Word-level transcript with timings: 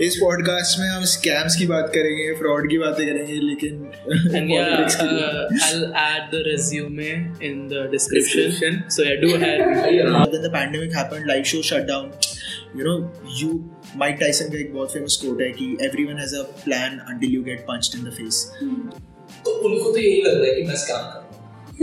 इस 0.00 0.16
पॉडकास्ट 0.16 0.80
में 0.80 0.88
हम 0.88 1.04
स्कैम्स 1.04 1.56
की 1.56 1.66
बात 1.66 1.90
करेंगे 1.94 2.34
फ्रॉड 2.34 2.70
की 2.70 2.78
बातें 2.78 3.06
करेंगे 3.06 3.32
लेकिन 3.32 3.76
माइक 13.96 14.16
टाइसन 14.20 14.44
का 14.52 14.58
एक 14.58 14.74
बहुत 14.74 14.92
फ़ेमस 14.92 15.16
कोट 15.16 15.42
है 15.42 15.50
कि 15.50 15.78
everyone 15.82 16.18
has 16.18 16.36
a 16.36 16.42
plan 16.42 16.98
until 16.98 17.30
you 17.30 17.42
get 17.42 17.60
punched 17.60 17.98
in 17.98 18.04
the 18.04 18.08
face 18.08 18.52
तो 19.44 19.50
उनको 19.50 19.92
तो 19.92 19.98
यही 19.98 20.22
लग 20.22 20.44
है 20.44 20.54
कि 20.54 20.62
मैं 20.62 20.74
स्कैम 20.74 20.96
कर 20.96 21.22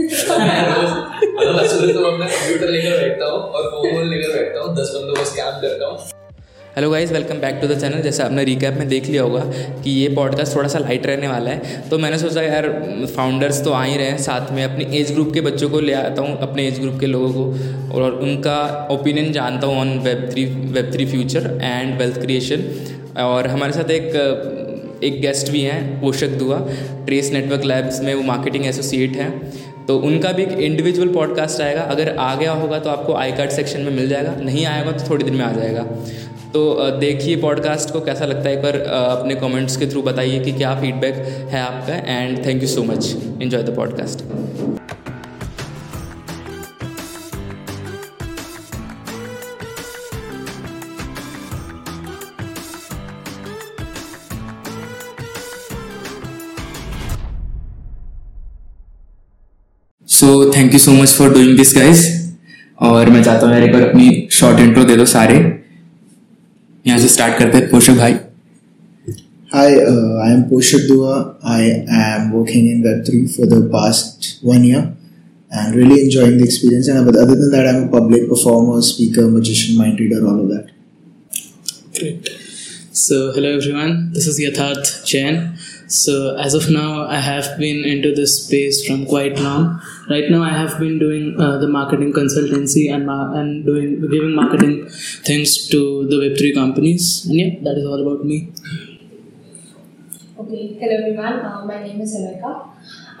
तो 0.00 1.52
मैं 1.52 1.68
सुबह 1.68 1.92
तो 1.92 2.04
अपना 2.04 2.26
कंप्यूटर 2.26 2.68
लेकर 2.68 2.90
बैठता 2.90 3.26
हूँ 3.26 3.32
और 3.32 3.70
फ़ोन 3.70 4.08
लेकर 4.08 4.38
बैठता 4.38 4.60
हूँ 4.60 4.76
दस 4.76 4.92
बंदों 4.94 5.14
को 5.14 5.24
स्कैम 5.24 5.44
करता 5.44 5.86
हूँ। 5.86 6.19
Hello 6.70 6.90
guys 6.90 7.12
welcome 7.12 7.38
back 7.40 7.54
to 7.60 7.68
the 7.68 7.78
channel 7.80 8.02
जैसे 8.02 8.22
आपने 8.22 8.42
रिकैप 8.44 8.74
में 8.74 8.88
देख 8.88 9.06
लिया 9.06 9.22
होगा 9.22 9.40
कि 9.82 9.90
ये 9.90 10.08
पॉडकास्ट 10.14 10.54
थोड़ा 10.56 10.68
सा 10.68 10.78
लाइट 10.78 11.06
रहने 11.06 11.28
वाला 11.28 11.50
है। 11.50 11.80
तो 11.90 11.98
मैंने 11.98 12.18
सोचा 12.18 12.42
यार 12.42 12.68
फाउंडर्स 13.16 13.62
तो 13.64 13.70
आ 13.70 13.82
ही 13.82 13.96
रहे 13.96 14.06
हैं 14.06 14.18
साथ 14.18 14.52
में। 14.52 14.62
अपनी 14.64 14.84
एज 14.98 15.10
ग्रुप 15.12 15.32
के 15.34 15.40
बच्चों 15.40 15.70
को 15.70 15.80
ले 15.80 15.92
आता 15.92 16.22
हूँ, 16.22 16.36
अपने 16.38 16.66
एज 16.68 16.78
ग्रुप 16.80 17.00
के 17.00 17.06
लोगों 17.06 17.32
को। 17.32 17.94
और 17.94 18.12
उनका 18.12 18.88
ओपिनियन 18.90 19.32
जानता 19.32 19.66
हूँ 19.66 19.80
on 19.80 19.98
web 19.98 20.28
three 20.32 20.44
web 20.44 20.92
three 20.92 21.06
future 21.06 21.50
and 21.62 21.98
wealth 21.98 22.20
creation 22.20 22.64
और 23.22 23.46
हमारे 23.46 23.72
साथ 23.72 23.90
एक 23.90 25.00
एक 25.04 25.20
गेस्ट 25.20 25.50
भी 25.50 25.62
हैं, 25.62 26.00
पोषक 26.00 26.38
दुआ। 26.38 26.58
ट्रेस 27.06 27.32
नेटवर्क 27.32 27.64
लैब्स 27.64 28.00
में 28.00 28.14
वो 28.14 28.22
मार्केटिंग 28.22 28.66
एसोसिएट 28.66 29.16
हैं। 29.16 29.30
तो 29.86 29.98
उनका 29.98 30.32
भी 30.32 30.42
एक 30.42 30.58
इंडिविजुअल 30.60 31.08
पॉडकास्ट 31.14 31.60
आएगा। 31.60 31.82
अगर 31.90 32.16
आ 32.16 32.34
गया 32.34 32.52
होगा 32.54 32.78
तो 32.78 32.90
आपको 32.90 33.14
आई 33.16 33.32
कार्ड 33.32 33.50
सेक्शन 33.50 33.80
में 33.80 33.92
मिल 33.92 34.08
जाएगा। 34.08 34.34
नहीं 34.40 34.66
आएगा 34.66 34.92
तो 34.92 35.10
थोड़ी 35.10 35.24
दिन 35.24 35.34
में 35.34 35.44
आ 35.44 35.52
जाएगा। 35.52 35.86
तो 36.52 36.90
देखिए 36.90 37.36
पॉडकास्ट 37.36 37.90
को 37.90 38.00
कैसा 38.00 38.24
लगता 38.24 38.48
है 38.48 38.56
एक 38.56 38.62
बार 38.62 38.76
अपने 38.76 39.34
कमेंट्स 39.34 39.76
के 39.76 39.86
थ्रू 39.86 40.02
बताइए 40.02 40.40
कि 40.40 40.52
क्या 40.52 40.74
फीडबैक 40.80 41.14
है 41.50 41.60
आपका 41.60 41.94
and 41.94 42.46
thank 42.46 42.62
you 42.62 42.68
so 42.68 42.82
much 42.82 43.16
enjoy 43.42 43.62
the 43.62 43.76
podcast 43.76 44.24
so 60.08 60.52
thank 60.56 60.72
you 60.72 60.78
so 60.78 60.92
much 60.92 61.08
for 61.08 61.32
doing 61.32 61.56
this 61.56 61.74
guys 61.76 62.04
और 62.80 63.10
मैं 63.10 63.22
चाहता 63.24 63.46
हूँ 63.46 63.54
यार 63.54 63.62
एक 63.62 63.72
बार 63.72 63.82
अपनी 63.82 64.28
शॉर्ट 64.30 64.60
इंट्रो 64.60 64.84
दे 64.84 64.96
दो 64.96 65.04
सारे। 65.04 65.59
यहाँ 66.87 66.99
से 66.99 67.07
स्टार्ट 67.07 67.37
करते 67.39 67.57
हैं 67.57 67.69
पोषक 67.71 67.97
भाई 68.03 68.17
Hi, 69.55 69.67
uh, 69.79 70.15
I 70.21 70.31
am 70.31 70.49
Poshak 70.49 70.85
Dua. 70.87 71.37
I 71.41 71.85
am 71.87 72.33
working 72.33 72.65
in 72.67 72.83
Web3 72.83 73.35
for 73.35 73.45
the 73.45 73.69
past 73.71 74.39
one 74.41 74.65
year 74.65 74.81
and 75.49 75.75
really 75.75 76.01
enjoying 76.01 76.39
the 76.39 76.43
experience. 76.43 76.89
And 76.89 77.05
but 77.05 77.15
other 77.15 77.35
than 77.35 77.51
that, 77.51 77.65
I'm 77.65 77.87
a 77.87 77.91
public 77.91 78.27
performer, 78.27 78.81
speaker, 78.81 79.29
magician, 79.29 79.77
mind 79.77 79.97
reader, 79.99 80.27
all 80.27 80.41
of 80.41 80.49
that. 80.49 80.71
Great. 81.97 82.27
So 82.91 83.31
hello 83.31 83.55
everyone. 83.55 84.11
This 84.11 84.27
is 84.27 84.39
Yatharth 84.39 85.05
Jain. 85.05 85.57
So 85.87 86.35
as 86.35 86.53
of 86.53 86.69
now, 86.69 87.07
I 87.07 87.19
have 87.19 87.57
been 87.57 87.85
into 87.85 88.13
this 88.13 88.43
space 88.43 88.85
from 88.85 89.05
quite 89.05 89.39
long. 89.39 89.81
Right 90.10 90.28
now, 90.28 90.42
I 90.42 90.50
have 90.50 90.80
been 90.80 90.98
doing 90.98 91.40
uh, 91.40 91.58
the 91.58 91.68
marketing 91.68 92.12
consultancy 92.12 92.92
and 92.92 93.06
ma- 93.06 93.32
and 93.40 93.64
doing 93.64 94.00
giving 94.12 94.34
marketing 94.34 94.88
things 95.28 95.68
to 95.72 95.80
the 96.10 96.18
Web 96.22 96.36
three 96.36 96.52
companies. 96.52 97.26
And 97.26 97.38
yeah, 97.40 97.50
that 97.66 97.76
is 97.78 97.86
all 97.86 98.00
about 98.04 98.24
me. 98.30 98.38
Okay, 100.42 100.62
hello 100.80 100.96
everyone. 101.02 101.36
Uh, 101.50 101.64
my 101.64 101.78
name 101.84 102.00
is 102.00 102.16
Rebecca. 102.18 102.52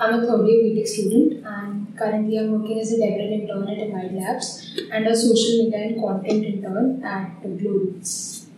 I'm 0.00 0.14
a 0.14 0.26
third 0.26 0.48
year 0.48 0.64
BTech 0.64 0.88
student 0.94 1.46
and 1.46 1.96
currently 1.96 2.38
I'm 2.40 2.50
working 2.58 2.80
as 2.80 2.90
a 2.94 2.96
development 2.96 3.42
intern 3.42 3.68
at 3.68 3.86
Abide 3.86 4.14
Labs 4.18 4.48
and 4.90 5.06
a 5.06 5.14
social 5.14 5.62
media 5.62 5.84
and 5.86 6.00
content 6.02 6.44
intern 6.44 7.04
at 7.04 7.40
Glow 7.42 7.76
Roots. 7.84 8.48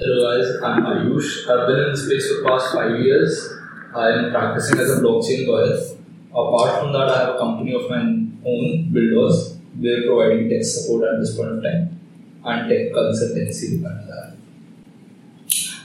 Hello 0.00 0.16
guys, 0.26 0.50
I'm 0.64 0.82
Ayush. 0.82 1.30
I've 1.48 1.68
been 1.68 1.78
in 1.84 1.92
this 1.92 2.06
space 2.06 2.26
for 2.32 2.42
the 2.42 2.48
past 2.48 2.74
five 2.74 2.98
years. 3.06 3.38
I'm 3.94 4.32
practicing 4.32 4.80
as 4.80 4.98
a 4.98 5.00
blockchain 5.00 5.46
lawyer. 5.46 5.78
Apart 6.31 6.79
from 6.81 6.93
that, 6.93 7.09
I 7.09 7.19
have 7.19 7.35
a 7.35 7.37
company 7.37 7.73
of 7.73 7.89
my 7.89 8.01
own, 8.45 8.89
Builders. 8.91 9.57
We're 9.79 10.03
providing 10.03 10.49
tech 10.49 10.63
support 10.63 11.13
at 11.13 11.19
this 11.19 11.35
point 11.35 11.51
of 11.51 11.63
time 11.63 11.99
and 12.45 12.69
tech 12.69 12.91
consultancy 12.91 13.77
regarding 13.77 14.07
that. 14.07 14.35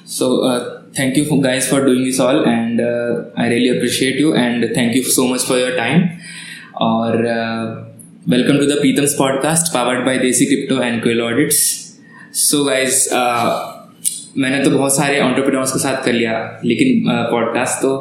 So 0.05 0.43
uh, 0.43 0.83
thank 0.95 1.17
you 1.17 1.25
for 1.25 1.41
guys 1.41 1.69
for 1.69 1.85
doing 1.85 2.05
this 2.05 2.19
all 2.19 2.45
and 2.47 2.81
uh, 2.81 3.25
I 3.37 3.49
really 3.49 3.77
appreciate 3.77 4.17
you 4.17 4.35
and 4.35 4.75
thank 4.75 4.95
you 4.95 5.03
so 5.05 5.27
much 5.29 5.45
for 5.45 5.59
your 5.59 5.77
time 5.77 6.09
और 6.81 7.27
uh, 7.35 7.85
welcome 8.27 8.59
to 8.59 8.67
the 8.67 8.79
Preetham's 8.81 9.15
podcast 9.19 9.73
powered 9.73 10.05
by 10.05 10.17
Desi 10.19 10.49
Crypto 10.49 10.81
and 10.81 11.03
Quill 11.03 11.23
Audits. 11.23 11.61
So 12.33 12.65
guys 12.65 13.07
uh, 13.13 13.75
मैंने 14.37 14.63
तो 14.65 14.71
बहुत 14.71 14.97
सारे 14.97 15.21
entrepreneurs 15.21 15.71
के 15.73 15.79
साथ 15.79 16.05
कर 16.05 16.13
लिया 16.13 16.35
लेकिन 16.65 17.05
पॉडकास्ट 17.31 17.83
तो 17.83 17.93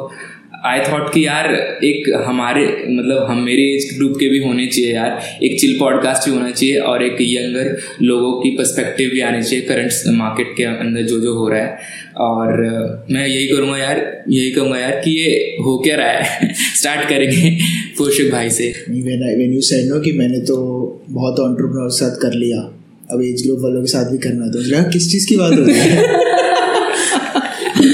आई 0.65 0.79
थॉट 0.79 1.13
कि 1.13 1.25
यार 1.25 1.55
एक 1.83 2.23
हमारे 2.27 2.83
मतलब 2.87 3.27
हम 3.29 3.37
मेरे 3.37 3.63
एज 3.63 3.97
ग्रुप 3.97 4.13
के 4.19 4.29
भी 4.29 4.39
होने 4.39 4.67
चाहिए 4.67 4.95
यार। 4.95 5.21
एक 5.43 5.59
चिल 5.59 5.77
पॉडकास्ट 5.79 6.29
भी 6.29 6.35
होना 6.35 6.51
चाहिए 6.51 6.77
और 6.77 7.03
एक 7.03 7.15
यंगर 7.21 7.77
लोगों 8.01 8.31
की 8.33 8.49
पर्सपेक्टिव 8.49 9.09
भी 9.09 9.19
आनी 9.19 9.43
चाहिए 9.43 9.65
करंट 9.65 9.91
मार्केट 10.07 10.53
के 10.57 10.63
अंदर 10.63 11.01
जो 11.01 11.19
जो 11.19 11.33
हो 11.33 11.49
रहा 11.49 11.61
है। 11.61 11.77
और 12.17 12.61
मैं 13.11 13.27
यही 13.27 13.47
करूँगा 13.47 13.77
यार 13.77 14.23
यही 14.29 14.51
कहूँगा 14.51 14.79
यार 14.79 14.91
कि 14.91 15.11
ये 15.11 15.57
हो 15.63 15.79
क्या 15.79 15.95
रहा 15.95 16.07
है? 16.07 16.53
स्टार्ट 16.53 17.09
करेंगे 17.09 17.57
पोषक 17.97 18.31
भाई 18.31 18.49
से। 18.49 18.73
I, 18.73 18.89
when 18.89 19.57
you 19.57 20.03
कि 20.03 20.11
मैंने 20.11 20.39
तो 20.39 20.55
बहुत 21.09 21.35
के 21.39 21.97
साथ 21.97 22.21
कर 22.21 22.33
लिया। 22.33 22.79
अब 23.11 23.21
एज 23.21 23.43
ग्रुप 23.45 23.59
वालों 23.59 23.81
के 23.81 23.87
साथ 23.87 24.11
भी 24.11 24.17
करना 24.17 24.47
तो 24.47 24.91
किस 24.91 25.11
चीज़ 25.11 25.29
की 25.29 25.35
बात 25.35 25.53
हो 25.53 25.63
रही 25.63 25.75
है? 25.75 26.03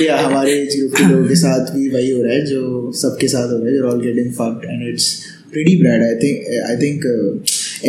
या 0.05 0.17
हमारे 0.17 0.51
एज 0.61 0.75
ग्रुप 0.77 0.95
के 0.97 1.09
लोगों 1.09 1.27
के 1.27 1.35
साथ 1.35 1.73
भी 1.75 1.89
वही 1.89 2.09
हो 2.11 2.21
रहा 2.23 2.33
है 2.33 2.45
जो 2.45 2.91
सबके 3.01 3.27
साथ 3.27 3.51
हो 3.51 3.57
रहा 3.57 3.69
है 3.69 3.77
जो 3.77 3.89
all 3.89 4.01
getting 4.01 4.31
fucked 4.39 4.69
and 4.69 4.87
it's 4.93 5.11
pretty 5.53 5.75
bad 5.81 6.01
i 6.07 6.15
think 6.21 6.41
i 6.71 6.75
think 6.81 7.05
uh, 7.11 7.29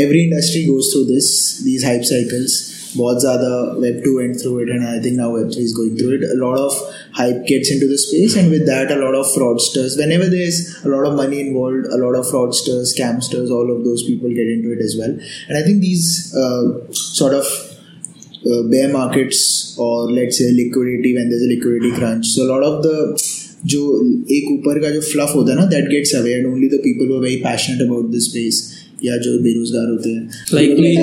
every 0.02 0.20
industry 0.26 0.60
goes 0.68 0.86
through 0.92 1.06
this 1.08 1.26
these 1.64 1.82
hype 1.88 2.06
cycles 2.10 2.54
बहुत 2.96 3.20
ज़्यादा 3.20 3.50
web 3.82 3.98
2 4.04 4.12
went 4.14 4.40
through 4.42 4.54
it 4.62 4.70
and 4.76 4.86
i 4.92 4.94
think 5.02 5.16
now 5.16 5.26
web 5.32 5.50
3 5.56 5.66
is 5.66 5.74
going 5.74 5.92
through 5.98 6.14
it 6.16 6.24
a 6.28 6.38
lot 6.38 6.56
of 6.62 6.78
hype 7.18 7.44
gets 7.50 7.70
into 7.74 7.88
the 7.90 7.98
space 8.04 8.36
and 8.40 8.50
with 8.54 8.64
that 8.70 8.90
a 8.94 8.96
lot 9.02 9.18
of 9.18 9.28
fraudsters 9.34 9.96
whenever 10.00 10.26
there's 10.32 10.58
a 10.84 10.90
lot 10.94 11.06
of 11.10 11.14
money 11.20 11.40
involved 11.44 11.86
a 11.98 12.00
lot 12.04 12.18
of 12.20 12.26
fraudsters 12.32 12.92
scamsters 12.94 13.52
all 13.58 13.70
of 13.76 13.84
those 13.84 14.02
people 14.08 14.34
get 14.40 14.50
into 14.56 14.72
it 14.78 14.82
as 14.88 14.96
well 15.02 15.14
and 15.48 15.60
i 15.60 15.62
think 15.68 15.80
these 15.88 16.08
uh, 16.44 16.64
sort 16.92 17.36
of 17.40 17.46
uh, 18.45 18.63
bear 18.63 18.91
markets 18.91 19.75
or 19.77 20.11
let's 20.11 20.37
say 20.37 20.51
liquidity 20.51 21.15
when 21.15 21.29
there's 21.29 21.43
a 21.43 21.51
liquidity 21.55 21.91
crunch 21.91 22.27
so 22.27 22.43
a 22.43 22.49
lot 22.53 22.63
of 22.63 22.83
the 22.83 22.97
जो 23.67 23.79
एक 24.31 24.49
ऊपर 24.51 24.79
का 24.81 24.89
जो 24.89 24.99
fluff 25.01 25.31
होता 25.35 25.51
है 25.51 25.57
ना 25.59 25.65
that 25.65 25.87
gets 25.89 26.13
away 26.15 26.33
and 26.33 26.45
only 26.47 26.67
the 26.69 26.79
people 26.83 27.07
who 27.09 27.15
are 27.15 27.21
very 27.21 27.35
passionate 27.43 27.81
about 27.81 28.09
this 28.11 28.25
space 28.29 28.59
या 29.04 29.16
जो 29.16 29.38
बेरोजगार 29.38 29.86
होते 29.90 30.10
हैं। 30.10 30.28
Like 30.54 30.70
me 30.78 30.94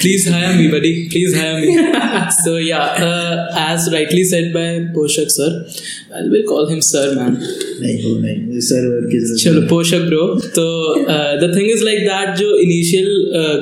please 0.00 0.28
hire 0.28 0.54
me 0.54 0.68
buddy 0.68 0.92
please 1.08 1.36
hire 1.36 1.54
me 1.60 1.76
so 2.36 2.58
या 2.58 2.80
as 3.62 3.88
rightly 3.92 4.24
said 4.24 4.52
by 4.54 4.78
Poshak 4.94 5.30
sir 5.30 5.54
I 6.14 6.28
will 6.28 6.42
call 6.42 6.66
him 6.70 6.80
sir 6.80 7.14
man 7.14 7.38
नहीं 7.82 8.02
हो 8.02 8.18
नहीं 8.18 8.60
sir 8.60 9.36
चलो 9.44 9.62
पोषक 9.68 10.06
ब्रो 10.06 10.26
तो 10.58 10.66
the 11.40 11.52
thing 11.56 11.70
is 11.70 11.84
like 11.84 12.00
that 12.02 12.36
जो 12.36 12.54
इनिशियल 12.58 13.08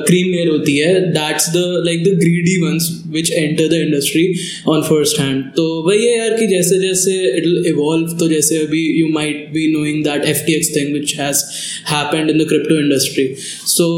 क्रीम 0.07 0.31
मेल 0.31 0.49
होती 0.49 0.77
है 0.77 0.93
that's 1.11 1.49
the 1.49 1.63
like 1.85 2.03
the 2.03 2.17
greedy 2.19 2.57
ones 2.57 2.91
which 3.15 3.31
enter 3.31 3.67
the 3.67 3.79
industry 3.85 4.23
on 4.73 4.81
first 4.89 5.19
hand 5.19 5.43
तो 5.57 5.65
वही 5.87 6.05
है 6.05 6.17
यार 6.17 6.37
कि 6.39 6.47
जैसे 6.47 6.79
जैसे 6.79 7.15
इट 7.37 7.67
इवॉल्व 7.67 8.17
तो 8.19 8.27
जैसे 8.29 8.57
अभी 8.57 8.83
you 8.99 9.07
might 9.13 9.47
be 9.53 9.67
knowing 9.73 10.03
that 10.03 10.25
F 10.29 10.45
T 10.45 10.53
X 10.55 10.75
thing 10.75 10.93
which 10.93 11.15
has 11.19 11.43
happened 11.91 12.29
in 12.29 12.43
the 12.43 12.47
crypto 12.49 12.79
industry 12.79 13.27
so 13.75 13.89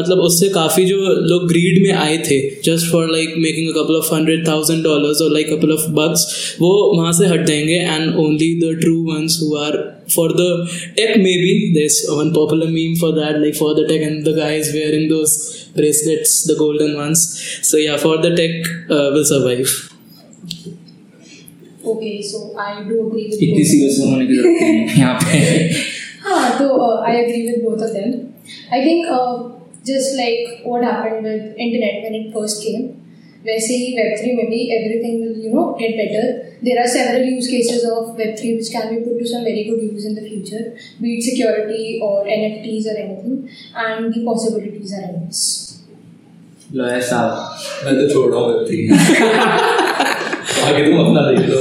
मतलब 0.00 0.18
उससे 0.28 0.48
काफ़ी 0.58 0.84
जो 0.84 0.98
लोग 1.32 1.48
ग्रीड 1.48 1.82
में 1.82 1.92
आए 1.92 2.18
थे 2.30 2.40
just 2.64 2.90
for 2.92 3.10
like 3.12 3.34
making 3.46 3.68
a 3.68 3.78
couple 3.80 3.96
of 3.96 4.14
hundred 4.14 4.46
thousand 4.48 4.84
dollars 4.84 5.22
और 5.22 5.32
लाइक 5.32 5.52
कपल 5.52 5.72
ऑफ़ 5.72 5.88
बक्स 6.00 6.26
वो 6.60 6.72
वहाँ 6.96 7.12
से 7.18 7.26
हट 7.26 7.46
जाएँगे 7.46 7.74
and 7.74 8.14
only 8.26 8.52
the 8.60 8.70
true 8.82 9.04
ones 9.06 9.38
who 9.38 9.56
are 9.56 9.94
for 10.08 10.28
the 10.28 10.48
tech 10.96 11.16
maybe, 11.16 11.72
there's 11.74 12.04
one 12.08 12.32
popular 12.34 12.66
meme 12.66 12.96
for 12.96 13.12
that, 13.12 13.40
like 13.40 13.54
for 13.54 13.74
the 13.74 13.86
tech 13.86 14.02
and 14.02 14.24
the 14.24 14.34
guy 14.34 14.54
is 14.54 14.72
wearing 14.72 15.08
those 15.08 15.61
bracelets 15.76 16.32
the 16.50 16.56
golden 16.62 16.96
ones 16.96 17.20
so 17.70 17.76
yeah 17.76 17.96
for 17.96 18.14
the 18.26 18.30
tech 18.40 18.54
uh, 18.90 19.08
will 19.16 19.24
survive 19.24 19.72
Okay, 21.84 22.22
so 22.22 22.56
I 22.56 22.84
do 22.88 22.96
agree 23.06 23.24
with 23.28 23.40
इतनी 23.42 23.62
both. 23.62 23.66
Serious 23.70 23.96
होने 24.06 24.26
की 24.26 24.34
ज़रूरत 24.36 24.60
नहीं 24.62 24.76
है 24.88 24.98
यहाँ 24.98 25.14
पे 25.22 25.38
हाँ, 26.26 26.58
so 26.58 26.66
uh, 26.80 27.00
I 27.10 27.14
agree 27.22 27.40
with 27.48 27.64
both 27.64 27.80
of 27.86 27.92
them. 27.94 28.12
I 28.70 28.80
think 28.84 29.08
uh, 29.08 29.32
just 29.84 30.14
like 30.18 30.60
what 30.64 30.84
happened 30.84 31.24
with 31.28 31.56
internet 31.66 32.04
when 32.04 32.14
it 32.20 32.28
first 32.36 32.62
came, 32.66 32.84
वैसे 33.46 33.74
ही 33.74 33.86
वेब 33.96 34.16
थ्री 34.18 34.32
में 34.36 34.46
भी 34.50 34.58
everything 34.74 35.22
will 35.22 35.44
you 35.44 35.52
know 35.54 35.62
get 35.80 35.96
better 35.96 36.26
there 36.64 36.78
are 36.78 36.86
several 36.88 37.28
use 37.28 37.48
cases 37.50 37.84
of 37.92 38.10
web 38.18 38.34
three 38.40 38.52
which 38.56 38.68
can 38.68 38.94
be 38.94 39.00
put 39.04 39.18
to 39.18 39.26
some 39.30 39.44
very 39.44 39.64
good 39.70 39.82
use 39.82 40.06
in 40.08 40.14
the 40.14 40.26
future 40.28 40.68
beat 41.02 41.22
security 41.24 41.98
और 42.08 42.30
N 42.32 42.44
F 42.50 42.62
Ts 42.64 42.88
और 42.88 43.00
anything 43.00 43.38
and 43.78 44.10
the 44.14 44.24
possibilities 44.26 44.94
are 44.94 45.08
endless 45.08 45.42
lawyer 46.74 47.00
साहब 47.08 47.86
मैं 47.86 47.94
तो 48.00 48.12
छोड़ 48.12 48.30
रहा 48.30 48.40
हूँ 48.40 48.48
web 48.52 48.68
आगे 50.64 50.84
तुम 50.84 50.98
अपना 51.00 51.20
देख 51.26 51.48
लो। 51.48 51.58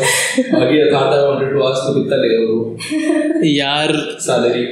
आगे 0.58 0.80
यथार्थ 0.80 1.14
आई 1.18 1.24
वांटेड 1.26 1.52
टू 1.54 1.62
आस्क 1.64 1.88
तो 1.88 1.94
कितना 1.94 2.18
लेगा 2.24 2.40
वो? 2.50 3.44
यार। 3.58 3.94
सैलरी 4.26 4.64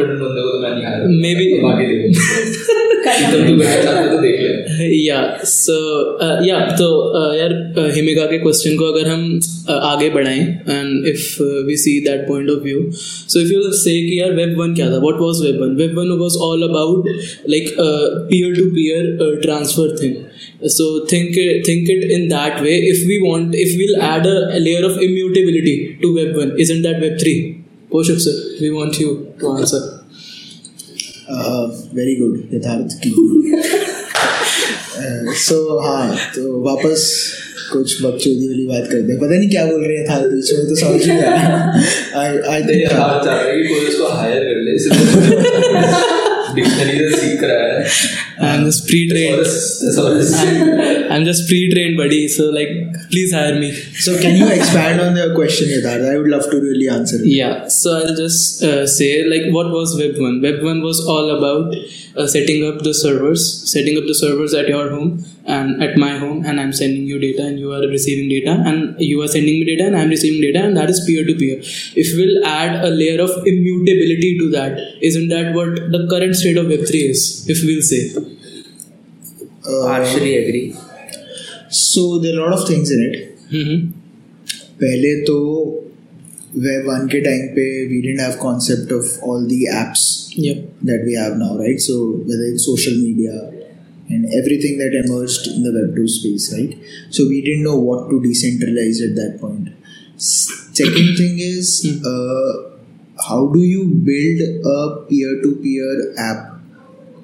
इतने 0.00 0.16
बंदे 0.16 0.42
को 0.42 0.48
तो 0.48 0.58
मैं 0.58 0.70
नहीं 0.70 0.84
Maybe- 1.22 1.62
बाकी 1.62 1.86
देखो 1.86 3.32
तो 3.32 3.56
बैठ 3.56 3.84
तो 4.12 4.18
देख 4.18 4.40
ले 4.40 4.84
तो 6.78 6.88
uh, 7.18 7.38
यार 7.38 7.74
uh, 7.78 7.94
हिमिका 7.94 8.26
के 8.26 8.38
क्वेश्चन 8.38 8.76
को 8.76 8.84
अगर 8.84 9.08
हम 9.08 9.40
uh, 9.40 9.70
आगे 9.70 10.10
बढ़ाएँ 10.10 10.40
and 10.68 11.06
if 11.06 11.42
we 11.42 11.76
see 11.76 12.00
that 12.00 12.20
point 12.28 12.50
of 12.50 12.58
view 12.58 12.90
so 12.92 13.40
if 13.40 13.52
you 13.52 13.72
say 13.72 14.10
कि 14.10 14.20
यार 14.20 14.32
वेब 14.32 14.58
वन 14.60 14.74
क्या 14.74 14.86
था 14.86 14.98
what 14.98 15.20
was 15.20 15.44
web 15.46 15.60
one 15.62 15.76
web 15.76 15.98
one 15.98 16.18
was 16.18 16.36
all 16.40 16.62
about 16.62 17.08
like 17.48 17.76
peer 17.80 18.54
to 18.54 18.64
peer 18.64 19.40
transfer 19.42 19.96
thing 20.02 20.14
so 20.68 21.04
think 21.06 21.36
it, 21.36 21.66
think 21.66 21.88
it 21.88 22.10
in 22.10 22.28
that 22.28 22.60
way 22.60 22.76
if 22.92 23.06
we 23.06 23.20
want 23.22 23.54
if 23.54 23.76
we'll 23.78 24.00
add 24.02 24.26
a, 24.26 24.56
a 24.56 24.60
layer 24.60 24.84
of 24.84 24.96
immutability 24.98 25.98
to 26.02 26.14
web 26.14 26.36
1 26.36 26.58
isn't 26.58 26.82
that 26.82 27.00
web 27.00 27.18
3 27.18 27.64
Poshuk 27.90 28.20
sir 28.20 28.36
we 28.60 28.70
want 28.70 28.98
you 28.98 29.10
to 29.40 29.56
answer 29.56 29.82
very 31.96 32.14
good 32.16 32.54
Yatharth 32.54 32.94
की 33.02 33.10
सो 35.42 35.56
हाँ 35.80 36.16
तो 36.34 36.60
वापस 36.62 37.04
कुछ 37.72 38.02
बकचोदी 38.02 38.48
वाली 38.48 38.66
बात 38.66 38.88
करते 38.90 39.12
हैं 39.12 39.18
पता 39.20 39.36
नहीं 39.36 39.48
क्या 39.50 39.64
बोल 39.66 39.84
रहे 39.84 39.96
हैं 39.96 40.04
यथार्थ 40.04 40.26
बीच 40.32 40.52
में 40.52 40.66
तो 40.68 40.74
समझ 40.80 41.08
आया 41.10 41.30
आई 42.22 42.38
आई 42.54 42.62
नहीं 42.62 42.80
यथार्थ 42.82 43.24
चाह 43.24 43.34
रहा 43.34 43.46
है 43.46 43.62
कि 43.62 43.68
कोई 43.68 43.86
उसको 43.88 44.08
हायर 44.16 44.44
कर 44.44 44.60
ले 44.66 44.78
डिक्शनरी 46.54 46.98
से 46.98 47.20
सीख 47.20 47.42
रहा 47.50 47.66
है 47.72 48.20
i'm 48.50 48.62
just 48.68 48.86
pre-trained 48.90 49.42
Thesaurus- 49.46 50.38
I'm 51.14 51.24
just 51.24 51.42
pre-trained, 51.48 51.96
buddy. 52.00 52.18
So 52.34 52.44
like, 52.54 52.70
please 53.10 53.32
hire 53.38 53.56
me. 53.62 53.68
So 54.04 54.12
can 54.20 54.36
you 54.40 54.46
expand 54.54 55.00
on 55.06 55.14
the 55.18 55.26
question, 55.34 55.68
Yatharth? 55.72 56.06
I 56.12 56.14
would 56.20 56.30
love 56.34 56.46
to 56.52 56.60
really 56.66 56.88
answer 56.94 57.18
it. 57.18 57.26
Yeah. 57.32 57.68
So 57.68 57.92
I'll 57.98 58.16
just 58.20 58.62
uh, 58.68 58.86
say 58.94 59.10
like, 59.32 59.44
what 59.56 59.68
was 59.74 59.92
Web 59.98 60.16
one? 60.26 60.40
Web 60.46 60.62
one 60.70 60.80
was 60.86 61.02
all 61.14 61.28
about 61.36 61.74
uh, 62.16 62.26
setting 62.36 62.64
up 62.70 62.78
the 62.88 62.94
servers, 63.02 63.44
setting 63.74 63.98
up 64.02 64.08
the 64.12 64.14
servers 64.22 64.54
at 64.62 64.68
your 64.74 64.88
home 64.94 65.12
and 65.45 65.83
at 65.83 65.97
my 65.97 66.17
home, 66.17 66.45
and 66.45 66.59
I'm 66.59 66.73
sending 66.73 67.03
you 67.03 67.19
data, 67.19 67.43
and 67.45 67.59
you 67.59 67.73
are 67.73 67.81
receiving 67.87 68.29
data, 68.29 68.55
and 68.71 68.95
you 68.99 69.21
are 69.21 69.27
sending 69.27 69.59
me 69.59 69.65
data, 69.65 69.85
and 69.87 69.97
I'm 69.97 70.09
receiving 70.09 70.41
data, 70.41 70.63
and 70.65 70.77
that 70.77 70.89
is 70.89 71.03
peer 71.05 71.25
to 71.25 71.35
peer. 71.35 71.59
If 72.05 72.15
we'll 72.17 72.45
add 72.45 72.83
a 72.85 72.89
layer 72.89 73.21
of 73.21 73.31
immutability 73.53 74.37
to 74.39 74.49
that, 74.57 74.79
isn't 75.01 75.29
that 75.29 75.53
what 75.53 75.75
the 75.97 76.07
current 76.09 76.35
state 76.35 76.57
of 76.57 76.67
Web 76.67 76.87
three 76.87 77.05
is? 77.15 77.45
If 77.47 77.63
we'll 77.63 77.81
say. 77.81 78.03
Uh, 79.69 79.85
partially 79.85 80.35
agree 80.37 80.67
so 81.69 82.19
there 82.19 82.35
are 82.35 82.47
a 82.47 82.49
lot 82.49 82.59
of 82.61 82.67
things 82.67 82.91
in 82.91 83.01
it. 83.11 83.51
Mm-hmm. 83.51 83.93
पहले 84.81 85.13
तो 85.25 85.35
web 86.63 86.85
one 86.87 87.07
के 87.11 87.19
time 87.21 87.47
पे 87.55 87.63
we 87.87 88.01
didn't 88.01 88.19
have 88.19 88.33
concept 88.41 88.91
of 88.93 89.19
all 89.29 89.45
the 89.47 89.63
apps 89.81 90.05
Yep. 90.39 90.57
that 90.87 91.05
we 91.05 91.13
have 91.19 91.35
now, 91.37 91.53
right? 91.59 91.79
So 91.83 91.93
whether 92.25 92.47
it's 92.47 92.65
social 92.65 92.97
media 92.97 93.31
and 94.12 94.26
everything 94.38 94.78
that 94.78 94.92
emerged 95.04 95.46
in 95.48 95.62
the 95.62 95.72
Web 95.72 95.96
2 95.96 96.08
space, 96.08 96.52
right? 96.52 96.76
So 97.10 97.26
we 97.28 97.40
didn't 97.40 97.64
know 97.64 97.78
what 97.78 98.10
to 98.10 98.20
decentralize 98.20 99.00
at 99.08 99.16
that 99.16 99.38
point. 99.40 99.70
Second 100.16 101.16
thing 101.16 101.38
is, 101.38 101.66
uh, 102.04 102.72
how 103.28 103.48
do 103.48 103.60
you 103.60 103.84
build 104.10 104.40
a 104.76 105.06
peer-to-peer 105.08 106.14
app 106.18 106.60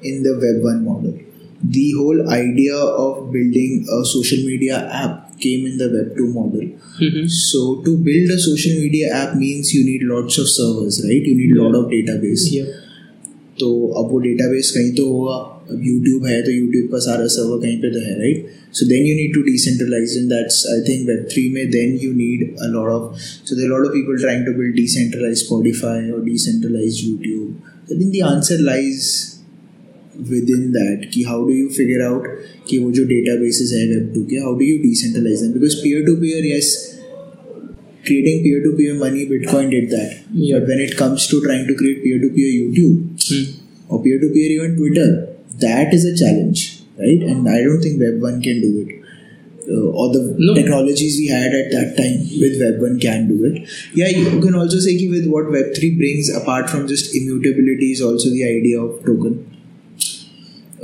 in 0.02 0.22
the 0.22 0.34
Web 0.42 0.64
1 0.64 0.84
model? 0.84 1.18
The 1.62 1.92
whole 1.98 2.30
idea 2.30 2.76
of 2.76 3.32
building 3.32 3.86
a 3.90 4.04
social 4.04 4.38
media 4.46 4.88
app 4.90 5.38
came 5.40 5.66
in 5.66 5.78
the 5.78 5.88
Web 5.90 6.16
2 6.16 6.26
model. 6.32 6.66
Mm-hmm. 7.00 7.26
So 7.26 7.82
to 7.82 7.96
build 7.98 8.30
a 8.30 8.38
social 8.38 8.72
media 8.80 9.14
app 9.14 9.36
means 9.36 9.74
you 9.74 9.84
need 9.84 10.02
lots 10.02 10.38
of 10.38 10.48
servers, 10.48 11.02
right? 11.04 11.22
You 11.22 11.36
need 11.36 11.56
a 11.56 11.62
lot 11.62 11.74
of 11.78 11.90
database. 11.90 12.50
Yep. 12.50 12.87
तो 13.60 13.68
अब 13.98 14.10
वो 14.12 14.18
database 14.20 14.70
कहीं 14.74 14.92
तो 14.94 15.04
होगा 15.12 15.36
अब 15.70 15.80
YouTube 15.86 16.26
है 16.26 16.40
तो 16.42 16.50
YouTube 16.52 16.90
का 16.92 16.98
सारा 17.06 17.26
सर्वर 17.36 17.60
कहीं 17.62 17.78
पे 17.80 17.90
तो 17.92 18.00
है 18.00 18.18
right 18.18 18.46
so 18.78 18.86
then 18.88 19.06
you 19.06 19.14
need 19.16 19.34
to 19.34 19.42
decentralize 19.42 20.16
and 20.18 20.28
that's 20.30 20.66
I 20.72 20.80
think 20.88 21.08
web 21.08 21.26
three 21.32 21.48
में 21.54 21.70
then 21.70 21.98
you 22.02 22.12
need 22.14 22.44
a 22.58 22.68
lot 22.72 22.90
of 22.90 23.18
so 23.20 23.56
there 23.56 23.68
lot 23.68 23.86
of 23.86 23.92
people 23.94 24.20
trying 24.20 24.44
to 24.46 24.52
build 24.58 24.76
decentralize 24.76 25.38
Spotify 25.38 26.10
और 26.10 26.24
decentralize 26.24 27.00
YouTube 27.04 27.92
I 27.92 28.00
think 28.00 28.12
the 28.12 28.22
answer 28.26 28.60
lies 28.70 29.10
within 30.50 30.70
that 30.72 31.10
कि 31.14 31.22
how 31.22 31.46
do 31.48 31.54
you 31.54 31.68
figure 31.78 32.04
out 32.04 32.28
कि 32.68 32.78
वो 32.78 32.92
जो 32.92 33.04
data 33.14 33.34
basis 33.40 33.72
है 33.72 33.86
web 33.88 34.12
two 34.14 34.24
के 34.30 34.36
how 34.46 34.54
do 34.58 34.64
you 34.64 34.78
decentralize 34.82 35.42
them 35.42 35.52
because 35.52 35.76
peer 35.82 36.06
to 36.06 36.16
peer 36.20 36.46
yes 36.46 36.76
creating 38.04 38.42
peer-to-peer 38.42 38.94
money 38.94 39.26
bitcoin 39.26 39.70
did 39.70 39.90
that. 39.90 40.24
Yeah. 40.32 40.58
but 40.58 40.68
when 40.68 40.80
it 40.80 40.96
comes 40.96 41.26
to 41.28 41.40
trying 41.42 41.66
to 41.66 41.74
create 41.74 42.02
peer-to-peer 42.02 42.50
youtube 42.50 43.17
Hmm. 43.30 43.44
or 43.88 44.02
peer-to-peer 44.04 44.48
even 44.56 44.76
twitter 44.78 45.08
that 45.66 45.92
is 45.98 46.04
a 46.12 46.14
challenge 46.22 46.60
right 47.02 47.22
and 47.32 47.48
i 47.56 47.58
don't 47.66 47.82
think 47.86 48.00
web 48.06 48.26
1 48.30 48.40
can 48.46 48.60
do 48.64 48.70
it 48.82 48.90
uh, 49.72 50.00
or 50.00 50.06
the 50.16 50.22
No. 50.46 50.54
technologies 50.58 51.16
we 51.22 51.26
had 51.36 51.54
at 51.60 51.70
that 51.76 51.88
time 52.00 52.18
with 52.42 52.54
web 52.64 52.76
1 52.90 52.98
can 53.06 53.26
do 53.32 53.36
it 53.50 53.56
yeah 54.00 54.08
you 54.18 54.40
can 54.46 54.54
also 54.62 54.78
say 54.86 54.94
कि 55.02 55.08
with 55.16 55.26
what 55.34 55.50
web 55.56 55.68
3 55.80 55.90
brings 56.02 56.30
apart 56.40 56.70
from 56.74 56.86
just 56.94 57.14
immutability 57.20 57.90
is 57.98 58.02
also 58.10 58.30
the 58.38 58.44
idea 58.50 58.80
of 58.86 58.92
token 59.10 59.34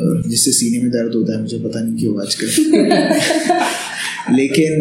uh, 0.01 0.15
जिससे 0.29 0.53
सीने 0.61 0.83
में 0.83 0.91
दर्द 0.99 1.15
होता 1.15 1.37
है 1.37 1.41
मुझे 1.43 1.59
पता 1.67 1.81
नहीं 1.81 1.97
क्यों 1.99 2.15
आजकल 2.27 2.49
लेकिन 4.41 4.73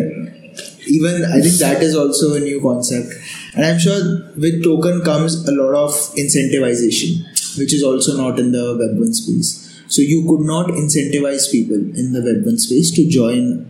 even 0.96 1.24
I 1.26 1.40
think 1.44 1.56
that 1.60 1.82
is 1.82 1.96
also 1.96 2.34
a 2.38 2.40
new 2.40 2.60
concept. 2.62 3.14
And 3.56 3.66
I'm 3.66 3.78
sure 3.84 4.00
with 4.44 4.64
token 4.64 5.02
comes 5.06 5.36
a 5.48 5.54
lot 5.60 5.76
of 5.82 5.92
incentivization, 6.24 7.14
which 7.59 7.73
is 7.73 7.83
also 7.83 8.17
not 8.17 8.39
in 8.39 8.53
the 8.53 8.67
Web1 8.83 9.15
space. 9.15 9.51
So 9.89 10.03
you 10.03 10.27
could 10.29 10.47
not 10.47 10.69
incentivize 10.69 11.51
people 11.51 11.77
in 11.77 12.13
the 12.13 12.21
Web1 12.21 12.61
space 12.61 12.91
to 12.93 13.09
join 13.09 13.65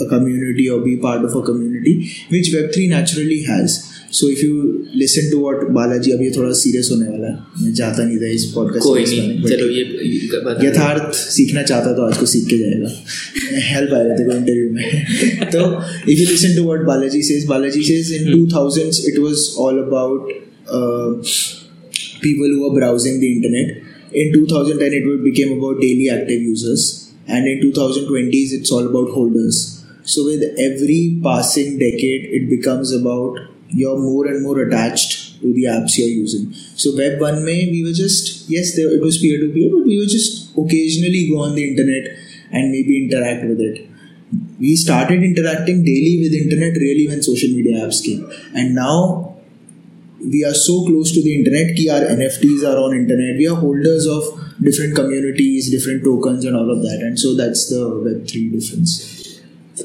a 0.00 0.08
community 0.08 0.68
or 0.68 0.80
be 0.80 0.96
part 0.96 1.24
of 1.24 1.36
a 1.36 1.42
community, 1.42 2.10
which 2.30 2.48
Web3 2.48 2.88
naturally 2.88 3.44
has. 3.44 3.86
So 4.10 4.26
if 4.26 4.42
you 4.42 4.88
listen 4.92 5.30
to 5.30 5.38
what 5.38 5.60
Balaji 5.74 6.12
अभी 6.12 6.30
थोड़ा 6.36 6.52
serious 6.60 6.88
होने 6.90 7.08
वाला 7.08 7.28
है 7.28 7.64
मैं 7.64 7.72
चाहता 7.74 8.04
नहीं 8.04 8.16
था 8.18 8.30
इस 8.36 8.44
पॉडकास्ट 8.54 8.84
कोई 8.86 9.04
नहीं 9.04 9.42
चलो 9.50 9.66
ये 9.70 9.84
ये 10.04 10.40
बता 10.46 10.66
यथार्थ 10.66 11.14
सीखना 11.14 11.62
चाहता 11.70 11.92
तो 11.96 12.06
आज 12.06 12.18
को 12.18 12.26
सीख 12.32 12.48
के 12.48 12.58
जाएगा 12.58 12.90
हेल्प 13.68 13.94
आया 13.98 14.16
तेरे 14.16 14.28
को 14.30 14.36
इंटरव्यू 14.36 14.70
में 14.74 15.50
तो 15.54 15.62
if 16.10 16.18
you 16.18 16.26
listen 16.30 16.56
to 16.56 16.64
what 16.64 16.84
Balaji 16.90 17.22
says 17.30 17.46
Balaji 17.52 17.82
says 17.90 18.12
in 18.18 18.32
2000s 18.32 19.00
it 19.12 19.22
was 19.26 19.46
all 19.66 19.78
about 19.84 20.34
uh, 20.78 21.10
people 22.21 22.47
who 22.47 22.61
were 22.63 22.79
browsing 22.79 23.19
the 23.19 23.31
internet 23.35 23.77
in 24.13 24.33
2010 24.33 24.93
it 24.93 25.23
became 25.23 25.57
about 25.57 25.81
daily 25.81 26.09
active 26.09 26.41
users 26.41 27.13
and 27.27 27.47
in 27.47 27.59
2020s 27.61 28.53
it's 28.59 28.71
all 28.71 28.85
about 28.87 29.13
holders 29.13 29.83
so 30.03 30.25
with 30.25 30.43
every 30.59 31.19
passing 31.23 31.77
decade 31.79 32.29
it 32.37 32.49
becomes 32.49 32.93
about 32.93 33.39
you're 33.69 33.97
more 33.97 34.27
and 34.27 34.43
more 34.43 34.59
attached 34.61 35.41
to 35.41 35.53
the 35.53 35.65
apps 35.65 35.97
you're 35.97 36.07
using. 36.07 36.53
So 36.53 36.95
Web 36.95 37.19
1 37.19 37.43
mein 37.45 37.71
we 37.71 37.83
were 37.83 37.97
just 38.03 38.49
yes 38.49 38.75
there 38.75 38.93
it 38.97 39.01
was 39.01 39.17
peer 39.17 39.39
to 39.39 39.51
peer 39.55 39.69
but 39.73 39.85
we 39.85 39.97
were 39.99 40.11
just 40.17 40.55
occasionally 40.57 41.27
go 41.29 41.41
on 41.43 41.55
the 41.55 41.67
internet 41.69 42.17
and 42.51 42.71
maybe 42.71 43.03
interact 43.03 43.45
with 43.45 43.59
it. 43.59 43.89
We 44.59 44.75
started 44.75 45.23
interacting 45.23 45.83
daily 45.83 46.19
with 46.21 46.33
internet 46.33 46.77
really 46.85 47.07
when 47.07 47.21
social 47.21 47.49
media 47.49 47.85
apps 47.85 48.03
came 48.03 48.29
and 48.53 48.75
now 48.75 49.34
we 50.31 50.43
are 50.43 50.53
so 50.53 50.85
close 50.85 51.11
to 51.13 51.21
the 51.21 51.33
internet 51.37 51.75
ki 51.75 51.89
our 51.89 52.01
nfts 52.15 52.63
are 52.69 52.77
on 52.83 52.95
internet. 52.95 53.37
We 53.37 53.47
are 53.47 53.55
holders 53.55 54.07
of 54.07 54.23
different 54.61 54.95
communities 54.95 55.69
different 55.71 56.03
tokens 56.03 56.45
and 56.45 56.55
all 56.55 56.71
of 56.71 56.81
that. 56.83 56.99
And 57.01 57.19
so 57.19 57.35
that's 57.35 57.69
the 57.69 57.81
web3 58.05 58.51
difference. 58.53 59.11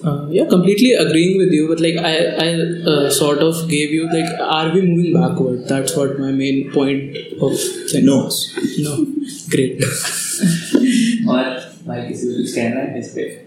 Uh, 0.04 0.26
yeah 0.30 0.46
completely 0.48 0.92
agreeing 0.92 1.36
with 1.36 1.52
you 1.52 1.66
but 1.68 1.80
like 1.84 1.96
i 2.10 2.12
i 2.42 2.48
uh, 2.90 3.10
sort 3.10 3.40
of 3.46 3.56
gave 3.68 3.90
you 3.90 4.04
like 4.12 4.30
are 4.40 4.72
we 4.72 4.82
moving 4.82 5.14
backward? 5.14 5.66
That's 5.66 5.96
what 5.96 6.18
my 6.18 6.30
main 6.30 6.70
point 6.72 7.16
of 7.48 7.58
thing 7.90 8.06
no. 8.06 8.18
was. 8.24 8.36
no. 8.78 9.04
Great. 9.50 9.82
or 11.28 11.42
like 11.86 12.10
is 12.10 12.24
it 12.24 12.46
scan 12.52 12.76
that 12.76 12.96
is 12.96 13.12
great 13.14 13.40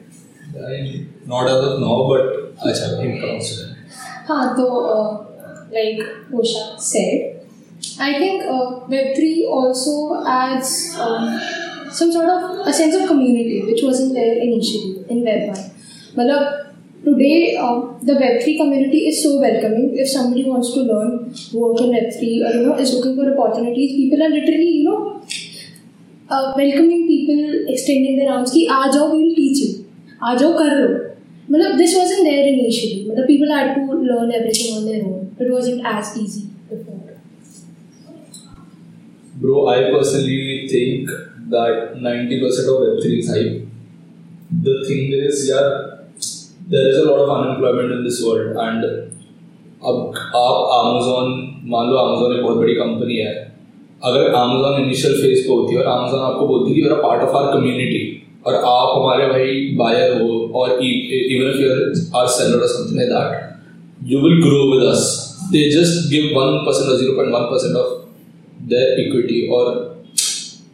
not 1.26 1.48
as 1.48 1.64
of 1.70 1.80
now 1.80 1.96
but 2.10 2.26
acha 2.72 3.00
in 3.06 3.74
हाँ 4.28 4.44
तो 4.58 5.33
like 5.78 6.04
Posha 6.32 6.66
said 6.90 7.32
I 8.00 8.18
think 8.18 8.44
uh, 8.44 8.80
Web3 8.88 9.48
also 9.56 10.26
adds 10.26 10.96
um, 11.00 11.40
some 11.92 12.12
sort 12.12 12.30
of 12.30 12.68
a 12.68 12.74
sense 12.74 12.96
of 12.96 13.08
community, 13.08 13.64
which 13.66 13.84
wasn't 13.84 14.14
there 14.14 14.38
initially 14.42 15.06
in 15.10 15.24
Web1. 15.24 15.60
Malab, 16.16 16.74
today, 17.04 17.58
uh, 17.58 17.94
the 18.02 18.14
Web3 18.14 18.58
community 18.58 19.08
is 19.10 19.22
so 19.22 19.40
welcoming. 19.40 19.96
If 19.96 20.10
somebody 20.10 20.46
wants 20.46 20.74
to 20.74 20.82
learn, 20.82 21.36
work 21.54 21.82
in 21.82 21.92
Web3, 21.92 22.22
or 22.22 22.52
you 22.58 22.66
know, 22.66 22.76
is 22.78 22.94
looking 22.96 23.16
for 23.16 23.30
opportunities, 23.38 23.92
people 23.98 24.24
are 24.24 24.30
literally, 24.30 24.70
you 24.80 24.84
know, 24.86 25.22
uh, 26.30 26.54
welcoming 26.56 27.08
people, 27.08 27.72
extending 27.74 28.18
their 28.18 28.32
arms. 28.34 28.52
Ki, 28.52 28.68
aa 28.70 28.92
jao, 28.92 29.12
we 29.12 29.24
will 29.24 29.36
teach 29.36 29.60
you. 29.60 29.86
Aa 30.22 30.36
jao, 30.36 30.54
kar 30.58 30.72
lo. 30.80 31.13
Malab, 31.50 31.78
this 31.78 31.96
wasn't 31.96 32.24
there 32.24 32.48
initially. 32.48 33.06
Malab, 33.10 33.28
people 33.28 33.52
had 33.52 33.76
to 33.76 33.82
learn 33.82 34.32
everything 34.32 34.78
on 34.78 34.86
their 34.86 35.04
own. 35.04 35.36
It 35.40 35.52
wasn't 35.52 35.86
as 35.86 36.18
easy 36.18 36.50
before. 36.70 37.00
Bro, 39.36 39.68
I 39.68 39.92
personally 39.92 40.68
think 40.70 41.10
that 41.50 41.96
90% 41.98 42.44
of 42.72 42.76
Web3 42.84 43.20
is 43.20 43.30
hype. 43.30 43.68
The 44.62 44.86
thing 44.88 45.12
is, 45.12 45.50
yeah, 45.50 45.94
there 46.70 46.88
is 46.88 46.98
a 46.98 47.04
lot 47.04 47.20
of 47.20 47.30
unemployment 47.30 47.92
in 47.92 48.04
this 48.04 48.24
world 48.24 48.56
and 48.56 48.84
अब 49.84 50.14
आप 50.36 50.70
Amazon 50.76 51.32
मान 51.72 51.90
लो 51.90 51.98
Amazon 52.02 52.36
एक 52.38 52.44
बहुत 52.44 52.58
बड़ी 52.58 52.74
company 52.76 53.18
है 53.18 53.34
अगर 54.10 54.36
Amazon 54.42 54.80
initial 54.84 55.14
phase 55.22 55.42
पे 55.48 55.54
होती 55.54 55.76
है 55.76 55.82
और 55.82 55.90
Amazon 55.96 56.22
आपको 56.28 56.48
बोलती 56.48 56.70
है 56.70 56.76
कि 56.76 56.82
you're 56.84 57.00
a 57.00 57.04
part 57.04 57.24
of 57.28 57.36
our 57.40 57.52
community 57.56 58.23
और 58.46 58.56
आप 58.68 58.90
हमारे 58.96 59.28
भाई 59.28 59.52
बायर 59.78 60.22
हो 60.22 60.30
और 60.56 60.72
even 60.84 61.50
if 61.50 61.62
your 61.62 61.78
are 62.16 62.28
seller 62.32 62.68
something 62.68 62.98
like 62.98 63.10
that 63.12 64.12
you 64.12 64.20
will 64.22 64.42
grow 64.44 64.62
with 64.72 64.86
us 64.88 65.06
they 65.52 65.64
just 65.72 66.10
give 66.12 66.26
one 66.36 66.58
percent 66.66 66.90
और 66.90 66.98
zero 67.00 67.14
point 67.16 67.34
one 67.34 67.50
percent 67.52 67.76
of 67.78 67.92
their 68.70 69.00
equity 69.00 69.48
और 69.58 69.72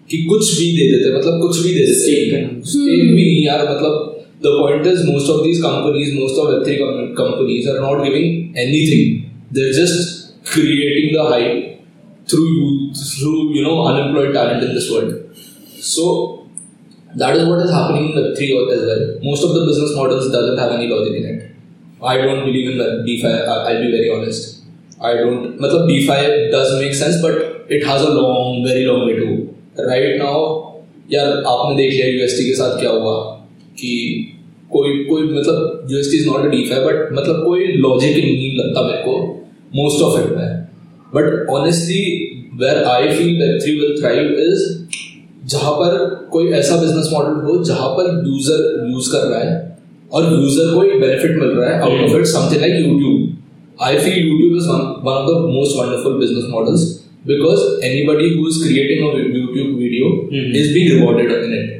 कि 0.09 0.17
कुछ 0.23 0.53
भी 0.59 0.65
दे 0.77 0.85
देते 0.91 1.17
मतलब 1.17 1.41
कुछ 1.41 1.59
भी 1.63 1.73
दे 1.73 1.79
देते 1.79 1.93
सेम 1.95 2.59
भी 2.59 3.05
नहीं 3.05 3.35
hmm. 3.35 3.45
यार 3.45 3.63
मतलब 3.69 4.05
the 4.43 4.53
point 4.55 4.87
is 4.87 5.05
most 5.05 5.29
of 5.31 5.41
these 5.43 5.61
companies 5.61 6.13
most 6.19 6.39
of 6.39 6.49
web 6.49 6.63
three 6.65 6.75
companies 7.19 7.69
are 7.69 7.79
not 7.81 8.03
giving 8.03 8.59
anything 8.59 9.21
they 9.53 9.65
are 9.65 9.73
just 9.73 10.53
creating 10.53 11.15
the 11.15 11.27
hype 11.29 11.65
through 12.27 12.43
you 12.47 12.67
through 12.97 13.31
you 13.55 13.63
know 13.63 13.75
unemployed 13.83 14.33
talent 14.33 14.63
in 14.63 14.73
this 14.73 14.91
world 14.91 15.15
so 15.85 16.05
that 17.15 17.35
is 17.35 17.47
what 17.47 17.59
is 17.59 17.71
happening 17.71 18.09
in 18.09 18.17
Web3 18.17 18.73
as 18.73 18.81
well 18.89 19.05
most 19.23 19.43
of 19.43 19.53
the 19.53 19.65
business 19.65 19.95
models 19.95 20.31
doesn't 20.31 20.57
have 20.57 20.71
any 20.71 20.87
logic 20.87 21.15
in 21.21 21.25
it 21.35 21.49
I 22.01 22.17
don't 22.17 22.45
believe 22.45 22.69
in 22.71 23.05
DeFi. 23.05 23.27
I'll 23.27 23.81
be 23.81 23.91
very 23.91 24.09
honest. 24.09 24.63
I 25.01 25.15
don't. 25.15 25.59
मतलब 25.59 25.87
DeFi 25.87 26.51
does 26.51 26.79
make 26.81 26.93
sense, 26.93 27.21
but 27.21 27.65
it 27.69 27.85
has 27.85 28.01
a 28.01 28.09
long, 28.09 28.63
very 28.65 28.85
long 28.85 29.05
way 29.05 29.15
to 29.15 29.25
go. 29.25 29.85
Right 29.87 30.17
now, 30.17 30.37
यार 31.11 31.43
आपने 31.51 31.75
देख 31.75 31.91
लिया 31.93 32.07
UST 32.15 32.43
के 32.45 32.55
साथ 32.55 32.79
क्या 32.79 32.89
हुआ 32.89 33.15
कि 33.79 33.91
कोई 34.71 35.03
कोई 35.09 35.23
मतलब 35.23 35.87
UST 35.91 36.15
is 36.19 36.25
not 36.31 36.45
a 36.45 36.51
DeFi, 36.55 36.79
but 36.87 37.11
मतलब 37.19 37.43
कोई 37.45 37.67
लॉजिक 37.85 38.15
नहीं 38.23 38.55
लगता 38.57 38.81
मेरे 38.87 39.03
को 39.07 39.15
most 39.81 40.03
of 40.07 40.17
it 40.21 40.31
में. 40.37 40.67
But 41.13 41.53
honestly, 41.53 42.01
where 42.63 42.87
I 42.87 43.13
feel 43.17 43.35
Web3 43.43 43.77
will 43.81 43.95
thrive 44.01 44.31
is 44.47 44.65
जहाँ 45.51 45.71
पर 45.73 45.97
कोई 46.31 46.47
ऐसा 46.53 46.75
बिज़नेस 46.81 47.09
मॉडल 47.13 47.41
हो 47.43 47.63
जहाँ 47.65 47.89
पर 47.97 48.07
यूज़र 48.27 48.63
यूज़ 48.89 49.11
कर 49.11 49.27
रहा 49.27 49.39
है 49.39 49.53
और 50.11 50.25
यूज़र 50.33 50.73
को 50.73 50.83
एक 50.83 50.99
बेनिफिट 51.01 51.37
मिल 51.39 51.49
रहा 51.49 51.69
है 51.69 51.81
out 51.81 52.01
of 52.03 52.17
it 52.17 52.25
something 52.31 52.61
like 52.61 52.73
YouTube 52.85 53.83
I 53.83 53.97
feel 53.97 54.17
YouTube 54.19 54.57
is 54.57 54.67
one 54.69 55.13
of 55.13 55.27
the 55.27 55.37
most 55.55 55.77
wonderful 55.77 56.19
business 56.19 56.45
models 56.51 56.83
because 57.27 57.63
anybody 57.85 58.29
who 58.35 58.47
is 58.47 58.61
creating 58.63 59.07
a 59.07 59.13
YouTube 59.37 59.73
video 59.77 60.11
is 60.61 60.73
being 60.73 60.91
rewarded 60.91 61.31
in 61.39 61.57
it 61.59 61.75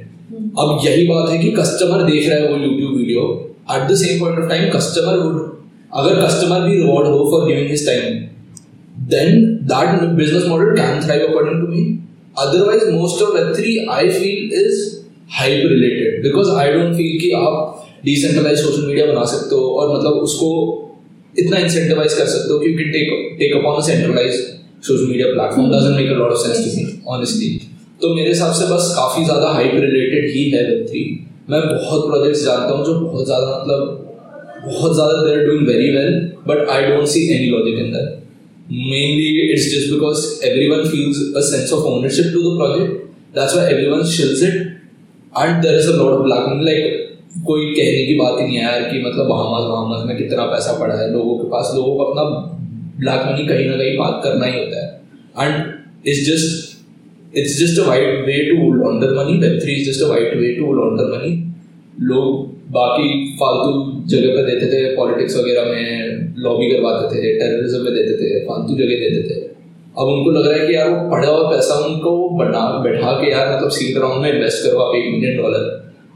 अब 0.59 0.79
यही 0.85 1.05
बात 1.07 1.29
है 1.29 1.38
कि 1.38 1.51
customer 1.59 2.03
देख 2.09 2.29
रहा 2.29 2.39
है 2.39 2.51
वो 2.51 2.57
YouTube 2.63 2.97
video 2.97 3.27
at 3.75 3.88
the 3.91 3.95
same 4.03 4.19
point 4.19 4.39
of 4.39 4.49
time 4.49 4.69
customer 4.71 5.17
would 5.19 5.47
अगर 5.93 6.25
कस्टमर 6.25 6.67
भी 6.69 6.75
रिवॉर्ड 6.75 7.07
हो 7.07 7.29
for 7.31 7.47
giving 7.47 7.69
his 7.69 7.85
time 7.85 8.27
then 9.11 9.65
that 9.65 10.15
business 10.15 10.47
model 10.47 10.75
can 10.75 11.01
thrive 11.01 11.21
according 11.21 11.59
to 11.61 11.67
otherwise 12.38 12.89
most 12.91 13.21
of 13.24 13.36
web 13.36 13.53
three 13.55 13.77
I 13.91 14.09
feel 14.12 14.59
is 14.59 14.81
hype 15.31 15.63
related 15.67 16.21
because 16.24 16.50
I 16.51 16.71
don't 16.71 16.95
feel 16.95 17.19
कि 17.21 17.31
आप 17.38 17.88
decentralise 18.05 18.59
social 18.59 18.86
media 18.88 19.05
बना 19.05 19.25
सकते 19.31 19.55
हो 19.55 19.69
और 19.71 19.95
मतलब 19.95 20.21
उसको 20.24 20.51
इतना 21.38 21.57
इंसेंटिवाइज 21.59 22.13
कर 22.13 22.25
सकते 22.27 22.53
हो 22.53 22.59
क्योंकि 22.59 22.83
take 22.91 23.38
take 23.39 23.55
up 23.55 23.65
on 23.65 23.81
centralize 23.83 24.33
social 24.83 25.05
media 25.05 25.27
platform 25.27 25.71
doesn't 25.71 25.95
make 25.95 26.12
a 26.12 26.15
lot 26.15 26.31
of 26.31 26.48
sense 26.48 26.57
to 26.59 26.75
me 26.77 27.01
honestly 27.07 27.50
तो 28.01 28.13
मेरे 28.15 28.27
हिसाब 28.29 28.53
से 28.53 28.65
बस 28.65 28.93
काफ़ी 28.95 29.24
ज़्यादा 29.25 29.48
हाइप 29.53 29.71
रिलेटेड 29.77 30.29
ही 30.33 30.43
है 30.51 30.63
वेब 30.67 31.51
मैं 31.51 31.62
बहुत 31.63 32.05
प्रोजेक्ट्स 32.07 32.43
जानता 32.43 32.74
हूँ 32.74 32.86
जो 32.86 32.93
बहुत 33.00 33.25
ज़्यादा 33.25 33.57
मतलब 33.57 34.05
बहुत 34.65 34.93
ज़्यादा 34.93 35.21
they're 35.24 35.45
doing 35.45 35.67
very 35.67 35.89
well 35.91 36.15
but 36.48 36.69
I 36.69 36.86
don't 36.86 37.07
see 37.07 37.27
any 37.36 37.50
logic 37.50 37.79
in 37.79 37.91
that 37.93 38.17
mainly 38.69 39.49
it's 39.51 39.71
just 39.71 39.91
because 39.91 40.41
everyone 40.43 40.88
feels 40.88 41.19
a 41.35 41.41
sense 41.41 41.71
of 41.71 41.85
ownership 41.85 42.31
to 42.31 42.43
the 42.43 42.57
project. 42.57 43.11
That's 43.33 43.55
why 43.55 43.65
everyone 43.65 44.01
shills 44.01 44.41
it. 44.41 44.77
And 45.35 45.63
there 45.63 45.75
is 45.75 45.88
a 45.88 45.97
lot 45.97 46.13
of 46.13 46.23
black 46.25 46.47
money. 46.47 46.63
Like 46.63 46.95
कोई 47.45 47.65
कहने 47.73 48.05
की 48.05 48.13
बात 48.19 48.39
ही 48.39 48.45
नहीं 48.45 48.57
है 48.57 48.63
यार 48.63 48.83
कि 48.91 48.99
मतलब 49.01 49.27
Bahamas 49.29 49.63
Bahamas 49.69 50.05
में 50.07 50.15
कितना 50.17 50.45
पैसा 50.51 50.71
पड़ा 50.79 50.95
है 50.99 51.11
लोगों 51.11 51.38
के 51.38 51.49
पास 51.49 51.71
लोगों 51.75 51.95
को 51.97 52.03
अपना 52.03 52.23
ब्लैक 53.01 53.25
मनी 53.25 53.45
कहीं 53.47 53.67
ना 53.69 53.75
कहीं 53.77 53.97
बात 53.97 54.21
करना 54.23 54.45
ही 54.45 54.57
होता 54.59 54.85
है 54.85 55.47
and 55.47 56.07
it's 56.07 56.25
just 56.29 57.61
just 57.61 57.79
a 57.79 57.85
white 57.88 58.25
way 58.25 58.38
to 58.49 58.71
launder 58.73 59.13
money 59.17 59.38
web 59.43 59.59
three 59.63 59.73
is 59.81 59.89
just 59.89 60.03
a 60.03 60.07
white 60.09 60.35
way 60.38 60.53
to 60.53 60.73
launder 60.79 61.11
money 61.13 61.31
लोग 62.00 62.48
बाकी 62.72 63.08
फालतू 63.39 63.72
जगह 64.10 64.36
पे 64.36 64.41
देते 64.46 64.68
थे 64.74 64.96
पॉलिटिक्स 64.96 65.38
वगैरह 65.38 65.65
में 65.65 66.34
लॉबी 66.44 66.70
करवाते 66.72 67.06
थे 67.13 67.22
टेररिज्म 67.39 67.84
में 67.84 67.94
देते 67.94 68.13
थे, 68.20 68.39
फालतू 68.46 68.75
जगह 68.75 69.00
देते 69.03 69.22
थे। 69.29 69.38
अब 70.00 70.08
उनको 70.08 70.32
लग 70.32 70.48
रहा 70.48 70.60
है 70.60 70.68
कि 70.68 70.75
यार 70.75 70.89
वो 70.89 71.10
पड़ा 71.12 71.27
हुआ 71.27 71.50
पैसा 71.51 71.75
उनको 71.86 72.12
बना, 72.39 72.62
बैठा 72.84 73.12
के 73.22 73.32
यार 73.32 73.56
मतलब 73.56 73.70
सीट 73.77 73.98
राउंड 73.98 74.22
में 74.22 74.32
इन्वेस्ट 74.34 74.65
करो 74.65 74.79
आप 74.79 74.96
एक 74.96 75.12
मिलियन 75.13 75.38
डॉलर 75.38 75.65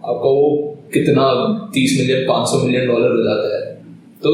आपका 0.03 0.29
वो 0.37 0.45
कितना 0.93 1.25
तीस 1.73 1.97
मिलियन 1.99 2.27
पाँच 2.27 2.47
सौ 2.49 2.63
मिलियन 2.65 2.87
डॉलर 2.87 3.11
हो 3.17 3.23
जाता 3.23 3.55
है। 3.55 3.61
तो 4.23 4.31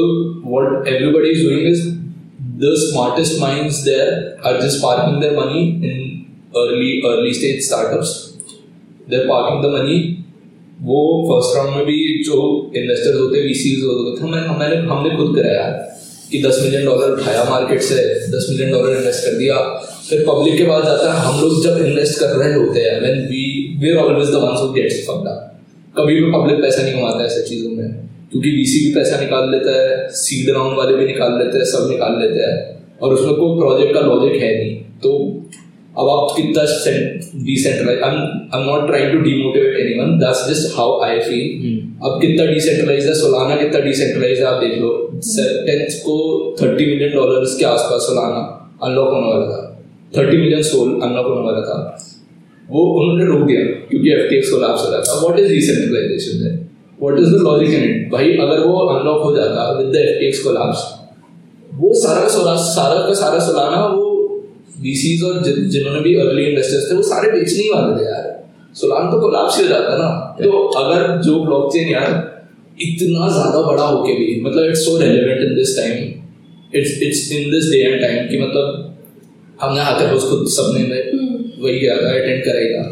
what 0.50 0.88
everybody 0.88 1.30
is 1.30 1.48
doing 1.48 1.66
is 1.72 1.88
the 2.62 2.70
smartest 2.80 3.34
minds 3.40 3.76
there 3.84 4.08
are 4.44 4.56
just 4.62 4.82
parking 4.82 5.14
their 5.20 5.34
money 5.36 5.60
in 5.90 6.00
early 6.62 6.88
early 7.10 7.30
stage 7.38 7.60
startups 7.66 8.10
they're 9.08 9.28
parking 9.30 9.62
the 9.62 9.70
money 9.74 9.94
वो 10.80 10.98
फ़र्स्ट 11.28 11.56
राउंड 11.56 11.76
में 11.76 11.84
भी 11.86 11.96
जो 12.24 12.36
इन्वेस्टर्स 12.76 13.20
होते 13.20 13.38
हैं 13.38 13.46
वीसीज 13.46 13.84
होते 13.84 14.12
थे 14.16 14.30
मैंने 14.30 14.58
मैंने 14.58 14.76
हमने 14.88 15.16
खुद 15.16 15.34
कराया 15.36 15.64
कि 16.30 16.42
दस 16.42 16.58
मिलियन 16.62 16.84
डॉलर 16.86 17.10
उठाया 17.12 17.44
मार्केट 17.44 17.80
से, 17.82 17.96
दस 18.30 18.46
मिलियन 18.50 18.70
डॉलर 18.72 18.96
इन्वेस्ट 18.96 19.24
कर 19.24 19.36
दिया। 19.38 19.56
फिर 20.08 20.24
पब्लिक 20.28 20.56
के 20.58 20.64
पास 20.64 20.84
जाता 20.84 21.12
है, 21.12 21.20
हम 21.20 21.40
लोग 21.40 21.62
जब 21.64 21.84
इन्वेस्ट 21.86 22.18
कर 22.20 22.36
रहे 22.36 22.54
होते 22.54 22.80
हैं 22.80 23.00
when 23.00 23.18
we 23.28 23.44
we 23.80 23.90
are 23.90 24.04
always 24.04 24.30
the 24.30 24.42
ones 24.44 24.60
who 24.60 24.72
gets 24.74 25.00
fucked 25.08 25.28
कभी 25.96 26.14
भी 26.14 26.30
पब्लिक 26.32 26.60
पैसा 26.62 26.82
नहीं 26.82 26.94
कमाता 26.94 27.18
है 27.18 27.26
ऐसी 27.26 27.42
चीज़ों 27.48 27.70
में, 27.70 27.88
क्योंकि 28.30 28.50
वीसी 28.50 28.84
भी 28.84 28.94
पैसा 28.94 29.20
निकाल 29.20 29.50
लेता 29.50 29.72
है 29.76 30.08
सीड 30.16 30.50
राउंड 30.50 30.76
वाले 30.78 30.96
भी 30.96 31.06
निकाल 31.06 31.38
लेते 31.38 31.58
हैं, 31.58 31.64
सब 31.66 31.88
निकाल 31.90 32.20
लेते 32.20 32.40
हैं, 32.42 32.58
और 33.02 33.14
उसमें 33.14 33.34
कोई 33.34 33.58
प्रोजेक्ट 33.58 33.94
का 33.94 34.00
लॉजिक 34.00 34.42
है 34.42 34.50
नहीं। 34.56 34.76
तो 35.02 35.10
अब 35.98 36.08
आप 36.08 36.32
कितना 36.36 36.62
decentralize 37.44 38.02
I 38.02 38.10
am 38.58 38.66
not 38.66 38.86
trying 38.86 39.12
to 39.12 39.18
demotivate 39.18 39.78
anyone 39.78 40.18
that's 40.18 40.48
just 40.48 40.76
how 40.76 41.00
I 41.04 41.18
feel 41.20 41.78
अब 42.04 42.20
कितना 42.20 42.44
डिसेंट्रलाइज 42.46 43.06
है? 43.06 43.14
सोलाना 43.14 43.56
कितना 43.56 43.80
डिसेंट्रलाइज 43.80 44.38
है? 44.38 44.44
आप 44.44 44.60
देख 44.60 44.78
लो। 44.80 44.90
टेंथ 45.66 45.98
को 46.04 46.14
थर्टी 46.62 46.86
मिलियन 46.86 47.12
डॉलर 47.14 47.44
के 47.58 47.64
आसपास 47.64 48.02
सोलाना 48.02 48.42
अनलॉक 48.82 49.08
होने 49.08 49.32
वाला 49.32 49.46
था। 49.46 49.60
थर्टी 50.16 50.36
मिलियन 50.36 50.62
सोल 50.62 50.88
अनलॉक 51.02 51.26
होने 51.26 51.42
वाला 51.46 51.60
था। 51.60 51.76
वो 52.70 52.84
उन्होंने 53.00 53.26
रोक 53.26 53.46
दिया 53.46 53.64
क्योंकि 53.90 54.10
एफ़ 54.10 54.28
टी 54.28 54.36
एक्स 54.36 54.50
कोलैप्स 54.50 54.84
हो 54.84 54.90
रहा 54.90 55.00
था। 55.00 55.20
व्हाट 55.20 55.38
इज़ 55.40 55.52
डिसेंट्रलाइजेशन 55.52 56.46
है 56.46 56.52
what 57.02 57.18
is 57.18 57.28
the 57.28 57.42
logic 57.42 57.74
in 57.74 57.84
it 57.84 58.10
भाई 58.12 58.32
अगर 58.46 58.66
वो 58.66 58.78
अनलॉक 58.86 59.22
हो 59.22 59.36
जाता 59.36 59.70
with 59.78 59.92
the 59.92 59.96
F 59.96 60.18
T 60.20 60.26
X 60.26 60.42
collapse 60.42 60.86
वो 61.74 61.92
सारा 61.94 62.20
का 62.20 62.28
सोला 62.28 62.56
सारा 62.64 63.06
का 63.06 63.14
सारा 63.14 63.38
सोलाना 63.40 63.84
वो 63.86 64.09
VCs 64.84 65.22
और 65.24 65.42
जिन्होंने 65.44 66.00
भी 66.00 66.14
अर्ली 66.20 66.44
इन्वेस्टर्स 66.44 66.90
थे 66.90 66.96
वो 66.96 67.02
सारे 67.02 67.30
बेचने 67.32 67.62
ही 67.62 67.68
वाले 67.70 67.96
थे 67.96 68.04
यार। 68.06 68.28
सोलाना 68.74 69.10
तो 69.10 69.20
कोलैप्स 69.20 69.56
ही 69.56 69.62
हो 69.62 69.68
जाता 69.68 69.96
ना। 69.96 70.10
तो 70.42 70.66
अगर 70.82 71.16
जो 71.22 71.40
ब्लॉकचेन 71.44 71.88
यार 71.88 72.10
इतना 72.82 73.28
ज़्यादा 73.28 73.62
बड़ा 73.62 73.82
होके 73.82 74.12
भी 74.12 74.40
मतलब 74.40 74.68
it's 74.68 74.84
so 74.84 74.98
relevant 74.98 75.40
in 75.40 75.54
this 75.54 75.76
time 75.76 76.78
it's 76.78 77.02
it's 77.02 77.32
in 77.32 77.50
this 77.50 77.70
day 77.70 77.78
and 77.78 78.00
time 78.00 78.28
कि 78.28 78.38
मतलब 78.38 78.86
हमने 79.62 80.10
रोज 80.12 80.22
खुद 80.22 80.46
सबने 80.48 80.86
में 80.86 81.00
वही 81.62 81.78
गया 81.80 81.96
था 81.96 82.10
अटेंड 82.10 82.44
करेगा 82.44 82.84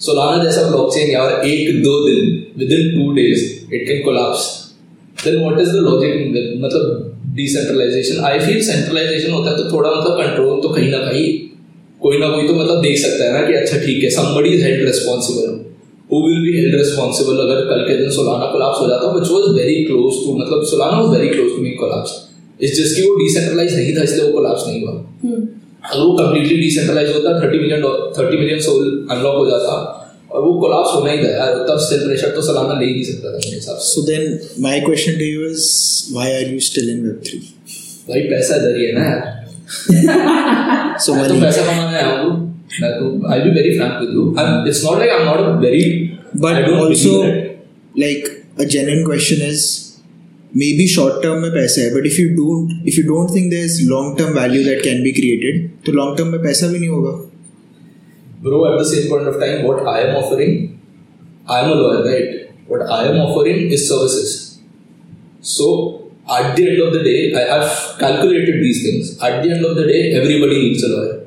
सोलाना 0.00 0.42
जैसा 0.44 0.68
ब्लॉकचेन 0.70 1.10
यार 1.10 1.46
एक 1.46 1.82
दो 1.82 1.94
दिन 2.08 2.20
within 2.72 2.90
two 2.90 3.12
days 3.12 3.44
it 3.74 3.86
can 3.88 4.02
collapse 4.04 4.48
then 5.24 5.40
what 5.42 5.58
is 5.62 5.72
the 5.74 5.82
logic 5.86 6.12
in 6.20 6.36
that? 6.36 6.46
मतलब 6.64 7.08
डिसेंट्रलाइजेशन 7.36 8.24
आई 8.24 8.38
फील 8.38 8.62
सेंट्रलाइजेशन 8.64 9.32
होता 9.32 9.50
है 9.50 9.56
तो 9.56 9.70
थोड़ा 9.72 9.90
मतलब 9.90 10.18
कंट्रोल 10.18 10.60
तो 10.60 10.68
कहीं 10.68 10.90
ना 10.90 10.98
कहीं 10.98 11.26
कोई 12.02 12.18
ना 12.18 12.28
कोई 12.28 12.48
तो 12.48 12.54
मतलब 12.54 12.82
देख 12.82 12.98
सकता 12.98 13.24
है 13.24 13.32
ना 13.32 13.46
कि 13.46 13.54
अच्छा 13.58 13.78
ठीक 13.84 14.02
है 14.04 14.10
somebody 14.16 14.50
is 14.56 14.64
held 14.66 14.82
responsible. 14.88 15.54
Who 16.10 16.20
will 16.24 16.42
be 16.46 16.52
held 16.58 16.74
responsible 16.80 17.40
अगर 17.44 17.60
कल 17.70 17.84
के 17.88 17.96
दिन 17.98 18.10
सोलाना 18.10 18.50
कोलैप्स 18.52 18.80
हो 18.80 18.88
जाता 18.88 19.14
which 19.14 19.30
was 19.36 19.48
very 19.60 19.78
close 19.88 20.18
to 20.24 20.36
मतलब 20.40 20.64
Solana 20.72 21.00
was 21.02 21.14
very 21.16 21.30
close 21.34 21.54
to 21.54 21.64
being 21.64 21.78
collapse. 21.84 22.12
It's 22.62 22.78
just 22.78 22.96
कि 22.96 23.02
वो 23.02 23.14
डिसेंट्रलाइज 23.16 23.74
नहीं 23.76 23.96
था 23.96 24.02
इसलिए 24.02 24.24
वो 24.26 24.32
कोलैप्स 24.32 24.66
नहीं 24.66 24.82
हुआ। 24.82 24.92
अगर 25.92 26.02
वो 26.04 26.12
कंप्लीटली 26.18 26.56
डिसेंट्रलाइज 26.56 27.14
होता 27.14 27.40
thirty 27.42 27.58
million 27.58 27.82
thirty 28.18 28.36
million 28.36 28.60
SOL 28.66 28.84
unlock 29.10 29.36
हो 29.36 29.46
जाता 29.50 29.72
और 30.32 30.42
वो 30.42 30.52
कोलैप्स 30.60 30.94
होना 30.94 31.10
ही 31.12 31.18
था 31.24 31.46
तब 31.68 31.78
स्टिल 31.86 32.04
प्रेशर 32.06 32.30
तो 32.36 32.42
सलाना 32.42 32.78
ले 32.80 32.86
ही 32.86 32.92
नहीं 32.92 33.04
सकता 33.04 33.32
था 33.32 33.38
मेरे 33.38 33.56
हिसाब 33.56 33.76
से। 33.76 33.88
So 33.88 34.02
then 34.06 34.38
my 34.62 34.80
question 34.80 35.18
to 35.18 35.24
you 35.24 35.40
is 35.48 35.66
why 36.12 36.32
are 36.34 36.52
you 36.52 36.58
still 36.68 36.90
in 36.90 37.02
web 37.06 37.18
3 37.26 37.42
भाई 38.08 38.20
पैसा 38.30 38.58
ज़रिए 38.64 38.92
ना 38.92 39.04
यार। 39.04 39.22
सो 41.04 41.14
मैं 41.20 41.28
तो 41.28 41.34
पैसा 41.40 41.66
कमाने 41.66 41.96
आया 41.96 42.16
हूँ। 42.16 42.30
मैं 42.80 42.90
तो 42.92 43.32
I 43.32 43.40
be 43.40 43.50
very 43.56 43.76
frank 43.78 43.94
with 44.00 44.10
you 44.14 44.34
I 44.38 44.68
it's 44.68 44.84
not 44.84 44.98
like 44.98 45.10
I 45.12 45.18
am 45.20 45.26
not 45.26 45.62
very 45.62 45.84
but 46.36 46.68
also 46.74 47.22
like 47.98 48.28
a 48.60 48.64
genuine 48.76 49.04
question 49.06 49.46
is 49.46 49.66
maybe 50.78 50.86
short 50.94 51.22
term 51.22 51.36
में 51.42 51.50
पैसा 51.50 51.82
है 51.82 51.90
but 51.94 52.06
if 52.06 52.20
you 52.20 52.28
don't 52.38 52.88
if 52.88 52.96
you 53.00 53.04
don't 53.06 53.34
think 53.36 53.50
there 53.50 53.64
is 53.64 53.76
long 53.88 54.16
term 54.18 54.38
value 54.38 54.64
that 54.64 54.82
can 54.84 55.02
be 55.02 55.12
created 55.20 55.68
तो 55.86 55.92
long 55.92 56.18
term 56.18 56.28
में 56.28 56.42
पैसा 56.42 56.66
भी 56.66 56.78
नहीं 56.78 56.88
होगा। 56.88 57.12
Bro 58.42 58.60
at 58.70 58.78
the 58.78 58.84
same 58.92 59.08
point 59.10 59.26
of 59.30 59.38
time 59.42 59.64
what 59.68 59.86
i 59.94 60.00
am 60.04 60.16
offering 60.20 60.52
i 61.48 61.60
am 61.60 61.70
a 61.70 61.74
lawyer 61.74 62.02
right? 62.10 62.38
What 62.66 62.82
i 62.96 63.06
am 63.08 63.16
offering 63.16 63.70
is 63.70 63.88
services. 63.88 64.60
So 65.40 66.10
at 66.36 66.56
the 66.56 66.68
end 66.70 66.80
of 66.82 66.92
the 66.94 67.02
day 67.02 67.34
i 67.40 67.42
have 67.52 67.98
calculated 67.98 68.62
these 68.64 68.82
things. 68.84 69.18
At 69.20 69.42
the 69.42 69.50
end 69.54 69.64
of 69.64 69.76
the 69.76 69.86
day 69.86 70.14
everybody 70.20 70.58
needs 70.62 70.82
a 70.84 70.88
lawyer. 70.88 71.18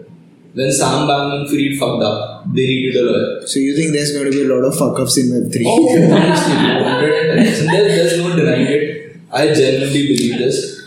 When 0.54 0.72
sam 0.72 1.08
bankman 1.10 1.48
fried 1.50 1.78
fucked 1.82 2.04
up 2.04 2.46
they 2.54 2.66
needed 2.72 2.96
a 3.02 3.04
lawyer. 3.10 3.48
So 3.48 3.60
you 3.60 3.76
think 3.76 3.92
there's 3.94 4.14
going 4.14 4.32
to 4.32 4.36
be 4.38 4.44
a 4.44 4.50
lot 4.54 4.64
of 4.70 4.78
fuck 4.78 5.00
ups 5.00 5.18
in 5.18 5.28
web3 5.34 5.64
oh 5.66 6.14
honestly 6.20 6.56
bro, 6.56 6.86
110%. 6.94 7.72
There, 7.72 7.88
there's 7.96 8.18
no 8.24 8.36
denying 8.36 8.68
it. 8.78 9.18
I 9.32 9.54
genuinely 9.54 10.04
believe 10.08 10.40
this 10.40 10.85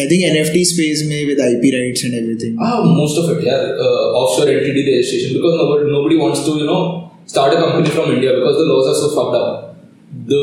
I 0.00 0.06
think 0.10 0.24
NFT 0.30 0.64
space 0.70 1.00
में 1.10 1.20
with 1.28 1.40
IP 1.44 1.70
rights 1.76 2.04
and 2.08 2.14
everything 2.14 2.56
Ah, 2.66 2.82
most 2.98 3.18
of 3.22 3.30
it, 3.32 3.44
yeah. 3.44 3.62
Uh, 3.86 4.20
offshore 4.20 4.48
entity 4.48 4.82
registration 4.88 5.36
because 5.38 5.56
nobody, 5.62 5.90
nobody 5.90 6.16
wants 6.16 6.44
to, 6.48 6.56
you 6.58 6.66
know, 6.66 6.80
start 7.26 7.54
a 7.54 7.56
company 7.62 7.90
from 7.96 8.12
India 8.16 8.34
because 8.38 8.56
the 8.62 8.66
laws 8.72 8.86
are 8.92 8.98
so 9.02 9.08
fucked 9.16 9.36
up. 9.40 9.76
The 10.32 10.42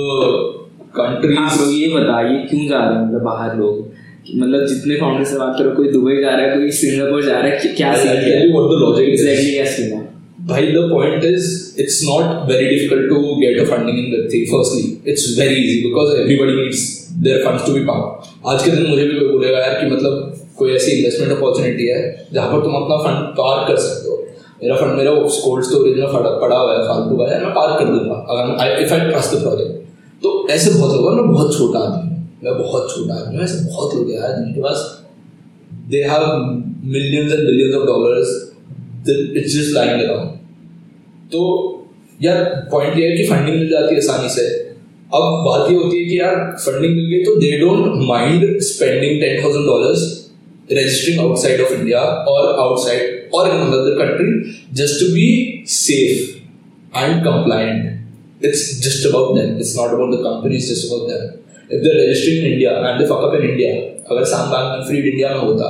हाँ 0.98 0.98
countries. 0.98 1.58
तो 1.60 1.70
ये 1.72 1.88
बताइए 1.94 2.36
क्यों 2.50 2.68
जा 2.68 2.78
रहे 2.84 2.98
हैं 2.98 3.06
मतलब 3.08 3.24
बाहर 3.24 3.56
लोग 3.60 3.94
मतलब 4.36 4.66
जितने 4.68 4.96
फाउंडर 5.00 5.24
से 5.32 5.38
बात 5.38 5.56
करो 5.60 5.72
कोई 5.76 5.92
दुबई 5.92 6.16
जा 6.22 6.36
रहा 6.36 6.46
है 6.46 6.58
कोई 6.58 6.72
सिंगापुर 6.82 7.24
जा 7.26 7.40
रहा 7.40 7.52
है 7.52 7.74
क्या 7.80 7.96
scene 8.04 8.22
tell 8.26 8.46
you 8.46 8.54
what 8.58 8.70
the 8.74 8.78
logic 8.84 9.10
is. 9.14 9.22
Exactly 9.22 9.52
क्या 9.54 9.66
सीन 9.78 9.92
है 9.94 10.04
Bhai, 10.50 10.62
the 10.74 10.82
point 10.90 11.24
is, 11.28 11.46
it's 11.84 11.96
not 12.08 12.48
very 12.48 12.66
difficult 12.72 13.06
to 13.12 13.20
get 13.44 13.56
a 13.62 13.66
funding 13.70 13.96
in 14.02 14.12
Web3. 14.16 14.42
Firstly, 14.50 14.84
it's 15.14 15.24
very 15.38 15.56
easy 15.62 15.78
because 15.86 16.12
everybody 16.24 16.54
needs 16.58 16.82
their 17.26 17.44
funds 17.44 17.64
to 17.68 17.76
be 17.76 17.84
parked. 17.90 18.28
आज 18.48 18.64
के 18.64 18.72
दिन 18.72 18.86
मुझे 18.90 19.04
भी 19.04 19.20
कोई 19.20 19.30
बोलेगा, 19.30 19.60
यार, 19.60 19.74
कि 19.80 19.86
मतलब 19.92 20.42
कोई 20.58 20.74
ऐसी 20.76 20.92
इन्वेस्टमेंट 20.92 21.32
अपॉर्चुनिटी 21.32 21.88
है, 21.88 22.28
जहाँ 22.34 22.52
पर 22.52 22.64
तुम 22.64 22.74
अपना 22.76 22.98
फंड 23.06 23.32
पार्क 23.38 23.68
कर 23.68 23.78
सकते 23.86 24.10
हो। 24.10 24.16
मेरा 24.64 24.76
फंड 24.76 24.98
मेरा 24.98 25.12
कोल्ड 25.14 25.66
स्टोरेज 25.66 25.98
में 26.00 26.12
पड़ा 26.14 26.30
पड़ा 26.42 26.58
हुआ 26.58 26.74
है, 26.74 26.84
फालतू 26.88 27.18
का 27.18 27.32
है, 27.32 27.40
मैं 27.44 27.54
पार्क 27.56 27.80
कर 27.80 27.86
दूँगा, 27.86 28.16
अगर 28.30 28.84
if 28.84 28.94
I 28.94 29.10
trust 29.10 29.36
the 29.36 29.42
project 29.42 30.24
तो 30.24 30.48
ऐसे 30.50 30.70
बहुत 30.74 30.96
लोग 30.96 31.16
मैं 31.16 31.32
बहुत 31.32 31.58
छोटा 31.58 31.80
आदमी 31.80 32.14
मैं 32.44 32.58
बहुत 32.58 32.96
छोटा 32.96 33.14
आदमी 33.16 33.44
ऐसे 33.44 33.58
बहुत 33.66 33.96
लोग 33.96 34.12
यार, 34.12 34.32
जिनके 34.38 34.62
पास 34.62 34.92
have 36.10 36.24
millions 36.84 37.32
and 37.32 37.44
billions 37.48 37.76
of 37.76 37.86
dollars, 37.88 38.30
that 39.06 39.20
it's 39.36 39.54
just 39.54 39.76
lying 39.76 40.02
around 40.06 40.30
तो 41.32 41.42
यार 42.22 42.44
पॉइंट 42.72 42.98
ये 42.98 43.10
है 43.10 43.18
कि 43.18 43.24
फंडिंग 43.28 43.58
मिल 43.58 43.70
जाती 43.70 43.96
है 43.96 44.02
आसानी 44.02 44.30
से। 44.30 44.46
अब 45.16 45.26
बात 45.46 45.70
ये 45.72 45.76
होती 45.78 46.00
है 46.00 46.06
कि 46.10 46.20
यार 46.20 46.36
फंडिंग 46.60 46.96
मिल 46.96 47.10
गई 47.10 47.24
तो 47.24 47.36
they 47.42 47.52
don't 47.60 48.06
mind 48.08 48.60
spending 48.68 49.22
ten 49.22 49.44
thousand 49.44 49.66
dollar 49.66 49.94
registering 50.72 51.20
outside 51.20 51.62
of 51.62 51.74
India 51.74 52.02
और 52.34 52.60
आउटसाइड 52.60 53.30
और 53.34 53.50
in 53.50 53.62
other 53.80 53.98
country 54.00 54.30
just 54.74 55.00
to 55.00 55.14
be 55.14 55.28
safe 55.70 56.98
and 56.98 57.24
compliant 57.24 58.46
it's 58.46 58.64
just 58.86 59.08
about 59.08 59.38
them 59.38 59.58
it's 59.58 59.76
not 59.78 59.92
about 59.92 60.14
the 60.14 60.24
company 60.24 60.56
is 60.56 60.70
just 60.74 60.88
about 60.88 61.10
them 61.10 61.76
if 61.76 61.84
they 61.84 61.94
register 62.00 62.32
in 62.32 62.52
India 62.54 62.72
and 62.72 63.00
they 63.00 63.06
fuck up 63.06 63.36
in 63.36 63.50
India 63.50 63.74
अगर 64.12 64.24
Sam 64.24 64.50
bank 64.50 65.06
India 65.06 65.30
में 65.30 65.40
होता, 65.40 65.68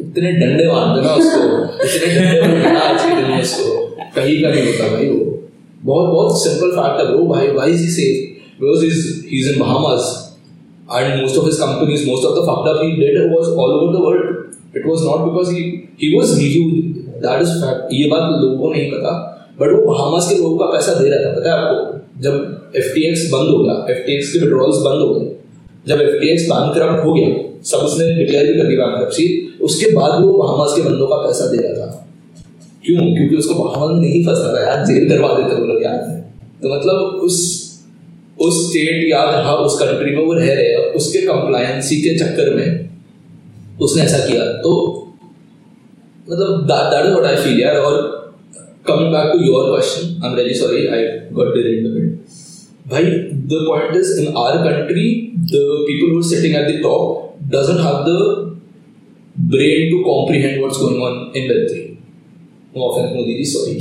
इतने 0.00 0.32
डंडे 0.32 0.66
मारते 0.66 1.02
ना 1.02 1.14
उसको, 1.14 1.42
इतने 1.86 2.14
डंडे 2.40 2.68
आज 2.76 3.02
की 3.02 3.10
दुनिया 3.10 3.40
उसको, 3.40 3.86
कहीं 4.16 4.42
का 4.42 4.48
नहीं 4.48 4.66
होता 4.66 4.88
भाई 4.88 5.08
वो। 5.08 5.20
बहुत 5.82 6.08
बहुत 6.10 6.42
सिंपल 6.44 6.70
फैक्ट 6.70 7.00
है 7.00 7.06
वो, 7.14 7.26
भाई 7.26 7.48
why 7.48 7.74
ji 7.74 7.86
safe 7.88 8.33
he 8.62 8.90
he 8.90 9.40
is 9.40 9.52
in 9.52 9.60
Bahamas 9.60 10.20
and 10.92 11.06
most 11.06 11.36
of 11.36 11.44
his 11.44 11.54
companies, 11.54 12.02
most 12.02 12.24
of 12.24 12.32
the 12.34 12.42
fucked 12.44 12.66
up 12.66 12.80
he 12.80 12.88
did 12.94 13.16
was 13.32 13.46
all 13.46 13.70
over 13.74 13.88
the 13.92 14.02
world. 14.02 14.26
It 14.76 14.84
was 14.90 15.00
not 15.04 15.22
because 15.28 15.48
he 15.52 15.62
he 16.02 16.08
was 16.16 16.28
he 16.34 16.72
that 17.22 17.42
is 17.42 17.52
fact. 17.62 17.92
ये 17.92 18.08
बात 18.10 18.42
लोगों 18.42 18.58
को 18.58 18.72
नहीं 18.72 18.90
पता 18.90 19.30
but 19.60 19.72
वो 19.72 19.92
Bahamas 19.92 20.28
के 20.28 20.34
लोगों 20.34 20.58
का 20.58 20.66
पैसा 20.66 20.94
दे 20.94 21.08
रहा 21.08 21.32
था। 21.32 21.36
पता 21.36 21.52
है 21.52 21.58
आपको? 21.58 22.00
जब 22.22 22.34
एफ़ 22.76 23.32
बंद 23.32 23.48
हो 23.48 23.64
गया 23.64 23.86
एफ़ 23.90 23.98
के 23.98 24.38
विड्रॉल्स 24.38 24.76
बंद 24.76 25.00
हो 25.00 25.14
गए 25.14 25.36
जब 25.88 26.00
एफ़ 26.00 26.20
टी 26.20 26.28
एक्स 26.28 26.52
हो 27.04 27.14
गया 27.14 27.60
सब 27.62 27.78
उसने 27.78 28.14
डिक्लेयर 28.14 28.46
भी 28.46 28.54
कर 28.54 28.66
दी 28.66 28.76
बैंक 28.76 29.62
उसके 29.62 29.86
बाद 29.96 30.22
वो 30.22 30.32
बहामास 30.32 30.72
के 30.76 30.82
बंदों 30.82 31.06
का 31.06 31.16
पैसा 31.16 31.46
दे 31.46 31.56
रहा 31.56 31.86
था। 31.86 32.08
क्यों? 32.86 33.14
क्योंकि 33.14 33.36
उसको 33.36 33.54
बहामास 33.54 33.90
में 33.90 34.00
नहीं 34.00 34.24
फंसना 34.24 34.54
था 34.54 34.74
यार 34.74 34.86
जेल 34.86 35.08
करवा 35.08 35.28
देते 35.28 35.54
वो 35.56 35.64
लोग 35.64 35.82
तो 36.62 36.74
मतलब 36.74 36.96
उस 37.00 37.63
उस 38.38 38.68
स्टेट 38.68 39.04
या 39.10 39.20
जहाँ 39.32 39.54
उस 39.56 39.78
कंट्री 39.80 40.14
में 40.16 40.22
वो 40.24 40.32
रह 40.32 40.52
रहे 40.52 40.68
हैं 40.68 40.78
उसके 41.00 41.20
कंप्लायंसी 41.26 42.00
के 42.02 42.18
चक्कर 42.18 42.54
में 42.54 42.88
उसने 43.80 44.02
ऐसा 44.02 44.18
किया। 44.26 44.44
तो 44.62 44.72
मतलब 46.30 46.62
that 46.70 47.06
is 47.06 47.12
what 47.12 47.26
I 47.26 47.36
feel 47.36 47.60
यार। 47.60 47.76
और 47.76 47.96
coming 48.88 49.12
back 49.12 49.32
to 49.32 49.38
your 49.44 49.70
question 49.70 50.22
I 50.24 50.30
am 50.30 50.36
really 50.36 50.54
sorry 50.54 50.86
I 50.86 51.02
got 51.32 51.54
delayed 51.54 51.86
the 51.86 51.88
bit 51.94 52.08
भाई 52.90 53.04
the 53.52 53.64
point 53.68 53.96
is 53.96 54.20
in 54.20 54.26
our 54.36 54.56
country 54.70 55.06
the 55.36 55.62
people 55.86 56.10
who 56.10 56.16
are 56.16 56.28
sitting 56.28 56.56
at 56.56 56.68
the 56.68 56.82
top 56.82 57.06
doesn't 57.54 57.80
have 57.86 57.96
the 58.08 58.10
brain 59.54 59.90
to 59.90 60.02
comprehend 60.10 60.58
what's 60.58 60.78
going 60.78 61.02
on 61.02 61.14
in 61.36 61.48
Web3 61.52 61.80
no 62.76 62.82
offense 62.82 63.16
Modi 63.16 63.34
ji 63.34 63.44
sorry 63.44 63.74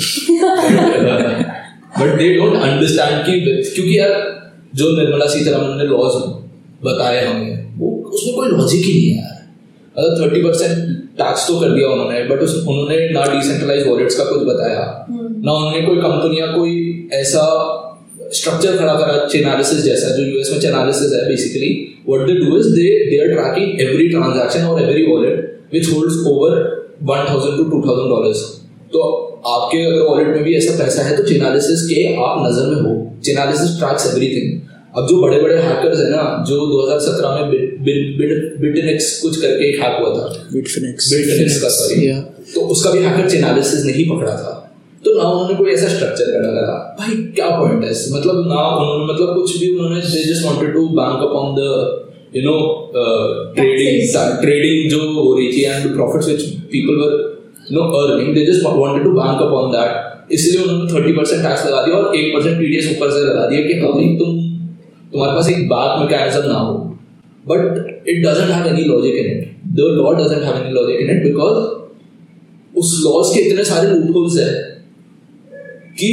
but 1.99 2.17
they 2.19 2.29
don't 2.35 2.55
understand 2.57 3.25
कि 3.25 3.39
क्योंकि 3.75 3.97
यार 3.99 4.13
जो 4.75 4.89
निर्मला 4.97 5.25
सीतारमन 5.33 5.77
ने 5.77 5.85
laws 5.87 6.15
बताए 6.85 7.25
हमें 7.25 7.77
वो 7.79 7.89
उसमें 8.13 8.35
कोई 8.35 8.47
लॉजिक 8.49 8.85
ही 8.85 8.93
नहीं 8.93 9.09
है 9.09 9.17
यार। 9.17 9.39
अगर 9.95 10.21
थर्टी 10.21 10.41
परसेंट 10.43 11.01
टैक्स 11.17 11.47
तो 11.47 11.59
कर 11.59 11.69
दिया 11.71 11.87
उन्होंने 11.89 12.23
बट 12.29 12.39
उस 12.41 12.55
उन्होंने 12.67 12.97
ना 13.09 13.25
डिसेंट्रलाइज 13.33 13.87
वॉलेट्स 13.87 14.17
का 14.17 14.23
कुछ 14.23 14.43
बताया 14.47 14.83
ना 15.09 15.53
उन्होंने 15.53 15.81
कोई 15.87 15.97
कंपनी 16.01 16.39
या 16.39 16.47
कोई 16.51 16.75
ऐसा 17.13 17.43
स्ट्रक्चर 18.37 18.77
खड़ा 18.77 18.93
करा 18.93 19.25
चेनालिसिस 19.31 19.83
जैसा 19.83 20.09
जो 20.15 20.23
यूएस 20.23 20.51
में 20.53 20.59
चेनालिसिस 20.59 21.13
है 21.13 21.27
basically 21.27 21.69
what 22.07 22.25
they 22.27 22.33
do 22.35 22.57
is 22.57 22.69
they 22.75 22.87
they 23.09 23.19
are 23.23 23.33
tracking 23.33 23.81
every 23.81 24.07
transaction 24.09 24.65
और 24.67 24.81
every 24.83 25.05
wallet 25.05 25.67
which 25.73 25.93
holds 25.93 26.17
over 26.31 26.57
1000 27.11 27.55
to 27.57 27.63
2000 27.71 28.09
dollars 28.09 28.41
तो 28.93 29.03
आपके 29.45 29.77
अगर 29.85 30.01
वॉलेट 30.07 30.27
में 30.27 30.43
भी 30.43 30.55
ऐसा 30.57 30.77
पैसा 30.77 31.03
है 31.03 31.15
तो 31.17 31.23
चेनालिसिस 31.23 31.81
के 31.87 32.03
आप 32.25 32.43
नज़र 32.45 32.65
में 32.69 32.81
हो। 32.81 32.93
चेनालिसिस 33.25 33.77
ट्रैक्स 33.79 34.05
एवरीथिंग 34.07 34.47
अब 34.97 35.07
जो 35.09 35.21
बड़े 35.21 35.39
बड़े 35.41 35.55
हैकर्स 35.61 35.99
है 35.99 36.09
ना 36.09 36.23
जो 36.47 36.55
2017 36.71 37.29
में 37.33 37.47
बिटनेक्स 38.61 39.05
कुछ 39.21 39.41
करके 39.41 39.69
एक 39.69 39.79
हैक 39.81 39.95
हुआ 40.01 40.11
था। 40.17 40.25
Bitfinex. 40.55 41.09
बिटनेक्स 41.13 41.61
का 41.61 41.69
सॉरी 41.77 41.95
Yeah. 42.07 42.21
तो 42.53 42.61
उसका 42.73 42.91
भी 42.91 42.99
हैकर 42.99 43.29
चेनालिसिस 43.29 43.85
नहीं 43.85 44.05
पकड़ा 44.09 44.33
था। 44.33 44.51
तो 45.03 45.13
ना 45.17 45.23
उन्होंने 45.29 45.55
कोई 45.55 45.71
ऐसा 45.71 45.87
स्ट्रक्चर 45.87 46.31
करा 46.31 46.51
लगा। 46.51 46.75
भाई 46.99 47.15
क्या 47.35 47.49
पॉइंट 47.59 47.83
है 47.83 47.91
मतलब 48.13 48.35
ना 48.47 48.61
उन्होंने 48.75 49.13
मतलब 49.13 49.35
कुछ 49.35 49.57
भी 49.59 49.73
उन्होंने 49.75 50.01
they 50.01 50.23
just 50.23 50.45
wanted 50.45 50.73
to 50.73 50.87
bank 50.99 51.27
upon 51.29 51.55
the 51.57 51.61
you 52.35 52.41
know 52.43 52.55
trading 53.55 54.15
trading 54.41 54.89
जो 54.91 54.99
हो 55.13 55.33
रही 55.37 55.51
थी 55.53 55.63
and 55.63 55.93
profits 55.95 56.27
which 56.27 56.43
people 56.71 57.01
were 57.01 57.11
no 57.71 57.81
earning 57.97 58.33
they 58.35 58.45
just 58.45 58.65
wanted 58.65 59.03
to 59.03 59.11
bank 59.11 59.41
upon 59.41 59.71
that 59.71 60.31
इसलिए 60.31 60.63
उन्होंने 60.63 60.93
थर्टी 60.93 61.13
परसेंट 61.13 61.41
टैक्स 61.43 61.65
लगा 61.65 61.85
दिया 61.85 61.95
और 61.97 62.15
एक 62.15 62.33
परसेंट 62.35 62.59
टीडीएस 62.59 62.91
ऊपर 62.91 63.11
से 63.11 63.19
लगा 63.19 63.45
दिया 63.49 63.61
कि 63.61 63.73
भाई 63.73 64.15
तुम, 64.15 64.31
तुम्हारे 65.13 65.35
पास 65.35 65.49
एक 65.49 65.67
बैक 65.69 65.99
मैकेनिज्म 66.01 66.51
ना 66.51 66.59
हो। 66.59 66.73
But 67.47 68.03
it 68.07 68.25
doesn't 68.25 68.49
have 68.49 68.67
any 68.67 68.83
logic 68.83 69.15
in 69.15 69.25
it 69.25 69.57
the 69.67 69.79
law 69.79 70.13
doesn't 70.13 70.43
have 70.43 70.55
any 70.55 70.71
logic 70.71 70.99
in 70.99 71.09
it 71.09 71.23
because 71.23 71.57
उस 72.79 73.01
लॉज 73.05 73.35
के 73.35 73.41
इतने 73.41 73.63
सारे 73.63 73.89
लूपहोल्स 73.89 74.37
है 74.39 74.53
कि 75.99 76.11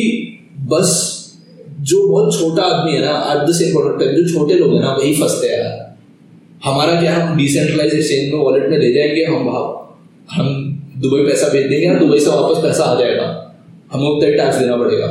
बस 0.60 0.88
जो 1.80 2.06
बहुत 2.08 2.40
छोटा 2.40 2.62
आदमी 2.62 2.92
है 2.92 3.04
ना 3.04 3.12
at 3.32 3.48
the 3.48 3.52
same 3.52 3.74
point 3.74 3.98
time 4.00 4.16
जो 4.16 4.32
छोटे 4.32 4.54
लोग 4.54 4.74
हैं 4.74 4.80
ना, 4.80 4.92
वही 4.92 5.14
फंसते 5.14 5.46
हैं 5.46 5.96
हमारा 6.64 7.00
क्या 7.00 7.14
हम 7.16 7.36
डिसेंट्रलाइज 7.36 7.94
एक्सचेंज 7.94 8.32
में 8.32 8.40
वॉलेट 8.40 8.68
में 8.70 8.78
ले 8.78 8.92
जाएँगे, 8.92 9.24
हम 9.24 9.48
हम 10.30 10.69
दुबई 11.02 11.24
पैसा 11.26 11.48
भेज 11.48 11.66
देंगे 11.66 11.88
और 11.88 11.98
दुबई 11.98 12.18
से 12.18 12.30
वापस 12.30 12.62
पैसा 12.62 12.84
आ 12.84 12.98
जाएगा। 13.00 13.26
हमें 13.92 14.06
उतना 14.08 14.28
ही 14.28 14.34
टैक्स 14.34 14.56
देना 14.56 14.76
पड़ेगा। 14.76 15.06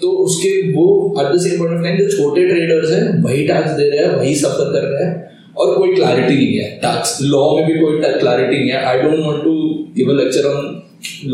तो 0.00 0.08
उसके 0.24 0.50
वो 0.72 0.86
at 1.20 1.32
the 1.34 1.40
same 1.42 1.58
point 1.58 1.74
of 1.74 1.82
time 1.84 1.98
जो 1.98 2.08
छोटे 2.16 2.48
ट्रेडर्स 2.48 2.90
हैं 2.92 3.22
वही 3.24 3.46
टैक्स 3.46 3.70
दे 3.78 3.88
रहे 3.90 3.98
हैं 3.98 4.16
वही 4.16 4.34
सफ़र 4.36 4.72
कर 4.72 4.88
रहे 4.88 5.04
हैं 5.04 5.14
और 5.58 5.76
कोई 5.76 5.94
क्लैरिटी 5.94 6.34
नहीं 6.34 6.56
है। 6.56 6.70
टैक्स 6.82 7.18
लॉ 7.22 7.44
में 7.56 7.66
भी 7.66 7.78
कोई 7.80 8.00
क्लैरिटी 8.00 8.58
नहीं 8.58 8.70
है। 8.70 8.84
I 8.84 8.98
don't 9.02 9.24
want 9.26 9.44
to 9.44 9.54
give 9.96 10.10
a 10.10 10.16
lecture 10.22 10.48
on 10.48 10.82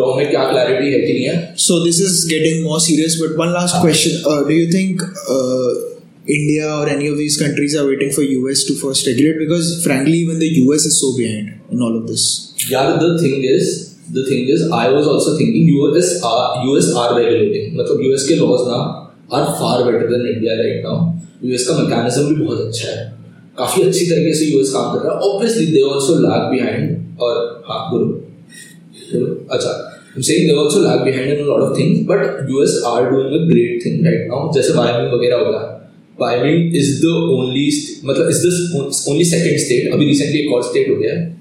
law 0.01 0.15
में 0.17 0.29
क्या 0.31 0.45
क्लैरिटी 0.51 0.93
है 0.93 1.01
कि 1.01 1.13
नहीं 1.13 1.25
है। 1.25 1.55
सो 1.65 1.79
getting 2.31 2.63
more 2.67 2.81
serious. 2.87 3.17
But 3.23 3.37
one 3.43 3.53
last 3.57 3.81
question: 3.85 4.13
uh, 4.31 4.41
Do 4.49 4.55
you 4.59 4.69
think 4.75 5.03
uh, 5.37 5.71
India 6.27 6.73
or 6.73 6.89
any 6.89 7.09
of 7.09 7.19
these 7.19 7.37
countries 7.37 7.75
are 7.75 7.87
waiting 7.87 8.13
for 8.13 8.23
US 8.23 8.65
to 8.65 8.75
first 8.75 9.07
regulate? 9.07 9.39
Because 9.39 9.85
frankly, 9.85 10.19
even 10.19 10.39
the 10.39 10.47
US 10.47 10.87
is 10.87 11.01
so 11.01 11.17
behind 11.17 11.61
in 11.71 11.83
all 11.83 11.97
of 11.97 12.07
this. 12.07 12.55
Yeah, 12.71 12.97
the 12.97 13.19
thing 13.19 13.43
is, 13.43 13.99
the 14.13 14.25
thing 14.25 14.49
is, 14.49 14.71
I 14.71 14.89
was 14.89 15.07
also 15.07 15.37
thinking 15.37 15.69
US 15.69 16.23
are 16.23 16.65
US 16.67 16.95
are 16.95 17.19
regulating. 17.19 17.75
मतलब 17.75 18.13
US 18.13 18.29
के 18.29 18.37
laws 18.37 18.67
ना 18.69 19.09
are 19.31 19.47
far 19.59 19.85
better 19.85 20.09
than 20.11 20.27
India 20.35 20.57
right 20.57 20.83
now. 20.85 21.19
US 21.43 21.67
का 21.69 21.77
mechanism 21.81 22.29
भी 22.29 22.45
बहुत 22.45 22.67
अच्छा 22.67 22.89
है. 22.89 23.13
काफ़ी 23.59 23.83
अच्छी 23.83 24.07
तरीके 24.07 24.35
से 24.35 24.51
US 24.57 24.73
काम 24.73 24.95
कर 24.95 25.05
रहा 25.05 25.15
है. 25.15 25.21
Obviously, 25.21 25.67
they 25.75 25.85
also 25.93 26.21
lag 26.27 26.51
behind. 26.55 27.19
और 27.21 27.63
हाँ 27.69 27.91
गुरु 27.91 28.07
गुरु 29.13 29.35
अच्छा 29.51 29.89
I'm 30.15 30.23
saying 30.23 30.47
they 30.47 30.57
also 30.57 30.81
lag 30.81 31.05
behind 31.05 31.31
in 31.33 31.41
a 31.41 31.51
lot 31.51 31.63
of 31.63 31.77
things, 31.77 32.07
but 32.07 32.21
US 32.49 32.83
are 32.85 33.11
doing 33.11 33.33
a 33.35 33.47
great 33.53 33.83
thing 33.83 34.03
right 34.05 34.27
now. 34.33 34.53
जैसे 34.55 34.73
Wyoming 34.73 35.15
वगैरह 35.15 35.37
हो 35.37 35.53
गया. 35.53 35.82
Is 36.73 36.89
the 36.89 37.15
only 37.29 37.71
st- 37.71 38.05
मतलब 38.05 38.29
is 38.29 38.39
the 38.39 38.83
only 38.83 39.27
second 39.29 39.59
state. 39.59 39.93
अभी 39.93 40.07
recently 40.07 40.37
एक 40.37 40.53
और 40.53 40.63
state 40.63 40.89
हो 40.89 40.97
गया, 40.97 41.37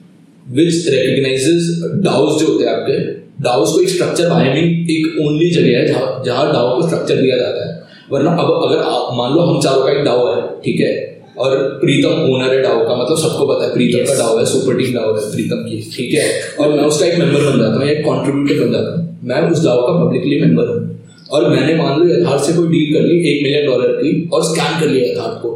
which 0.51 0.75
recognizes 0.75 1.61
DAOs 2.07 2.39
जो 2.39 2.47
होते 2.47 2.63
हैं 2.63 2.71
आपके, 2.71 3.21
DAOs 3.43 3.73
को 3.73 3.81
एक 3.81 3.89
स्ट्रक्चर 3.89 4.27
वायमिंग 4.27 4.91
एक 4.91 5.27
ओनली 5.27 5.49
जगह 5.49 5.77
है, 5.77 5.87
जहाँ 5.87 6.23
जहाँ 6.25 6.45
DAO 6.45 6.81
को 6.81 6.87
स्ट्रक्चर 6.87 7.15
दिया 7.15 7.37
जाता 7.37 7.69
है। 7.69 7.81
वरना 8.11 8.31
अब 8.31 8.69
अगर 8.69 8.77
आप, 8.77 9.09
मान 9.13 9.33
लो 9.33 9.39
हम 9.39 9.61
चारों 9.61 9.81
का 9.81 9.91
एक 9.91 10.05
DAO 10.05 10.35
है, 10.35 10.61
ठीक 10.61 10.79
है? 10.79 11.21
और 11.37 11.57
प्रीतम 11.57 12.09
ओनर 12.09 12.53
है 12.53 12.63
DAO 12.63 12.87
का 12.87 13.03
मतलब 13.03 13.17
सबको 13.17 13.45
पता 13.45 13.67
है 13.67 13.73
प्रीतम 13.73 13.99
का 13.99 14.27
DAO 14.27 14.39
है 14.39 14.45
सुपर 14.45 14.77
टीम 14.77 14.87
DAO 14.87 15.05
है, 15.05 15.31
प्रीतम 15.31 15.55
की, 15.55 15.91
ठीक 15.97 16.13
है? 16.13 16.41
और 16.59 16.73
मैं 16.73 16.83
उसका 16.83 17.05
एक 17.05 17.19
मेंबर 17.19 17.39
बन 17.41 17.59
जाता 17.59 17.73
हूँ 17.73 17.83
एक 17.83 18.05
कॉन्ट्रीब्यूटर 18.05 18.65
बन 18.65 18.71
जाता 18.71 18.95
हूँ। 18.97 19.19
मैं 19.23 19.41
उस 19.41 19.57
DAO 19.57 19.77
का 19.77 20.05
पब्लिकली 20.05 20.41
मेंबर 20.41 20.63
हूँ। 20.63 21.00
और 21.31 21.49
मैंने 21.49 21.75
मान 21.75 21.99
लो 21.99 22.07
यथार्थ 22.07 22.43
से 22.45 22.53
कोई 22.53 22.67
डील 22.67 22.93
कर 22.93 23.07
ली 23.07 23.15
एक 23.29 23.43
मिलियन 23.43 23.65
डॉलर 23.65 23.91
की 23.97 24.11
और 24.33 24.43
स्कैम 24.45 24.79
कर 24.79 24.87
लिया 24.87 25.11
यथार्थ 25.11 25.41
को। 25.41 25.49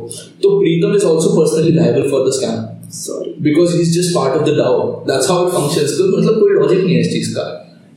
तो 0.43 0.59
Pritam 0.59 0.95
is 0.95 1.05
also 1.05 1.29
personally 1.37 1.71
liable 1.73 2.09
for 2.11 2.27
the 2.27 2.31
scam 2.33 2.63
because 3.43 3.75
is 3.77 3.91
just 3.93 4.15
part 4.15 4.37
of 4.37 4.49
the 4.49 4.53
DAO 4.57 4.91
that's 5.07 5.29
how 5.29 5.47
it 5.47 5.53
functions 5.53 5.97
मतलब 6.01 6.39
कोई 6.39 6.53
लॉजिक 6.53 6.83
नहीं 6.83 6.95
है 6.95 7.01
इस 7.01 7.11
चीज़ 7.13 7.33
का। 7.35 7.43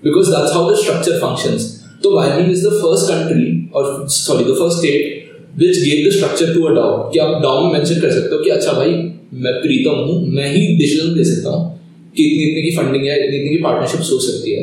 Because 0.05 0.31
that's 0.31 0.53
how 0.55 0.71
the 0.71 0.77
structure 0.79 1.19
functions 1.21 1.75
तो 2.03 2.15
Wyoming 2.17 2.51
is 2.53 2.67
the 2.67 2.73
first 2.83 3.13
country 3.13 3.47
और 3.75 3.85
sorry 4.17 4.45
the 4.45 4.57
first 4.59 4.79
state 4.79 5.03
which 5.59 5.79
gave 5.79 6.09
the 6.09 6.13
structure 6.17 6.53
to 6.55 6.63
a 6.65 6.75
DAO 6.75 7.11
कि 7.13 7.19
आप 7.19 7.41
डाउ 7.43 7.65
में 7.65 7.73
मैंशन 7.73 8.01
कर 8.01 8.11
सकते 8.11 8.35
हो 8.35 8.43
कि 8.43 8.51
अच्छा 8.51 8.73
भाई 8.73 8.93
मैं 9.45 9.55
प्रीतम 9.63 10.05
हूँ 10.09 10.21
मैं 10.35 10.51
ही 10.53 10.67
डिसीज़न 10.77 11.15
दे 11.15 11.25
सकता 11.31 11.51
हूँ 11.51 11.65
कि 12.17 12.25
इतनी 12.25 12.45
इतनी 12.45 12.63
की 12.63 12.77
फंडिंग 12.77 13.07
है 13.07 13.17
इतनी 13.25 13.37
इतनी 13.37 13.57
की 13.57 13.63
पार्टनरशिप 13.63 14.01
हो 14.13 14.19
सकती 14.21 14.53
है। 14.53 14.63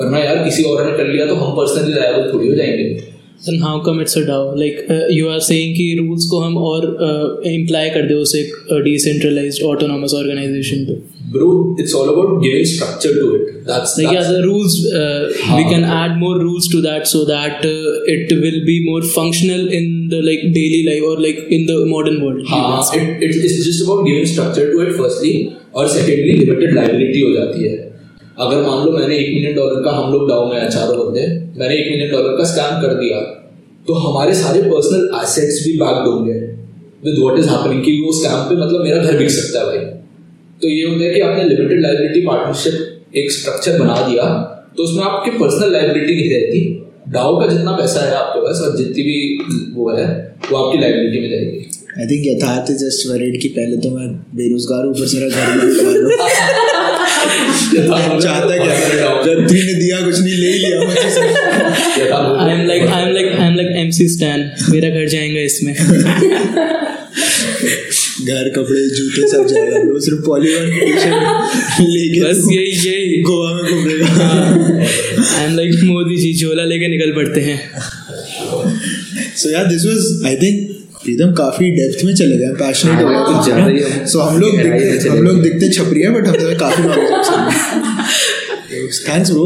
वरना 0.00 0.18
यार 0.18 0.44
किसी 0.44 0.62
और 0.70 0.84
ने 0.86 0.96
कर 0.98 1.08
लिया 1.12 1.26
तो 1.26 1.34
हम 1.34 1.56
पर्सनली 1.56 1.92
लायबल 1.94 2.32
थोड़ी 2.32 2.48
हो 2.48 2.54
जाएँगे 2.54 3.12
then 3.46 3.56
how 3.62 3.72
come 3.86 3.98
it's 4.02 4.16
a 4.18 4.20
DAO? 4.26 4.56
Like 4.58 4.76
uh, 4.88 5.06
you 5.14 5.28
are 5.30 5.40
saying 5.46 5.72
कि 5.76 5.86
rules 5.98 6.26
को 6.30 6.38
हम 6.40 6.56
और 6.68 6.84
uh, 7.06 7.48
imply 7.50 7.82
कर 7.94 8.06
दे 8.08 8.14
उसे 8.14 8.38
एक 8.40 8.52
uh, 8.74 8.78
decentralized 8.86 9.64
autonomous 9.70 10.14
organization 10.20 10.86
पे. 10.90 10.96
bro 11.34 11.46
it's 11.82 11.94
all 11.98 12.10
about 12.10 12.42
giving 12.42 12.64
structure 12.72 13.12
to 13.14 13.28
it 13.36 13.64
that's, 13.68 13.94
Like 13.98 14.12
yeah, 14.12 14.20
that's 14.20 14.28
the 14.34 14.42
rules 14.42 14.74
uh, 14.98 15.22
we 15.56 15.62
हाँ. 15.62 15.70
can 15.70 15.84
add 15.84 16.16
more 16.18 16.34
rules 16.38 16.68
to 16.74 16.82
that 16.82 17.08
so 17.12 17.24
that 17.30 17.64
uh, 17.70 18.12
it 18.14 18.34
will 18.44 18.60
be 18.68 18.76
more 18.88 19.00
functional 19.14 19.66
in 19.78 19.88
the 20.12 20.20
like 20.28 20.44
daily 20.58 20.82
life 20.90 21.08
or 21.10 21.16
like 21.26 21.40
in 21.58 21.66
the 21.72 21.78
modern 21.94 22.22
world. 22.24 22.46
हाँ 22.50 22.82
it, 22.94 23.22
it, 23.22 23.34
it's 23.48 23.64
just 23.64 23.84
about 23.86 24.06
giving 24.06 24.26
structure 24.34 24.70
to 24.70 24.84
it 24.86 24.94
firstly 25.00 25.34
और 25.74 25.88
secondly 25.96 26.38
limited 26.44 26.78
liability 26.80 27.24
हो 27.24 27.34
जाती 27.38 27.68
है 27.68 27.93
अगर 28.38 28.62
मान 28.62 28.84
लो 28.84 28.92
मैंने 28.92 29.16
एक 29.16 29.28
million 29.34 29.54
dollar 29.56 29.82
का 29.82 29.90
हम 29.92 30.12
लोग 30.12 30.28
डाउ 30.28 30.46
में 30.46 30.68
चारों 30.70 30.96
बंदे, 30.98 31.26
मैंने 31.58 31.74
एक 31.74 31.90
मिलियन 31.90 32.10
डॉलर 32.12 32.36
का 32.38 32.44
स्कैम 32.44 32.80
कर 32.82 32.94
दिया 32.94 33.18
तो 33.86 33.94
हमारे 34.00 34.34
सारे 34.34 34.62
पर्सनल 34.62 35.08
एसेट्स 35.18 35.62
भी 35.66 35.72
बैक 35.78 36.06
होंगे 36.06 36.38
विद 37.02 37.18
व्हाट 37.18 37.38
इज़ 37.38 37.48
हैपनिंग 37.48 37.82
कि 37.84 37.92
वो 38.00 38.12
स्कैम 38.12 38.40
पे 38.48 38.56
मतलब 38.56 38.84
मेरा 38.84 39.02
घर 39.02 39.18
बिक 39.18 39.30
सकता 39.30 39.60
है 39.60 39.66
भाई। 39.66 39.84
तो 40.62 40.68
ये 40.68 40.84
होता 40.84 41.04
है 41.04 41.10
कि 41.14 41.20
आपने 41.20 41.44
लिमिटेड 41.44 41.80
लाइबिलिटी 41.82 42.20
पार्टनरशिप 42.26 43.16
एक 43.16 43.30
स्ट्रक्चर 43.32 43.78
बना 43.78 44.00
दिया 44.08 44.26
तो 44.76 44.82
उसमें 44.82 45.04
आपकी 45.04 45.30
पर्सनल 45.38 45.72
लाइबिलिटी 45.72 46.14
नहीं 46.14 46.30
रहती। 46.30 46.60
डाउ 47.12 47.40
का 47.40 47.46
जितना 47.46 47.72
पैसा 47.76 48.00
है 48.00 48.14
आपके 48.14 48.40
पास, 48.40 48.60
और 48.62 48.76
जितनी 48.76 49.02
भी 49.02 49.16
वो 49.74 49.90
है, 49.90 50.06
वो 50.50 50.56
आपकी 50.58 50.80
लाइबिलिटी 50.80 51.20
में 51.20 51.28
जाएगी। 51.30 51.66
I 52.02 52.04
think 52.10 52.24
यथार्थ 52.26 52.70
is 52.72 52.78
just 52.82 53.02
worried 53.08 53.34
कि 53.42 53.48
पहले 53.56 53.76
तो 53.82 53.90
मैं 53.96 54.06
बेरोजगार 54.38 54.86
हूँ 54.86 54.92
ऊपर 54.94 55.06
से 55.08 55.18
घर 55.18 55.26
में 55.26 55.66
चाहता 58.20 58.56
क्या 58.56 59.32
रत्ती 59.32 59.60
ने 59.66 59.74
दिया 59.74 60.00
कुछ 60.06 60.16
नहीं 60.20 60.36
ले 60.36 60.48
ही 60.52 60.58
लिया 60.58 60.80
मुझे 60.86 61.10
सब 61.16 61.26
I'm 62.46 62.62
like 62.70 62.84
I'm 62.96 63.10
like 63.18 63.30
I'm 63.44 63.54
like 63.60 63.70
MC 63.84 64.08
Stan. 64.16 64.40
मेरा 64.72 64.88
घर 64.90 65.06
जाएगा 65.14 65.40
इसमें. 65.40 65.74
घर 68.24 68.48
कपड़े 68.56 68.82
जूते 68.96 69.28
सब 69.28 69.46
जाएगा 69.54 69.78
वो 69.92 69.98
सिर्फ़ 70.00 70.20
पॉलीवन 70.26 70.66
की 70.74 70.80
टी-शर्ट 70.92 71.80
लेके 71.80 72.20
बस 72.24 72.38
तो 72.44 72.50
यही 72.52 72.70
यही. 72.90 73.22
गोवा 73.22 73.50
में 73.54 73.64
घूमेगा 73.72 74.06
I 75.38 75.44
am 75.46 75.52
like 75.56 75.82
Modi 75.84 76.16
ji 76.22 76.30
झोला 76.44 76.64
लेके 76.64 76.88
निकल 76.88 77.10
पड़ते 77.16 77.40
हैं. 77.40 77.58
सो 79.36 79.50
यार 79.50 79.66
this 79.66 79.86
was 79.86 80.00
I 80.26 80.36
think 80.42 80.56
Pritam 81.04 81.32
काफ़ी 81.34 81.70
डेप्थ 81.70 82.04
में 82.04 82.14
चले 82.14 82.36
गए 82.36 82.52
पैशनेट 82.60 83.02
हो 83.02 83.08
हाँ, 83.08 83.24
कुछ 83.26 83.44
ज़्यादा 83.44 83.64
ही 83.64 83.78
हम 83.78 83.90
गए 83.90 84.06
सो 84.06 84.20
हम 84.20 84.38
लोग 84.40 84.56
दिखते 84.56 85.08
हम 85.08 85.22
लोग 85.22 85.42
दिखते 85.42 85.68
छपरी 85.72 86.02
है 86.02 86.10
बट 86.10 86.26
हमसे 86.26 86.54
काफ़ी 86.56 86.82
knowledge 86.84 87.10
thanks 89.08 89.30
bro 89.30 89.44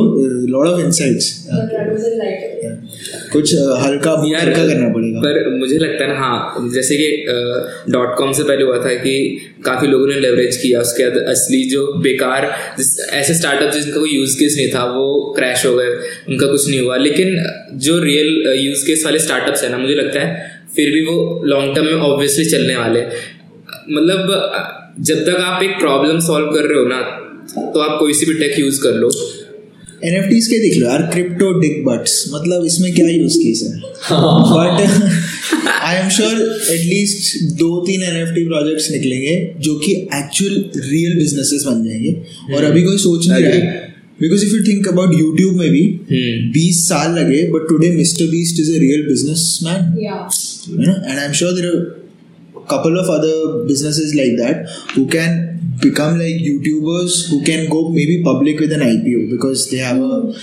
lot 0.53 0.67
of 0.67 0.81
insights. 0.81 1.27
कुछ 3.33 3.55
हल्का 3.83 4.11
यार 4.29 4.43
हल्का 4.43 4.67
करना 4.67 4.89
पड़ेगा। 4.95 5.21
पर 5.21 5.59
मुझे 5.59 5.79
लगता 5.79 6.05
है 6.05 6.13
ना 6.13 6.19
हाँ 6.19 6.69
जैसे 6.75 6.97
कि 6.97 7.25
डॉट 7.93 8.17
कॉम 8.19 8.33
से 8.33 8.43
पहले 8.43 8.65
हुआ 8.65 8.79
था 8.85 8.95
कि 8.97 9.39
काफ़ी 9.65 9.89
लोगों 9.89 10.07
ने 10.07 10.15
लेवरेज 10.21 10.57
किया 10.57 10.81
उसके 10.81 11.09
बाद 11.09 11.23
असली 11.31 11.63
जो 11.71 11.87
बेकार 12.03 12.47
ऐसे 13.13 13.35
स्टार्टअप 13.35 13.73
जिनका 13.73 14.01
कोई 14.01 14.11
यूज़ 14.11 14.39
केस 14.39 14.55
नहीं 14.57 14.69
था 14.75 14.85
वो 14.93 15.35
क्रैश 15.39 15.67
हो 15.67 15.75
गए 15.77 15.89
उनका 16.29 16.47
कुछ 16.47 16.69
नहीं 16.69 16.81
हुआ। 16.81 16.97
लेकिन 16.99 17.37
जो 17.87 17.99
रियल 18.03 18.53
यूज़ 18.59 18.87
केस 18.87 19.05
वाले 19.05 19.19
स्टार्टअप्स 19.19 19.63
है 19.65 19.71
ना 19.71 19.79
मुझे 19.79 19.95
लगता 19.95 20.21
है 20.21 20.58
फिर 20.79 20.91
भी 20.93 21.01
वो 21.05 21.15
लॉन्ग 21.47 21.75
टर्म 21.77 21.87
में 21.87 22.09
ऑब्वियसली 22.09 22.45
चलने 22.51 22.77
वाले 22.77 23.01
मतलब 23.91 24.21
जब 25.09 25.25
तक 25.27 25.41
आप 25.43 25.63
एक 25.63 25.79
प्रॉब्लम 25.79 26.19
सॉल्व 26.27 26.47
कर 26.53 26.69
रहे 26.69 26.79
हो 26.79 26.89
ना 26.89 27.01
तो 27.73 27.81
आप 27.81 27.99
कोई 27.99 28.13
सी 28.15 28.27
भी 28.27 28.35
टेक 28.39 28.59
यूज़ 28.59 28.81
कर 28.83 28.95
लो। 28.95 29.11
एनएफटीज 30.05 30.47
के 30.47 30.59
देख 30.59 30.77
लो 30.79 30.87
यार 30.87 31.03
क्रिप्टो 31.13 31.53
डिक 31.61 31.85
बट्स 31.85 32.15
मतलब 32.35 32.65
इसमें 32.67 32.93
क्या 32.95 33.07
यूज़ 33.09 33.39
केस 33.39 33.63
है। 33.65 33.71
But 34.53 34.77
I 35.71 35.97
am 35.97 36.09
sure 36.17 36.35
at least 36.73 37.43
दो 37.59 37.71
तीन 37.87 38.03
एन 38.03 38.17
एफ़ 38.17 38.35
टी 38.35 38.45
प्रोजेक्ट्स 38.45 38.91
निकलेंगे 38.91 39.35
जो 39.61 39.75
कि 39.79 39.93
एक्चुअल 40.17 40.55
रियल 40.89 41.19
बिजनेसेस 41.19 41.65
बन 41.69 41.85
जाएँगे। 41.85 42.55
और 42.57 42.65
अभी 42.65 42.83
कोई 42.83 42.99
सोच 42.99 43.29
नहीं 43.29 43.45
रहा 43.45 43.53
है। 43.53 43.87
Because 44.21 44.45
if 44.47 44.55
you 44.55 44.63
think 44.65 44.89
about 44.89 45.15
YouTube 45.15 45.55
में 45.55 45.71
भी 45.71 45.83
हम्म। 46.11 46.51
बीस 46.53 46.87
साल 46.89 47.19
लगे 47.19 47.43
but 47.53 47.69
today 47.69 47.91
Mister 47.97 48.31
Beast 48.31 48.61
is 48.61 48.71
a 48.75 48.79
real 48.81 49.03
business 49.09 49.43
man 49.65 49.83
Yeah. 50.03 50.23
You 50.69 50.87
know? 50.87 50.97
And 51.07 51.21
i'm 51.21 51.33
sure 51.33 51.53
there 51.53 51.71
are 51.73 51.99
a 52.57 52.67
couple 52.67 52.99
of 52.99 53.09
other 53.09 53.65
businesses 53.67 54.15
like 54.15 54.37
that 54.37 54.69
who 54.95 55.07
can 55.07 55.77
become 55.81 56.19
like 56.19 56.41
youtubers 56.49 57.31
who 57.31 57.43
can 57.45 57.69
go 57.69 57.91
maybe 57.91 58.23
public 58.23 58.59
with 58.59 58.73
an 58.73 58.81
ipo 58.81 59.31
because 59.31 59.71
they 59.71 59.79
have 59.79 59.97
a 59.97 60.35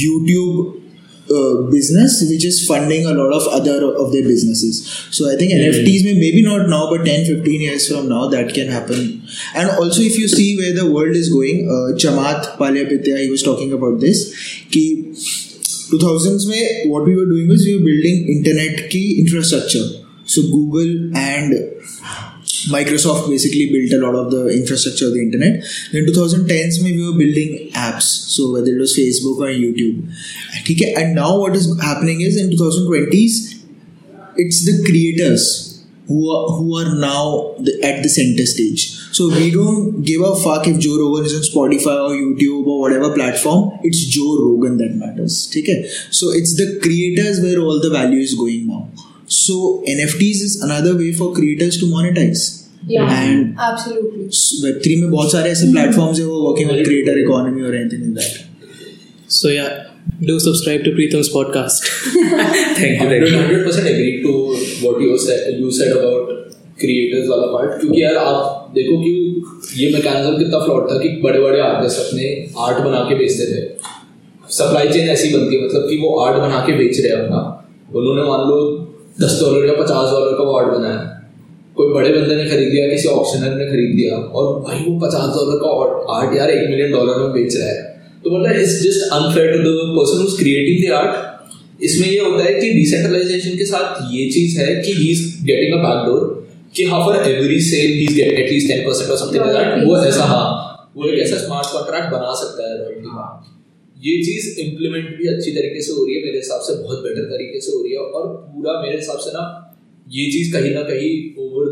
youtube 0.00 0.82
uh, 1.28 1.62
business 1.70 2.24
which 2.30 2.44
is 2.44 2.66
funding 2.66 3.04
a 3.04 3.12
lot 3.12 3.32
of 3.32 3.46
other 3.48 3.94
of 3.96 4.12
their 4.12 4.22
businesses. 4.22 4.86
So 5.10 5.30
i 5.32 5.36
think 5.36 5.52
nfts 5.52 6.04
may 6.04 6.14
maybe 6.14 6.42
not 6.42 6.68
now 6.68 6.88
but 6.88 7.04
10 7.04 7.26
15 7.26 7.60
years 7.60 7.88
from 7.90 8.08
now 8.08 8.28
that 8.28 8.54
can 8.54 8.68
happen. 8.68 9.26
And 9.54 9.70
also 9.70 10.02
if 10.02 10.16
you 10.18 10.28
see 10.28 10.56
where 10.56 10.74
the 10.74 10.90
world 10.90 11.16
is 11.16 11.28
going 11.32 11.66
uh, 11.66 11.96
chamath 11.96 12.56
palyapitya 12.58 13.18
he 13.22 13.30
was 13.30 13.42
talking 13.42 13.72
about 13.72 13.98
this 14.00 14.32
ki 14.70 15.14
2000s 15.92 16.46
में 16.46 16.90
what 16.90 17.04
we 17.04 17.16
were 17.16 17.26
doing 17.26 17.48
was 17.48 17.64
we 17.66 17.76
were 17.76 17.86
building 17.86 18.28
internet 18.36 18.88
की 18.90 19.04
infrastructure 19.24 19.86
so 20.26 20.42
Google 20.50 21.16
and 21.16 21.52
Microsoft 22.68 23.28
basically 23.28 23.66
built 23.70 23.92
a 23.92 24.04
lot 24.04 24.16
of 24.16 24.30
the 24.32 24.48
infrastructure 24.48 25.06
of 25.06 25.12
the 25.14 25.20
internet. 25.20 25.64
Then 25.92 26.06
2010s 26.06 26.82
में 26.82 26.90
we 26.96 27.06
were 27.06 27.18
building 27.18 27.70
apps, 27.72 28.02
so 28.02 28.50
whether 28.52 28.72
it 28.72 28.80
was 28.80 28.96
Facebook 28.96 29.38
or 29.38 29.52
YouTube. 29.52 30.02
ठीक 30.66 30.80
है, 30.82 30.94
and 31.02 31.14
now 31.14 31.38
what 31.38 31.54
is 31.54 31.68
happening 31.80 32.22
is 32.22 32.36
in 32.36 32.50
2020s 32.50 33.56
it's 34.36 34.64
the 34.66 34.84
creators 34.84 35.84
who 36.08 36.30
are, 36.30 36.50
who 36.56 36.78
are 36.78 36.94
now 36.94 37.54
the, 37.58 37.78
at 37.82 38.02
the 38.02 38.08
center 38.08 38.46
stage. 38.46 38.95
So 39.17 39.27
we 39.29 39.51
don't 39.51 40.01
give 40.03 40.21
a 40.21 40.35
fuck 40.35 40.67
if 40.67 40.79
Joe 40.79 40.97
Rogan 40.99 41.25
is 41.25 41.35
on 41.35 41.43
Spotify 41.49 41.95
or 42.05 42.11
YouTube 42.11 42.65
or 42.65 42.79
whatever 42.81 43.13
platform. 43.13 43.79
It's 43.83 44.05
Joe 44.05 44.37
Rogan 44.39 44.77
that 44.77 44.95
matters. 44.95 45.49
Okay? 45.49 45.83
So 46.19 46.31
it's 46.31 46.55
the 46.55 46.79
creators 46.81 47.41
where 47.41 47.59
all 47.59 47.81
the 47.81 47.89
value 47.89 48.19
is 48.19 48.35
going 48.35 48.67
now. 48.67 48.89
So 49.27 49.83
NFTs 49.87 50.41
is 50.47 50.61
another 50.61 50.95
way 50.97 51.13
for 51.13 51.33
creators 51.33 51.77
to 51.79 51.85
monetize. 51.85 52.67
Yeah, 52.87 53.09
And 53.11 53.59
absolutely. 53.59 54.23
Web 54.63 54.81
three 54.83 54.95
में 55.01 55.09
बहुत 55.11 55.31
सारे 55.31 55.49
ऐसे 55.51 55.71
platforms 55.71 56.19
है 56.19 56.25
वो 56.25 56.39
working 56.45 56.71
on 56.75 56.83
creator 56.85 57.17
economy 57.23 57.61
or 57.61 57.73
anything 57.79 58.15
like 58.15 58.25
that. 58.25 58.45
So 59.27 59.49
yeah, 59.49 59.91
do 60.29 60.39
subscribe 60.39 60.83
to 60.85 60.91
Preetham's 60.91 61.29
podcast. 61.33 61.85
Thank 62.79 63.01
you, 63.01 63.09
thank 63.11 63.27
you. 63.27 63.37
Hundred 63.37 63.65
percent 63.65 63.87
agree 63.87 64.11
to 64.23 64.33
what 64.81 65.01
you 65.01 65.17
said 65.25 65.61
you 65.61 65.71
said 65.79 65.97
about 65.97 66.44
creators 66.80 67.28
वाला 67.28 67.46
part 67.46 67.80
क्योंकि 67.80 68.02
यार 68.02 68.16
आप 68.16 68.72
देखो 68.74 68.96
कि 69.02 69.10
ये 69.82 69.92
mechanism 69.92 70.38
कितना 70.38 70.58
float 70.58 70.90
था 70.90 70.98
कि 70.98 71.08
बड़े 71.22 71.40
बड़े 71.40 71.60
आर्टिस्ट 71.60 71.98
अपने 71.98 72.24
आर्ट 72.58 72.78
बना 72.78 73.00
के 73.08 73.14
बेचते 73.14 73.44
थे। 73.52 73.60
सप्लाई 74.50 74.88
चेन 74.88 75.08
ऐसी 75.08 75.28
बनती 75.28 75.56
है 75.56 75.64
मतलब 75.64 75.88
कि 75.90 75.96
वो 75.96 76.18
आर्ट 76.18 76.36
बना 76.36 76.64
के 76.66 76.72
बेच 76.72 77.00
रहे 77.00 77.12
हैं 77.12 77.22
अपना। 77.24 77.40
उन्होंने 77.94 78.22
मान 78.22 78.40
लो 78.48 78.58
दस 79.20 79.38
डॉलर 79.40 79.66
या 79.66 79.72
पचास 79.72 80.10
डॉलर 80.10 80.36
का 80.38 80.44
वो 80.44 80.56
आर्ट 80.58 80.68
बनाया। 80.68 81.12
कोई 81.76 81.92
बड़े 81.92 82.10
बंदे 82.12 82.34
ने 82.36 82.44
खरीद 82.50 82.68
लिया, 82.68 82.88
किसी 82.88 83.08
ऑप्शनर 83.08 83.54
ने 83.54 83.64
खरीद 83.66 83.96
लिया, 83.96 84.16
और 84.16 84.60
भाई 84.60 84.78
वो 84.88 84.98
पचास 85.00 85.34
डॉलर 85.36 85.58
का 85.58 85.68
आर्ट 86.14 86.36
यार 86.36 86.50
एक 86.50 86.68
मिलियन 86.70 86.92
डॉलर 86.92 87.18
में 87.18 87.32
बेच 87.32 87.56
रहा 87.56 87.68
है। 87.68 87.82
तो 88.24 88.30
मतलब 88.30 88.60
it's 88.60 88.82
just 88.82 89.12
unfair 89.12 89.52
to 89.52 89.58
the 89.58 89.88
person 89.98 90.36
creating 90.36 90.88
the 90.88 90.92
art 90.92 91.84
इसमें 91.84 92.08
ये 92.08 92.18
होता 92.18 92.44
है 92.44 92.54
कि 92.60 92.72
डिसेंट्रलाइजेशन 92.72 93.56
के 93.58 93.64
साथ 93.64 94.14
ये 94.14 94.30
चीज़ 94.30 94.58
है 94.60 94.74
कि 94.82 94.92
he 94.92 95.10
is 95.12 95.22
getting 95.44 95.72
a 95.72 95.82
backdoor 95.82 96.35
कि 96.76 96.84
हाँ 96.84 97.00
for 97.04 97.16
every 97.28 97.60
sale 97.64 97.92
is 98.02 98.14
get 98.14 98.38
at least 98.38 98.70
10% 98.70 99.10
और 99.10 99.16
समथिंग 99.18 99.44
लाइक 99.52 99.84
वो 99.86 99.96
ऐसा 100.06 100.24
हाँ 100.30 100.46
वो 100.96 101.08
एक 101.08 101.18
ऐसा 101.20 101.36
स्मार्ट 101.36 101.72
कॉन्ट्रैक्ट 101.72 102.10
बना 102.12 102.32
सकता 102.40 102.68
है 102.68 102.78
रॉयल्टी 102.78 103.12
का। 103.12 103.28
ये 103.96 104.16
चीज़ 104.24 104.48
इम्प्लीमेंट 104.60 105.06
भी 105.18 105.28
अच्छी 105.28 105.52
तरीके 105.52 105.82
से 105.82 105.92
हो 105.92 106.04
रही 106.04 106.14
है 106.14 106.24
मेरे 106.24 106.38
हिसाब 106.38 106.60
से 106.60 106.74
बहुत 106.82 106.98
बेटर 107.04 107.30
तरीके 107.30 107.60
से 107.60 107.72
हो 107.72 107.82
रही 107.82 107.92
है 107.92 107.98
और 108.18 108.26
पूरा 108.48 108.80
मेरे 108.82 108.96
हिसाब 108.96 109.18
से 109.18 109.30
ना 109.30 109.44
ये 110.06 110.26
चीज़ 110.32 110.52
कहीं 110.52 110.74
ना 110.74 110.82
कहीं 110.90 111.12
ओवर 111.44 111.70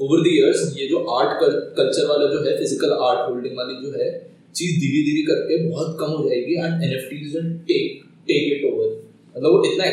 ओवर 0.00 0.22
द 0.22 0.30
इयर्स 0.32 0.62
ये 0.78 0.86
जो 0.88 1.00
आर्ट 1.16 1.42
कल्चर 1.76 2.06
वाला 2.08 2.26
जो 2.32 2.44
है 2.44 2.56
फ़िज़िकल 2.58 2.92
आर्ट 3.08 3.28
होल्डिंग 3.30 3.56
वाली 3.56 3.80
जो 3.82 3.94
है 3.98 4.10
चीज़ 4.54 4.78
धीरे 4.80 5.00
धीरे 5.06 5.22
करके 5.30 5.56
बहुत 5.68 5.96
कम 6.00 6.12
हो 6.12 6.28
जाएगी 6.28 6.54
and 6.54 6.84
NFTs 6.84 7.34
will 7.36 7.52
take 7.70 8.02
take 8.28 8.52
it 8.52 8.70
over 8.72 8.92
मतलब 9.36 9.50
वो 9.52 9.64
इतना 9.72 9.84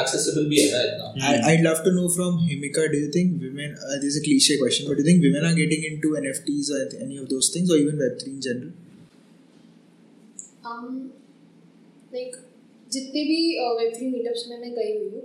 एक्सेसिबल 0.00 0.46
भी 0.50 0.60
है 0.60 0.70
ना 0.72 0.82
इतना 0.88 1.28
I, 1.30 1.34
I'd 1.52 1.64
love 1.66 1.82
to 1.86 1.92
know 1.98 2.08
from 2.16 2.38
Himika, 2.46 2.86
do 2.92 3.02
you 3.04 3.10
think 3.18 3.42
women, 3.48 3.76
uh, 3.88 3.96
this 4.04 4.14
is 4.14 4.18
a 4.20 4.24
cliche 4.28 4.58
question, 4.60 4.88
but 4.88 5.00
do 5.00 5.02
you 5.02 5.08
think 5.10 5.28
women 5.28 5.50
are 5.50 5.56
getting 5.60 5.84
into 5.90 6.14
NFTs 6.22 6.70
or 6.76 6.82
any 7.06 7.18
of 7.24 7.28
those 7.34 7.50
things 7.56 7.72
or 7.76 7.78
even 7.84 8.02
Web3 8.04 8.34
in 8.34 8.40
general? 8.48 8.72
um, 10.64 11.10
like 12.12 12.36
जितने 12.92 13.22
भी 13.28 13.38
web 13.78 13.92
three 13.94 14.08
meetups 14.10 14.44
में 14.48 14.58
मैं 14.58 14.72
गई 14.74 14.96
हुई 14.96 15.08
हूँ 15.14 15.22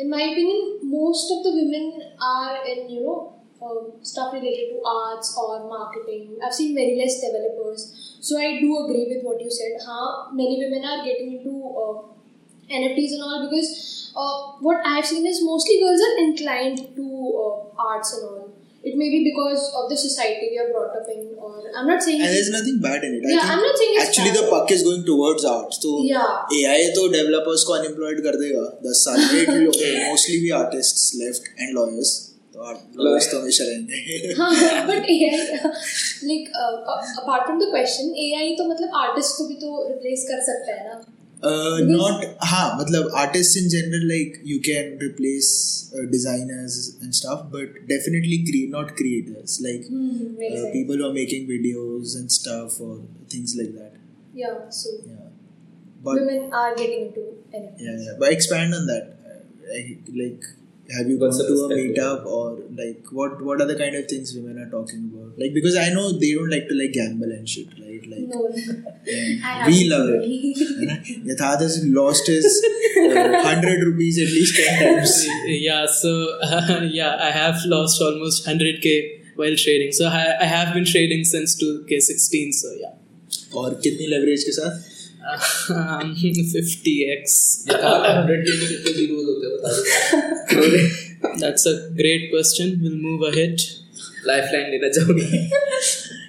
in 0.00 0.10
my 0.10 0.26
opinion 0.32 0.88
most 0.90 1.32
of 1.32 1.44
the 1.46 1.54
women 1.54 2.02
are 2.26 2.68
in 2.72 2.90
you 2.96 3.04
know 3.04 3.20
stuff 4.08 4.32
related 4.34 4.70
to 4.70 4.78
arts 4.92 5.28
or 5.40 5.50
marketing. 5.72 6.22
I've 6.46 6.54
seen 6.54 6.70
very 6.78 6.94
less 7.00 7.18
developers. 7.24 7.84
So 8.28 8.38
I 8.46 8.48
do 8.62 8.70
agree 8.78 9.04
with 9.10 9.20
what 9.26 9.44
you 9.44 9.52
said. 9.56 9.76
Huh? 9.90 10.08
Many 10.40 10.56
women 10.62 10.88
are 10.92 10.96
getting 11.04 11.28
into 11.34 11.52
uh, 11.82 11.92
NFTs 12.71 13.13
and 13.13 13.23
all 13.23 13.47
because 13.49 14.11
uh, 14.15 14.35
what 14.59 14.85
I've 14.85 15.05
seen 15.05 15.25
is 15.25 15.41
mostly 15.43 15.79
girls 15.79 16.01
are 16.07 16.15
inclined 16.27 16.79
to 16.95 17.05
uh, 17.43 17.81
arts 17.91 18.13
and 18.17 18.23
all. 18.29 18.53
It 18.83 18.95
may 18.95 19.07
be 19.09 19.19
because 19.23 19.63
of 19.77 19.89
the 19.89 19.97
society 19.97 20.47
we 20.51 20.57
are 20.63 20.67
brought 20.71 20.95
up 20.97 21.07
in, 21.13 21.35
or 21.37 21.51
I'm 21.75 21.87
not 21.87 22.01
saying. 22.01 22.21
And 22.21 22.29
there's 22.29 22.49
nothing 22.51 22.79
bad 22.79 23.03
in 23.03 23.15
it. 23.15 23.23
I 23.25 23.31
Yeah, 23.33 23.39
think 23.41 23.51
I'm 23.53 23.63
not 23.67 23.77
saying 23.79 23.91
it's 23.95 24.05
actually 24.09 24.31
the 24.35 24.43
bad. 24.43 24.51
puck 24.51 24.71
is 24.71 24.83
going 24.83 25.03
towards 25.09 25.43
art. 25.53 25.73
So 25.73 26.03
Yeah. 26.03 26.45
AI 26.59 26.77
तो 26.97 27.07
developers 27.15 27.65
को 27.69 27.75
unemployed 27.79 28.21
कर 28.27 28.37
देगा 28.43 28.63
10 28.85 29.01
साल 29.01 29.19
में 29.33 29.41
it 29.41 29.49
will 29.49 30.07
mostly 30.11 30.39
be 30.45 30.53
artists 30.61 31.03
left 31.23 31.49
and 31.57 31.75
lawyers. 31.79 32.13
तो 32.55 32.69
lawyers 33.07 33.27
तो 33.33 33.39
हमेशा 33.41 33.67
रहेंगे. 33.71 34.37
but 34.91 35.11
AI, 35.15 35.35
like 36.31 36.47
uh, 36.63 37.23
apart 37.23 37.45
from 37.49 37.59
the 37.65 37.69
question, 37.75 38.15
AI 38.27 38.47
तो 38.61 38.69
मतलब 38.71 38.97
artist 39.03 39.37
को 39.41 39.47
भी 39.51 39.59
तो 39.65 39.73
replace 39.91 40.25
कर 40.31 40.41
सकता 40.51 40.79
है 40.79 40.87
ना. 40.89 40.97
uh, 41.50 41.78
not 41.80 42.24
ha 42.50 42.60
matlab 42.78 43.06
artists 43.22 43.56
in 43.60 43.68
general 43.74 44.04
like 44.14 44.38
you 44.50 44.58
can 44.68 44.98
replace 45.06 45.50
uh, 45.94 46.04
designers 46.14 46.96
and 47.02 47.14
stuff 47.20 47.40
but 47.54 47.74
definitely 47.88 48.38
cre- 48.48 48.70
not 48.76 48.94
creators. 48.96 49.60
Like 49.66 49.82
mm, 49.90 50.36
uh, 50.36 50.72
people 50.72 50.96
who 50.96 51.08
are 51.10 51.12
making 51.12 51.48
videos 51.48 52.16
and 52.16 52.30
stuff 52.30 52.80
or 52.80 53.02
things 53.28 53.56
like 53.60 53.74
that. 53.80 53.92
Yeah 54.34 54.70
so 54.70 54.90
yeah. 55.06 55.28
But 56.04 56.14
women 56.14 56.52
are 56.52 56.74
getting 56.74 57.06
into 57.06 57.20
NFTs. 57.54 57.86
yeah 57.86 57.96
yeah. 58.06 58.14
But 58.18 58.32
expand 58.32 58.74
on 58.74 58.86
that. 58.86 59.16
Uh, 59.26 59.82
like 60.22 60.42
have 60.94 61.08
you 61.08 61.18
gone 61.18 61.32
to 61.32 61.44
a 61.44 61.68
meetup 61.74 62.26
or 62.26 62.58
like 62.80 63.04
what 63.10 63.42
what 63.42 63.60
are 63.60 63.66
the 63.66 63.78
kind 63.82 63.94
of 63.96 64.06
things 64.06 64.34
women 64.34 64.58
are 64.62 64.70
talking 64.70 65.10
about? 65.12 65.38
Like 65.38 65.54
because 65.54 65.76
i 65.76 65.88
know 65.88 66.12
they 66.12 66.32
don't 66.34 66.50
like 66.50 66.66
to 66.68 66.74
like 66.74 66.92
gamble 66.92 67.32
and 67.36 67.48
shit 67.48 67.68
right 68.10 68.12
like 68.12 68.26
No, 68.34 68.40
I 69.50 69.68
we 69.68 69.78
love 69.92 70.08
it. 70.14 70.22
है 70.90 71.24
Yatharth 71.30 71.62
has 71.66 71.76
lost 71.98 72.30
his 72.32 72.46
uh, 73.02 73.32
100 73.40 73.74
rupees 73.88 74.18
at 74.26 74.30
least 74.36 74.60
10 74.60 74.78
times. 74.82 75.16
yeah, 75.66 75.86
so 76.00 76.12
uh, 76.50 76.80
yeah, 77.00 77.16
I 77.28 77.32
have 77.40 77.64
lost 77.74 78.00
almost 78.08 78.46
100k 78.46 78.94
while 79.42 79.56
trading. 79.64 79.92
So 80.00 80.06
I, 80.22 80.24
I 80.46 80.48
have 80.54 80.72
been 80.78 80.84
trading 80.94 81.24
since 81.34 81.56
2k16. 81.62 82.52
So 82.62 82.72
yeah, 82.84 82.94
और 83.60 83.74
कितनी 83.86 84.06
leverage 84.14 84.44
के 84.48 84.52
साथ? 84.60 84.88
um, 85.22 86.08
50x. 86.54 87.34
Hundred 87.70 88.44
के 88.46 88.56
कितने 88.66 88.92
zeros 89.00 89.26
होते 89.28 89.46
हैं 89.46 89.54
बता 89.56 89.70
दो 90.52 91.38
That's 91.42 91.66
a 91.72 91.74
great 92.00 92.24
question. 92.32 92.72
We'll 92.82 93.00
move 93.08 93.22
ahead. 93.32 93.68
Lifeline 94.26 94.70
लेना 94.70 94.88
चाहोगे 94.96 95.38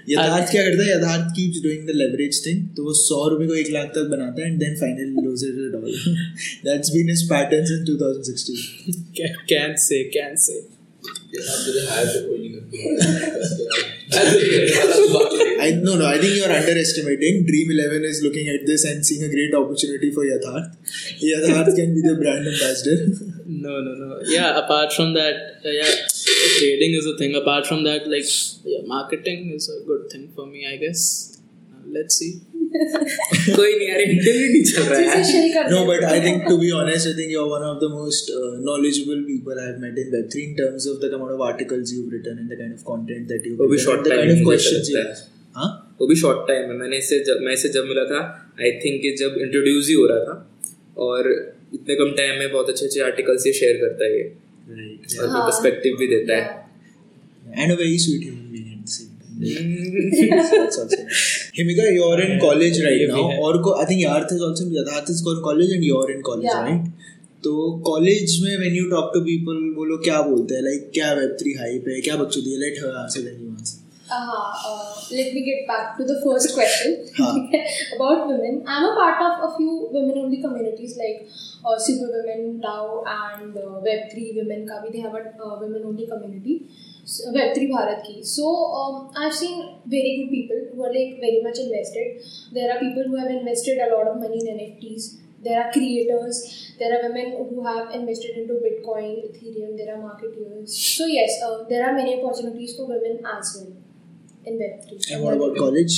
यथार्थ 0.10 0.52
क्या 0.52 0.63
करता 0.63 0.84
है? 0.84 0.89
Yatharth 0.89 1.32
keeps 1.36 1.63
doing 1.63 1.88
the 1.88 1.96
leverage 1.96 2.46
thing 2.46 2.68
तो 2.76 2.84
वो 2.84 2.94
सौ 2.94 3.28
रुपए 3.30 3.48
को 3.48 3.56
एक 3.56 3.72
लाख 3.72 3.92
तक 3.96 4.10
बनाता 4.12 4.42
है 4.42 4.48
and 4.48 4.60
then 4.60 4.76
finally 4.76 5.26
lose 5.26 5.44
it 5.44 5.76
all 5.76 6.16
that's 6.66 6.94
been 6.94 7.10
his 7.10 7.24
pattern 7.30 7.74
in 7.74 7.86
2016 7.86 9.36
can 9.50 9.76
say 9.88 10.04
can 10.04 10.36
can't 10.36 10.72
I 15.63 15.72
no 15.82 15.96
no 15.96 16.06
I 16.06 16.17
think 16.22 16.36
you're 16.38 16.52
underestimating 16.52 17.46
Dream 17.46 17.72
11 17.72 18.04
is 18.04 18.22
looking 18.24 18.48
at 18.48 18.65
this 18.65 18.86
and 18.86 19.06
seeing 19.06 19.24
a 19.24 19.30
great 19.30 19.54
opportunity 19.54 20.12
for 20.12 20.24
Yatharth 20.24 20.76
Yatharth 21.22 21.76
can 21.76 21.93
be 21.96 22.02
the 22.02 22.15
brand 22.22 22.48
ambassador 22.48 22.98
No, 23.46 23.82
no, 23.82 23.93
no. 23.93 24.19
Yeah, 24.24 24.58
apart 24.58 24.93
from 24.93 25.13
that, 25.13 25.36
uh, 25.65 25.69
yeah, 25.69 25.91
trading 26.60 26.93
is 26.96 27.06
a 27.06 27.17
thing. 27.17 27.36
Apart 27.36 27.67
from 27.67 27.84
that, 27.84 28.08
like, 28.10 28.26
yeah, 28.63 28.82
marketing 28.86 29.52
is 29.54 29.69
a 29.69 29.86
good 29.86 30.10
thing 30.12 30.32
for 30.36 30.46
me, 30.46 30.65
I 30.65 30.78
guess. 30.78 31.41
Uh, 31.72 31.82
let's 31.88 32.15
see. 32.15 32.41
कोई 33.57 33.73
नहीं 33.77 33.88
अरे 33.89 34.03
interview 34.03 34.47
नहीं 34.51 34.63
चल 34.63 34.83
रहा 34.83 34.99
है। 34.99 35.63
No 35.71 35.79
but 35.86 36.03
I 36.03 36.21
think 36.21 36.43
to 36.49 36.57
be 36.57 36.69
honest 36.77 37.07
I 37.07 37.13
think 37.13 37.31
you 37.31 37.41
are 37.41 37.49
one 37.49 37.65
of 37.67 37.77
the 37.77 37.89
most 37.93 38.31
knowledgeable 38.65 39.21
people 39.23 39.59
I 39.59 39.67
have 39.67 39.79
met 39.81 39.99
in 39.99 40.09
web 40.15 40.29
three 40.33 40.45
terms 40.59 40.88
of 40.88 40.97
the 41.01 41.12
amount 41.13 41.33
of 41.33 41.43
articles 41.47 41.93
you 41.93 42.01
have 42.01 42.12
written 42.13 42.39
and 42.41 42.49
the 42.51 42.57
kind 42.59 42.73
of 42.73 42.83
content 42.89 43.27
that 43.27 43.47
you 43.47 43.69
be 43.73 43.77
short 43.86 44.09
time 44.09 44.31
of 44.31 44.43
questions 44.43 45.23
हाँ। 45.55 45.69
वो 46.01 46.07
भी 46.07 46.15
short 46.15 46.47
time 46.47 46.69
है। 46.71 46.77
मैंने 46.77 46.97
इसे 46.97 47.19
जब 47.23 47.41
मैं 47.41 47.53
इसे 47.53 47.69
जब 47.69 47.86
मिला 47.88 48.03
था 48.05 48.21
आई 48.62 48.71
थिंक 48.86 49.01
जब 49.19 49.36
इंट्रोड्यूस 49.41 49.88
ही 49.88 49.93
हो 49.93 50.05
रहा 50.05 50.23
था 50.29 50.36
और 51.07 51.29
इतने 51.73 51.95
कम 51.95 52.12
टाइम 52.17 52.39
में 52.39 52.51
बहुत 52.51 52.69
अच्छे 52.69 52.86
अच्छे 52.86 53.01
आर्टिकल्स 53.01 53.47
ये 53.47 53.53
शेयर 53.53 53.77
करता 53.77 54.05
है 54.05 54.12
ये। 54.17 54.23
राइट 54.79 55.19
और 55.21 55.29
हाँ। 55.29 55.41
पर्सपेक्टिव 55.41 55.97
भी 55.99 56.07
देता 56.07 56.38
है। 56.38 57.62
And 57.63 57.71
a 57.71 57.75
very 57.75 57.97
sweet 57.97 58.21
human 58.23 58.42
Himika, 61.58 61.86
you're 61.93 62.22
in 62.22 62.39
college 62.39 62.80
right 62.84 63.08
now. 63.08 63.24
or 63.43 63.80
I 63.80 63.86
think 63.86 64.02
Yarth 64.02 64.32
is 64.32 64.41
also 64.41 64.65
Yatharth 64.65 65.10
is 65.10 65.22
in 65.26 65.41
college 65.43 65.72
and 65.72 65.84
you're 65.84 66.10
in 66.12 66.22
college, 66.22 66.50
Yeah. 66.52 66.63
right? 66.67 66.84
तो 67.43 67.54
कॉलेज 67.86 68.38
में 68.43 68.58
when 68.58 68.76
you 68.76 68.89
talk 68.89 69.10
to 69.13 69.19
people 69.22 69.56
वो 69.78 69.86
लोग 69.86 70.04
क्या 70.04 70.22
बोलते 70.28 70.56
हैं 70.56 70.62
like 70.63 70.89
क्या 70.93 71.12
web 71.13 71.32
three 71.39 71.54
hype 71.54 71.88
है 71.88 72.00
क्या 72.02 72.15
बच्चों 72.17 72.43
दिए 72.43 72.58
let 72.58 72.78
her 72.84 72.91
answer 73.02 73.22
then 73.22 73.41
you 73.43 73.50
answer 73.52 73.83
Uh, 74.13 74.54
uh, 74.69 74.93
let 75.12 75.34
me 75.34 75.41
get 75.43 75.67
back 75.67 75.97
to 75.97 76.04
the 76.04 76.17
first 76.23 76.54
question 76.54 76.91
Huh. 77.17 77.34
about 77.95 78.28
women. 78.28 78.63
I'm 78.67 78.86
a 78.86 78.93
part 78.95 79.21
of 79.26 79.34
a 79.47 79.58
few 79.58 79.88
women-only 79.91 80.39
communities 80.41 80.97
like 80.97 81.28
uh, 81.65 81.78
Super 81.80 82.10
Women, 82.15 82.62
Tao, 82.62 83.04
and 83.08 83.58
uh, 83.58 83.82
Web3 83.88 84.36
Women. 84.39 84.67
Ka 84.67 84.82
bhi 84.84 84.91
they 84.95 85.02
have 85.06 85.15
a 85.15 85.23
uh, 85.47 85.60
women-only 85.63 86.06
community. 86.13 86.56
So, 87.06 87.32
Web3 87.38 87.65
Bharat 87.73 88.04
ki. 88.06 88.15
So 88.23 88.45
um, 88.82 89.10
I've 89.17 89.34
seen 89.34 89.56
very 89.95 90.12
good 90.19 90.30
people 90.36 90.62
who 90.73 90.84
are 90.89 90.93
like 90.99 91.17
very 91.26 91.41
much 91.47 91.58
invested. 91.65 92.21
There 92.60 92.69
are 92.76 92.80
people 92.80 93.10
who 93.10 93.17
have 93.23 93.32
invested 93.39 93.80
a 93.88 93.89
lot 93.95 94.08
of 94.13 94.19
money 94.26 94.41
in 94.45 94.56
NFTs. 94.60 95.12
there 95.45 95.58
are 95.62 95.69
creators, 95.76 96.38
there 96.80 96.91
are 96.95 96.99
women 97.06 97.32
who 97.47 97.63
have 97.65 97.89
invested 97.95 98.38
into 98.41 98.54
Bitcoin, 98.65 99.10
Ethereum, 99.30 99.71
there 99.80 99.89
are 99.95 99.97
marketeers. 100.04 100.69
So 100.69 101.06
yes, 101.06 101.41
uh, 101.47 101.63
there 101.71 101.82
are 101.88 101.93
many 101.97 102.13
opportunities 102.19 102.78
for 102.78 102.86
women 102.88 103.17
as 103.34 103.49
well 103.58 103.73
in 104.45 104.60
Web3. 104.60 105.13
And 105.13 105.23
what 105.23 105.34
about 105.36 105.56
college? 105.58 105.95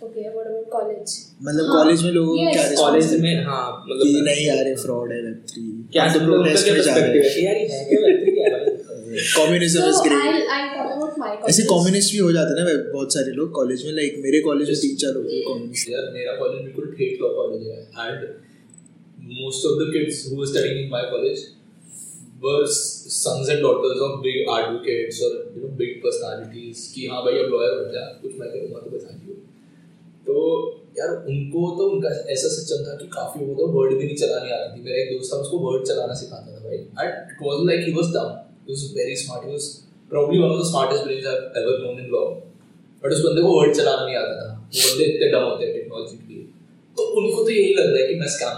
Okay, 0.00 0.24
what 0.34 0.46
about 0.46 0.68
college? 0.70 1.10
मतलब 1.42 1.66
हाँ, 1.66 1.76
college 1.76 2.02
में 2.04 2.10
लोगों 2.12 2.36
को 2.36 2.44
yes. 2.44 2.54
क्या 2.54 2.76
college 2.80 3.14
में 3.20 3.44
हाँ 3.44 3.64
कि 3.78 3.92
मतलब 3.92 4.24
नहीं 4.26 4.46
यार 4.46 4.66
ये 4.68 4.74
फ्रॉड 4.82 5.12
है 5.12 5.20
वेब 5.22 5.44
थ्री 5.50 5.62
क्या 5.92 6.06
तो 6.12 6.20
मतलब 6.20 6.34
उनका 6.34 6.42
प्रोटेस्ट 6.42 6.64
क्या 6.64 6.74
में 6.74 6.82
जा 6.82 6.94
रहे 6.94 7.02
perspective 7.02 7.44
यार 7.44 7.56
ये 7.56 7.66
है 7.72 7.84
क्या 7.90 8.00
Web3 8.06 8.34
क्या 8.36 8.46
है? 8.46 8.76
भाई 9.08 9.24
communism 9.36 9.84
is 9.88 10.00
great 10.06 10.22
I'll, 10.22 10.48
I'll 10.54 10.70
talk 10.76 10.90
about 10.94 11.18
my 11.22 11.30
college. 11.32 11.48
ऐसे 11.50 11.62
कम्युनिस्ट 11.72 12.12
भी 12.12 12.18
हो 12.18 12.32
जाते 12.38 12.58
हैं 12.58 12.66
ना 12.66 12.74
बहुत 12.92 13.14
सारे 13.14 13.32
लोग 13.40 13.52
कॉलेज 13.60 13.84
में 13.86 13.92
लाइक 14.00 14.16
मेरे 14.26 14.40
कॉलेज 14.48 14.70
में 14.70 14.78
तीन 14.82 14.96
चार 15.04 15.12
लोग 15.18 15.30
कम्युनिस्ट 15.50 15.90
यार 15.90 16.10
मेरा 16.18 16.36
कॉलेज 16.42 16.62
बिल्कुल 16.64 16.90
ठेठ 16.98 17.14
का 17.22 17.32
कॉलेज 17.40 17.66
है 17.68 17.80
and 18.08 18.26
most 19.36 19.66
of 19.70 19.78
the 19.80 19.92
kids 19.94 20.26
who 20.30 20.40
were 20.40 20.46
studying 20.52 20.84
in 20.84 20.90
my 20.90 21.08
college 21.10 21.46
were 22.42 22.66
sons 22.66 23.48
and 23.48 23.62
daughters 23.62 24.00
of 24.06 24.22
big 24.24 24.36
advocates 24.56 25.20
or, 25.26 25.30
you 25.54 25.62
know, 25.62 25.70
big 25.80 25.94
personalities 26.02 26.82
कि 26.94 27.06
हाँ 27.06 27.22
भाई, 27.24 27.38
अब 27.38 27.50
लॉयर 27.52 27.72
बन 27.78 27.90
जा, 27.92 28.04
कुछ 28.22 28.38
मैं 28.40 28.50
करूँगा 28.50 28.80
तो 28.80 28.90
बता 28.90 29.10
दियो। 29.12 29.34
तो 30.28 30.36
यार, 30.98 31.10
उनको 31.28 31.62
तो 31.78 31.88
उनका 31.90 32.08
ऐसा 32.32 32.48
सिस्टम 32.48 32.84
था 32.84 32.96
कि 32.96 33.06
काफ़ी 33.06 33.44
वो 33.44 33.54
तो 33.54 33.66
वर्ड 33.66 33.98
भी 33.98 34.04
नहीं 34.04 34.16
चलानी 34.16 34.50
आती 34.50 34.78
थी। 34.78 34.84
मेरा 34.84 35.02
एक 35.02 35.12
दोस्त 35.12 35.32
था, 35.32 35.36
उसको 35.36 35.58
वर्ड 35.58 35.86
चलाना 35.86 36.14
सिखाता 36.14 36.54
था 36.54 36.64
भाई। 36.64 36.76
And 36.76 37.30
it 37.32 37.42
was 37.42 37.66
like 37.66 37.86
he 37.86 37.92
was 37.92 38.14
dumb 38.14 38.30
he 38.68 38.74
was 38.74 38.92
very 38.96 39.16
smart 39.16 39.46
he 39.46 39.52
was 39.52 39.68
probably 40.12 40.38
one 40.40 40.52
of 40.52 40.58
the 40.58 40.66
smartest 40.66 41.02
brains 41.06 41.26
I've 41.30 41.56
ever 41.60 41.72
known 41.80 41.98
in 42.02 42.06
law. 42.12 42.26
But 43.02 43.12
उस 43.12 43.20
बंदे 43.24 43.42
को 43.42 43.50
वर्ड 43.60 43.74
चलाना 43.76 44.04
नहीं 44.04 44.16
आता 44.16 44.34
था। 44.36 44.46
वो 44.76 44.90
बंदे 44.90 45.04
इतने 45.04 45.26
डम 45.32 45.42
होते 45.44 45.64
हैं 45.64 45.74
टेक्नोलॉजी 45.74 46.16
के 46.16 46.34
लिए। 46.34 46.44
तो 46.96 47.02
उनको 47.20 47.44
तो 47.44 47.50
यही 47.50 47.74
लग 47.74 47.90
रहा 47.90 48.00
है 48.02 48.06
कि 48.08 48.14
मैं 48.20 48.28
स्कैम 48.36 48.56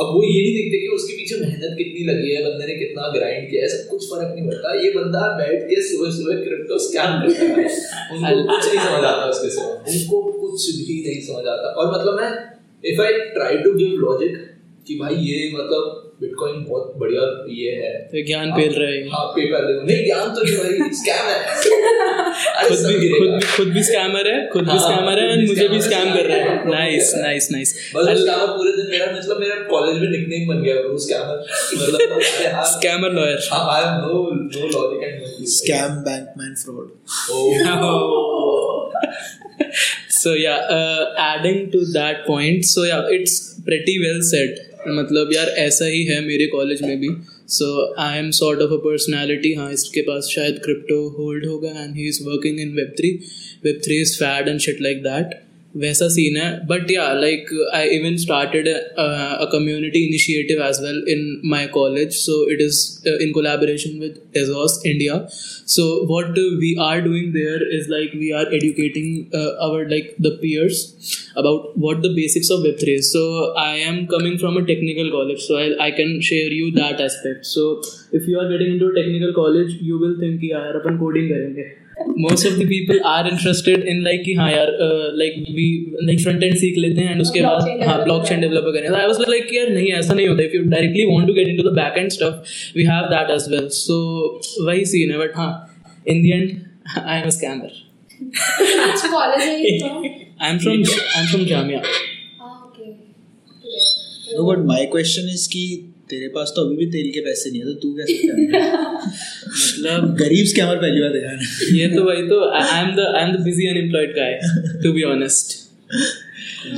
अब 0.00 0.06
वो 0.06 0.22
ये 0.22 0.40
नहीं 0.42 0.54
देखते 0.54 0.88
उसके 0.94 1.12
पीछे 1.12 1.36
मेहनत 1.36 1.74
कितनी 1.78 2.04
लगी 2.06 2.34
है 2.34 2.42
बंदे 2.44 2.66
ने 2.66 2.74
कितना 2.76 3.08
ग्राइंड 3.08 3.50
किया 3.50 3.62
है 3.62 3.68
सब 3.68 3.88
कुछ 3.88 4.04
फ़र्क 4.04 4.34
नहीं 4.34 4.48
पड़ता 4.48 4.74
ये 4.74 4.90
बंदा 4.90 5.20
बैठ 5.38 5.62
के 5.62 5.82
सुबह 5.82 6.10
सुबह 6.10 6.34
क्रिप्टो 6.44 6.78
स्कैम 6.78 7.22
करता 7.22 7.44
है। 7.44 7.64
उनको 8.12 8.54
कुछ 8.54 8.66
नहीं 8.66 8.84
समझ 8.86 9.04
आता 9.04 9.24
उसके 9.26 9.50
सिवा 9.50 9.66
उनको 9.66 10.32
कुछ 10.32 10.70
भी 10.70 11.04
नहीं 11.08 11.20
समझ 11.20 11.46
आता। 11.46 11.68
और 11.68 12.00
मतलब 12.00 12.20
मैं 12.20 12.55
if 12.84 13.02
I 13.02 13.12
try 13.12 13.56
to 13.56 13.72
give 13.72 13.88
logic 13.88 14.56
कि 14.86 14.94
भाई 14.94 15.14
ये 15.14 15.52
मतलब 15.54 16.02
बिटकॉइन 16.20 16.66
बहुत 16.68 16.94
बढ़िया 16.96 17.44
ये 17.48 17.70
है। 17.70 17.92
तो 17.98 18.26
ज्ञान 18.26 18.50
पेल 18.50 18.72
रहे 18.72 18.98
हैं। 18.98 19.08
हाँ 19.08 19.26
पेपर 19.26 19.60
दे 19.60 19.94
नहीं 19.94 20.04
ज्ञान 20.04 20.34
तो 20.34 20.42
नहीं 20.42 20.56
भाई 20.56 20.90
स्कैम 20.92 21.26
है। 21.26 21.56
खुद 22.68 22.78
भी 22.78 23.08
खुद 23.08 23.28
भी 23.28 23.56
खुद 23.56 23.68
भी 23.68 23.82
स्कैमर 23.82 24.34
है 24.34 24.48
खुद 24.48 24.62
भी 24.62 24.70
हाँ, 24.70 24.78
स्कैमर 24.78 25.18
है 25.18 25.32
एंड 25.32 25.40
भी 25.40 25.46
मुझे 25.46 25.68
भी 25.68 25.80
स्कैम 25.80 26.14
कर 26.14 26.24
रहे 26.24 26.40
हैं। 26.40 26.56
Scammer 26.58 26.74
नाइस 26.74 27.14
नाइस 27.16 27.48
नाइस 27.52 27.92
बस 27.96 28.04
स्कैमर 28.04 28.46
पूरे 28.46 28.72
दिन 28.72 28.86
मेरा 28.90 29.12
मतलब 29.12 29.40
मेरा 29.40 29.54
कॉलेज 29.54 29.96
में 29.96 30.08
निकनेम 30.08 30.48
बन 30.48 30.62
गया 30.62 30.74
वो 30.74 30.98
स्कैमर 30.98 31.46
मतलब 31.82 32.20
हाँ 32.54 32.64
scammer 32.64 33.10
lawyer 33.10 33.48
I 33.52 33.84
have 33.84 33.92
no 33.92 34.30
no 34.32 34.66
logic 34.66 35.04
and 35.04 35.46
scam 35.46 35.88
Bankman 35.88 36.54
fraud 36.54 36.90
so 40.26 40.34
yeah 40.34 40.76
uh, 40.76 41.02
adding 41.26 41.60
to 41.72 41.84
that 41.92 42.24
point 42.26 42.70
so 42.74 42.84
yeah 42.84 43.18
it's 43.18 43.38
pretty 43.70 43.98
well 44.06 44.24
said. 44.32 44.62
मतलब 44.88 45.32
यार 45.32 45.48
ऐसा 45.60 45.84
ही 45.86 46.04
है 46.04 46.20
मेरे 46.26 46.46
कॉलेज 46.46 46.82
में 46.82 46.98
भी. 47.00 47.08
So 47.48 47.66
I 48.00 48.18
am 48.18 48.30
sort 48.36 48.60
of 48.60 48.72
a 48.72 48.76
personality 48.84 49.52
हाँ 49.54 49.70
इसके 49.72 50.00
पास 50.02 50.28
शायद 50.34 50.60
क्रिप्टो 50.64 50.96
होल्ड 51.18 51.46
होगा 51.46 51.70
and 51.70 51.96
he 51.96 52.06
is 52.08 52.22
working 52.24 52.60
in 52.60 52.72
web 52.76 52.94
three 52.98 53.10
web 53.64 53.80
three 53.84 54.00
is 54.00 54.16
fad 54.18 54.48
and 54.48 54.60
shit 54.60 54.80
like 54.82 55.02
that 55.02 55.34
वैसा 55.81 56.07
सीन 56.13 56.37
है 56.37 56.49
but 56.67 56.91
yeah 56.91 57.11
like 57.19 57.49
I 57.75 57.89
even 57.97 58.15
started 58.23 58.67
a 58.67 59.49
community 59.51 59.99
initiative 60.05 60.63
as 60.63 60.79
well 60.83 61.03
in 61.09 61.21
my 61.51 61.67
college 61.75 62.11
so 62.13 62.43
it 62.53 62.61
is 62.61 62.79
in 63.25 63.33
collaboration 63.33 63.99
with 63.99 64.17
Tezos 64.33 64.85
India. 64.85 65.27
So 65.65 66.03
what 66.05 66.37
uh, 66.37 66.45
we 66.63 66.77
are 66.79 67.01
doing 67.01 67.33
there 67.33 67.61
is 67.77 67.87
like 67.87 68.13
we 68.13 68.31
are 68.33 68.45
educating 68.59 69.29
uh, 69.33 69.67
our 69.67 69.87
like 69.89 70.15
the 70.19 70.31
peers 70.41 70.81
about 71.35 71.77
what 71.77 72.01
the 72.01 72.13
basics 72.15 72.49
of 72.49 72.61
Web3 72.61 72.97
is. 72.99 73.11
So 73.13 73.53
I 73.55 73.75
am 73.91 74.07
coming 74.07 74.37
from 74.37 74.57
a 74.57 74.65
technical 74.65 75.11
college, 75.11 75.41
so 75.41 75.57
I, 75.57 75.87
I 75.87 75.91
can 75.91 76.21
share 76.21 76.51
you 76.51 76.71
that 76.79 77.01
aspect. 77.01 77.45
So 77.45 77.81
if 78.11 78.27
you 78.27 78.39
are 78.39 78.49
getting 78.49 78.73
into 78.73 78.87
a 78.87 78.95
technical 78.95 79.33
college, 79.33 79.77
you 79.91 79.99
will 79.99 80.17
think 80.23 80.39
कि 80.41 80.51
यार 80.51 80.81
अपन 80.81 80.99
coding 81.05 81.31
करेंगे. 81.33 81.69
Most 81.98 82.44
of 82.44 82.56
the 82.58 82.66
people 82.66 82.98
are 83.04 83.26
interested 83.28 83.84
in 83.90 84.02
like 84.04 84.22
कि 84.24 84.34
हाँ 84.38 84.50
यार 84.52 84.70
uh, 84.86 85.06
like 85.20 85.36
we 85.58 85.66
like 86.08 86.20
front 86.20 86.42
end 86.42 86.56
सीख 86.62 86.78
लेते 86.78 87.00
हैं 87.00 87.12
and 87.14 87.22
उसके 87.22 87.40
बाद 87.42 87.62
Blockchain 87.62 87.86
हाँ 87.86 87.94
developer 87.94 88.08
blockchain 88.08 88.42
developer 88.44 88.72
करें. 88.74 88.88
So 88.88 88.96
I 88.96 89.06
was 89.12 89.18
like 89.34 89.52
यार 89.54 89.70
नहीं 89.74 89.92
ऐसा 90.00 90.14
नहीं 90.14 90.28
होता. 90.28 90.42
If 90.48 90.54
you 90.54 90.64
directly 90.74 91.06
want 91.12 91.26
to 91.26 91.34
get 91.38 91.48
into 91.48 91.66
the 91.68 91.74
back 91.80 91.96
end 92.02 92.12
stuff, 92.12 92.54
we 92.74 92.86
have 92.90 93.10
that 93.14 93.30
as 93.38 93.48
well. 93.54 93.68
So 93.78 93.96
वही 94.68 94.86
scene 94.92 95.10
है 95.12 95.18
but 95.24 95.34
हाँ 95.36 95.50
in 96.06 96.22
the 96.22 96.32
end 96.32 96.54
I 96.96 97.18
am 97.18 97.28
a 97.28 97.34
scammer. 97.38 97.72
Which 98.20 99.02
college 99.16 99.46
are 99.46 99.58
you 99.58 99.80
from? 99.80 100.04
I'm 100.40 100.58
from 100.58 100.84
from 101.30 101.46
Jamia. 101.52 101.82
Ah, 102.40 102.64
okay. 102.68 102.90
Yeah. 103.62 104.36
No 104.36 104.44
but 104.52 104.64
my 104.66 104.86
question 104.92 105.28
is 105.32 105.48
कि 105.48 105.64
तेरे 106.10 106.28
पास 106.28 106.52
तो 106.56 106.64
अभी 106.66 106.76
भी 106.76 106.86
तेल 106.86 107.10
के 107.14 107.20
पैसे 107.20 107.50
नहीं 107.50 107.60
है 107.60 107.66
तो 107.66 107.74
तू 107.74 107.92
कैसे 107.94 108.14
मतलब 108.32 110.14
गरीब 110.18 110.46
स्कैमर 110.46 110.76
पहली 110.76 111.00
बार 111.00 111.12
देखा 111.12 111.30
है 111.30 111.78
ये 111.78 111.88
तो 111.96 112.04
भाई 112.04 112.26
तो 112.28 112.40
I 112.60 112.80
am 112.80 112.94
the 112.96 113.06
I 113.16 113.24
am 113.24 113.36
the 113.36 113.40
busy 113.44 113.66
unemployed 113.66 114.14
guy 114.16 114.38
to 114.82 114.92
be 114.92 115.02
honest 115.14 115.56
Uh. 116.66 116.76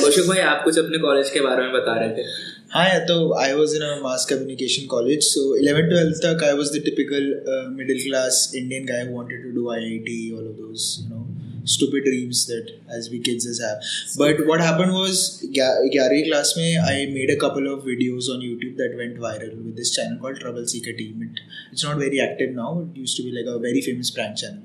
Kaushik 0.00 0.26
भाई 0.28 0.38
आप 0.38 0.62
कुछ 0.64 0.78
अपने 0.78 0.98
कॉलेज 0.98 1.30
के 1.30 1.40
बारे 1.40 1.62
में 1.62 1.72
बता 1.72 1.94
रहे 2.00 2.08
थे। 2.08 2.22
हाँ 2.70 2.84
यार 2.88 2.98
तो 3.08 3.16
I 3.40 3.52
was 3.52 3.74
in 3.76 3.82
a 3.82 3.94
mass 4.02 4.26
communication 4.30 4.86
college 4.86 5.22
so 5.24 5.44
eleven 5.56 5.88
twelfth 5.88 6.16
तक 6.16 6.44
I 6.44 6.52
was 6.52 6.72
the 6.78 6.82
typical 6.84 7.30
middle 7.76 8.02
class 8.02 8.52
Indian 8.56 8.84
guy 8.86 9.04
who 9.06 9.16
wanted 9.20 9.46
to 9.46 9.54
do 9.58 9.64
IIT 9.76 10.18
all 10.36 10.46
of 10.50 10.58
those 10.60 10.86
you 11.00 11.08
know. 11.10 11.25
Stupid 11.74 12.04
dreams 12.04 12.46
that 12.46 12.72
as 12.96 13.08
we 13.10 13.18
kids 13.28 13.46
as 13.52 13.60
have 13.66 13.78
but 14.18 14.46
what 14.50 14.60
happened 14.60 14.92
was 14.92 15.22
ग्यारहवीं 15.56 16.22
class 16.28 16.54
में 16.58 16.68
I 16.86 16.94
made 17.14 17.30
a 17.30 17.38
couple 17.44 17.66
of 17.72 17.84
videos 17.90 18.28
on 18.34 18.40
YouTube 18.46 18.76
that 18.82 18.96
went 18.96 19.18
viral 19.26 19.56
with 19.64 19.76
this 19.76 19.94
channel 19.96 20.18
called 20.18 20.40
Trouble 20.40 20.66
Seeker 20.66 20.92
Team 20.92 21.22
it, 21.28 21.40
it's 21.72 21.84
not 21.84 21.98
very 21.98 22.20
active 22.20 22.54
now 22.54 22.70
it 22.80 22.96
used 22.96 23.16
to 23.16 23.24
be 23.28 23.32
like 23.38 23.52
a 23.54 23.58
very 23.58 23.82
famous 23.88 24.10
prank 24.10 24.36
channel 24.36 24.62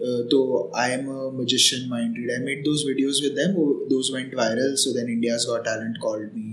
uh, 0.00 0.84
am 0.84 1.08
a 1.08 1.30
magician 1.32 1.88
mind 1.88 2.16
read 2.16 2.34
I 2.36 2.40
made 2.44 2.64
those 2.64 2.84
videos 2.84 3.22
with 3.22 3.36
them 3.36 3.54
Oh, 3.58 3.86
those 3.88 4.12
went 4.12 4.32
viral 4.32 4.76
so 4.76 4.92
then 4.92 5.08
India's 5.08 5.46
Got 5.46 5.64
Talent 5.64 6.00
called 6.00 6.34
me 6.34 6.50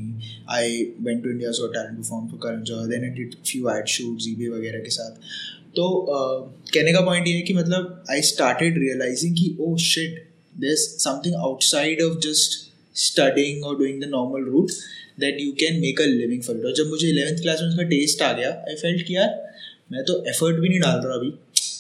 I 0.48 0.94
went 1.02 1.24
to 1.24 1.32
India's 1.32 1.60
Got 1.60 1.74
Talent 1.74 1.98
performed 1.98 2.32
for 2.32 2.38
Karan 2.38 2.64
Johar 2.66 2.90
then 2.90 3.04
I 3.12 3.16
did 3.16 3.38
few 3.48 3.70
ad 3.70 3.88
shoots 3.88 4.28
eBay 4.28 4.50
वगैरह 4.58 4.80
के 4.88 4.90
साथ 4.98 5.61
तो 5.76 5.84
uh, 6.08 6.72
कहने 6.74 6.94
का 6.94 7.02
point 7.02 7.28
ये 7.28 7.34
है 7.34 7.42
कि 7.42 7.54
मतलब 7.54 8.04
आई 8.10 8.22
स्टार्टेड 8.22 8.78
रियलाइजिंग 8.78 9.36
कि 9.36 9.58
ओ 9.60 9.78
shit 9.78 10.28
there 10.58 10.76
something 10.76 11.36
outside 11.36 12.02
of 12.02 12.20
just 12.20 12.58
studying 12.96 13.64
और 13.64 13.78
doing 13.78 14.02
the 14.02 14.06
normal 14.06 14.46
route 14.46 14.72
that 15.20 15.38
you 15.42 15.52
can 15.52 15.80
make 15.80 16.02
a 16.02 16.06
living 16.06 16.42
for 16.42 16.58
it 16.58 16.66
और 16.66 16.76
जब 16.76 16.88
मुझे 16.88 17.10
इलेवेंथ 17.10 17.42
क्लास 17.42 17.60
में 17.62 17.70
उसका 17.70 17.84
टेस्ट 17.84 18.22
आ 18.22 18.34
गया 18.34 18.50
आई 18.50 18.76
फेल्ट 18.76 19.08
कि 19.08 19.16
यार 19.16 19.54
मैं 19.92 20.04
तो 20.04 20.26
एफर्ट 20.26 20.60
भी 20.60 20.70
नहीं 20.70 20.80
डाल 20.80 21.02
रहा 21.06 21.14
अभी। 21.14 21.34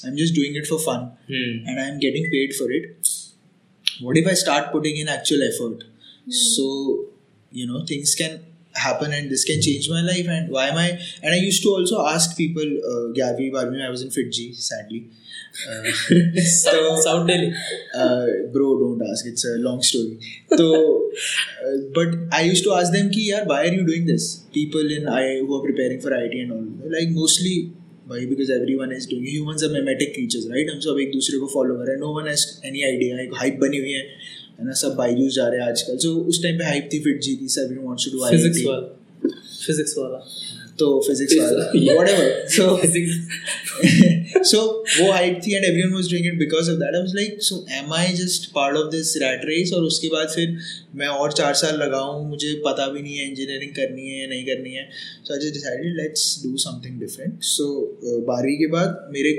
I 0.05 0.11
am 0.11 0.15
just 0.17 0.35
doing 0.35 0.57
it 0.57 0.67
for 0.67 0.79
fun 0.79 1.11
and 1.69 1.79
I 1.79 1.85
am 1.85 1.97
getting 1.97 2.27
paid 2.27 2.53
for 2.53 2.75
it 2.75 2.95
What 4.03 4.17
if 4.17 4.27
I 4.27 4.35
start 4.35 4.65
putting 4.65 4.99
in 4.99 5.09
actual 5.09 5.41
effort 5.43 5.83
so 6.29 6.65
you 7.55 7.67
know 7.67 7.85
things 7.91 8.15
can 8.21 8.31
happen 8.75 9.13
and 9.13 9.29
this 9.29 9.43
can 9.43 9.61
change 9.61 9.89
my 9.89 10.01
life. 10.01 10.27
And 10.27 10.49
why 10.51 10.67
am 10.67 10.77
I? 10.77 10.99
And 11.23 11.33
I 11.33 11.37
used 11.37 11.63
to 11.63 11.69
also 11.69 12.05
ask 12.05 12.37
people, 12.37 12.63
uh, 12.63 13.13
Gavi 13.17 13.51
Barmi, 13.51 13.83
I 13.83 13.89
was 13.89 14.01
in 14.01 14.11
Fiji, 14.11 14.53
sadly. 14.53 15.09
Uh, 15.69 15.91
so, 16.41 16.95
South 16.97 17.27
Delhi. 17.27 17.53
uh, 17.93 18.25
bro, 18.53 18.79
don't 18.79 19.01
ask. 19.11 19.25
It's 19.25 19.45
a 19.45 19.57
long 19.57 19.81
story. 19.81 20.19
So, 20.55 21.09
uh, 21.65 21.77
but 21.93 22.07
I 22.31 22.41
used 22.41 22.63
to 22.63 22.73
ask 22.73 22.91
them, 22.91 23.09
ki, 23.09 23.31
yaar, 23.31 23.45
why 23.47 23.61
are 23.63 23.73
you 23.73 23.85
doing 23.85 24.05
this? 24.05 24.45
People 24.53 24.89
in 24.91 25.07
I 25.07 25.39
who 25.39 25.53
are 25.59 25.63
preparing 25.63 25.99
for 25.99 26.13
IT 26.13 26.33
and 26.33 26.51
all, 26.51 26.89
like 26.89 27.09
mostly 27.09 27.73
why? 28.09 28.17
Everyone 28.75 28.95
is 28.95 29.09
doing 29.09 29.41
humans 29.41 29.63
are 29.63 29.69
memetic 29.69 30.13
creatures 30.13 30.47
right 30.47 30.69
हम 30.69 30.79
सब 30.79 30.99
एक 31.01 31.11
दूसरे 31.11 31.39
को 31.39 31.47
follow 31.47 31.75
कर 31.75 31.83
रहे 31.85 31.93
हैं. 31.95 31.99
No 31.99 32.21
one 32.21 32.27
has 32.27 32.67
any 32.67 32.81
idea 32.81 33.21
एक 33.21 33.29
hype 33.33 33.57
बनी 33.61 33.77
हुई 33.77 33.91
है. 33.91 34.03
है 34.59 34.65
ना? 34.65 34.71
सब 34.71 34.95
बाइजूस 34.95 35.35
जा 35.35 35.47
रहे 35.47 35.59
हैं 35.59 35.67
आजकल. 35.67 35.97
जो 35.97 36.15
उस 36.15 36.43
टाइम 36.43 36.57
पे 36.57 36.63
हाइप 36.63 36.89
थी 36.93 36.99
फिट 36.99 37.21
जी 37.21 37.35
थी 37.35 37.47
सब 37.47 37.75
wants 37.81 38.05
to 38.05 38.11
do 38.11 38.29
Physics 38.29 38.63
Wallah. 38.65 39.01
Physics 39.67 39.95
Wallah. 39.97 40.27
तो 40.79 41.03
Physics 41.07 41.35
Wallah. 41.37 41.71
Whatever 41.93 42.45
so 42.49 42.77
so 44.49 44.59
वो 44.97 45.07
hype 45.13 45.39
थी 45.45 45.55
and 45.57 45.67
everyone 45.67 45.93
was 45.97 46.07
doing 46.11 46.25
it 46.29 46.37
because 46.39 46.69
of 46.73 46.79
that. 46.81 46.97
I 46.99 47.01
was 47.05 47.13
like 47.17 47.41
so 47.49 47.59
am 47.79 47.93
I 47.97 48.01
just 48.19 48.47
part 48.53 48.79
of 48.79 48.89
this 48.95 49.13
rat 49.23 49.45
race? 49.49 49.73
और 49.73 49.83
उसके 49.83 50.07
बाद 50.15 50.27
फिर 50.35 50.57
मैं 51.01 51.07
और 51.21 51.31
चार 51.41 51.53
साल 51.61 51.77
लगाऊँ 51.83 52.25
मुझे 52.29 52.53
पता 52.65 52.87
भी 52.93 53.01
नहीं 53.01 53.17
है 53.17 53.29
इंजीनियरिंग 53.29 53.71
करनी 53.75 54.09
है 54.09 54.21
या 54.21 54.27
नहीं 54.33 54.45
करनी 54.45 54.73
है। 54.73 54.89
So 55.27 55.35
I 55.35 55.39
just 55.45 55.55
decided 55.59 56.01
let's 56.01 56.25
do 56.47 56.57
something 56.65 56.99
different. 57.05 57.47
So 57.53 57.65
uh, 57.67 58.19
बारहवीं 58.31 58.57
के 58.59 58.67
बाद 58.75 59.07
मेरे 59.17 59.31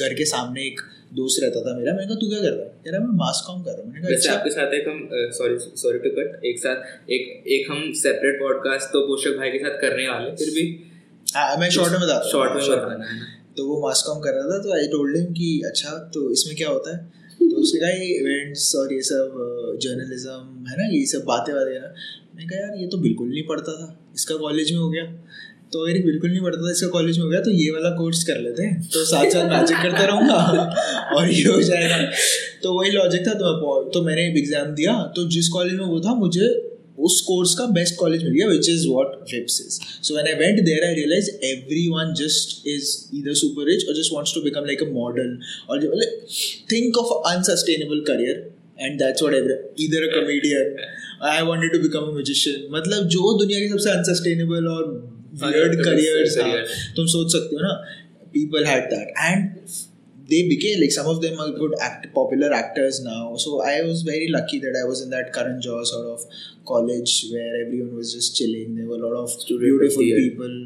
घर 0.00 0.14
के 0.14 0.24
सामने 0.34 0.66
एक 0.66 0.80
दोस्त 1.14 1.42
रहता 1.42 1.60
था 1.64 1.76
मेरा। 1.76 1.92
मैंने 1.92 2.06
कहा 2.08 2.20
तू 2.20 2.28
क्या 2.28 2.40
कर 2.40 2.52
रहा 2.52 2.64
है? 2.64 2.70
कह 2.84 2.90
रहा 2.90 3.00
मैं 3.00 3.14
मास 3.18 3.42
कॉम 3.46 3.62
कर 3.62 3.72
रहा 3.72 3.82
हूँ। 3.82 3.92
मैंने 3.92 4.06
कहा 4.06 4.16
अच्छा. 4.16 4.32
आपके 4.32 4.50
साथ 4.50 4.74
एक 4.80 4.88
हम 4.88 5.08
सॉरी 5.38 5.58
सॉरी 5.82 5.98
टू 5.98 6.10
कट 6.18 6.44
एक 6.50 6.58
साथ 6.58 7.10
एक 7.16 7.50
एक 7.56 7.70
हम 7.70 7.92
सेपरेट 8.02 8.38
पॉडकास्ट 8.40 8.92
तो 8.92 9.06
पोषक 9.08 9.36
भाई 9.38 9.50
के 9.50 9.58
साथ 9.64 9.80
करने 9.80 10.08
वाले 10.08 10.36
फिर 10.42 10.54
भी? 10.54 10.64
हाँ 11.36 11.56
मैं 11.60 11.70
शॉर्ट 11.70 11.92
में 11.92 12.00
बता 12.00 12.20
शॉर्ट 12.32 12.52
में 12.56 12.62
बताना 12.68 12.96
ना। 12.96 13.06
तो 13.58 13.66
वो 13.66 13.80
मास 13.82 14.02
कॉम 14.06 14.20
कर 14.22 14.34
रहा 14.34 14.50
था 14.50 14.58
तो 14.62 14.72
आई 14.74 14.86
टोल्ड 14.88 15.16
हिम 15.16 15.32
कि 15.34 15.50
अच्छा 15.66 15.96
तो 16.14 16.30
इसमें 16.32 16.56
क्या 16.56 16.68
होता 16.68 16.96
है? 16.96 16.98
तो 17.40 17.56
उसने 17.56 17.80
कहा, 17.80 17.90
ये 17.90 18.06
इवेंट्स 18.14 18.74
और 18.76 18.92
ये 18.92 19.00
सब 19.02 19.78
जर्नलिज्म 19.82 20.66
है 20.68 20.76
ना, 20.78 20.86
ये 20.88 21.04
सब 21.06 21.24
बातें 21.26 21.52
वाते 21.52 21.78
ना? 21.80 21.88
मैंने 22.34 22.48
कहा, 22.48 22.58
यार, 22.60 22.76
ये 22.80 22.86
तो 22.86 22.98
बिल्कुल 22.98 23.28
नहीं 23.28 23.42
पढ़ता 23.46 23.72
था, 23.72 23.86
इसका 24.14 24.36
कॉलेज 24.36 24.72
में 24.72 24.78
हो 24.78 24.88
गया। 24.90 25.04
तो 25.72 25.80
अगर 25.84 25.98
बिल्कुल 26.04 26.30
नहीं 26.30 26.40
पढ़ता 26.42 26.62
था, 26.62 26.70
इसका 26.70 26.88
कॉलेज 26.88 27.18
में 27.18 27.24
हो 27.24 27.30
गया 27.30 27.40
तो 27.40 27.50
ये 27.52 27.70
वाला 27.70 27.90
कोर्स 27.96 28.22
कर 28.24 28.38
लेते 28.40 28.62
हैं। 28.62 28.82
तो 28.92 29.04
साथ 29.04 29.30
साथ 29.30 29.50
मैजिक 29.50 29.76
करता 29.82 30.04
रहूँगा 30.04 30.36
और 31.16 31.30
ये 31.30 31.42
हो 31.48 31.60
जाएगा। 31.62 31.98
तो 32.62 32.72
वही 32.78 32.90
लॉजिक 32.90 33.26
था 33.26 33.34
तो 33.34 33.82
तो 33.94 34.02
मैंने 34.02 34.26
एग्ज़ाम 34.28 34.74
दिया 34.74 34.94
तो 35.16 35.28
जिस 35.28 35.48
कॉलेज 35.48 35.74
में 35.74 35.84
वो 35.86 36.00
था, 36.00 36.14
मुझे 36.14 36.48
उस 37.06 37.20
कोर्स 37.26 37.54
का 37.54 37.66
बेस्ट 37.72 37.94
कॉलेज 37.98 38.22
मिल 38.24 38.32
गया 38.32 38.46
which 38.48 38.68
is 38.68 38.86
what 38.88 39.14
VIPS 39.32 39.60
is 39.60 39.78
so 40.02 40.14
when 40.14 40.26
I 40.28 40.34
went 40.38 40.60
there 40.64 40.84
I 40.84 40.94
realize 40.94 41.30
everyone 41.46 42.14
just 42.20 42.66
is 42.68 42.92
either 43.18 43.34
super 43.42 43.70
rich 43.70 43.84
और 43.88 43.98
just 43.98 44.14
wants 44.14 44.34
to 44.34 44.40
become 44.42 44.64
like 44.66 44.82
a 44.82 44.90
model 44.92 45.36
और 45.68 45.86
think 46.72 46.98
of 46.98 47.12
unsustainable 47.34 48.00
career 48.08 48.42
and 48.80 48.98
that's 48.98 49.22
what 49.22 49.36
every 49.36 49.84
either 49.84 50.08
a 50.08 50.14
comedian 50.14 50.76
I 51.28 51.46
wanted 51.46 51.72
to 51.72 51.78
become 51.78 52.10
a 52.10 52.12
musician 52.12 52.66
मतलब 52.72 53.08
जो 53.16 53.38
दुनिया 53.38 53.60
के 53.60 53.68
सबसे 53.68 53.90
unsustainable 53.90 54.68
और 54.74 54.84
weird 55.42 55.82
careers 55.84 56.36
तुम 56.96 57.06
सोच 57.14 57.32
सकते 57.32 57.56
हो 57.56 57.62
ना 57.62 57.72
people 58.32 58.64
had 58.64 58.90
that. 58.90 59.08
And 59.16 59.70
they 60.30 60.40
became 60.48 60.80
like 60.80 60.94
some 60.98 61.08
of 61.12 61.20
them 61.24 61.38
are 61.42 61.50
good 61.58 61.74
act 61.88 62.06
popular 62.14 62.50
actors 62.52 63.00
now 63.04 63.36
so 63.44 63.62
i 63.74 63.76
was 63.88 64.02
very 64.08 64.28
lucky 64.36 64.58
that 64.64 64.78
i 64.82 64.84
was 64.88 65.02
in 65.04 65.10
that 65.10 65.32
Karan 65.36 65.60
Johar 65.66 65.84
sort 65.92 66.08
of 66.14 66.20
college 66.72 67.14
where 67.32 67.54
everyone 67.64 67.94
was 68.00 68.12
just 68.16 68.36
chilling 68.36 68.74
there 68.76 68.88
were 68.90 69.00
a 69.02 69.06
lot 69.06 69.16
of 69.24 69.36
beautiful 69.48 70.02
theatre. 70.02 70.24
people 70.26 70.58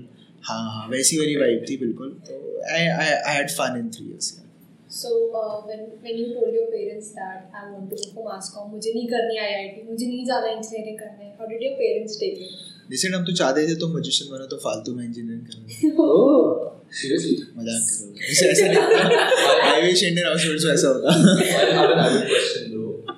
हाँ 0.46 0.62
हाँ 0.74 0.88
वैसी 0.90 1.18
वाली 1.18 1.34
vibe 1.40 1.68
थी 1.68 1.76
बिल्कुल 1.80 2.08
तो 2.28 2.38
I, 2.76 2.80
I 3.02 3.10
I 3.32 3.34
had 3.34 3.52
fun 3.58 3.76
in 3.80 3.90
three 3.96 4.06
years 4.06 4.30
yeah. 4.36 4.48
So 4.94 5.10
uh, 5.40 5.60
when 5.68 5.84
when 6.06 6.18
you 6.20 6.24
told 6.32 6.56
your 6.56 6.66
parents 6.72 7.12
that 7.18 7.54
I 7.58 7.70
want 7.70 7.88
to 7.90 8.00
go 8.00 8.08
for 8.16 8.24
mass 8.30 8.50
comm, 8.54 8.66
मुझे 8.72 8.92
नहीं 8.96 9.06
करनी 9.12 9.38
IIT, 9.44 9.78
मुझे 9.90 10.06
नहीं 10.06 10.24
जाना 10.32 10.50
इंजीनियरिंग 10.56 10.98
करना 10.98 11.24
है. 11.24 11.30
How 11.38 11.46
did 11.52 11.62
your 11.66 11.74
parents 11.78 12.18
take 12.24 12.42
it? 12.46 12.60
जैसे 12.90 13.08
हम 13.14 13.24
तो 13.24 13.32
चाहते 13.42 13.66
थे 13.68 13.78
तुम 13.84 13.96
magician 13.98 14.30
बनो 14.32 14.46
तो 14.52 14.56
फालतू 14.66 14.94
में 14.94 15.04
इंजीनियरिंग 15.04 15.46
करना 15.52 16.71
Oh, 16.92 16.96
seriously? 17.00 17.36
मज़ाक 17.56 17.82
करो 17.88 18.30
ऐसे 18.30 18.46
ऐसा 18.52 18.66
नहीं 18.72 19.70
आई 19.72 19.82
विश 19.82 20.02
इंडियन 20.04 20.26
हाउसहोल्ड्स 20.26 20.64
में 20.64 20.72
ऐसा 20.72 20.88
होता 20.88 21.12
I 21.12 21.70
have 21.76 21.92
an 21.92 22.00
added 22.04 22.26
question, 22.32 22.66
bro. 22.72 23.14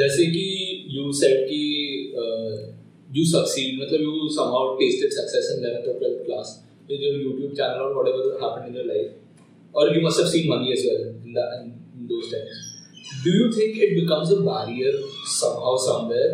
जैसे 0.00 0.26
कि 0.34 0.44
you 0.96 1.12
said 1.20 1.38
कि 1.48 1.60
uh, 2.24 2.52
you 3.16 3.24
succeed, 3.30 3.80
मतलब 3.80 4.04
you 4.08 4.28
somehow 4.36 4.62
tasted 4.82 5.16
success 5.20 5.50
in 5.54 5.64
11th 5.64 5.88
or 5.92 5.96
12th 6.02 6.26
class 6.26 6.52
with 6.90 7.00
your 7.06 7.14
YouTube 7.22 7.56
channel 7.62 7.86
or 7.86 7.94
whatever 7.98 8.28
happened 8.44 8.68
in 8.68 8.74
your 8.80 8.86
life, 8.92 9.10
or 9.72 9.88
you 9.96 10.02
must 10.08 10.20
have 10.24 10.30
seen 10.36 10.48
money 10.54 10.72
as 10.76 10.84
well 10.90 11.02
in 11.24 11.32
that 11.40 11.56
in, 11.62 11.72
in 11.96 12.06
those 12.12 12.30
times. 12.34 12.62
Do 13.24 13.30
you 13.40 13.50
think 13.58 13.78
it 13.88 13.96
becomes 14.02 14.36
a 14.38 14.40
barrier 14.52 14.92
somehow 15.40 15.76
somewhere 15.88 16.30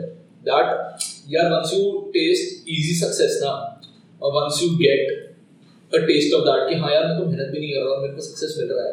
that 0.51 1.09
yeah 1.37 1.51
once 1.57 1.73
you 1.79 2.11
taste 2.21 2.67
easy 2.77 2.95
success 3.07 3.41
now, 3.49 3.59
or 4.19 4.35
once 4.43 4.61
you 4.63 4.77
get 4.87 5.30
a 5.99 6.01
taste 6.09 6.35
of 6.39 6.45
that 6.49 6.69
कि 6.69 6.75
हाँ 6.83 6.91
यार 6.93 7.07
मैं 7.07 7.17
तो 7.19 7.27
मेहनत 7.27 7.53
भी 7.55 7.61
नहीं 7.61 7.73
कर 7.73 7.85
रहा 7.85 7.95
और 7.95 8.03
मेरे 8.03 8.15
को 8.15 8.27
सक्सेस 8.27 8.55
मिल 8.59 8.69
रहा 8.73 8.85
है 8.89 8.93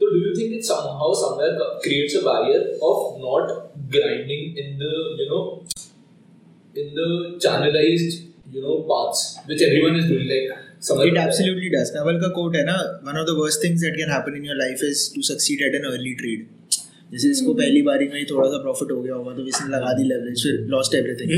तो 0.00 0.10
do 0.12 0.20
you 0.26 0.34
think 0.38 0.54
it 0.58 0.64
somehow 0.70 1.10
somewhere 1.22 1.66
creates 1.86 2.16
a 2.20 2.22
barrier 2.28 2.62
of 2.90 3.02
not 3.24 3.52
grinding 3.96 4.62
in 4.64 4.78
the 4.84 4.92
you 5.20 5.28
know 5.32 5.42
in 6.82 6.94
the 7.00 7.08
channelized 7.46 8.18
you 8.56 8.64
know 8.66 8.78
paths 8.92 9.24
which 9.50 9.66
everyone 9.70 10.00
is 10.04 10.08
doing 10.14 10.32
like 10.36 10.56
It 11.04 11.16
absolutely 11.20 11.68
does. 11.70 11.88
Naval 11.94 12.18
का 12.20 12.28
quote 12.34 12.56
है 12.56 12.62
ना 12.66 12.74
one 13.06 13.16
of 13.22 13.26
the 13.28 13.34
worst 13.38 13.64
things 13.64 13.80
that 13.84 13.96
can 14.00 14.12
happen 14.16 14.36
in 14.40 14.44
your 14.48 14.56
life 14.58 14.84
is 14.88 15.00
to 15.14 15.22
succeed 15.28 15.64
at 15.68 15.76
an 15.78 15.88
early 15.90 16.12
trade. 16.20 16.44
जैसे 17.12 17.30
इसको 17.30 17.52
पहली 17.54 17.82
बारी 17.82 18.06
में 18.08 18.18
ही 18.18 18.24
थोड़ा 18.30 18.48
सा 18.50 18.58
प्रॉफिट 18.62 18.90
हो 18.92 19.00
गया 19.02 19.14
होगा 19.14 19.32
तो 19.36 19.46
इसने 19.48 19.68
लगा 19.74 19.92
दी 19.98 20.04
लेवरेज 20.08 20.42
फिर 20.42 20.58
lost 20.72 20.94
everything 20.94 21.30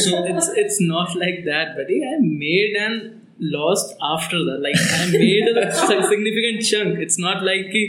so 0.00 0.18
it's 0.32 0.50
it's 0.62 0.80
not 0.88 1.14
like 1.22 1.38
that 1.46 1.70
buddy 1.78 2.00
i 2.08 2.16
made 2.24 2.76
and 2.86 3.06
lost 3.40 3.94
after 4.00 4.38
that 4.44 4.60
like 4.62 4.76
i 4.96 5.06
made 5.12 5.56
a 5.56 5.72
significant 5.74 6.62
chunk 6.62 6.98
it's 6.98 7.18
not 7.18 7.42
like 7.42 7.64
कि 7.72 7.82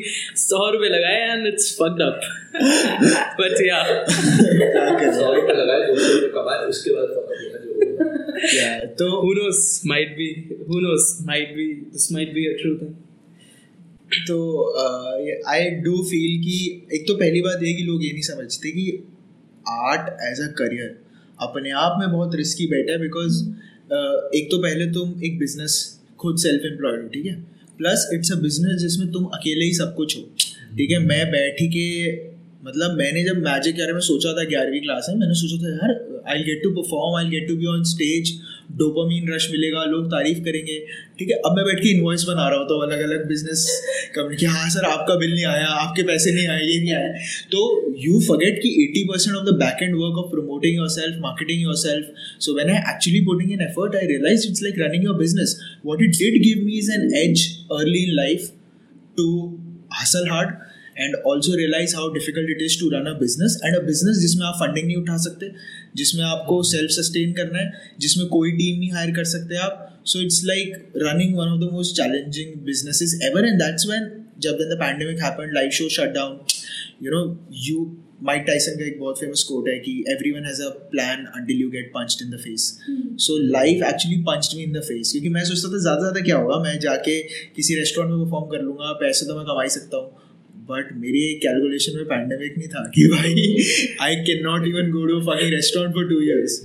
सौ 0.43 0.70
रुपए 0.72 0.89
लगाए 0.89 1.20
and 1.34 1.48
it's 1.48 1.68
fucked 1.80 2.02
up 2.02 2.26
but 3.39 3.56
yeah 3.66 3.84
सौ 4.10 5.34
रुपये 5.34 5.56
लगाए 5.62 5.88
दो 5.88 6.00
सौ 6.00 6.14
रुपये 6.14 6.30
कमाए 6.36 6.66
उसके 6.70 6.96
बाद 6.96 7.16
fuck 7.16 7.30
up 7.32 7.41
होगा 7.41 8.14
Yeah, 8.54 8.82
तो 9.00 9.06
who 9.22 9.34
knows 9.36 9.60
might 9.86 10.16
be 10.18 10.30
who 10.70 10.80
knows 10.82 11.06
might 11.26 11.54
be 11.56 11.68
this 11.91 12.08
might 12.12 12.34
be 12.34 12.46
a 12.48 12.56
true 12.62 12.78
thing 12.80 12.96
तो 14.28 14.38
आई 15.50 15.70
डू 15.86 16.02
फील 16.10 16.41
कि 16.43 16.58
एक 16.93 17.08
तो 17.08 17.16
पहली 17.16 17.41
बात 17.41 17.64
ये 17.64 17.74
कि 17.74 17.84
लोग 17.84 18.04
ये 18.06 18.12
नहीं 18.12 18.22
समझते 18.22 18.72
कि 18.72 18.86
आर्ट 19.70 20.10
एज 20.28 20.41
अ 20.41 20.52
करियर 20.60 20.91
अपने 21.48 21.72
आप 21.84 21.96
में 22.00 22.12
बहुत 22.12 22.36
रिस्की 22.36 22.68
बैठा 22.74 22.93
है 22.93 23.00
बिकॉज़ 23.00 23.39
एक 23.86 24.48
तो 24.52 24.58
पहले 24.58 24.86
तुम 24.92 25.24
एक 25.24 25.38
बिज़नेस 25.40 25.74
खुद 26.20 26.38
सेल्फ 26.38 26.66
एम्प्लॉयड 26.66 27.02
हो, 27.02 27.08
ठीक 27.08 27.26
है? 27.26 27.36
प्लस 27.78 28.10
इट्स 28.14 28.32
अ 28.32 28.36
बिज़नेस 28.42 28.82
जिसमें 28.82 29.12
तुम 29.12 29.26
अकेले 29.34 29.66
ही 29.66 29.74
सब 29.74 29.94
कुछ 29.96 30.18
हो, 30.18 30.22
ठीक 30.78 30.92
है? 30.92 31.00
मैं 31.00 31.26
बैठ 31.32 31.62
ही 31.62 31.68
के 31.68 31.88
मतलब 32.66 32.96
मैंने 32.98 33.24
जब 33.24 33.38
मैजिक 33.44 33.76
के 33.76 33.82
बारे 33.82 33.94
में 33.94 34.00
सोचा 34.02 34.32
था 34.34 34.44
ग्यारहवीं 34.50 34.80
क्लास 34.82 35.06
में, 35.10 35.16
मैंने 35.16 35.34
सोचा 35.36 35.58
था, 35.64 35.72
यार 35.72 36.24
I 36.30 36.44
get 36.44 36.64
to 36.64 36.72
perform 36.72 37.18
I 37.18 37.30
get 37.30 37.48
to 37.48 37.56
be 37.56 37.66
on 37.66 37.84
stage 37.84 38.32
dopamine 38.72 39.34
rush 39.34 39.47
मिलेगा, 39.51 39.84
लोग 39.86 40.05
तारीफ़ 40.11 40.39
करेंगे। 40.45 40.78
ठीक 41.20 41.30
है, 41.30 41.36
अब 41.38 41.55
मैं 41.57 41.66
बैठ 41.66 41.80
के 41.80 41.89
इन्वॉइस 41.89 42.24
बना 42.28 42.47
रहा 42.49 42.59
होता 42.59 42.74
हूँ 42.74 42.84
अलग 42.84 43.01
अलग 43.03 43.28
बिज़नेस 43.28 43.66
कंपनी 44.16 44.38
की 44.38 44.45
हाँ 44.45 44.70
सर, 44.70 44.86
आपका 44.86 45.16
बिल 45.16 45.34
नहीं 45.34 45.45
आया, 45.45 45.68
आपके 45.84 46.03
पैसे 46.07 46.34
नहीं 46.36 46.47
आए, 46.47 46.61
ये 46.61 46.80
नहीं 46.80 46.93
आए 46.93 47.09
तो 47.51 47.59
यू 48.05 48.22
फॉरगेट 48.28 48.59
कि 48.63 48.70
eighty 48.84 49.03
percent 49.09 49.36
of 49.36 49.45
the 49.45 49.55
back 49.59 49.84
end 49.84 49.95
work 49.95 50.18
of 50.24 50.32
promoting 50.32 50.76
yourself 50.91 51.20
marketing 51.22 51.61
yourself 51.84 52.24
so 52.45 52.57
when 52.57 52.70
I 52.70 52.82
actually 52.93 53.22
putting 53.26 53.51
in 53.51 53.61
effort 53.61 53.95
I 53.95 54.07
realize 54.07 54.47
it's 54.47 54.63
like 54.63 54.80
running 54.80 55.03
your 55.03 55.18
business 55.18 55.59
what 55.86 56.01
it 56.03 56.18
did 56.18 56.41
give 56.43 56.66
me 56.66 56.78
is 56.80 56.91
an 56.91 57.13
edge 57.24 57.47
early 57.80 58.03
in 58.03 58.16
life 58.16 58.49
to 59.18 59.30
hustle 59.95 60.26
hard 60.30 60.49
and 60.96 61.16
also 61.28 61.56
realize 61.56 61.96
how 61.96 62.12
difficult 62.14 62.52
it 62.52 62.62
is 62.66 62.76
to 62.82 62.89
run 62.91 63.08
a 63.10 63.16
business 63.22 63.56
and 63.64 63.80
a 63.80 63.82
business 63.88 64.20
जिसमें 64.20 64.46
आप 64.48 64.56
funding 64.60 64.86
नहीं 64.86 64.96
उठा 64.98 65.18
सकते 65.24 65.52
जिसमें 65.96 66.24
आपको 66.26 66.62
self 66.70 66.91
sustain 66.91 67.34
करना 67.34 67.60
है 67.60 67.96
जिसमें 68.00 68.28
कोई 68.30 68.52
टीम 68.52 68.80
नहीं 68.80 68.91
हायर 68.91 69.12
कर 69.16 69.24
सकते 69.34 69.58
आप। 69.66 69.82
So 70.06 70.22
it's 70.22 70.41
like 70.46 70.93
running 71.04 71.36
one 71.38 71.48
of 71.48 71.60
the 71.60 71.72
most 71.74 71.96
challenging 71.96 72.56
businesses 72.66 73.20
ever 73.26 73.48
and 73.48 73.60
that's 73.62 73.88
when 73.89 74.10
जब 74.39 74.58
the 74.72 74.78
pandemic 74.80 75.22
happened 75.24 75.54
live 75.56 75.70
show 75.78 75.89
shut 75.91 76.14
down 76.16 76.39
you 77.04 77.12
know 77.12 77.22
you 77.68 77.86
Mike 78.24 78.43
Tyson 78.48 78.78
का 78.80 78.86
एक 78.86 79.00
बहुत 79.00 79.20
फ़ेमस 79.20 79.43
कोट 79.48 79.68
है 79.70 79.78
कि 79.80 79.93
everyone 80.10 80.46
has 80.46 80.62
a 80.64 80.70
plan 80.91 81.26
until 81.39 81.62
you 81.62 81.70
get 81.70 81.89
punched 81.96 82.22
in 82.26 82.30
the 82.32 82.39
face 82.43 82.68
so 83.26 83.38
life 83.48 83.84
actually 83.88 84.18
punched 84.30 84.58
me 84.58 84.64
in 84.64 84.74
the 84.74 84.82
face 84.84 85.12
क्योंकि 85.12 85.30
मैं 85.30 85.43
सोचता 85.46 85.74
था 85.74 85.82
ज़्यादा 85.82 86.02
ज़्यादा 86.02 86.22
क्या 86.26 86.38
होगा 86.38 86.60
मैं 86.64 86.78
जाके 86.86 87.22
किसी 87.56 87.76
रेस्टोरेंट 87.80 88.14
में 88.14 88.24
परफॉर्म 88.24 88.50
कर 88.52 88.62
लूँगा 88.62 88.91
पैसे 89.02 89.26
तो 89.26 89.36
मैं 89.38 89.46
कमा 89.46 89.64
ही 89.64 89.70
सकता 89.70 89.98
हूँ। 89.98 90.24
बट 90.70 90.93
मेरी 91.03 91.22
कैलकुलेशन 91.43 91.97
में 91.97 92.05
पैंडेमिक 92.11 92.57
नहीं 92.59 92.68
था 92.74 92.83
कि 92.95 93.07
भाई 93.14 93.33
I 94.07 94.16
can 94.26 94.43
not 94.45 94.66
even 94.68 94.91
go 94.93 95.07
to 95.07 95.20
funny 95.31 95.49
restaurant 95.55 95.95
for 95.95 96.09
two 96.09 96.20
years 96.22 96.61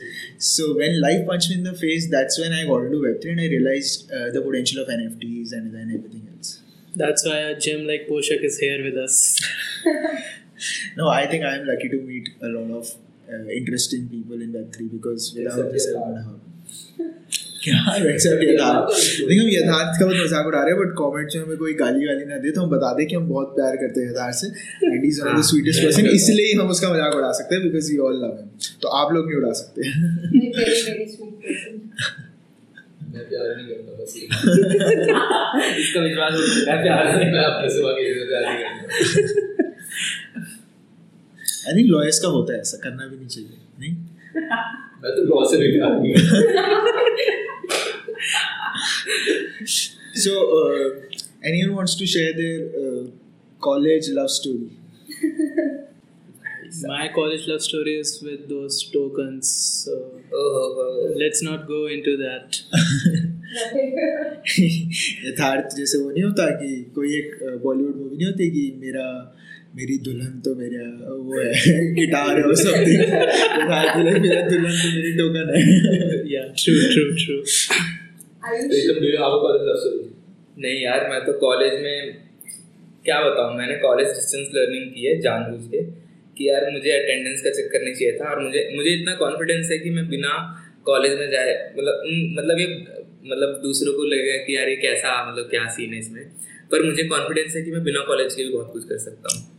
so 0.49 0.73
when 0.79 0.99
life 1.05 1.25
punch 1.29 1.49
in 1.51 1.63
the 1.63 1.73
face 1.81 2.05
that's 2.15 2.39
when 2.39 2.53
I 2.59 2.65
got 2.73 2.91
to 2.91 2.99
web 3.05 3.19
three 3.23 3.31
and 3.31 3.39
I 3.39 3.47
realize 3.55 3.97
the 4.11 4.43
potential 4.45 4.83
of 4.83 4.89
NFTs 4.99 5.53
and 5.53 5.71
then 5.71 5.91
everything 5.91 6.27
else 6.35 6.53
that's 6.99 7.23
why 7.27 7.37
a 7.45 7.55
gym 7.63 7.81
like 7.87 8.03
Poshak 8.09 8.43
is 8.49 8.57
here 8.65 8.75
with 8.83 8.97
us 9.05 9.15
No, 10.97 11.07
I 11.13 11.25
think 11.31 11.43
I 11.47 11.55
am 11.55 11.65
lucky 11.69 11.89
to 11.93 11.97
meet 12.11 12.29
a 12.41 12.51
lot 12.51 12.69
of 12.77 12.91
uh, 13.27 13.39
interesting 13.55 14.07
people 14.11 14.41
in 14.45 14.53
Web3 14.53 14.85
because 14.91 15.25
without 15.37 15.57
Except 15.59 15.73
this, 15.73 15.87
I 15.87 15.95
Yatharth. 15.95 16.05
wouldn't 16.05 16.27
have. 16.27 17.18
क्या 17.64 17.78
यथार्थ 18.00 18.94
यथार्थ 19.54 19.98
का 20.00 20.04
बहुत 20.06 20.18
मज़ाक 20.18 20.46
उड़ा 20.46 20.60
रहे 20.60 20.72
हैं 20.72 20.78
but 20.80 20.92
comments 21.00 21.32
में 21.36 21.42
हमें 21.42 21.58
कोई 21.62 21.72
गाली 21.80 22.06
वाली 22.06 22.24
ना 22.28 22.36
दे 22.44 22.50
तो 22.50 22.62
हम 22.62 22.70
बता 22.70 22.90
दें 22.98 23.02
कि 23.06 23.14
हम 23.16 23.26
बहुत 23.28 23.48
प्यार 23.56 23.76
करते 23.76 23.96
हैं 24.00 24.06
यथार्थ 24.10 24.36
से। 24.36 24.46
And 24.86 25.04
is 25.04 25.20
one 25.22 25.26
of 25.28 25.38
the 25.40 25.42
sweetest 25.50 25.78
person 25.84 26.06
इसलिए 26.12 26.54
हम 26.60 26.70
उसका 26.76 26.88
मज़ाक 26.94 27.12
उड़ा 27.16 27.32
सकते 27.40 27.54
हैं 27.54 27.60
because 27.64 27.92
you 27.92 27.98
all 28.06 28.16
love 28.22 28.32
him 28.38 28.48
तो 28.82 28.86
आप 29.00 29.12
लोग 29.14 29.22
नहीं 29.26 29.38
उड़ा 29.40 29.52
सकते। 29.60 29.80
very 30.56 30.80
very 30.88 31.06
sweet 31.14 31.36
person. 31.44 31.74
मैं 33.12 33.24
प्यार 33.28 33.46
नहीं 33.56 33.66
करता 33.68 33.92
बस 34.02 34.10
इसका 35.78 36.00
विश्वास 36.02 36.32
हो 36.32 36.42
चुका 36.48 36.74
प्यार 36.82 37.04
से 37.12 37.24
मैं 37.32 37.44
अपने 37.44 37.68
सिवा 37.76 37.92
किसी 37.96 38.12
से 38.18 38.24
प्यार 38.28 38.42
नहीं 38.50 38.58
करता। 38.64 38.76
आई 41.68 41.72
थिंक 41.76 41.88
लॉयर्स 41.90 42.18
का 42.18 42.28
होता 42.36 42.50
है 42.52 42.58
ऐसा 42.60 42.78
करना 42.84 43.02
भी 43.06 43.16
नहीं 43.16 43.28
चाहिए 43.28 43.56
नहीं? 43.80 43.94
मैं 45.02 45.12
तो 45.16 45.22
लॉ 45.24 45.44
से 45.50 45.58
नहीं 45.58 45.78
so 50.24 50.32
uh, 50.58 50.88
anyone 51.50 51.74
wants 51.76 51.94
to 52.00 52.06
share 52.06 52.32
their 52.40 52.58
uh, 52.82 53.02
college 53.60 54.08
love 54.18 54.30
story 54.30 54.70
My 56.88 57.08
college 57.14 57.46
love 57.48 57.62
story 57.62 57.94
is 58.00 58.22
with 58.22 58.48
those 58.48 58.76
tokens. 58.92 59.48
So 59.84 59.92
ओहो 60.40 60.84
let's 61.22 61.42
not 61.42 61.66
go 61.66 61.80
into 61.96 62.16
that. 62.18 62.58
यथार्थ 65.28 65.74
जैसे 65.76 65.98
वो 65.98 66.10
नहीं 66.10 66.22
होता 66.24 66.46
कि 66.60 66.68
कोई 66.94 67.08
एक 67.18 67.30
बॉलीवुड 67.64 67.96
मूवी 67.96 68.16
नहीं 68.16 68.26
होती 68.26 68.50
कि 68.50 68.64
मेरा 68.84 69.06
मेरी 69.76 69.96
दुल्हन 69.98 70.40
तो 70.44 70.54
मेरा 70.54 70.84
वो 71.16 71.40
है 71.40 71.50
गिटार 71.94 72.38
है 72.38 72.44
वो 72.44 72.54
समथिंग 72.54 73.00
मेरा 74.22 74.40
दुल्हन 74.48 74.80
तो 74.80 74.88
मेरी 74.96 75.12
टोकन 75.18 75.46
है। 75.54 75.60
A 78.42 79.22
college 79.42 79.64
love 79.66 79.80
story? 79.80 80.06
नहीं 80.58 80.78
यार 80.82 81.08
मैं 81.10 81.20
तो 81.26 81.32
कॉलेज 81.32 81.74
में 81.82 82.16
क्या 83.04 83.18
बताऊँ 83.20 83.56
मैंने 83.56 83.76
कॉलेज 83.76 84.08
डिस्टेंस 84.08 84.48
लर्निंग 84.54 84.90
की 84.90 85.06
है 85.06 85.20
जानबूझ 85.20 85.62
के 85.70 85.82
कि 86.36 86.48
यार 86.48 86.70
मुझे 86.70 86.90
अटेंडेंस 86.90 87.40
का 87.40 87.50
चक्कर 87.50 87.84
नहीं 87.84 87.94
चाहिए 87.94 88.12
था 88.12 88.30
और 88.30 88.42
मुझे 88.42 88.72
मुझे 88.76 88.90
इतना 88.90 89.14
कॉन्फिडेंस 89.14 89.70
है 89.70 89.78
कि 89.78 89.90
मैं 89.90 90.08
बिना 90.08 90.32
कॉलेज 90.86 91.18
में 91.18 91.30
जाए 91.30 91.72
मतलब 91.78 92.02
मतलब 92.38 92.58
ये 92.58 92.66
मतलब 93.24 93.60
दूसरों 93.62 93.92
को 93.92 94.04
लगेगा 94.04 94.36
कि 94.36 94.56
यार 94.56 94.68
ये 94.68 94.76
कैसा 94.76 95.32
मतलब 95.32 95.44
क्या 95.44 95.66
सीन 95.66 95.92
है 95.92 95.98
इसमें। 95.98 96.24
पर 96.72 96.82
मुझे 96.82 97.02
कॉन्फिडेंस 97.04 97.56
है 97.56 97.62
कि 97.62 97.70
मैं 97.70 97.82
बिना 97.84 98.00
कॉलेज 98.00 98.34
के 98.34 98.44
भी 98.44 98.50
बहुत 98.50 98.70
कुछ 98.72 98.84
कर 98.84 98.98
सकता 98.98 99.28
हूँ। 99.34 99.49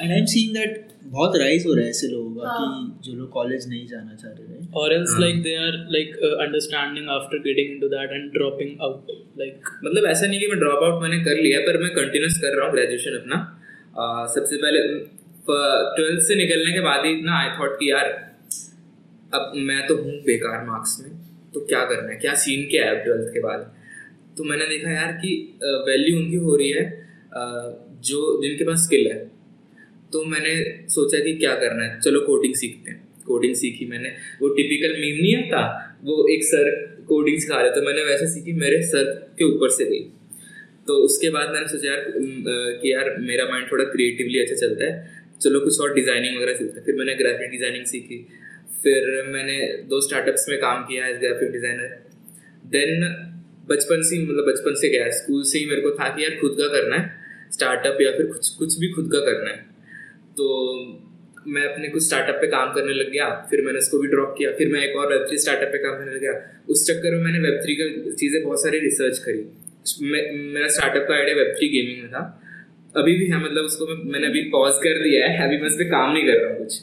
And 0.00 0.12
I 0.12 0.18
am 0.18 0.24
seeing 0.32 0.54
that 0.54 0.86
बहुत 1.04 1.36
राइज 1.40 1.66
हो 1.66 1.74
रहा 1.74 1.84
है 1.84 1.90
ऐसे 1.90 2.08
लोगों 2.08 2.30
का 2.34 2.48
हाँ। 2.48 2.64
कि 2.64 3.10
जो 3.10 3.16
लोग 3.18 3.28
कॉलेज 3.32 3.68
नहीं 3.68 3.86
जाना 3.86 4.14
चाह 4.14 4.30
रहे 4.30 4.46
हैं 4.46 4.56
Or 4.80 4.88
else, 4.94 5.12
like 5.20 5.38
they 5.44 5.52
are 5.58 5.76
like 5.92 6.10
uh, 6.26 6.34
understanding 6.44 7.06
after 7.12 7.38
getting 7.44 7.70
into 7.74 7.88
that 7.92 8.10
and 8.16 8.26
dropping 8.34 8.72
out. 8.86 9.12
Like 9.42 9.70
मतलब 9.84 10.08
ऐसा 10.10 10.26
नहीं 10.26 10.40
कि 10.40 10.46
मैं 10.46 10.58
ड्रॉप 10.58 10.82
आउट 10.84 11.02
मैंने 11.02 11.20
कर 11.24 11.40
लिया 11.46 11.60
पर 11.68 11.78
मैं 11.82 11.90
कंटिन्यूस 11.94 12.36
कर 12.42 12.56
रहा 12.56 12.66
हूँ 12.66 12.74
ग्रेजुएशन 12.74 13.16
अपना। 13.20 13.38
आ, 13.98 14.26
सबसे 14.34 14.56
पहले 14.64 14.82
ट्वेल्थ 15.96 16.26
से 16.26 16.34
निकलने 16.34 16.72
के 16.72 16.80
बाद 16.80 17.06
ही 17.06 17.14
ना 17.22 17.38
आई 17.38 17.48
थॉट 17.58 17.78
कि 17.80 17.90
यार 17.90 18.10
अब 19.32 19.52
मैं 19.70 19.80
तो 19.86 19.96
हूँ 20.02 20.12
बेकार 20.26 20.66
मार्क्स 20.66 20.96
में 21.00 21.10
तो 21.54 21.60
क्या 21.66 21.84
करना 21.84 22.12
है? 22.12 22.18
क्या 22.18 22.34
सीन 22.44 22.68
क्या 22.70 22.84
है 22.84 22.96
अब 22.96 23.02
ट्वेल्थ 23.04 23.32
के 23.34 23.40
बाद? 23.40 23.66
तो 24.38 24.44
मैंने 24.44 24.66
देखा 24.66 24.90
यार 24.90 25.12
कि 25.22 25.32
वैल्यू 25.88 26.18
उनकी 26.18 26.36
हो 26.44 26.56
रही 26.56 26.70
है 26.70 26.84
जो 28.10 28.20
जिनके 28.42 28.64
पास 28.64 28.84
स्किल 28.84 29.10
है। 29.12 29.18
तो 30.12 30.24
मैंने 30.24 30.54
सोचा 30.88 31.18
कि 31.18 31.32
क्या 31.34 31.54
करना 31.54 31.84
है? 31.84 32.00
चलो 32.00 32.20
कोडिंग 32.20 32.54
सीखते 32.54 32.90
हैं। 32.90 33.00
कोडिंग 33.26 33.54
सीखी 33.54 33.86
मैंने। 33.86 34.08
वो 34.40 34.48
टिपिकल 34.48 35.00
मीम 35.00 35.16
नहीं 35.16 35.34
आता? 35.36 35.60
वो 36.04 36.14
एक 36.28 36.44
सर 36.44 36.70
कोडिंग 37.08 37.38
सिखा 37.38 37.60
रहे 37.60 37.70
तो 37.70 37.82
मैंने 37.82 38.02
वैसे 38.04 38.26
सीखी, 38.26 38.52
मेरे 38.52 38.82
सर 38.82 39.04
के 39.38 39.44
ऊपर 39.44 39.70
से 39.70 39.84
गई। 39.84 40.00
तो 40.88 40.94
उसके 41.04 41.30
बाद 41.30 41.50
मैंने 41.52 41.68
सोचा, 41.68 41.88
यार 41.88 42.04
कि 42.80 42.92
यार, 42.92 43.14
मेरा 43.20 43.44
माइंड 43.44 43.70
थोड़ा 43.72 43.84
क्रिएटिवली 43.84 44.38
अच्छा 44.38 44.56
चलता 44.56 44.84
है। 44.84 45.16
चलो 45.40 45.60
कुछ 45.60 45.80
और 45.80 45.94
डिज़ाइनिंग 45.94 46.36
वगैरह 46.36 46.54
सीखते 46.54 46.80
फिर 46.80 46.94
मैंने 46.94 47.14
ग्राफिक 47.14 47.50
डिज़ाइनिंग 47.50 47.84
सीखी। 47.84 48.18
फिर 48.82 49.22
मैंने 49.28 49.56
दो 49.88 50.00
स्टार्टअप्स 50.00 50.48
में 50.48 50.58
काम 50.58 50.82
किया 50.84 51.06
एज 51.06 51.16
ग्राफिक 51.20 51.52
डिज़ाइनर 51.52 51.96
देन 52.66 53.08
बचपन 53.68 54.02
से 54.02 54.18
मतलब 54.24 54.44
बचपन 54.48 54.74
से 54.74 54.88
गया। 54.88 55.08
स्कूल 55.12 55.42
से 55.44 55.58
ही 55.58 55.66
मेरे 55.66 55.80
को 55.80 55.90
था 55.90 56.08
कि 56.08 56.24
यार, 56.24 56.38
खुद 56.40 56.56
का 56.58 56.68
करना 56.68 56.96
है। 56.96 57.50
स्टार्टअप 57.52 57.98
या 58.02 58.10
फिर 58.12 58.26
कुछ 58.26 58.48
कुछ 58.58 58.78
भी 58.78 58.88
खुद 58.92 59.12
का 59.12 59.20
करना 59.20 59.50
है। 59.50 59.67
तो 60.38 60.46
मैं 61.46 61.62
अपने 61.62 61.88
कुछ 61.88 62.02
स्टार्टअप 62.06 62.38
पे 62.40 62.46
काम 62.46 62.72
करने 62.72 62.94
लग 62.94 63.10
गया 63.12 63.28
फिर 63.50 63.60
मैंने 63.66 63.78
उसको 63.78 63.98
भी 63.98 64.08
ड्रॉप 64.08 64.34
किया 64.38 64.50
फिर 64.58 64.68
मैं 64.68 64.80
एक 64.80 64.96
और 64.96 65.12
वेब 65.12 65.24
थ्री 65.28 65.38
स्टार्टअप 65.38 65.68
पे 65.68 65.78
काम 65.78 65.96
करने 65.98 66.14
लग 66.14 66.20
गया। 66.20 66.32
उस 66.70 66.86
चक्कर 66.88 67.14
में 67.14 67.22
मैंने 67.24 67.38
वेब 67.38 67.60
थ्री 67.62 67.74
का 67.74 67.86
चीज़ें 68.14 68.42
बहुत 68.42 68.62
सारी 68.62 68.78
रिसर्च 68.80 69.18
करी। 69.18 69.42
मेरा 70.54 70.68
स्टार्टअप 70.68 71.06
का 71.08 71.14
आइडिया 71.14 71.36
वेब 71.36 71.54
थ्री 71.58 71.68
गेमिंग 71.68 72.02
में 72.02 72.10
था। 72.10 72.22
अभी 72.94 73.14
भी 73.14 73.26
है 73.26 73.38
मतलब 73.44 73.64
उसको 73.64 73.86
मैं, 73.86 73.96
मैंने 74.12 74.26
अभी 74.26 74.42
पॉज 74.50 74.74
कर 74.82 75.02
दिया 75.02 75.26
है 75.28 75.46
अभी 75.46 75.56
मैं 75.56 75.68
उस 75.68 75.74
पर 75.74 75.90
काम 75.90 76.12
नहीं 76.12 76.26
कर 76.26 76.40
रहा 76.42 76.50
हूँ 76.50 76.58
कुछ। 76.58 76.80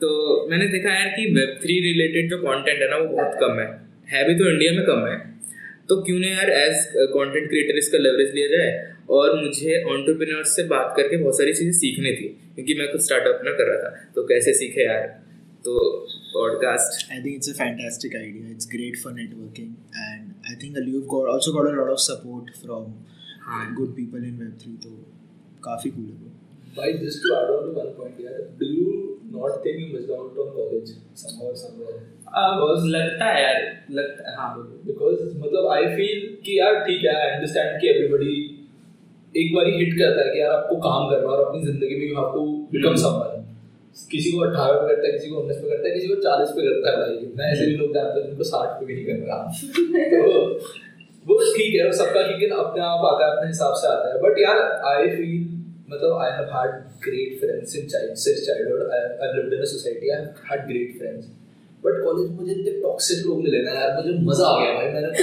तो 0.00 0.08
मैंने 0.50 0.66
देखा 0.68 0.94
यार 0.94 1.08
कि 1.08 1.24
वेब 1.34 1.56
थ्री 1.62 1.80
रिलेटेड 1.82 2.30
जो 2.30 2.38
कॉन्टेंट 2.42 2.82
है 2.82 2.90
ना 2.90 2.96
वो 2.96 3.08
बहुत 3.08 3.36
कम 3.40 3.58
है। 3.60 3.66
है 4.12 4.26
भी 4.28 4.34
तो 4.34 4.50
इंडिया 4.50 4.72
में 4.72 4.84
कम 4.86 5.06
है। 5.06 5.16
तो 5.88 6.02
क्यों 6.02 6.18
ना 6.18 6.28
यार 6.28 6.50
एज 6.52 6.86
कंटेंट 7.12 7.48
क्रिएटर 7.48 7.78
इसका 7.78 7.98
लेवरेज 7.98 8.34
लिया 8.34 8.48
जाए? 8.48 8.70
और 9.10 9.44
मुझे 9.44 9.84
ऑन्टरप्रनर 9.84 10.44
से 10.44 10.62
बात 10.62 10.94
करके 10.96 11.16
बहुत 11.16 11.38
सारी 11.38 11.52
चीज़ें 11.52 11.72
सीखनी 11.72 12.12
थी 12.12 12.28
क्योंकि 12.54 12.74
मैं 12.74 12.92
कुछ 12.92 13.00
स्टार्टअप 13.00 13.40
ना 13.44 13.50
कर 13.50 13.64
रहा 13.64 13.90
था। 13.90 14.12
तो 14.14 14.22
कैसे 14.22 14.54
सीखे 14.54 14.86
यार? 14.86 15.28
तो 15.64 16.06
podcast 16.34 17.12
I 17.12 17.18
think 17.18 17.34
it's 17.34 17.48
a 17.48 17.52
fantastic 17.52 18.16
idea 18.16 18.50
it's 18.50 18.68
great 18.72 18.96
for 19.04 19.12
networking 19.12 19.68
and 19.96 20.32
I 20.50 20.54
think 20.54 20.88
you 20.88 21.00
got 21.00 21.30
also 21.30 21.52
got 21.52 21.66
a 21.66 21.90
of 21.90 21.98
support 21.98 22.56
from 22.56 22.94
हाँ। 23.40 23.74
Good 23.74 23.96
people 23.96 24.18
in 24.18 24.38
web 24.38 24.58
three 24.62 24.72
तो 24.72 24.90
काफ़ी 25.64 25.90
कूल 25.90 26.04
है 26.04 26.38
भाई 26.76 26.92
just 26.92 27.18
to 27.18 27.34
add 27.34 27.48
on 27.50 27.64
to 27.64 27.80
one 27.80 27.86
point 27.86 28.20
यार 28.20 28.32
do 28.32 28.66
you 28.66 29.18
not 29.24 29.64
think 29.66 29.80
you 29.80 29.98
missed 29.98 30.10
out 30.10 30.38
on 30.38 30.50
college 30.50 30.88
somewhere 31.16 31.54
somewhere 31.54 32.18
बस 32.60 32.82
लगता 32.86 33.24
है 33.24 33.42
यार 33.42 33.86
लगता 33.90 34.42
हाँ। 34.42 34.82
बिकॉज़ 34.86 35.38
मतलब 35.38 35.66
आई 35.66 35.84
एक 39.34 39.54
बार 39.54 39.66
हिट 39.70 39.92
करता 39.98 40.24
है 40.26 40.32
कि 40.34 40.40
यार 40.40 40.50
आपको 40.50 40.76
काम 40.84 41.08
करना 41.10 41.26
है 41.26 41.36
और 41.36 41.44
अपनी 41.44 41.60
ज़िंदगी 41.64 41.96
में 42.00 42.22
टू 42.34 42.44
बिकम 42.72 42.94
समवन 43.02 43.44
किसी 44.10 44.30
को 44.32 44.40
अठारह 44.44 44.80
पे 44.80 44.88
करता 44.88 45.06
है 45.06 45.12
किसी 45.12 45.30
को 45.30 45.36
उन्नीस 45.36 45.56
पे 45.56 45.68
करता 45.70 45.88
है 45.88 45.94
किसी 45.94 46.08
को 46.08 46.14
चालीस 46.24 46.50
पे 46.56 46.66
करता 46.68 46.90
है 46.90 46.96
भाई। 46.98 47.30
मैं 47.38 47.52
ऐसे 47.52 47.66
भी 47.66 47.76
लोग 47.76 47.94
जानता 47.94 48.14
हूँ 48.14 48.24
जिनको 48.26 48.44
साठ 48.50 48.80
पे 48.80 48.86
भी 48.86 48.94
नहीं 48.94 49.06
कर 49.06 49.16
रहा 49.26 49.38
तो 50.12 50.32
वो 51.26 51.38
ठीक 51.56 51.74
है 51.74 51.90
सबका 52.00 52.22
ठीक 52.28 52.42
है 52.42 52.48
अपने 52.64 52.82
आप 52.82 53.06
आता 53.08 53.24
है 53.24 53.36
अपने 53.36 53.48
हिसाब 53.48 53.74
से 53.80 53.88
आता 53.88 54.12
है। 54.12 54.20
बट 54.22 54.38
यार 54.42 54.60
आई 54.92 55.08
फील 55.16 55.34
मतलब 55.90 56.16
I 56.22 56.30
have 56.38 56.54
had 56.54 56.78
great 57.06 57.38
friends 57.40 57.76
in 57.76 57.86
child 57.94 58.14
since 58.22 58.46
childhood 58.46 58.90
I 58.92 59.00
have 59.00 59.36
lived 59.36 59.52
in 59.54 59.60
a 59.60 59.70
society 59.74 60.10
I 60.10 60.18
have 60.18 60.48
had 60.52 60.66
great 60.68 60.98
friends 60.98 61.28
but 61.84 61.98
college 62.04 62.30
मुझे 62.36 62.52
इतने 62.52 62.70
टॉक्सिक 62.82 63.18
लोग 63.26 63.42
मिले 63.42 63.58
ना 63.64 63.72
यार 63.74 63.90
मुझे 63.96 64.12
मज़ा 64.28 64.46
आ 64.46 64.54
गया 64.60 64.70
भाई 64.76 64.88
मैंने 64.94 65.08
तो 65.08 65.18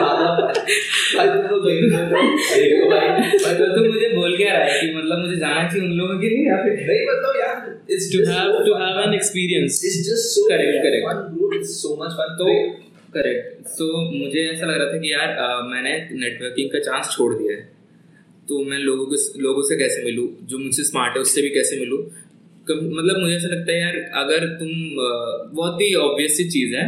ज़्यादा 0.00 0.26
भाई 0.36 1.28
तुम 1.28 1.42
लोग 1.52 1.60
तो 1.62 1.68
देखो 1.68 2.88
भाई 2.90 3.06
भाई 3.44 3.54
तो 3.60 3.68
तू 3.76 3.84
मुझे 3.86 4.08
बोल 4.16 4.36
क्या 4.36 4.52
रहा 4.56 4.64
है 4.64 4.80
कि 4.80 4.86
मतलब 4.96 5.24
मुझे 5.24 5.36
जाना 5.44 5.62
चाहिए 5.68 5.86
उन 5.86 5.92
लोगों 6.00 6.18
के 6.20 6.28
लिए 6.34 6.42
या 6.48 6.58
फिर 6.64 6.74
नहीं 6.90 7.02
मतलब 7.10 7.40
यार 7.40 7.56
so 7.90 8.18
to 8.18 8.20
fun, 8.26 8.82
have 8.82 8.96
man. 8.96 9.08
an 9.08 9.14
experience. 9.14 9.74
it's 9.82 9.96
just 10.08 10.26
so 10.34 10.42
Correct, 10.50 10.76
correct. 10.84 11.04
fun 11.06 11.18
bro 11.34 11.48
it's 11.58 11.72
so 11.82 11.90
much 12.02 12.12
fun. 12.18 12.30
तो 12.40 12.46
करेक्ट 13.14 13.68
सो 13.68 13.86
मुझे 14.18 14.42
ऐसा 14.50 14.66
लग 14.66 14.76
रहा 14.80 14.92
था 14.92 14.98
कि 14.98 15.12
यार 15.12 15.28
मैंने 15.70 15.92
नेटवर्किंग 16.20 16.68
का 16.70 16.80
चांस 16.88 17.08
छोड़ 17.16 17.32
दिया 17.34 17.56
है। 17.56 17.62
तो 18.48 18.58
मैं 18.64 18.78
लोगों 18.78 19.06
को 19.06 19.16
लोगों 19.46 19.62
से 19.68 19.76
कैसे 19.78 20.04
मिलूँ? 20.04 20.26
जो 20.50 20.58
मुझसे 20.58 20.84
स्मार्ट 20.84 21.16
है 21.16 21.22
उससे 21.22 21.42
भी 21.42 21.50
कैसे 21.56 21.78
मिलूँ? 21.80 21.98
मतलब 22.74 23.16
मुझे 23.18 23.34
ऐसा 23.36 23.48
लगता 23.48 23.72
है 23.72 23.80
यार, 23.80 23.96
अगर 24.22 24.46
तुम 24.60 24.70
बहुत 25.56 25.80
ही 25.82 25.94
ऑब्वियस 25.96 26.36
सी 26.36 26.44
चीज़ 26.50 26.74
है 26.76 26.86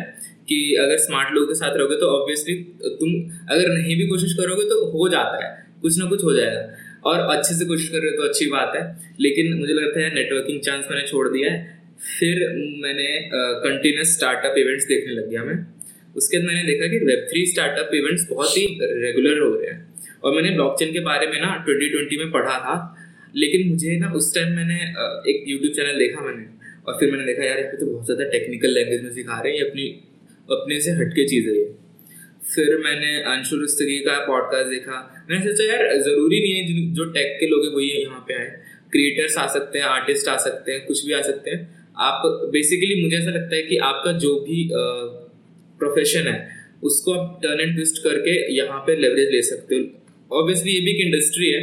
कि 0.48 0.58
अगर 0.80 0.96
स्मार्ट 0.98 1.34
लोगों 1.34 1.46
के 1.46 1.54
साथ 1.54 1.76
रहोगे 1.76 1.96
तो 1.96 2.06
ऑब्वियसली 2.10 2.54
तुम, 3.00 3.10
अगर 3.50 3.68
नहीं 3.68 3.96
भी 3.96 4.06
कोशिश 4.06 4.32
करोगे 4.34 4.64
तो 4.64 4.84
हो 4.90 5.08
जाता 5.08 5.44
है, 5.44 5.50
कुछ 5.82 5.98
ना 5.98 6.06
कुछ 6.06 6.24
हो 6.24 6.32
जाएगा। 6.32 6.64
और 7.04 7.20
अच्छे 7.36 7.54
से 7.54 7.64
कोशिश 7.64 7.88
कर 7.88 7.98
रहे 7.98 8.10
हो 8.10 8.16
तो 8.16 8.28
अच्छी 8.28 8.46
बात 8.46 8.72
है, 8.76 8.82
लेकिन 9.20 9.52
मुझे 9.58 9.72
लगता 9.72 10.00
है 10.00 10.14
नेटवर्किंग 10.14 10.60
चांस 10.60 10.84
मैंने 10.90 11.06
छोड़ 11.08 11.28
दिया 11.28 11.52
है। 11.52 11.80
फिर 12.18 12.38
मैंने 12.82 13.08
कंटिन्यूस 13.64 14.14
स्टार्टअप 14.14 14.54
इवेंट्स 14.58 14.84
देखने 14.86 15.12
लग 15.14 15.28
गया 15.30 15.44
मैं। 15.44 15.58
उसके 16.16 16.38
बाद 16.38 16.46
मैंने 16.46 16.62
देखा 16.62 16.86
कि 16.86 16.98
वेब 17.04 17.26
थ्री 17.30 17.44
स्टार्टअप 17.46 17.94
इवेंट्स 17.94 18.26
बहुत 18.30 18.56
ही 18.56 18.64
रेगुलर 18.82 19.38
हो 19.38 19.54
रहे 19.54 19.70
हैं। 19.70 19.80
और 20.24 20.34
मैंने 20.34 20.50
ब्लॉकचेन 20.50 20.92
के 20.92 21.00
बारे 21.00 21.26
में 21.26 21.40
ना 21.40 21.52
2020 21.68 22.18
में 22.18 22.30
पढ़ा 22.32 22.58
था। 22.58 22.74
लेकिन 23.34 23.68
मुझे 23.68 23.96
ना 23.98 24.12
उस 24.12 24.34
टाइम 24.34 24.52
मैंने 24.56 24.78
एक 25.30 25.44
यूट्यूब 25.48 25.72
चैनल 25.72 25.98
देखा 25.98 26.20
मैंने, 26.20 26.44
और 26.86 26.96
फिर 27.00 27.10
मैंने 27.12 27.24
देखा, 27.26 27.44
यार, 27.44 27.58
यहाँ 27.58 27.70
पे 27.70 27.76
तो 27.76 27.86
बहुत 27.86 28.04
ज़्यादा 28.06 28.24
टेक्निकल 28.30 28.70
लैंग्वेज 28.70 29.02
में 29.02 29.10
सिखा 29.12 29.40
रहे 29.40 29.52
हैं, 29.52 29.58
ये 29.58 29.68
अपनी, 29.68 29.86
अपने 30.48 30.80
से 30.80 30.90
हटके 30.92 31.26
चीज़ 31.28 31.48
है। 31.48 31.54
ये 31.56 31.70
फिर 32.44 32.76
मैंने 32.84 33.12
अंशु 33.32 33.56
रुस्तगी 33.56 33.98
का 33.98 34.18
पॉडकास्ट 34.26 34.70
देखा। 34.70 34.96
मैंने 35.30 35.44
सोचा, 35.44 35.64
यार, 35.64 35.98
ज़रूरी 36.00 36.40
नहीं 36.40 36.52
है 36.52 36.92
जो 36.94 37.04
टेक 37.12 37.36
के 37.40 37.46
लोग 37.46 37.64
हैं 37.64 37.72
वही 37.74 37.88
यहाँ 37.90 38.24
पे 38.28 38.34
आए। 38.34 38.50
क्रिएटर्स 38.92 39.36
आ 39.38 39.46
सकते 39.48 39.78
हैं 39.78 39.86
आर्टिस्ट 39.86 40.28
आ 40.28 40.36
सकते 40.38 40.72
हैं, 40.72 40.84
कुछ 40.86 41.04
भी 41.06 41.12
आ 41.12 41.20
सकते 41.22 41.50
हैं। 41.50 41.60
आप 42.00 42.22
बेसिकली 42.52 43.02
मुझे 43.02 43.16
ऐसा 43.16 43.30
लगता 43.30 43.56
है 43.56 43.62
कि 43.62 43.76
आपका 43.84 44.12
जो 44.18 44.34
भी 44.40 44.68
प्रोफेशन 45.80 46.26
है, 46.28 46.36
उसको 46.82 47.12
आप 47.12 47.38
टर्न 47.42 47.60
एंड 47.60 47.74
ट्विस्ट 47.74 48.02
करके 48.04 48.34
यहाँ 48.54 48.78
पे 48.86 48.96
लेवरेज 48.96 49.28
ले 49.30 49.42
सकते 49.42 49.74
हो। 49.74 50.38
ऑब्वियसली 50.40 50.72
ये 50.72 50.80
भी 50.80 50.90
एक 50.90 51.00
इंडस्ट्री 51.06 51.50
है 51.50 51.62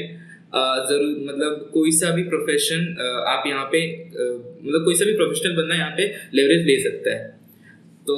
ज़रूर 0.53 1.17
मतलब 1.25 1.69
कोई 1.73 1.91
सा 1.91 2.09
भी 2.15 2.23
प्रोफेशन 2.29 2.85
आप 3.27 3.43
यहाँ 3.47 3.65
पे 3.71 3.81
मतलब 4.13 4.85
कोई 4.85 4.95
सा 4.95 5.05
भी 5.05 5.13
प्रोफेशनल 5.15 5.55
बंदा 5.57 5.75
यहाँ 5.75 5.91
पे 5.97 6.07
लेवरेज 6.33 6.65
ले 6.67 6.79
सकता 6.83 7.15
है। 7.15 7.27
तो 8.07 8.15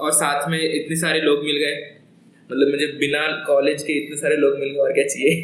और 0.00 0.12
साथ 0.12 0.48
में 0.50 0.60
इतने 0.60 0.96
सारे 0.96 1.20
लोग 1.20 1.44
मिल 1.44 1.56
गए। 1.56 1.76
मतलब 2.50 2.70
मुझे 2.70 2.86
बिना 3.00 3.26
कॉलेज 3.46 3.82
के 3.82 3.92
इतने 4.04 4.16
सारे 4.16 4.36
लोग 4.36 4.58
मिल 4.58 4.68
गए 4.68 4.78
और 4.78 4.92
क्या 4.92 5.04
चाहिए? 5.06 5.34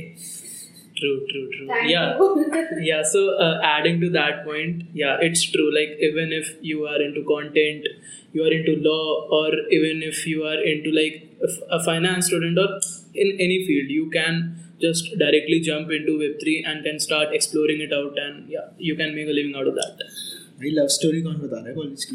true 0.97 1.15
true 1.31 1.45
true 1.53 1.67
yeah 1.91 2.03
yeah 2.85 3.03
so 3.13 3.21
adding 3.71 4.01
to 4.03 4.09
that 4.11 4.45
point 4.45 4.83
yeah 4.97 5.19
it's 5.25 5.51
true 5.53 5.71
like 5.71 5.99
even 6.03 6.33
if 6.33 6.53
you 6.65 6.85
are 6.93 7.03
into 7.03 7.23
content 7.31 7.89
you 8.37 8.45
are 8.45 8.53
into 8.53 8.75
law 8.83 9.01
और 9.39 9.59
even 9.75 10.03
if 10.09 10.29
you 10.29 10.43
are 10.51 10.63
into 10.71 10.91
like 10.91 11.21
finance 11.87 12.25
student 12.27 12.59
और 12.59 12.79
in 13.17 13.41
any 13.41 13.59
field 13.67 13.91
you 13.93 14.05
can 14.17 14.41
just 14.81 15.19
directly 15.19 15.61
jump 15.61 15.91
into 15.91 16.19
Web3 16.19 16.63
and 16.67 16.85
can 16.85 17.01
start 17.01 17.33
exploring 17.33 17.81
it 17.81 17.93
out. 17.93 18.19
And 18.19 18.49
yeah, 18.49 18.69
you 18.79 18.97
can 18.97 19.15
make 19.15 19.29
a 19.29 19.33
living 19.33 19.55
out 19.57 19.67
of 19.67 19.75
that. 19.75 19.99
I 20.61 20.69
love 20.81 20.91
story 20.91 21.23
gone 21.23 21.41
with 21.41 21.51
college 21.51 21.77
always. 21.77 22.07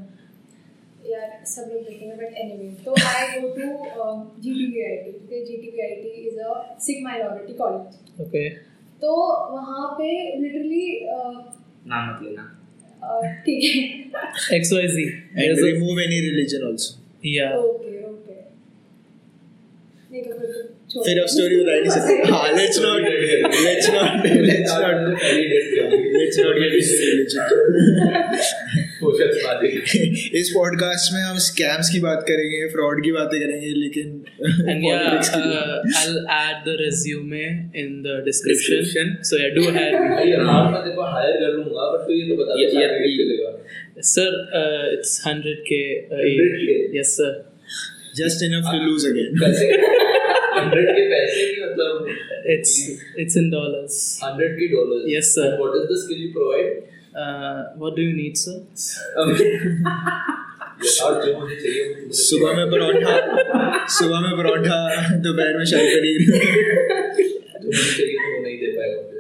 यार 1.10 1.46
सब 1.52 1.70
लोग 1.74 1.82
देखेंगे 1.90 2.16
but 2.22 2.32
anyway. 2.44 2.72
तो 2.86 2.92
I 2.94 3.24
go 3.36 3.48
to 3.60 3.68
um, 4.02 4.18
GTVIT. 4.46 5.06
Okay, 5.26 5.40
GTVIT 5.50 6.04
is 6.32 6.36
a 6.38 6.50
Sikh 6.88 7.02
minority 7.04 7.54
college. 7.62 7.96
Okay. 8.26 8.48
तो 9.02 9.12
वहाँ 9.52 9.88
पे 10.00 10.08
literally 10.42 10.86
uh, 11.16 11.36
नाम 11.88 12.10
मत 12.10 12.24
लेना 12.24 12.44
uh, 13.04 13.24
ठीक 13.46 13.62
है. 13.76 14.60
X 14.60 14.64
Y 14.74 14.86
Z. 14.88 15.06
and 15.06 15.42
There's 15.42 15.60
a- 15.60 15.70
remove 15.72 15.98
any 16.08 16.20
religion 16.30 16.62
also 16.70 16.92
yeah. 17.24 17.54
Okay, 17.56 17.94
okay. 18.10 18.42
नहीं 20.09 20.09
तो 20.09 20.09
फिर 20.20 21.20
अब 21.22 21.28
स्टोरी 21.32 21.58
बता 21.58 21.74
नहीं 21.74 21.90
सकते 21.90 22.14
हाँ 22.32 22.46
let's 22.58 22.80
not 22.82 23.02
let's 23.08 23.90
not 23.90 24.26
let's 24.28 24.46
not 24.46 24.46
let's 24.48 24.78
not 24.80 25.04
let's 25.38 25.70
not 25.76 25.98
let's 26.16 26.40
not 26.40 26.56
let's 26.58 27.36
not 27.36 27.50
इस 30.36 30.50
पॉडकास्ट 30.56 31.14
में 31.14 31.20
हम 31.22 31.38
स्कैम्स 31.38 31.90
की 31.90 32.00
बात 32.00 32.26
करेंगे 32.28 32.68
फ्रॉड 32.68 33.04
की 33.04 33.12
बातें 33.12 33.40
करेंगे 33.40 33.74
लेकिन 33.76 34.08
I 34.70 34.90
add 36.38 36.66
the 36.66 36.76
resume 36.82 37.46
in 37.82 38.02
the 38.02 38.22
description 38.26 39.16
so 39.24 39.42
I 39.42 39.50
do 39.50 39.64
have 39.70 41.02
hire 41.02 41.38
कर 41.38 41.54
लूँगा 41.54 41.92
बट 41.92 42.12
ये 42.12 42.24
तो 42.30 42.36
बता 42.36 42.56
दे 42.56 44.02
sir 44.10 44.32
it's 44.94 45.22
100k 45.28 45.80
yes 46.98 47.16
sir 47.18 47.49
just 48.22 48.46
enough 48.48 48.68
to 48.74 48.78
lose 48.86 49.06
again 49.12 49.32
पैसे 49.44 49.66
हंड्रेड 50.60 50.88
के 51.00 51.04
पैसे 51.16 51.42
की 51.50 51.58
मतलब 51.64 51.94
It's 52.54 52.72
it's 53.24 53.36
in 53.40 53.48
dollars. 53.54 53.96
Hundred 54.24 54.54
के 54.60 54.68
dollar 54.76 55.02
Yes, 55.16 55.28
sir. 55.38 55.50
What 55.60 55.76
is 55.82 55.86
the 55.92 55.98
skill 56.06 56.22
you 56.28 56.32
provide 56.40 56.88
Uh, 57.20 57.60
what 57.82 57.96
do 57.98 58.04
you 58.08 58.12
need, 58.18 58.36
sir? 58.40 58.58
यार 60.88 61.16
जो 61.24 61.32
मुझे 61.40 61.56
चाहिए 61.56 61.82
वो 61.86 61.94
मुझे 62.02 62.18
सुबह 62.24 62.52
में 62.58 62.68
परोठा 62.74 63.14
सुबह 63.96 64.20
में 64.26 64.34
परोठा 64.42 64.78
दोपहर 65.26 65.58
में 65.58 65.66
शाही 65.72 65.88
पनीर 65.96 66.20
जो 66.26 66.34
मुझे 67.66 67.90
चाहिए 67.98 68.14
तो 68.14 68.28
वो 68.36 68.44
नहीं 68.44 68.58
दे 68.62 68.70
पाएगा 68.78 69.00
मुझे 69.02 69.18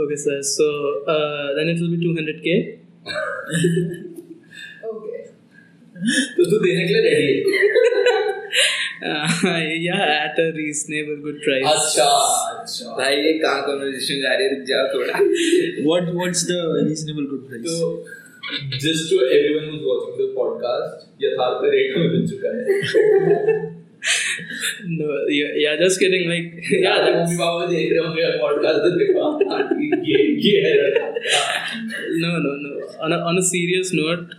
Okay, 0.00 0.18
sir. 0.24 0.36
Uh, 1.12 1.46
then 1.56 1.70
it 1.70 1.80
will 1.82 1.92
be 1.94 1.98
200k. 2.04 2.46
Okay. 4.90 5.20
तो 6.36 6.44
तू 6.50 6.58
देने 6.64 6.82
के 6.88 6.92
लिए 6.94 7.02
रेडी 7.04 7.22
है 7.22 7.87
yeah, 9.02 10.26
at 10.26 10.38
a 10.38 10.52
reasonable 10.52 11.18
good 11.24 11.40
price. 11.42 11.66
अच्छा 11.72 12.06
अच्छा 12.60 12.96
भाई 12.98 13.16
ये 13.16 13.32
कहाँ 13.38 13.62
कॉन्वर्सेशन 13.66 14.20
जा 14.22 14.34
रही 14.34 14.46
है 14.46 14.54
रुक 14.54 14.64
जाओ 14.70 14.86
थोड़ा 14.94 15.14
what 15.90 16.08
what's 16.20 16.42
the 16.50 16.58
reasonable 16.88 17.28
good 17.32 17.44
price 17.50 17.66
तो 17.66 17.76
just 18.84 19.10
to 19.10 19.20
everyone 19.26 19.66
who's 19.70 19.84
watching 19.90 20.16
the 20.22 20.28
podcast 20.38 21.06
Yatharth 21.24 21.66
rate 21.74 21.96
में 21.98 22.08
मिल 22.14 22.26
चुका 22.30 22.54
है 22.56 23.66
No, 24.88 25.06
yeah, 25.36 25.54
yeah, 25.60 25.72
just 25.78 26.00
kidding. 26.00 26.24
Like, 26.32 26.50
यार 26.82 27.00
yeah, 27.04 27.14
मम्मी 27.16 27.36
पापा 27.38 27.64
देख 27.70 27.90
रहे 27.92 28.02
होंगे 28.04 28.28
पॉडकास्ट 28.42 28.78
तो 28.84 28.90
देखो 28.98 29.24
हाँ, 29.50 29.62
ये 30.10 30.18
ये 30.44 30.60
है 30.66 30.74
no, 32.22 32.30
no, 32.44 32.52
no. 32.64 32.70
On 33.06 33.14
a, 33.16 33.18
on 33.30 33.40
a 33.42 33.44
serious 33.48 33.90
note, 34.00 34.36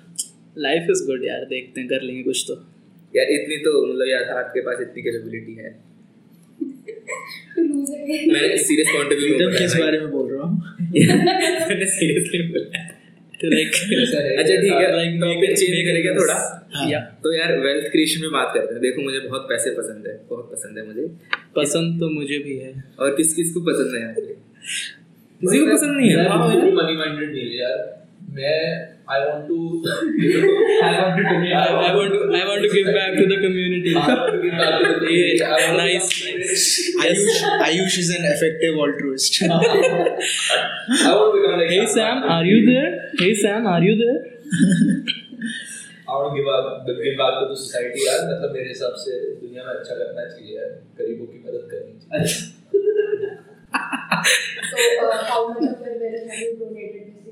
life 0.67 0.87
is 0.95 1.01
good, 1.09 1.25
यार. 1.27 1.45
देखते 1.49 1.81
हैं 1.81 1.89
कर 1.89 2.01
लेंगे 2.09 2.23
कुछ 2.23 2.43
तो. 2.47 2.55
यार 3.15 3.27
इतनी 3.31 3.57
तो 3.57 3.71
मतलब 3.93 4.07
यार 4.07 4.23
आपके 4.37 4.61
पास 4.61 4.81
इतनी 4.81 5.01
कैपेबिलिटी 5.01 5.53
है. 5.53 5.69
मैंने 8.27 8.57
सीरियस 8.57 8.87
पॉइंट 8.87 9.13
ऑफ़ 9.13 9.19
व्यू 9.19 9.33
एकदम 9.35 9.57
किस 9.57 9.75
बारे 9.75 9.99
में 9.99 10.09
बोल 10.11 10.31
रहा 10.31 10.47
हूँ? 10.47 10.55
मैंने 11.69 11.85
सीरियसली 11.85 12.41
बोला। 12.47 12.87
To 13.41 13.47
like, 13.47 13.75
अच्छा 14.39 14.55
ठीक 14.55 14.71
है। 14.71 15.19
टॉपिक 15.19 15.57
चेंज 15.57 15.75
करेंगे 15.85 16.13
थोड़ा। 16.15 16.33
Yeah. 16.89 17.03
तो 17.23 17.33
यार 17.33 17.57
वेल्थ 17.57 17.85
क्रिएशन 17.91 18.21
में 18.21 18.31
बात 18.31 18.51
करते 18.53 18.73
हैं। 18.73 18.81
देखो 18.81 19.01
मुझे 19.01 19.19
बहुत 19.19 19.41
पैसे 19.41 19.71
पसंद 19.71 20.07
है 20.07 20.13
बहुत 20.29 20.49
पसंद 20.51 20.77
है 20.77 20.83
मुझे। 20.87 21.05
पसंद 21.55 21.99
तो 21.99 22.09
मुझे 22.09 22.37
भी 22.37 22.57
है. 22.57 22.83
और 22.99 23.15
किस 23.15 23.33
किस 23.33 23.53
को 23.53 23.61
पसंद 23.61 23.95
है 23.95 24.01
यहाँ 24.01 24.13
पे? 24.13 24.21
किसी 24.21 25.59
को 25.59 25.65
पसंद 25.75 25.97
नहीं 25.97 26.09
है। 26.09 26.15
मैं 26.15 26.27
हाँ 26.27 26.55
यार। 26.55 26.65
मनी 26.71 26.97
माइंडेड 26.97 27.31
नहीं 27.33 27.45
हूँ 27.45 27.55
यार। 27.55 27.77
मैं 28.29 28.59
I 29.13 29.21
want 29.25 29.47
to 29.47 29.57
I 30.87 30.97
want 31.01 31.15
to 31.19 31.23
I, 31.59 31.61
I 31.83 31.91
want 31.97 32.11
to, 32.15 32.19
I 32.39 32.41
want 32.49 32.61
to 32.65 32.69
give 32.73 32.89
back 32.97 33.13
to 33.19 33.23
the 33.31 33.37
community. 33.43 33.93
Nice, 33.93 35.77
nice. 35.79 36.09
Ayush 37.05 37.39
Ayush 37.67 37.95
is 38.03 38.09
an 38.17 38.25
effective 38.33 38.77
altruist 38.83 39.39
I 39.45 39.47
want 41.15 41.29
to 41.29 41.37
become 41.37 41.55
like 41.61 41.71
Hey 41.75 41.85
Sam, 41.95 42.21
are 42.35 42.45
you 42.49 42.59
there? 42.69 42.91
Hey 43.23 43.31
Sam, 43.41 43.71
are 43.73 43.81
you 43.87 43.95
there? 44.03 44.19
I 46.07 46.11
want 46.11 46.29
to 46.29 46.37
give 46.37 46.49
up 46.57 46.67
give 47.07 47.17
back 47.23 47.33
to 47.39 47.45
the 47.53 47.57
society 47.63 48.05
यार 48.09 48.21
मतलब 48.29 48.55
मेरे 48.59 48.69
हिसाब 48.75 48.93
से 49.07 49.17
दुनिया 49.41 49.63
में 49.65 49.73
अच्छा 49.73 49.93
करना 49.99 50.23
चाहिए 50.29 50.55
यार 50.59 50.71
गरीबों 51.01 51.27
की 51.33 51.37
मदद 51.49 51.65
करनी 51.73 51.93
चाहिए 52.05 52.57
So, 54.69 54.77
uh, 54.77 55.17
how 55.27 55.41
much 55.49 55.63
of 55.67 55.81
your 55.85 55.95
wealth 55.99 56.25
have 56.31 56.39
you 56.45 56.51
donated 56.61 57.05
this? 57.15 57.28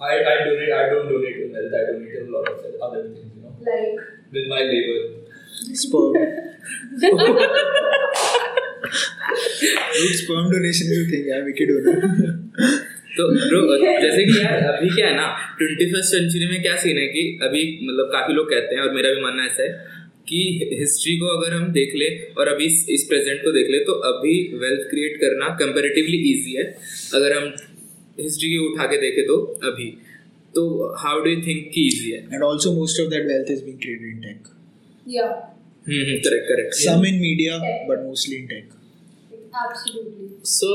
I 0.00 0.14
I 0.32 0.44
donate 0.44 0.72
I 0.72 0.88
don't 0.90 1.08
donate 1.08 1.36
to 1.38 1.46
wealth 1.52 1.74
I 1.74 1.82
donate 1.90 2.12
to 2.14 2.20
a 2.24 2.30
lot 2.34 2.48
of 2.48 2.56
other 2.82 3.02
things 3.02 3.32
you 3.34 3.42
know. 3.42 3.52
Like, 3.60 3.98
with 4.32 4.46
my 4.48 4.62
labor 4.62 4.98
sperm. 5.74 6.12
Dude, 9.94 10.14
sperm 10.16 10.50
donation 10.50 10.86
is 10.90 10.98
a 10.98 11.06
thing 11.10 11.24
यार 11.28 11.44
wicked 11.50 11.68
होना 11.70 11.92
तो 13.16 13.24
bro 13.34 13.58
जैसे 14.02 14.24
कि 14.24 14.38
यार 14.40 14.64
अभी 14.68 14.88
क्या 14.94 15.06
है 15.06 15.14
ना 15.16 15.26
ट्वेंटी 15.58 15.86
फ़र्स्ट 15.90 16.14
सेंचुरी 16.14 16.46
में 16.46 16.62
क्या 16.62 16.76
सीन 16.76 16.96
है 16.98 17.06
कि 17.06 17.22
अभी 17.42 17.62
मतलब 17.82 18.08
काफ़ी 18.12 18.34
लोग 18.34 18.50
कहते 18.50 18.74
हैं 18.74 18.82
और 18.82 18.90
मेरा 18.94 19.12
भी 19.14 19.20
मानना 19.22 19.44
ऐसा 19.44 19.62
है 19.62 19.68
कि 20.28 20.70
हिस्ट्री 20.80 21.16
को 21.16 21.26
अगर 21.36 21.54
हम 21.54 21.72
देख 21.72 21.94
ले 21.94 22.08
और 22.38 22.48
अभी 22.48 22.64
इस, 22.64 22.86
इस 22.90 23.04
प्रेजेंट 23.04 23.40
को 23.44 23.52
देख 23.52 23.70
ले 23.70 23.78
तो 23.78 23.92
अभी 24.10 24.34
वेल्थ 24.62 24.90
क्रिएट 24.90 25.16
करना 25.20 25.48
कंपेरेटिवली 25.60 26.16
इजी 26.30 26.56
है। 26.56 26.64
अगर 27.14 27.36
हम 27.36 27.54
हिस्ट्री 28.18 28.56
उठा 28.66 28.86
के 28.86 28.96
देखे 29.00 29.22
तो 29.26 29.36
अभी। 29.70 29.90
तो 30.54 30.62
हाउ 30.98 31.20
डू 31.24 31.30
यू 31.30 31.40
थिंक 31.46 31.66
की 31.74 31.86
इजी 31.86 32.10
है? 32.10 32.20
And 32.32 32.44
also 32.44 32.72
most 32.74 33.00
of 33.00 33.08
that 33.10 33.26
wealth 33.26 33.50
is 33.50 33.64
being 33.64 33.78
created 33.78 34.08
in 34.10 34.20
tech 34.20 34.48
या 35.08 35.26
hmm 35.26 36.00
hmm 36.00 36.18
correct 36.26 36.48
correct 36.48 36.74
some 36.74 37.04
in 37.06 37.20
media 37.20 37.58
but 37.88 38.04
mostly 38.04 38.36
in 38.36 38.46
tech 38.46 38.72
so 40.50 40.70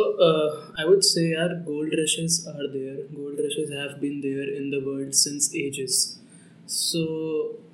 I 0.79 0.85
would 0.87 1.01
say 1.03 1.23
यार 1.29 1.53
gold 1.63 1.93
rushes 1.99 2.43
are 2.49 2.67
there 2.67 3.07
gold 3.13 3.39
rushes 3.45 3.69
have 3.71 3.97
been 4.01 4.19
there 4.21 4.49
in 4.55 4.69
the 4.71 4.83
world 4.85 5.11
since 5.21 5.51
ages 5.57 5.97
so 6.73 7.01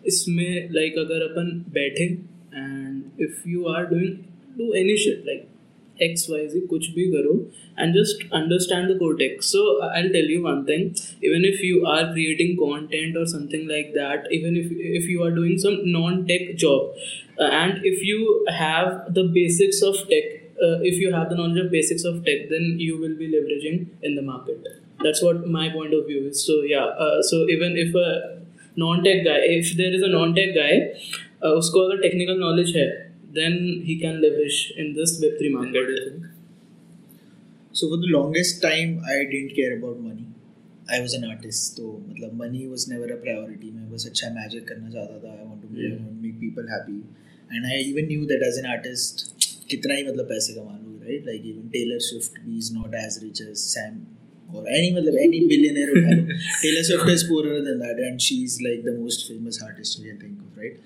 इसमें 0.07 0.69
like 0.73 0.97
अगर 0.99 1.23
अपन 1.23 1.51
बैठे 1.73 2.03
and 2.03 3.21
if 3.21 3.49
you 3.49 3.65
are 3.73 3.85
doing 3.85 4.15
do 4.57 4.73
any 4.81 4.97
shit 4.97 5.23
like 5.25 5.45
x 6.02 6.28
Y 6.30 6.46
जी 6.48 6.60
कुछ 6.66 6.88
भी 6.94 7.04
करो 7.12 7.34
and 7.78 7.94
just 7.94 8.22
understand 8.34 8.88
the 8.90 8.96
core tech 8.98 9.42
so 9.42 9.64
I 9.88 10.08
tell 10.16 10.30
you 10.30 10.40
one 10.42 10.64
thing 10.68 10.90
even 11.24 11.44
if 11.44 11.64
you 11.64 11.84
are 11.94 12.04
creating 12.12 12.56
content 12.58 13.16
or 13.16 13.26
something 13.34 13.68
like 13.70 13.90
that 13.96 14.28
even 14.40 14.56
if 14.56 14.72
if 14.96 15.10
you 15.10 15.22
are 15.24 15.30
doing 15.34 15.58
some 15.66 15.76
non 15.98 16.22
tech 16.32 16.54
job 16.64 16.94
and 17.40 17.86
if 17.86 18.00
you 18.04 18.44
have 18.60 18.90
the 19.20 19.30
basics 19.34 19.82
of 19.84 20.06
tech 20.10 20.38
uh, 20.60 20.78
if 20.82 20.96
you 21.02 21.12
have 21.12 21.28
the 21.30 21.36
knowledge 21.36 21.64
of 21.64 21.70
basics 21.70 22.04
of 22.04 22.24
tech, 22.24 22.48
then 22.50 22.76
you 22.78 22.98
will 22.98 23.16
be 23.16 23.28
leveraging 23.34 23.86
in 24.02 24.14
the 24.14 24.22
market. 24.22 24.66
That's 25.00 25.22
what 25.22 25.46
my 25.46 25.70
point 25.70 25.94
of 25.94 26.06
view 26.06 26.26
is. 26.28 26.44
So 26.46 26.62
yeah, 26.62 26.84
uh, 26.84 27.22
so 27.22 27.48
even 27.48 27.76
if 27.76 27.94
a 27.94 28.42
non-tech 28.76 29.24
guy, 29.24 29.38
if 29.60 29.76
there 29.76 29.92
is 29.92 30.02
a 30.02 30.08
non-tech 30.08 30.54
guy, 30.54 30.72
uh, 31.42 31.54
उसको 31.62 31.86
अगर 31.88 32.02
technical 32.02 32.42
knowledge 32.44 32.74
है, 32.76 32.88
then 33.34 33.82
he 33.84 33.98
can 34.00 34.20
leverage 34.20 34.72
in 34.76 34.94
this 34.94 35.20
Web3 35.22 35.52
market. 35.52 35.90
I 35.94 36.10
think. 36.10 36.26
So 37.72 37.88
for 37.88 37.96
the 37.96 38.10
longest 38.18 38.60
time, 38.60 39.00
I 39.08 39.24
didn't 39.30 39.54
care 39.54 39.76
about 39.78 40.00
money. 40.00 40.26
I 40.92 41.00
was 41.00 41.12
an 41.14 41.24
artist, 41.24 41.76
तो 41.78 41.88
मतलब 42.08 42.36
money 42.36 42.66
was 42.66 42.88
never 42.92 43.08
a 43.14 43.16
priority. 43.16 43.70
मैं 43.72 43.90
बस 43.90 44.06
अच्छा 44.06 44.30
magic 44.36 44.64
करना 44.68 44.90
चाहता 44.90 45.18
था. 45.24 45.34
I 45.40 45.44
want 45.48 45.60
to 45.62 45.68
make, 45.74 45.92
I 45.92 45.96
want 45.96 46.16
to 46.16 46.22
make 46.22 46.40
people 46.40 46.66
happy. 46.68 47.02
And 47.50 47.66
I 47.66 47.76
even 47.90 48.08
knew 48.08 48.26
that 48.30 48.42
as 48.46 48.56
an 48.62 48.66
artist, 48.72 49.22
कितना 49.70 49.94
ही 49.94 50.04
मतलब 50.08 50.26
पैसे 50.32 50.54
कमा 50.54 50.74
लूँ, 50.78 50.96
right? 51.04 51.28
Like 51.30 51.44
even 51.52 51.70
Taylor 51.76 52.00
Swift 52.00 52.40
is 52.58 52.72
not 52.78 52.96
as 53.02 53.20
rich 53.22 53.40
as 53.40 53.62
Sam 53.74 54.00
or 54.52 54.64
any 54.78 54.90
मतलब 54.96 55.20
any 55.26 55.40
billionaire 55.52 55.94
उठा 55.96 56.16
लो. 56.16 56.38
Taylor 56.62 56.82
Swift 56.90 57.08
is 57.14 57.24
poorer 57.30 57.60
than 57.68 57.78
that, 57.84 58.02
and 58.08 58.20
she's 58.28 58.60
like 58.68 58.82
the 58.90 58.96
most 58.98 59.28
famous 59.28 59.62
artist 59.68 60.00
you 60.00 60.10
can 60.10 60.18
think 60.24 60.40
of, 60.40 60.58
right? 60.64 60.80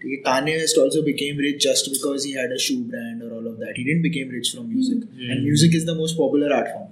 ठीक 0.00 0.10
है 0.12 0.18
Kanye 0.28 0.54
West 0.62 0.78
also 0.84 1.02
became 1.10 1.38
rich 1.46 1.58
just 1.66 1.90
because 1.92 2.24
he 2.30 2.32
had 2.38 2.54
a 2.56 2.58
shoe 2.66 2.78
brand 2.94 3.22
or 3.26 3.30
all 3.38 3.46
of 3.52 3.58
that. 3.64 3.78
He 3.80 3.84
didn't 3.90 4.06
become 4.08 4.34
rich 4.38 4.50
from 4.56 4.66
music, 4.72 5.04
and 5.28 5.44
music 5.50 5.76
is 5.80 5.86
the 5.90 5.94
most 6.00 6.18
popular 6.22 6.50
art 6.58 6.72
form. 6.72 6.88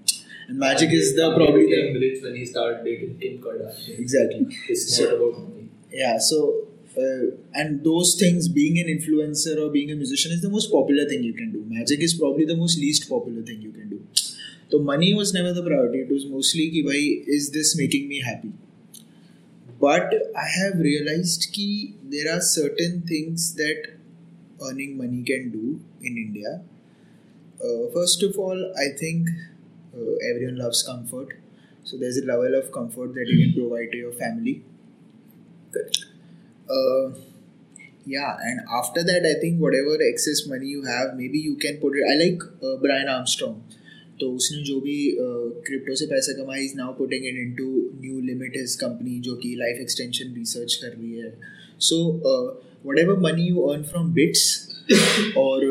And 0.49 0.59
magic 0.63 0.95
is 1.01 1.11
the 1.19 1.27
probably 1.35 1.65
the 1.65 1.75
became 1.75 1.99
rich 2.05 2.23
when 2.29 2.35
he 2.41 2.45
started 2.53 2.81
dating 2.89 3.13
Kim 3.25 3.37
Kardashian. 3.45 3.99
exactly. 4.07 4.59
It's 4.77 4.87
So- 4.97 5.05
not 5.05 5.15
about 5.19 5.39
money. 5.43 5.69
Yeah, 6.03 6.19
so 6.31 6.41
uh, 7.05 7.23
and 7.63 7.79
those 7.85 8.11
things, 8.25 8.49
being 8.57 8.77
an 8.83 8.91
influencer 8.97 9.55
or 9.63 9.71
being 9.77 9.91
a 9.95 9.97
musician, 10.03 10.33
is 10.39 10.43
the 10.43 10.51
most 10.57 10.71
popular 10.75 11.07
thing 11.13 11.23
you 11.29 11.33
can 11.39 11.53
do. 11.55 11.63
Magic 11.79 12.03
is 12.09 12.15
probably 12.25 12.45
the 12.51 12.57
most 12.65 12.79
least 12.83 13.09
popular 13.15 13.43
thing 13.53 13.63
you 13.69 13.73
can 13.79 13.89
do. 13.95 14.01
So 14.75 14.79
money 14.91 15.09
was 15.23 15.33
never 15.39 15.53
the 15.57 15.63
priority. 15.71 15.99
It 16.07 16.13
was 16.19 16.27
mostly 16.37 16.69
ki 16.77 16.83
bhai, 16.91 17.03
is 17.39 17.51
this 17.57 17.73
making 17.81 18.07
me 18.13 18.21
happy? 18.29 18.53
But 19.80 20.14
I 20.36 20.48
have 20.60 20.80
realized 20.80 21.48
ki 21.54 21.96
there 22.04 22.36
are 22.36 22.42
certain 22.42 23.02
things 23.04 23.54
that 23.56 23.94
earning 24.62 24.98
money 24.98 25.24
can 25.24 25.50
do 25.52 25.80
in 26.02 26.18
India. 26.18 26.62
Uh, 27.64 27.90
first 27.94 28.24
of 28.24 28.38
all, 28.38 28.60
I 28.78 28.98
think 28.98 29.30
uh, 29.96 30.14
everyone 30.30 30.58
loves 30.58 30.84
comfort. 30.84 31.38
So 31.84 31.98
there's 31.98 32.18
a 32.18 32.26
level 32.26 32.56
of 32.56 32.72
comfort 32.72 33.14
that 33.16 33.28
you 33.28 33.38
can 33.46 33.54
provide 33.62 33.92
to 33.92 33.98
your 33.98 34.12
family. 34.14 34.64
Uh, 36.70 37.12
yeah, 38.06 38.38
and 38.42 38.62
after 38.72 39.04
that, 39.04 39.26
I 39.26 39.40
think 39.40 39.60
whatever 39.60 39.98
excess 40.02 40.48
money 40.48 40.68
you 40.68 40.84
have, 40.86 41.16
maybe 41.16 41.40
you 41.40 41.56
can 41.56 41.78
put 41.78 41.94
it. 41.96 42.04
I 42.10 42.16
like 42.24 42.42
uh, 42.64 42.78
Brian 42.82 43.10
Armstrong. 43.10 43.64
तो 44.22 44.32
उसने 44.36 44.64
जो 44.64 44.80
भी 44.82 44.98
crypto 45.68 45.96
से 45.96 46.06
पैसा 46.08 46.34
कमाई 46.38 46.64
is 46.66 46.76
now 46.78 46.94
putting 46.98 47.26
it 47.26 47.38
into 47.58 47.68
new 48.02 48.20
limit 48.22 48.58
his 48.58 48.76
company 48.82 49.20
जो 49.28 49.36
कि 49.44 49.56
life 49.60 49.82
extension 49.82 50.34
research 50.38 50.76
कर 50.76 50.98
रही 50.98 51.14
है। 51.20 51.34
So 51.82 52.02
whatever 53.00 53.20
money 53.22 53.48
you 53.50 53.62
earn 53.70 53.84
from 53.84 54.14
bits 54.14 54.48
और 55.38 55.66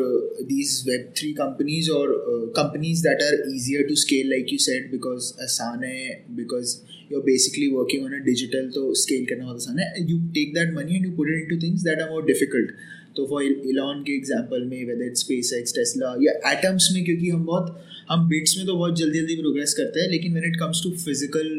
दीज 0.49 0.83
वेब 0.87 1.11
थ्री 1.17 1.31
कंपनीज़ 1.33 1.89
और 1.91 2.13
companies 2.57 3.01
that 3.03 3.21
are 3.23 3.33
easier 3.55 3.87
to 3.87 3.95
scale 4.03 4.29
like 4.29 4.53
you 4.53 4.57
set 4.65 4.91
because 4.91 5.31
आसान 5.43 5.83
है 5.83 6.25
because 6.35 6.75
you 7.11 7.17
are 7.17 7.23
basically 7.25 7.67
working 7.71 8.05
on 8.05 8.13
a 8.13 8.23
digital 8.25 8.69
तो 8.75 8.93
scale 9.01 9.25
करना 9.25 9.45
बहुत 9.45 9.57
आसान 9.57 9.79
है। 9.79 10.05
You 10.09 10.17
take 10.35 10.53
that 10.53 10.73
money 10.75 10.95
and 10.95 11.05
you 11.05 11.11
put 11.17 11.29
in 11.33 11.45
two 11.49 11.61
things 11.63 11.83
that 11.83 12.01
are 12.01 12.09
more 12.11 12.25
difficult 12.25 12.71
तो 13.17 13.25
for 13.29 13.43
Elon 13.43 14.01
के 14.07 14.15
example 14.15 14.65
में 14.65 14.83
वेदर 14.87 15.13
स्पेस 15.21 15.53
एक्स 15.53 15.73
टेस्ला 15.75 16.15
या 16.21 16.33
एटम्स 16.51 16.89
में, 16.93 17.03
क्योंकि 17.05 17.29
हम 17.29 17.45
बहुत 17.45 17.85
हम 18.09 18.27
बीट्स 18.29 18.57
में 18.57 18.65
तो 18.65 18.75
बहुत 18.75 18.97
जल्दी 18.99 19.19
जल्दी 19.19 19.35
प्रोग्रेस 19.35 19.73
करते 19.73 19.99
हैं 19.99 20.09
लेकिन 20.09 20.33
when 20.33 20.45
it 20.45 20.59
comes 20.59 20.81
to 20.83 20.91
physical 20.97 21.49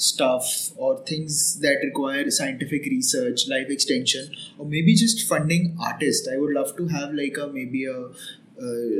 stuff 0.00 0.78
और 0.78 1.04
things 1.10 1.34
that 1.62 1.80
require 1.84 2.30
scientific 2.36 2.88
research 2.88 3.44
life 3.48 3.70
extension 3.70 4.30
और 4.60 4.66
maybe 4.82 4.94
just 5.02 5.26
funding 5.28 5.68
artist 5.88 6.28
I 6.28 6.36
would 6.36 6.54
love 6.56 6.74
to 6.78 6.86
have 6.94 7.12
like 7.16 7.38
a 7.38 7.46
maybe 7.74 7.84
a 7.84 7.98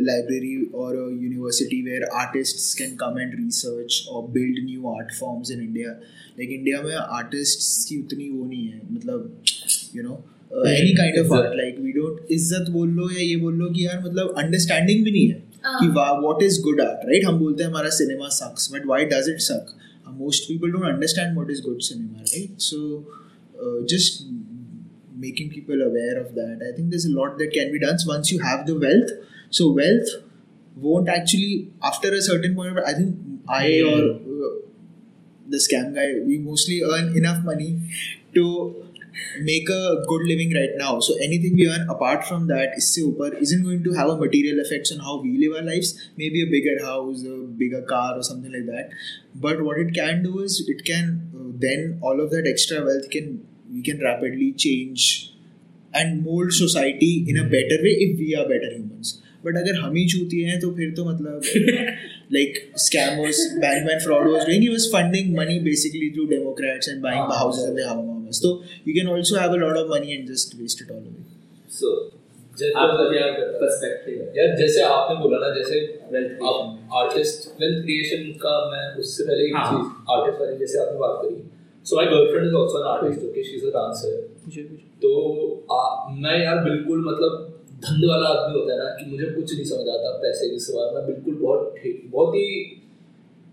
library 0.08 0.54
और 0.74 0.96
university 1.22 1.80
where 1.82 2.04
artist 2.20 2.78
can 2.78 2.94
come 2.96 3.20
and 3.20 3.34
research 3.34 4.04
और 4.10 4.28
build 4.32 4.64
new 4.64 4.88
art 4.88 5.14
forms 5.18 5.50
in 5.50 5.60
India 5.62 5.90
like 6.38 6.50
India 6.50 6.82
में 6.82 6.94
artist 6.94 7.88
की 7.88 8.00
उतनी 8.00 8.28
वो 8.30 8.44
नहीं 8.44 8.66
है 8.68 8.80
मतलब 8.90 9.42
you 9.96 10.02
know 10.02 10.14
any 10.68 10.94
kind 10.96 11.18
of 11.18 11.32
art 11.34 11.56
like 11.56 11.78
we 11.80 11.92
don't 11.92 12.32
इज़्ज़त 12.32 12.70
बोल 12.70 12.90
लो 12.90 13.10
या 13.10 13.20
ये 13.20 13.36
बोल 13.36 13.54
लो 13.54 13.70
कि 13.74 13.86
यार 13.86 14.00
मतलब 14.06 14.34
अंडरस्टैंडिंग 14.38 15.04
भी 15.04 15.10
नहीं 15.10 15.28
है। 15.28 15.51
कि 15.65 16.21
what 16.23 16.41
is 16.41 16.59
good 16.67 16.81
art 16.85 17.05
right 17.11 17.25
हम 17.25 17.39
बोलते 17.39 17.63
हैं 17.63 17.69
हमारा 17.69 17.89
cinema 17.99 18.29
sucks 18.37 18.67
but 18.75 18.85
why 18.85 19.03
does 19.05 19.27
it 19.27 19.41
suck 19.41 19.73
uh, 20.05 20.11
most 20.11 20.47
people 20.47 20.71
don't 20.71 20.89
understand 20.93 21.35
what 21.35 21.49
is 21.49 21.61
good 21.61 21.81
cinema 21.81 22.19
right 22.33 22.61
so 22.69 23.05
uh, 23.61 23.85
just 23.93 24.23
making 25.25 25.49
people 25.49 25.81
aware 25.81 26.17
of 26.21 26.33
that 26.35 26.63
i 26.69 26.75
think 26.75 26.89
there's 26.91 27.05
a 27.05 27.15
lot 27.19 27.37
that 27.37 27.51
can 27.53 27.71
be 27.71 27.79
done 27.79 27.99
so 27.99 28.09
once 28.13 28.31
you 28.31 28.39
have 28.39 28.65
the 28.67 28.77
wealth 28.85 29.13
so 29.49 29.69
wealth 29.71 30.15
won't 30.75 31.09
actually 31.09 31.71
after 31.91 32.13
a 32.13 32.21
certain 32.21 32.55
point 32.55 32.79
i 32.85 32.93
think 32.93 33.15
i 33.49 33.81
or 33.91 34.01
uh, 34.11 34.51
the 35.55 35.57
scam 35.57 35.93
guy 35.95 36.07
we 36.25 36.37
mostly 36.37 36.81
earn 36.83 37.15
enough 37.17 37.43
money 37.43 37.69
to 38.33 38.45
make 39.49 39.69
a 39.69 40.03
good 40.07 40.23
living 40.31 40.53
right 40.53 40.75
now 40.77 40.99
so 40.99 41.15
anything 41.27 41.55
we 41.55 41.67
earn 41.67 41.85
apart 41.89 42.25
from 42.29 42.47
that 42.51 42.75
isse 42.81 42.97
upar 43.03 43.29
isn't 43.45 43.63
going 43.67 43.83
to 43.87 43.93
have 43.99 44.09
a 44.15 44.17
material 44.23 44.63
effects 44.65 44.93
on 44.95 44.99
how 45.07 45.15
we 45.25 45.31
live 45.43 45.55
our 45.59 45.65
lives 45.69 45.93
maybe 46.23 46.43
a 46.47 46.49
bigger 46.55 46.77
house 46.85 47.23
a 47.35 47.37
bigger 47.63 47.83
car 47.93 48.09
or 48.17 48.23
something 48.29 48.57
like 48.57 48.67
that 48.73 48.97
but 49.47 49.63
what 49.67 49.83
it 49.85 49.93
can 49.99 50.23
do 50.23 50.33
is 50.47 50.59
it 50.75 50.83
can 50.91 51.13
uh, 51.39 51.51
then 51.67 51.99
all 52.01 52.25
of 52.25 52.29
that 52.35 52.51
extra 52.53 52.83
wealth 52.89 53.09
can 53.15 53.31
we 53.71 53.81
can 53.89 54.03
rapidly 54.09 54.51
change 54.65 55.07
and 55.93 56.23
mold 56.25 56.53
society 56.53 57.13
in 57.27 57.37
a 57.37 57.47
better 57.55 57.79
way 57.87 57.95
if 58.07 58.19
we 58.25 58.35
are 58.41 58.47
better 58.53 58.73
humans 58.75 59.17
but 59.45 59.57
अगर 59.57 59.75
हम 59.79 59.95
ही 59.95 60.05
चूती 60.11 60.41
हैं 60.43 60.59
तो 60.59 60.71
फिर 60.77 60.93
तो 60.95 61.03
मतलब 61.05 61.41
like 62.33 62.57
scam 62.85 63.19
was 63.19 63.39
Bankman 63.63 63.99
fraud 64.05 64.29
was 64.31 64.45
doing 64.45 64.63
he 64.63 64.69
was 64.69 64.87
funding 64.93 65.35
money 65.37 65.59
basically 65.67 66.09
through 66.15 66.25
Democrats 66.31 66.89
and 66.89 67.01
buying 67.01 67.31
houses 67.41 67.69
in 67.69 67.75
the 68.32 68.42
Bahamas 68.42 68.42
तो 68.42 68.50
you 68.88 68.94
can 68.94 69.08
also 69.14 69.36
have 69.36 69.52
a 69.52 69.56
lot 69.56 69.76
of 69.76 69.88
money 69.90 70.12
and 70.12 70.28
just 70.28 70.60
waste 70.60 70.82
it 70.82 70.90
all 70.90 70.98
away 70.98 71.30
So, 71.72 71.90
जैसे 72.58 72.72
आपका 72.78 73.04
क्या 73.10 73.26
perspective 73.60 74.18
है। 74.20 74.26
यार 74.38 74.56
जैसे 74.56 74.82
आपने 74.82 75.14
बोला 75.20 75.38
ना 75.38 75.54
जैसे 75.54 75.78
आप 76.48 76.90
आर्टिस्ट 76.94 77.46
वेल्थ 77.60 77.82
क्रिएशन 77.84 78.26
का 78.42 78.52
मैं 78.72 78.82
उससे 79.00 79.24
पहले 79.24 79.46
एक 79.46 79.54
हाँ। 79.56 79.70
चीज़ 79.70 80.12
आर्टिस्ट 80.16 80.40
वाली 80.40 80.56
जैसे 80.56 80.78
आपने 80.80 80.98
बात 80.98 81.14
करी। 81.22 81.42
So 81.86 81.96
my 81.96 82.06
girlfriend 82.06 82.46
is 82.46 82.56
also 82.56 82.78
an 82.80 82.86
artist 82.90 83.24
okay 83.28 83.44
she 83.44 83.56
is 83.56 83.66
a 83.66 83.70
dancer 83.70 84.12
तो 85.02 85.10
आ, 85.72 85.80
मैं 86.24 86.36
यार 86.44 86.58
बिल्कुल 86.64 87.04
मतलब 87.08 87.48
धंध 87.86 88.04
वाला 88.10 88.28
आदमी 88.28 88.58
होता 88.58 88.72
है 88.72 88.78
ना 88.78 88.90
कि 88.98 89.10
मुझे 89.10 89.24
कुछ 89.24 89.54
नहीं 89.54 89.64
समझ 89.64 89.88
आता 89.94 90.10
पैसे 90.22 90.48
के 90.50 90.58
सिवा 90.58 90.90
मैं 90.94 91.06
बिल्कुल 91.06 91.34
बहुत 91.42 91.74
बहुत 92.10 92.34
ही 92.34 92.46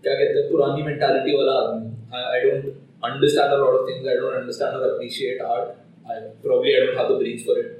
क्या 0.04 0.14
कहते 0.14 0.38
हैं 0.38 0.50
पुरानी 0.50 0.82
मेंटालिटी 0.82 1.36
वाला 1.36 1.52
आदमी 1.52 2.22
I 2.28 2.40
don't 2.40 2.76
understand 3.04 3.52
a 3.52 3.56
lot 3.56 3.80
of 3.80 3.90
things 3.90 4.08
I 4.08 4.14
don't 4.14 4.34
understand 4.34 4.74
और 4.74 4.90
appreciate 4.90 5.42
art 5.42 5.68
I 6.10 6.20
probably 6.20 6.72
I 6.72 6.86
don't 6.86 6.98
have 6.98 7.08
the 7.08 7.18
brains 7.18 7.46
for 7.46 7.58
it 7.58 7.78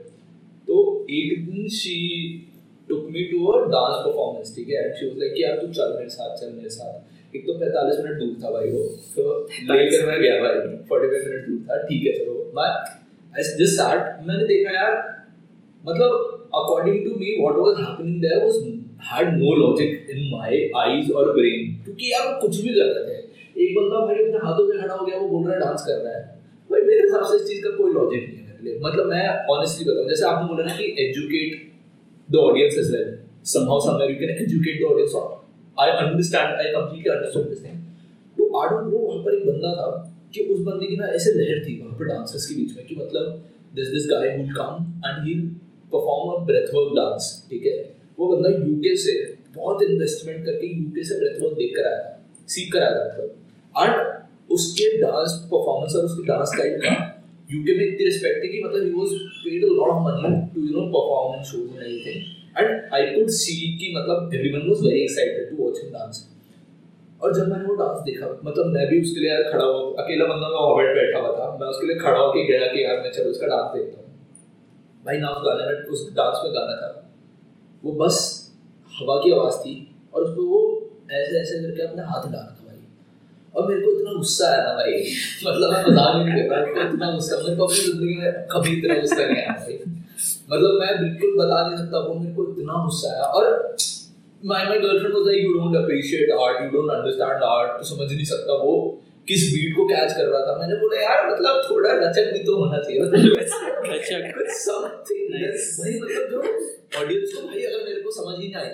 तो 0.68 1.06
एक 1.10 1.46
दिन 1.46 1.68
she 1.68 1.98
took 2.88 3.06
me 3.10 3.22
to 3.22 3.46
a 3.46 3.58
dance 3.68 3.96
performance 4.06 4.56
ठीक 4.56 4.68
है? 4.68 4.84
एंड 4.84 4.94
शी 4.94 5.06
वाज 5.06 5.18
लाइक 5.18 5.32
कि 5.34 5.42
यार, 5.42 5.56
तू 5.56 5.66
चल 5.66 5.94
मेरे 5.96 6.08
साथ, 6.08 6.36
चल 6.36 6.52
मेरे 6.52 6.68
साथ. 6.68 7.36
एक 7.36 7.46
तो 7.46 7.52
45 7.52 8.04
मिनट 8.04 8.18
दूर 8.18 8.36
था 8.44 8.50
भाई 8.50 8.68
वो। 8.70 8.82
तो 9.16 9.48
लेकर 9.74 10.06
मैं 10.06 10.20
गया 10.20 10.38
भाई। 10.40 10.54
45 10.92 11.26
मिनट 11.26 11.46
दूर 11.46 11.60
था। 11.70 11.82
ठीक 11.82 12.06
है, 12.06 12.12
चलो। 12.12 12.52
मैं 12.56 12.68
आई 13.36 13.42
जस्ट 13.42 13.74
सैट 13.74 14.26
मैंने 14.28 14.46
देखा, 14.46 14.70
यार 14.70 14.94
मतलब 15.88 16.12
according 16.54 17.04
to 17.04 17.10
me 17.10 17.36
what 17.40 17.56
was 17.56 17.86
happening 17.86 18.20
there 18.20 18.44
was 18.44 18.54
had 19.12 19.38
no 19.38 19.54
logic 19.56 20.06
in 20.10 20.30
my 20.32 20.70
eyes 20.76 21.12
और 21.12 21.32
ब्रेन 21.32 21.84
क्योंकि 21.84 22.12
यार, 22.12 22.40
कुछ 22.40 22.60
भी 22.60 22.68
कर 22.68 22.84
रहे 22.84 23.14
थे। 23.14 23.19
एक 23.62 23.76
बंदा 23.76 24.04
भाई 24.06 24.24
अपने 24.24 24.38
हाथों 24.44 24.66
में 24.66 24.78
खड़ा 24.80 24.94
हो 24.94 25.06
गया, 25.06 25.18
वो 25.18 25.28
बोल 25.28 25.46
रहा 25.46 25.54
है 25.54 25.60
डांस 25.60 25.84
कर 25.86 26.02
रहा 26.04 26.12
है। 26.18 26.22
भाई, 26.70 26.82
मेरे 26.82 27.00
हिसाब 27.00 27.24
से 27.30 27.36
इस 27.36 27.48
चीज़ 27.48 27.64
का 27.64 27.70
कोई 27.76 27.92
लॉजिक 27.92 28.28
नहीं 28.28 28.46
है 28.46 28.58
मेरे 28.64 28.78
मतलब 28.84 29.06
मैं 29.06 29.24
ऑनेस्टली 29.56 29.90
बताऊँ, 29.90 30.08
जैसे 30.08 30.24
आपने 30.24 30.48
बोला 30.48 30.64
ना 30.64 30.76
कि 30.76 30.94
educate 31.06 31.68
the 32.32 32.36
audience 32.36 32.78
as 32.78 32.94
well 32.94 33.18
somehow, 33.42 33.76
somewhere 33.84 34.06
you 34.10 34.16
can 34.20 34.30
educate 34.30 34.74
the 34.80 34.86
audience 34.86 35.14
on. 35.18 35.28
I 35.78 35.84
understand, 35.90 36.58
I 36.64 36.72
completely 36.72 37.10
understood 37.12 37.46
this 37.52 37.60
thing. 37.60 37.78
तो 38.38 38.48
आई 38.60 38.68
डोंट 38.68 38.92
नो 38.92 38.98
वहाँ 38.98 39.22
पर 39.24 39.34
एक 39.34 39.46
बंदा 39.46 39.70
था 39.76 39.86
कि 40.34 40.40
उस 40.40 40.60
बंदे 40.66 40.86
की 40.86 40.96
ना 40.96 41.06
ऐसे 41.18 41.32
लहर 41.32 41.62
थी 41.68 41.80
वहाँ 41.80 41.98
पर 41.98 42.04
डांसर्स 42.04 42.46
के 42.46 42.54
बीच 42.54 42.76
में 42.76 42.86
कि 42.86 42.96
मतलब 42.96 43.48
this 43.74 43.88
this 43.88 44.06
guy 44.10 44.28
who 44.28 44.42
will 44.42 44.54
come 44.58 44.84
and 45.08 45.24
he'll 45.26 45.46
perform 45.94 46.34
a 46.34 46.36
breathwork 46.50 46.92
dance, 46.98 47.30
ठीक 47.50 47.66
है? 47.66 47.78
वो 48.18 48.36
बंदा 48.36 48.48
यूके 48.48 48.96
से 48.96 49.14
बहुत 49.56 49.82
इन्वेस्टमेंट 49.82 50.44
करके 50.46 50.66
यूके 50.66 51.04
से 51.04 51.18
ब्रेथ 51.18 51.40
वर्क 51.42 51.56
देख 51.58 51.72
कर 51.76 51.88
आया 51.88 51.98
था 51.98 52.44
सीख 52.48 52.72
कर 52.72 52.82
आया 52.82 53.08
था। 53.08 53.28
एंड 53.74 54.52
उसके 54.52 54.86
डांस 55.02 55.38
परफॉर्मेंस 55.52 55.96
और 55.96 56.04
उसके 56.04 56.26
डांस 56.26 56.48
स्टाइल 56.48 56.78
का 56.78 56.92
यूके 57.52 57.78
में 57.78 57.84
इतनी 57.84 58.04
रिस्पेक्ट 58.04 58.44
थी 58.44 58.48
कि 58.48 58.62
मतलब 58.64 58.82
he 58.84 58.90
was 58.90 59.10
paid 59.44 59.64
a 59.64 59.68
lot 59.68 59.88
of 59.88 60.02
money 60.06 60.32
to 60.54 60.66
you 60.66 60.72
know 60.80 60.86
perform 60.96 61.38
in 61.38 61.44
shows 61.52 61.70
and 61.70 61.82
anything 61.86 62.18
and 62.58 62.94
I 62.94 63.06
could 63.06 63.28
see 63.36 63.54
कि 63.78 63.94
मतलब 63.96 64.34
everyone 64.34 64.68
was 64.68 64.84
very 64.86 65.02
excited 65.02 65.50
to 65.50 65.62
watch 65.64 65.80
him 65.82 65.92
dance 65.92 66.26
और 67.22 67.34
जब 67.34 67.48
मैंने 67.48 67.64
वो 67.64 67.74
डांस 67.74 67.98
देखा 68.04 68.26
मतलब 68.44 68.66
मैं 68.66 68.86
भी 68.88 69.00
उसके 69.02 69.20
लिए 69.20 69.30
यार 69.30 69.42
खड़ा 69.42 69.64
हुआ, 69.64 70.02
अकेला 70.02 70.24
बंदा 70.24 70.48
मैं 70.48 70.60
हॉबेट 70.60 70.94
बैठा 70.94 71.18
हुआ 71.18 71.32
था, 71.38 71.58
मैं 71.60 71.66
उसके 71.68 71.86
लिए 71.86 71.96
खड़ा 71.96 72.18
होकर 72.18 72.46
गया 72.52 72.66
कि 72.66 72.84
यार 72.84 72.96
मैं 72.96 73.10
चलो 73.12 73.30
उसका 73.30 73.46
डांस 73.46 73.74
देखता 73.74 74.00
हूँ। 74.00 74.06
भाई 75.06 75.18
ना 75.18 75.28
उस 75.28 75.42
गाने 75.46 75.66
में, 75.66 75.82
उस 75.84 76.12
डांस 76.14 76.40
में 76.44 76.54
गाना 76.54 76.76
था। 76.76 77.10
वो 77.84 77.92
बस 77.92 78.16
हवा 79.00 79.16
की 79.24 79.32
आवाज़ 79.32 79.54
थी 79.54 79.74
और 80.14 80.22
उस 80.22 80.30
पर 80.30 80.42
वो 80.42 80.90
ऐसे 81.12 81.40
ऐसे 81.40 81.62
करके 81.62 81.82
अपने 81.82 82.02
हाथ 82.02 82.32
रहा 82.32 82.42
था। 82.42 82.59
और 83.54 83.68
मेरे 83.68 83.80
को 83.80 83.90
इतना 83.92 84.12
गुस्सा 84.16 84.48
आया 84.48 84.62
ना 84.64 84.72
भाई। 84.74 84.92
मतलब 85.46 85.72
मैं 85.72 85.82
मज़ाक 85.86 86.16
नहीं 86.16 86.34
कर 86.38 86.50
रहा 86.50 86.64
मेरे 86.66 86.88
इतना 86.88 87.10
गुस्सा 87.12 87.42
मेरे 87.42 87.56
को 87.56 87.64
अपनी 87.64 87.80
ज़िंदगी 87.86 88.14
में 88.18 88.46
कभी 88.52 88.76
इतना 88.78 88.94
गुस्सा 89.00 89.22
नहीं 89.22 89.42
आया 89.42 89.54
भाई। 89.60 89.78
मतलब 90.50 90.72
मैं 90.80 90.92
बिल्कुल 91.02 91.36
बता 91.38 91.58
नहीं 91.66 91.78
सकता 91.78 91.98
वो 92.08 92.14
मेरे 92.14 92.34
को 92.34 92.48
इतना 92.52 92.84
गुस्सा 92.84 93.14
आया। 93.14 93.26
और 93.38 93.44
my 94.42 94.58
my 94.68 94.76
girlfriend 94.82 95.14
was 95.14 95.26
like 95.28 95.42
you 95.44 95.54
don't 95.54 95.74
appreciate 95.78 96.30
art 96.34 96.60
you 96.60 96.68
don't 96.74 96.92
understand 96.92 97.42
art 97.46 97.72
तो 97.78 97.86
समझ 97.88 98.06
नहीं 98.12 98.28
सकता 98.28 98.54
वो 98.60 98.70
किस 99.28 99.42
बीट 99.54 99.74
को 99.76 99.84
कैच 99.88 100.12
कर 100.12 100.26
रहा 100.26 100.40
था। 100.46 100.54
मैंने 100.60 100.76
बोला 100.76 101.00
यार 101.00 101.26
मतलब 101.30 101.58
थोड़ा 101.66 101.90
लचक 101.94 102.30
भी 102.32 102.40
तो 102.44 102.54
होना 102.60 102.78
चाहिए। 102.78 103.00
लचक। 103.90 104.30
कुछ 104.38 104.54
समथिंग 104.60 105.34
भाई 105.34 105.92
मतलब 106.00 106.30
जो 106.30 106.38
ऑडियंस 107.02 107.34
को 107.34 107.46
भाई 107.48 107.62
अगर 107.64 107.84
मेरे 107.84 108.00
को 108.00 108.10
समझ 108.12 108.38
ही 108.38 108.46
नहीं 108.46 108.62
आई 108.62 108.72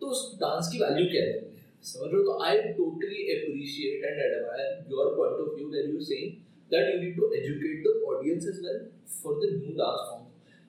तो 0.00 0.06
उस 0.06 0.24
डांस 0.40 0.72
की 0.72 0.82
वैल्यू 0.82 1.06
क्या 1.12 1.22
है? 1.22 1.38
समझ 1.82 2.12
रहे 2.12 2.16
हो? 2.16 2.22
तो 2.22 2.42
I 2.44 2.56
totally 2.78 3.26
appreciate 3.34 4.04
and 4.04 4.20
admire 4.28 4.68
your 4.92 5.16
point 5.16 5.40
of 5.40 5.54
view 5.56 5.68
were 5.74 5.90
you 5.94 6.00
saying 6.12 6.38
that 6.72 6.84
you 6.88 6.98
need 6.98 7.16
to 7.18 7.28
educate 7.36 7.78
the 7.84 7.92
audience 8.08 8.44
as 8.50 8.58
well 8.64 8.76
for 9.12 9.30
the 9.38 9.48
new 9.54 9.72
dance 9.78 10.02
form. 10.08 10.26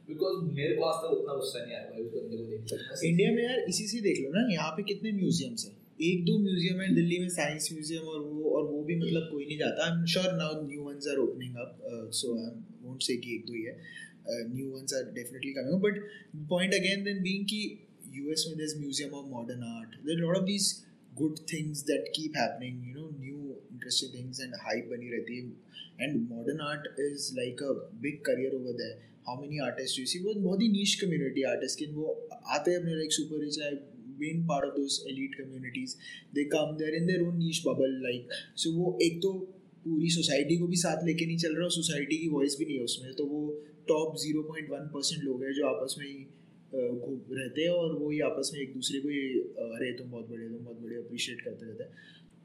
Because 0.07 0.37
मेरे 0.53 0.75
को 0.75 0.85
आज 0.85 0.95
तक 1.03 1.11
उतना 1.17 1.35
गुस्सा 1.41 1.59
नहीं 1.65 1.75
आया 1.75 1.83
भाई 1.89 2.01
उस 2.03 2.13
बंदे 2.13 2.37
को 2.37 2.45
देख 2.45 3.03
इंडिया 3.09 3.31
में 3.35 3.43
यार 3.43 3.59
इसी 3.73 3.85
से 3.87 4.01
देख 4.05 4.21
लो 4.23 4.31
ना, 4.35 4.41
यहाँ 4.53 4.71
पे 4.77 4.83
कितने 4.87 5.11
म्यूजियम्स 5.19 5.65
हैं? 5.65 5.75
एक 6.09 6.23
दो 6.25 6.37
म्यूज़ियम 6.45 6.81
है 6.81 6.87
दिल्ली 6.95 7.19
में 7.19 7.29
साइंस 7.35 7.69
म्यूज़ियम 7.73 8.07
और 8.13 8.19
वो 8.21 8.55
और 8.57 8.63
वो 8.71 8.81
भी 8.83 8.95
मतलब 9.01 9.29
कोई 9.31 9.45
नहीं 9.45 9.57
जाता। 9.57 9.85
I 9.85 9.97
am 9.97 10.05
sure 10.13 10.33
now 10.37 10.61
new 10.65 10.83
ones 10.83 11.07
are 11.11 11.17
opening 11.25 11.55
up 11.65 12.09
so 12.21 12.35
I 12.37 12.51
won't 12.83 13.01
say 13.09 13.17
कि 13.25 13.35
एक 13.35 13.45
दो 13.47 13.53
ही 13.53 13.63
है। 13.63 13.75
New 14.53 14.69
ones 14.71 14.93
are 14.99 15.03
definitely 15.15 15.51
coming 15.53 15.81
but 15.81 15.99
point 16.49 16.73
again 16.79 17.03
then 17.03 17.21
being 17.23 17.45
कि 17.53 17.61
यूएस 18.15 18.45
में 18.49 18.57
there 18.57 18.79
museum 18.79 19.13
of 19.19 19.29
modern 19.35 19.63
art 19.73 19.99
there 20.05 20.17
lot 20.25 20.37
of 20.37 20.45
these 20.45 20.77
good 21.11 21.39
things 21.53 21.83
that 21.85 22.07
keep 22.15 22.37
happening 22.37 22.87
you 22.87 22.93
know 22.95 23.09
new 23.19 23.37
interesting 23.71 24.13
things 24.13 24.41
and 24.41 24.53
hype 24.63 24.87
बनी 24.91 25.09
रहती 25.11 25.37
है। 25.37 25.43
And 26.01 26.29
modern 26.29 26.59
art 26.67 26.99
is 27.01 27.29
like 27.35 27.63
a 27.63 27.71
big 28.01 28.19
career 28.27 28.55
over 28.55 28.73
there 28.81 28.99
how 29.27 29.41
many 29.41 29.59
artist 29.65 29.99
you 29.99 30.05
see 30.05 30.19
वो 30.19 30.33
बहुत 30.41 30.61
ही 30.61 30.67
नीच 30.71 30.95
community 31.01 31.43
artist 31.49 31.79
के, 31.79 31.85
वो 31.85 32.05
आते 32.55 32.71
हैं 32.71 32.77
अपने 32.79 32.95
like 32.95 33.11
super 33.13 33.43
rich 33.43 33.57
been 34.21 34.45
part 34.47 34.65
of 34.65 34.75
those 34.77 35.03
elite 35.09 35.35
communities 35.35 35.95
they 36.35 36.43
come 36.49 36.75
there 36.77 36.95
in 36.95 37.05
their 37.07 37.21
own 37.21 37.37
niche 37.37 37.61
bubble 37.67 37.97
like 38.03 38.33
so 38.63 38.71
वो 38.73 38.97
एक 39.03 39.21
तो 39.21 39.33
पूरी 39.85 40.09
सोसाइटी 40.11 40.57
को 40.57 40.67
भी 40.67 40.75
साथ 40.77 41.05
लेके 41.05 41.25
नहीं 41.25 41.37
चल 41.43 41.55
रहा 41.55 41.63
और 41.63 41.71
सोसाइटी 41.71 42.17
की 42.17 42.27
वॉइस 42.29 42.55
भी 42.59 42.65
नहीं 42.65 42.77
है 42.77 42.83
उसमें। 42.83 43.13
तो 43.15 43.25
वो 43.25 43.39
top 43.87 44.17
zero 44.23 44.41
point 44.43 44.69
one 44.69 44.89
percent 44.93 45.23
लोग 45.23 45.43
हैं 45.43 45.53
जो 45.53 45.65
आपस 45.67 45.95
में 45.99 46.05
ही 46.05 46.19
घूम 46.75 47.21
रहते 47.31 47.61
हैं 47.61 47.69
और 47.69 47.95
वो 47.95 48.09
ही 48.09 48.19
आपस 48.19 48.51
में 48.53 48.61
एक 48.61 48.73
दूसरे 48.73 48.99
को 48.99 49.09
ही 49.09 49.39
अरे 49.75 49.91
तुम 49.93 50.11
बहुत 50.11 50.29
बड़े 50.29 50.49
तुम 50.49 50.65
बहुत 50.65 50.81
बड़े 50.81 50.95
अप्रिशिएट 50.95 51.41
करते 51.41 51.65
रहते 51.65 51.83
हैं। 51.83 51.91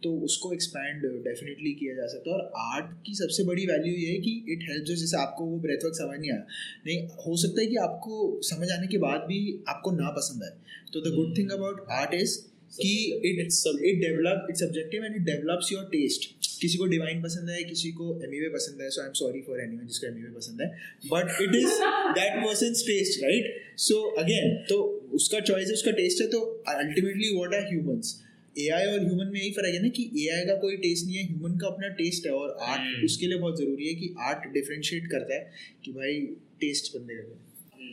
तो 0.02 0.18
उसको 0.18 0.52
एक्सपैंड 0.52 1.02
डेफिनेटली 1.24 1.72
किया 1.72 1.94
जा 1.94 2.06
सकता 2.06 2.30
है। 2.30 2.36
और 2.36 2.52
आर्ट 2.56 3.06
की 3.06 3.14
सबसे 3.14 3.44
बड़ी 3.44 3.66
वैल्यू 3.66 3.94
ये 3.94 4.12
है 4.12 4.18
कि 4.18 4.44
इट 4.48 4.58
हेल्प 4.70 4.84
जैसे 4.84 5.16
आपको 5.16 5.44
वो 5.44 5.58
ब्रेथ 5.58 5.84
वर्क 5.84 5.94
समझ 5.94 6.20
नहीं 6.20 6.32
आया। 6.32 6.46
नहीं, 6.86 7.06
हो 7.06 7.36
सकता 7.36 7.60
है 7.60 7.66
कि 7.66 7.76
आपको 7.76 8.40
समझ 8.42 8.70
आने 8.70 8.86
के 8.86 8.98
बाद 8.98 9.20
भी 9.20 9.64
आपको 9.68 9.90
ना 9.90 10.10
पसंद 10.10 10.42
आए। 10.42 10.50
तो 10.92 11.00
the 11.00 11.14
good 11.14 11.38
thing 11.38 11.50
about 11.50 11.86
art 11.90 12.14
is 12.14 12.55
कि 12.72 12.92
it 13.24 13.40
it 13.40 14.00
develop 14.00 14.46
it 14.50 14.56
subjective 14.56 15.04
and 15.04 15.16
it 15.16 15.22
develops 15.22 15.72
your 15.72 15.84
taste 15.92 16.28
किसी 16.60 16.78
को 16.78 16.86
डिवाइन 16.86 17.22
पसंद 17.22 17.50
है 17.50 17.62
किसी 17.64 17.90
को 17.92 18.10
एम 18.24 18.52
पसंद 18.52 18.82
है 18.82 18.90
so 18.90 19.00
I 19.00 19.06
am 19.06 19.12
sorry 19.14 19.40
for 19.46 19.60
any 19.60 19.78
जिसको 19.86 20.06
एम 20.06 20.34
पसंद 20.34 20.62
है 20.62 20.68
but 21.06 21.42
it 21.42 21.54
is 21.54 21.80
that 22.18 22.38
person 22.44 22.78
taste 22.82 23.22
right 23.24 23.78
so 23.86 24.02
again 24.18 24.54
तो 24.68 24.78
उसका 25.14 25.40
चॉइस 25.42 25.68
है 25.68 25.74
उसका 25.74 25.90
टेस्ट 25.98 26.22
है 26.22 26.28
तो 26.28 26.40
ultimately 26.68 27.34
what 27.36 27.54
are 27.54 27.66
humans 27.68 28.14
AI 28.56 28.86
और 28.86 29.00
ह्यूमन 29.00 29.30
में 29.32 29.40
यही 29.40 29.50
फ़र्क 29.52 29.74
है 29.74 29.82
ना 29.82 29.88
कि 29.96 30.10
एआई 30.18 30.44
का 30.46 30.54
कोई 30.60 30.76
टेस्ट 30.84 31.06
नहीं 31.06 31.16
है 31.16 31.24
ह्यूमन 31.24 31.58
का 31.58 31.66
अपना 31.68 31.88
टेस्ट 31.96 32.26
है 32.26 32.32
और 32.34 32.56
आर्ट 32.60 32.80
hmm. 32.82 33.04
उसके 33.04 33.26
लिए 33.26 33.38
बहुत 33.38 33.58
ज़रूरी 33.58 33.88
है 33.88 33.94
कि 33.94 34.14
आर्ट 34.28 34.48
डिफरेंशिएट 34.52 35.10
करता 35.10 35.34
है 35.34 35.52
कि 35.84 35.92
भाई 35.92 36.20
टेस्ट 36.60 36.96
बंदे 36.96 37.16
का 37.16 37.44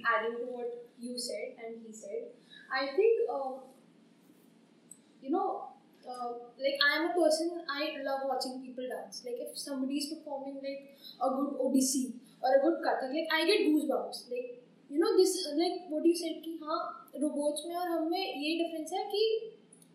adding 0.04 0.38
to 0.38 0.46
what 0.52 0.72
you 1.00 1.18
said 1.18 1.60
and 1.64 1.76
he 1.82 1.92
said 1.94 2.24
i 2.72 2.88
think 2.96 3.30
uh, 3.30 3.52
you 5.23 5.31
know 5.31 5.49
uh, 6.09 6.31
like 6.65 6.79
i 6.89 6.97
am 6.99 7.11
a 7.11 7.15
person 7.17 7.51
i 7.79 7.83
love 8.09 8.23
watching 8.31 8.61
people 8.63 8.87
dance 8.95 9.23
like 9.27 9.39
if 9.47 9.59
somebody 9.67 9.99
is 10.03 10.09
performing 10.13 10.57
like 10.69 10.97
a 11.21 11.29
good 11.37 11.53
odissi 11.67 12.05
or 12.43 12.55
a 12.59 12.63
good 12.65 12.79
kathak 12.87 13.15
like 13.19 13.37
i 13.39 13.45
get 13.51 13.67
goosebumps 13.69 14.25
like 14.33 14.49
you 14.91 14.99
know 15.03 15.13
this 15.21 15.35
like 15.63 15.79
what 15.93 16.05
you 16.11 16.17
said 16.25 16.41
कि 16.45 16.59
हाँ 16.65 16.81
robots 17.21 17.63
में 17.67 17.77
और 17.77 17.89
हम 17.89 18.11
में 18.11 18.25
ये 18.45 18.51
difference 18.59 18.93
है 18.93 19.05
कि 19.15 19.23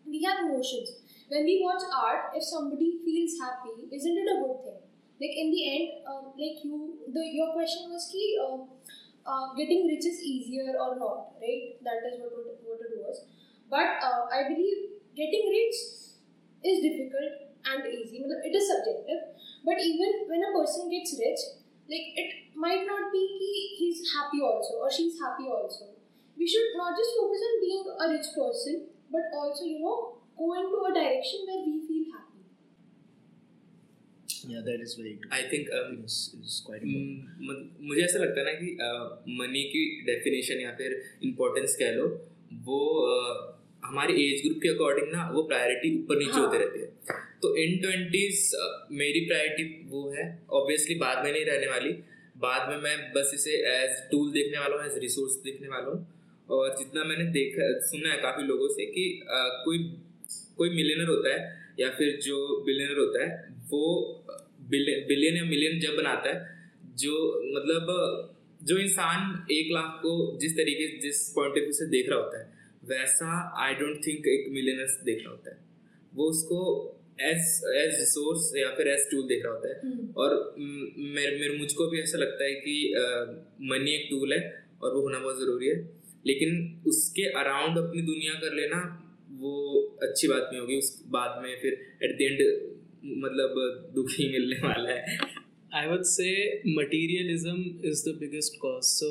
we 0.05 0.23
have 0.23 0.39
emotions. 0.45 0.89
When 1.29 1.45
we 1.45 1.61
watch 1.63 1.83
art, 1.97 2.31
if 2.35 2.43
somebody 2.43 2.99
feels 3.05 3.39
happy, 3.41 3.87
isn't 3.95 4.17
it 4.17 4.27
a 4.33 4.37
good 4.41 4.57
thing? 4.63 4.79
Like 5.21 5.35
in 5.43 5.51
the 5.51 5.61
end, 5.75 5.87
um, 6.07 6.25
like 6.37 6.59
you, 6.63 6.99
the 7.13 7.23
your 7.37 7.53
question 7.53 7.91
was 7.91 8.09
key. 8.11 8.37
Um, 8.43 8.67
uh, 9.25 9.53
getting 9.55 9.87
rich 9.87 10.05
is 10.05 10.21
easier 10.21 10.75
or 10.77 10.99
not, 10.99 11.39
right? 11.39 11.79
That 11.83 12.03
is 12.11 12.19
what 12.19 12.33
what, 12.35 12.59
what 12.67 12.79
it 12.83 12.99
was. 12.99 13.23
But 13.69 14.03
uh, 14.03 14.27
I 14.27 14.49
believe 14.49 14.86
getting 15.20 15.44
rich 15.58 15.78
is 16.70 16.78
difficult 16.86 17.32
and 17.70 17.86
easy. 17.98 18.22
मतलब 18.22 18.44
It 18.50 18.54
is 18.60 18.66
subjective. 18.72 19.22
But 19.64 19.80
even 19.90 20.10
when 20.30 20.44
a 20.48 20.52
person 20.56 20.90
gets 20.90 21.14
rich, 21.18 21.40
like 21.92 22.06
it 22.22 22.30
might 22.54 22.84
not 22.86 23.10
be 23.12 23.22
he, 23.40 23.52
he's 23.80 24.00
happy 24.14 24.40
also 24.50 24.78
or 24.84 24.90
she's 24.90 25.18
happy 25.24 25.48
also. 25.56 25.90
We 26.38 26.46
should 26.46 26.70
not 26.76 26.96
just 26.96 27.10
focus 27.18 27.40
on 27.48 27.54
being 27.66 27.84
a 28.04 28.06
rich 28.14 28.28
person, 28.36 28.86
but 29.10 29.24
also 29.34 29.64
you 29.64 29.80
know 29.80 30.18
go 30.38 30.54
into 30.54 30.78
a 30.90 30.92
direction 30.94 31.40
where 31.48 31.62
we 31.66 31.74
feel 31.86 32.04
happy 32.14 32.42
yeah 34.52 34.62
that 34.68 34.80
is 34.80 34.94
very 34.94 35.14
true 35.20 35.30
i 35.32 35.42
think 35.52 35.68
um, 35.78 36.04
is, 36.04 36.16
is 36.40 36.60
quite 36.66 36.82
important 36.82 37.72
मुझे 37.88 38.02
ऐसा 38.04 38.18
लगता 38.24 38.40
है 38.40 38.46
ना 38.46 38.54
कि 38.60 38.68
money 39.40 39.62
की 39.72 39.82
definition 40.10 40.60
या 40.60 40.70
फिर 40.80 40.96
importance 41.30 41.76
कह 41.82 41.90
लो 41.98 42.06
वो 42.68 42.80
हमारे 43.82 44.14
एज 44.22 44.42
ग्रुप 44.44 44.58
के 44.62 44.68
अकॉर्डिंग 44.68 45.12
ना 45.12 45.30
वो 45.34 45.42
प्रायोरिटी 45.42 45.88
ऊपर 45.98 46.18
नीचे 46.18 46.32
हाँ. 46.32 46.40
होते 46.40 46.58
रहते 46.58 46.78
हैं। 46.78 46.90
तो 47.42 47.56
इन 47.56 47.78
ट्वेंटीज 47.82 48.50
मेरी 49.00 49.20
प्रायोरिटी 49.26 49.64
वो 49.90 50.08
है 50.16 50.26
ऑब्वियसली 50.52 50.94
बाद 50.98 51.24
में 51.24 51.32
नहीं 51.32 51.44
रहने 51.44 51.66
वाली। 51.66 51.92
बाद 52.36 52.68
में 52.70 52.76
मैं 52.82 52.96
बस 53.12 53.30
इसे 53.34 53.54
एज 53.70 54.02
टूल 54.10 54.30
देखने 54.32 54.58
वाला 54.58 54.76
हूँ 54.76 54.86
एज 54.86 54.98
रिसोर्स 55.02 55.34
देखने 55.44 55.68
वाला 55.68 55.90
हूँ। 55.90 56.06
और 56.48 56.74
जितना 56.78 57.04
मैंने 57.04 57.24
देखा 57.32 57.64
सुना 57.86 58.12
है 58.12 58.18
काफ़ी 58.18 58.44
लोगों 58.46 58.68
से 58.68 58.84
कि 58.86 59.04
आ, 59.30 59.38
कोई 59.64 59.78
कोई 60.58 60.70
मिलियनर 60.70 61.08
होता 61.08 61.34
है 61.34 61.40
या 61.80 61.88
फिर 61.98 62.18
जो 62.22 62.36
बिलियनर 62.66 62.98
होता 62.98 63.24
है 63.24 63.30
वो 63.70 63.82
बिलियन 64.70 65.36
या 65.36 65.44
मिलियन 65.44 65.80
जब 65.80 65.96
बनाता 65.96 66.30
है 66.30 66.56
जो 66.98 67.14
मतलब 67.54 68.34
जो 68.62 68.78
इंसान 68.78 69.46
एक 69.52 69.68
लाख 69.72 69.98
को 70.02 70.12
जिस 70.40 70.56
तरीके 70.56 70.86
जिस 70.98 71.28
पॉइंट 71.34 71.52
ऑफ़ 71.52 71.60
व्यू 71.60 71.72
से 71.72 71.86
देख 71.88 72.08
रहा 72.10 72.18
होता 72.18 72.38
है 72.38 72.47
वैसा 72.90 73.32
आई 73.64 73.74
डोंट 73.74 73.96
थिंक 74.06 74.26
एक 74.28 74.46
मिलियनर 74.52 74.94
देख 75.04 75.22
रहा 75.22 75.30
होता 75.30 75.50
है। 75.50 75.58
वो 76.12 76.28
उसको 76.30 76.60
एज 77.20 77.46
एज 77.76 77.94
रिसोर्स 78.00 78.52
या 78.56 78.68
फिर 78.74 78.88
एज 78.88 79.06
टूल 79.10 79.22
देख 79.28 79.44
रहा 79.44 79.52
होता 79.52 79.68
है। 79.68 79.80
हम्म। 79.84 80.12
और 80.16 80.34
मेरे 80.56 81.36
मेरे 81.40 81.56
मुझको 81.58 81.86
भी 81.86 82.00
ऐसा 82.00 82.18
लगता 82.18 82.44
है 82.44 82.54
कि 82.66 82.74
मनी 83.70 83.94
एक 83.94 84.06
टूल 84.10 84.32
है 84.32 84.40
और 84.82 84.94
वो 84.94 85.00
होना 85.00 85.18
बहुत 85.18 85.40
ज़रूरी 85.40 85.68
है। 85.68 85.76
लेकिन 86.26 86.82
उसके 86.86 87.22
अराउंड 87.40 87.78
अपनी 87.78 88.02
दुनिया 88.02 88.34
कर 88.40 88.54
लेना 88.54 88.80
वो 89.30 89.52
अच्छी 90.02 90.28
बात 90.28 90.48
नहीं 90.52 90.60
होगी। 90.60 90.78
उस 90.78 91.02
बाद 91.08 91.42
में 91.42 91.50
फिर 91.62 91.72
एट 92.02 92.16
द 92.18 92.20
एंड 92.22 92.40
मतलब 93.18 93.92
दुखी 93.94 94.28
मिलने 94.32 94.56
वाला 94.58 94.90
है। 94.90 95.18
I 95.72 95.86
would 95.86 96.06
say 96.06 96.62
materialism 96.64 97.80
is 97.82 98.02
the 98.02 98.14
biggest 98.14 98.58
cause. 98.60 98.88
So 98.90 99.08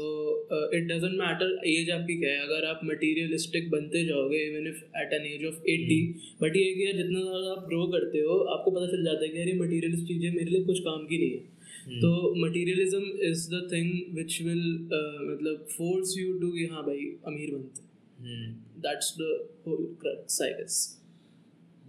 uh, 0.51 0.67
it 0.71 0.87
doesn't 0.87 1.17
matter 1.17 1.49
age 1.71 1.89
आपकी 1.91 2.15
क्या 2.19 2.31
है 2.31 2.39
अगर 2.45 2.65
आप 2.67 2.79
materialistic 2.89 3.69
बनते 3.71 4.05
जाओगे 4.05 4.39
even 4.45 4.67
if 4.69 4.79
at 5.01 5.13
an 5.13 5.25
age 5.33 5.45
of 5.45 5.59
80 5.73 5.99
but 6.41 6.55
ये 6.57 6.71
कि 6.73 6.91
जितना 6.97 7.21
ज़्यादा 7.21 7.51
आप 7.51 7.67
ग्रो 7.67 7.85
करते 7.93 8.23
हो 8.29 8.39
आपको 8.55 8.71
पता 8.71 8.87
चल 8.95 9.03
जाता 9.05 9.23
है 9.23 9.29
कि 9.29 9.39
यार 9.39 9.47
ये 9.47 9.59
मटीरियलिस्ट 9.59 10.07
चीज़ें 10.07 10.31
मेरे 10.31 10.49
लिए 10.51 10.63
कुछ 10.63 10.79
काम 10.89 11.05
की 11.05 11.17
नहीं 11.17 11.37
है 11.37 11.55
Hmm. 11.87 11.99
तो 12.01 12.09
materialism 12.37 13.11
is 13.25 13.47
the 13.51 13.59
thing 13.71 14.15
which 14.15 14.41
will 14.41 14.63
मतलब 14.89 15.67
फोर्स 15.77 16.17
यू 16.17 16.33
टू 16.39 16.51
कि 16.51 16.65
हाँ 16.71 16.83
भाई 16.85 17.05
अमीर 17.27 17.53
बनते 17.53 17.85
That's 18.85 19.11
the 19.13 19.29
whole 19.63 19.85
crux, 20.01 20.41
I 20.41 20.49
guess. 20.57 20.97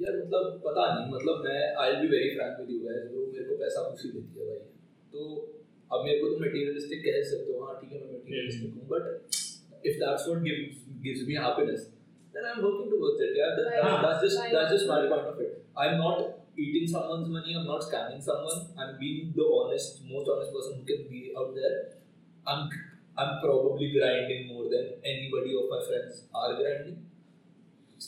यार 0.00 0.16
मतलब 0.16 0.60
पता 0.64 0.82
नहीं 0.94 1.12
मतलब 1.12 1.44
मैं 1.44 1.60
I 1.84 1.94
be 2.00 2.08
very 2.14 2.30
frank 2.34 2.58
with 2.60 2.70
you 2.70 2.80
guys 2.86 3.04
bro 3.12 3.26
मेरे 3.32 3.44
को 3.50 3.56
पैसा 3.62 3.82
कुछ 3.90 4.06
देती 4.06 4.40
है 4.40 4.46
भाई। 4.48 4.58
तो 5.12 5.20
अब 5.90 6.04
मेरे 6.04 6.18
को 6.20 6.28
तो 6.32 6.38
मटेरियलिस्टिक 6.44 7.04
कह 7.04 7.22
सकते 7.30 7.52
हो 7.52 7.64
हाँ 7.66 7.76
ठीक 7.80 7.92
है 7.92 8.00
मैं 8.00 8.18
मटेरियलिस्टिक 8.18 8.74
हूँ 8.74 8.88
but 8.92 9.86
if 9.86 9.96
that's 10.02 10.28
what 10.28 10.42
gives 10.48 10.82
gives 11.06 11.22
me 11.28 11.38
happiness 11.46 11.86
then 12.34 12.44
I 12.44 12.52
am 12.52 12.64
working 12.66 12.90
towards 12.90 13.22
it 13.28 13.38
यार 13.38 13.56
that's 13.60 14.26
just 14.26 14.42
that's 14.56 14.72
just 14.74 14.88
my 14.90 15.08
point 15.14 15.26
of 15.32 15.40
it 15.46 15.62
I 15.84 15.94
am 15.94 16.04
not 16.04 16.26
eating 16.62 16.86
someone's 16.90 17.28
money 17.32 17.52
i'm 17.58 17.66
not 17.66 17.84
scamming 17.88 18.22
someone 18.28 18.62
i'm 18.84 18.94
being 19.02 19.26
the 19.34 19.44
honest 19.58 20.00
most 20.06 20.30
honest 20.32 20.54
person 20.54 20.72
who 20.78 20.86
can 20.88 21.04
be 21.10 21.20
out 21.42 21.52
there. 21.58 21.76
I'm 22.46 22.64
i'm 23.22 23.30
probably 23.44 23.90
grinding 23.92 24.40
more 24.48 24.64
than 24.72 24.88
anybody 25.12 25.54
of 25.60 25.68
my 25.74 25.78
friends 25.88 26.18
are 26.40 26.48
grinding. 26.60 26.96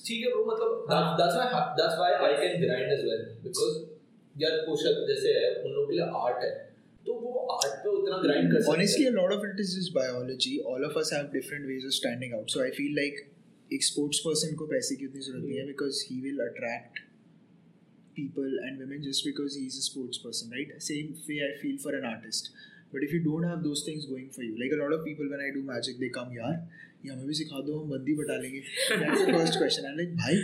ठीक 0.06 0.24
है 0.24 0.32
bro 0.32 0.44
मतलब 0.50 0.90
that's 1.20 1.36
why 1.38 1.46
that's 1.78 1.96
why 2.00 2.10
I 2.26 2.32
can 2.42 2.60
grind 2.64 2.92
as 2.96 3.02
well 3.10 3.24
because 3.46 3.78
यार 4.42 4.56
पोषक 4.66 5.00
जैसे 5.08 5.32
है 5.38 5.48
उन 5.62 5.72
लोगों 5.72 5.86
के 5.86 5.94
लिए 5.94 6.06
आर्ट 6.22 6.44
है 6.44 6.50
तो 7.06 7.14
वो 7.24 7.32
आर्ट 7.56 7.76
पे 7.84 7.88
उतना 7.98 8.22
ग्राइंड 8.22 8.52
कर 8.52 8.60
सकते 8.60 8.72
Honestly, 8.72 9.04
हैं 9.04 9.12
a 9.12 9.18
lot 9.18 9.36
of 9.36 9.44
it 9.50 9.60
is 9.66 9.74
just 9.76 9.94
biology. 9.98 10.54
All 10.72 10.88
of 10.88 10.96
us 11.02 11.12
have 11.16 11.28
different 11.36 11.70
ways 11.72 11.86
of 11.90 11.94
standing 11.98 12.34
out. 12.38 12.56
So 12.56 12.64
I 12.64 12.72
feel 12.80 12.96
like 13.02 13.22
एक 13.72 13.84
स्पोर्ट्स 13.84 14.18
पर्सन 14.26 14.54
को 14.60 14.66
पैसे 14.66 14.96
की 15.00 15.06
उतनी 15.06 15.20
ज़रूरत 15.28 15.44
नहीं 15.44 15.58
है 15.58 15.66
because 15.66 16.04
he 16.10 16.20
will 16.20 16.40
attract 16.48 17.08
people 18.14 18.56
and 18.68 18.80
women 18.82 19.02
just 19.02 19.24
because 19.24 19.54
he's 19.58 19.76
a 19.78 19.82
sports 19.82 20.18
person, 20.22 20.50
right? 20.54 20.72
Same 20.86 21.12
way 21.28 21.36
I 21.44 21.50
feel 21.60 21.76
for 21.84 21.92
an 21.98 22.04
artist. 22.04 22.50
But 22.94 23.04
if 23.06 23.12
you 23.12 23.20
don't 23.26 23.44
have 23.44 23.62
those 23.66 23.82
things 23.88 24.06
going 24.06 24.30
for 24.30 24.42
you, 24.42 24.56
like 24.62 24.72
a 24.76 24.80
lot 24.82 24.92
of 24.96 25.04
people 25.04 25.28
when 25.34 25.40
I 25.40 25.50
do 25.56 25.62
magic, 25.68 26.00
they 26.00 26.10
come 26.16 26.32
यार 26.38 26.56
ये 27.04 27.10
हमें 27.10 27.26
भी 27.26 27.34
सिखा 27.34 27.60
दो 27.66 27.74
हम 27.80 27.90
बंदी 27.90 28.14
बटा 28.16 28.34
लेंगे। 28.40 28.58
First 29.34 29.54
question. 29.60 29.84
I'm 29.90 29.94
like 29.98 30.10
भाई 30.16 30.34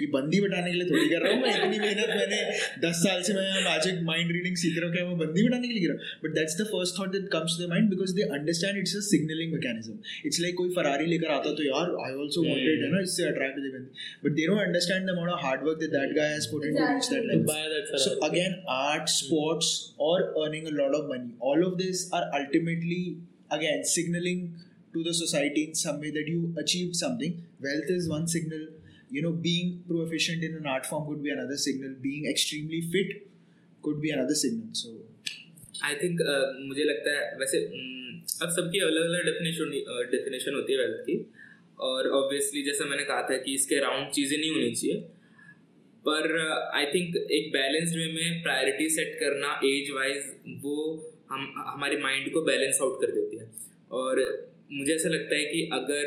ये 0.00 0.06
बंदी 0.14 0.40
बटाने 0.40 0.72
के 0.72 0.78
लिए 0.78 0.88
थोड़ी 0.88 1.06
कर 1.12 1.22
रहा 1.24 1.30
हूँ 1.32 1.40
मैं 1.42 1.52
इतनी 1.52 1.78
मेहनत 1.84 2.10
मैंने 2.16 2.40
दस 2.82 2.98
साल 3.04 3.22
से 3.28 3.36
मैं 3.36 3.44
मैजिक 3.66 4.02
माइंड 4.08 4.32
रीडिंग 4.36 4.56
सीख 4.62 4.74
रहा 4.78 4.88
हूँ 4.88 4.94
क्या 4.96 5.04
मैं 5.06 5.16
बंदी 5.22 5.44
बटाने 5.46 5.68
के 5.68 5.74
लिए 5.76 5.86
कर 5.86 5.92
रहा 5.92 5.96
हूँ? 5.96 6.18
But 6.24 6.34
that's 6.38 6.56
the 6.60 6.66
first 6.72 6.98
thought 6.98 7.12
that 7.14 7.28
comes 7.36 7.56
to 7.58 7.64
the 7.64 7.68
mind 7.70 7.88
because 7.90 8.12
they 8.18 8.26
understand 8.38 8.78
it's 8.82 8.96
a 8.96 9.02
signalling 9.06 9.52
mechanism 9.52 9.94
it's 10.30 10.40
like 10.46 10.56
कोई 10.60 10.74
फरारी 10.80 11.06
लेकर 11.12 11.32
आता 11.36 11.54
तो 11.62 11.66
यार 11.68 11.94
आई 12.08 12.18
ऑल्सो 12.24 12.44
वांटेड 12.48 12.84
है 12.84 12.90
ना 12.96 13.00
इससे 13.08 13.26
अट्रैक्ट 13.30 13.56
द 13.58 13.72
बंदी। 13.76 14.04
But 14.26 14.36
they 14.40 14.46
don't 14.52 14.62
understand 14.66 15.02
the 15.06 15.16
amount 15.16 15.32
of 15.36 15.40
hard 15.46 15.64
work 15.68 15.80
that 15.84 15.96
that 15.96 16.14
guy 16.18 16.28
has 16.34 16.50
put 16.52 16.62
in 16.66 16.76
to 16.76 16.84
reach 16.92 17.08
that 17.14 17.22
To 17.22 17.26
level 17.30 17.46
buy 17.48 17.64
that 17.72 17.88
so 17.94 18.12
Ferrari. 18.12 18.28
again 18.28 18.52
art 18.76 19.06
sports 19.16 19.72
or 20.10 20.16
earning 20.44 20.70
a 20.74 20.76
lot 20.82 20.92
of 21.00 21.08
money 21.14 21.32
all 21.50 21.66
of 21.70 21.74
this 21.82 22.04
to 24.94 25.02
the 25.02 25.14
society 25.14 25.64
in 25.68 25.74
some 25.74 26.00
way 26.00 26.10
that 26.10 26.28
you 26.28 26.40
achieved 26.62 26.96
something 26.96 27.34
wealth 27.60 27.90
is 27.96 28.08
one 28.08 28.26
signal 28.28 28.64
you 29.10 29.22
know 29.22 29.32
being 29.46 29.70
proficient 29.88 30.42
in 30.42 30.54
an 30.60 30.66
art 30.66 30.86
form 30.86 31.06
could 31.06 31.22
be 31.22 31.30
another 31.30 31.58
signal 31.66 31.94
being 32.00 32.28
extremely 32.32 32.82
fit 32.92 33.10
could 33.84 34.00
be 34.00 34.10
another 34.10 34.38
signal 34.44 34.68
so 34.82 34.90
I 35.84 35.94
think 36.00 36.18
मुझे 36.66 36.84
लगता 36.84 37.12
है 37.14 37.22
वैसे 37.38 37.58
mm, 37.68 38.42
अब 38.42 38.50
सबकी 38.56 38.78
अलग 38.88 39.04
अलग 39.04 39.24
definition 39.26 39.70
definition 40.10 40.54
होती 40.54 40.72
है 40.72 40.78
वेल्थ 40.78 41.00
की 41.06 41.16
और 41.86 42.08
ऑब्वियसली 42.18 42.62
जैसा 42.62 42.84
मैंने 42.90 43.04
कहा 43.04 43.22
था 43.30 43.36
कि 43.46 43.54
इसके 43.60 43.76
अराउंड 43.76 44.12
चीज़ें 44.18 44.36
नहीं 44.38 44.50
होनी 44.50 44.70
चाहिए 44.74 45.00
पर 46.06 46.36
आई 46.80 46.86
थिंक 46.94 47.16
एक 47.38 47.50
बैलेंस्ड 47.52 47.96
वे 47.96 48.06
में 48.12 48.42
प्रायोरिटी 48.42 48.88
सेट 48.98 49.18
करना 49.20 49.50
एज 49.72 49.90
वाइज 49.96 50.30
वो 50.64 50.76
हम 51.32 51.52
हमारे 51.72 51.96
माइंड 52.06 52.32
को 52.32 52.42
बैलेंस 52.50 52.78
आउट 52.82 53.00
कर 53.00 53.14
देती 53.18 53.36
है 53.36 53.50
और 54.02 54.22
मुझे 54.72 54.94
ऐसा 54.94 55.08
लगता 55.08 55.36
है 55.36 55.44
कि 55.44 55.68
अगर 55.72 56.06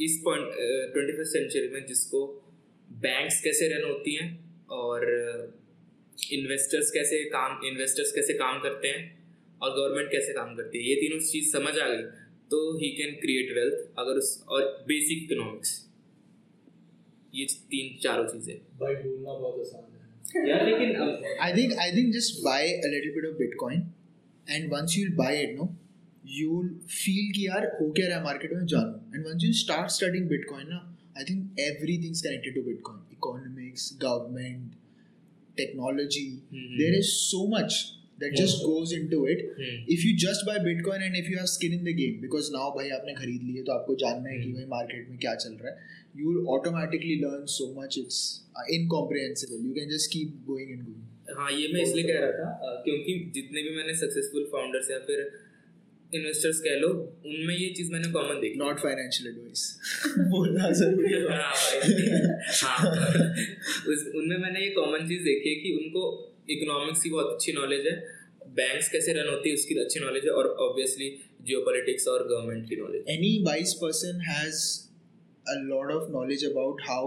इस 0.00 0.20
पॉइंट 0.24 0.48
ट्वेंटी 0.92 1.12
फ़र्स्ट 1.12 1.32
सेंचुरी 1.32 1.68
में 1.68 1.86
जिसको 1.86 2.26
बैंक्स 2.92 3.40
कैसे 3.42 3.68
रन 3.68 3.84
होती 3.88 4.14
हैं 4.14 4.28
और 4.70 5.04
इन्वेस्टर्स 6.32 6.90
कैसे 6.90 7.24
काम 7.24 7.66
इन्वेस्टर्स 7.66 8.12
कैसे 8.12 8.32
काम 8.32 8.60
करते 8.60 8.88
हैं 8.88 9.02
और 9.62 9.70
गवर्नमेंट 9.70 10.12
कैसे 10.12 10.32
काम 10.32 10.56
करती 10.56 10.78
है 10.78 10.84
ये 10.84 10.94
तीनों 10.94 11.20
चीज़ 11.20 11.52
समझ 11.52 11.78
आ 11.78 11.88
गई 11.88 12.02
तो 12.50 12.78
ही 12.78 12.88
कैन 12.88 13.12
क्रिएट 13.14 13.54
वेल्थ 13.54 13.98
अगर 13.98 14.12
उस 14.12 14.44
और 14.48 14.84
बेसिक 14.88 15.22
इकोनॉमिक्स 15.22 15.88
ये 17.34 17.44
तीन 17.44 17.98
चारों 18.02 18.26
चीज़ें। 18.26 18.56
भाई 18.80 18.94
बोलना 18.94 19.32
बहुत 19.32 19.60
आसान 19.60 19.84
है। 19.92 20.50
यार 20.50 20.64
लेकिन 20.66 20.94
अब- 20.94 21.26
i 21.46 21.50
think 21.58 21.74
i 21.84 21.88
think 21.96 22.14
just 22.18 22.38
buy 22.46 22.60
a 22.86 22.88
little 22.94 23.12
bit 23.18 23.26
of 23.30 23.34
bitcoin 23.42 23.84
and 24.46 24.72
once 24.76 24.96
you'll 24.96 25.16
buy 25.20 25.34
it 25.42 25.52
no? 25.60 25.68
You'll 26.36 26.70
feel 26.94 27.28
कि 27.36 27.46
यार 27.46 27.66
हो 27.80 27.90
क्या 27.98 28.06
रहा 28.08 28.16
है 28.18 28.22
मार्केट 28.24 28.52
में 28.54 28.64
जानू 28.74 29.18
and 29.18 29.28
once 29.30 29.44
you 29.48 29.52
start 29.60 29.92
studying 29.98 30.26
bitcoin 30.32 30.66
ना 30.72 30.80
i 31.20 31.24
think 31.28 31.62
everything's 31.68 32.20
connected 32.26 32.56
to 32.58 32.64
bitcoin 32.66 32.98
economics 33.18 33.86
government 34.06 34.74
technology 35.60 36.26
Mhm. 36.56 36.74
there 36.80 36.98
is 37.02 37.08
so 37.20 37.40
much 37.54 37.78
that 38.22 38.36
just 38.40 38.62
goes 38.68 38.92
into 38.98 39.18
it 39.32 39.40
Hmm. 39.58 39.74
if 39.96 40.04
you 40.06 40.12
just 40.24 40.44
buy 40.48 40.54
bitcoin 40.68 41.04
and 41.08 41.18
if 41.22 41.28
you 41.32 41.36
have 41.40 41.50
skin 41.54 41.74
in 41.78 41.84
the 41.88 41.94
game 42.00 42.16
because 42.26 42.50
now 42.56 42.66
भाई 42.78 42.88
आपने 42.98 43.14
खरीद 43.20 43.42
लिए 43.50 43.62
तो 43.68 43.72
आपको 43.78 43.96
जानना 44.04 44.30
है 44.34 44.38
कि 44.44 44.52
भाई 44.58 44.64
मार्केट 44.76 45.08
में 45.10 45.18
क्या 45.26 45.34
चल 45.44 45.56
रहा 45.62 45.74
है 45.74 45.96
you 46.20 46.28
will 46.30 46.46
automatically 46.54 47.16
learn 47.24 47.42
so 47.54 47.66
much 47.80 47.98
it's 48.02 48.20
uh, 48.60 48.64
incomprehensible 48.78 49.60
you 49.68 49.74
can 49.80 49.92
just 49.96 50.10
keep 50.16 50.32
going 50.52 50.72
and 50.76 50.88
going 50.88 51.04
हाँ 51.38 51.50
ये 51.52 51.66
मैं 51.72 51.80
इसलिए 51.82 52.04
कह 52.12 52.18
रहा 52.20 52.30
था 52.38 52.50
अ, 52.50 52.82
क्योंकि 52.84 53.14
जितने 53.34 53.62
भी 53.68 53.74
मैंने 53.76 53.94
सक्सेसफुल 54.02 54.48
फाउंडर्स 54.52 54.90
या 54.90 54.98
फिर 55.10 55.20
इन्वेस्टर्स 56.14 56.60
कह 56.60 56.76
लो 56.76 56.88
उनमें 57.26 57.56
ये 57.56 57.74
चीज़ 57.76 57.92
मैंने 57.92 58.08
कॉमन 58.08 58.40
देखी। 58.40 58.58
Not 58.58 58.80
financial 58.80 59.34
advice. 59.34 59.60
बोलना 60.18 60.70
ज़रूरी 60.70 61.14
है। 61.14 61.28
हाँ 61.28 61.52
हाँ। 62.52 63.30
उस 63.92 64.12
उनमें 64.16 64.38
मैंने 64.38 64.60
ये 64.60 64.70
कॉमन 64.70 65.08
चीज़ 65.08 65.22
देखी 65.22 65.48
है 65.48 65.54
कि 65.54 65.72
उनको 65.72 66.34
इकोनॉमिक्स 66.50 67.02
की 67.02 67.10
बहुत 67.10 67.34
अच्छी 67.34 67.52
नॉलेज 67.52 67.86
है। 67.86 68.18
बैंक्स 68.48 68.88
कैसे 68.88 69.12
रन 69.12 69.28
होती 69.28 69.48
है 69.48 69.54
उसकी 69.54 69.74
अच्छी 69.74 70.00
नॉलेज 70.00 70.24
है 70.24 70.30
और 70.30 70.46
ऑब्वियसली 70.46 71.18
जियो 71.42 71.60
और 72.12 72.28
गवर्नमेंट 72.28 72.68
की 72.68 72.76
knowledge 72.76 73.04
any 73.08 73.44
wise 73.44 73.72
person 73.82 74.20
has 74.30 74.80
a 75.48 75.56
lot 75.72 75.92
of 75.94 76.08
knowledge 76.14 76.44
about 76.52 76.80
how 76.90 77.04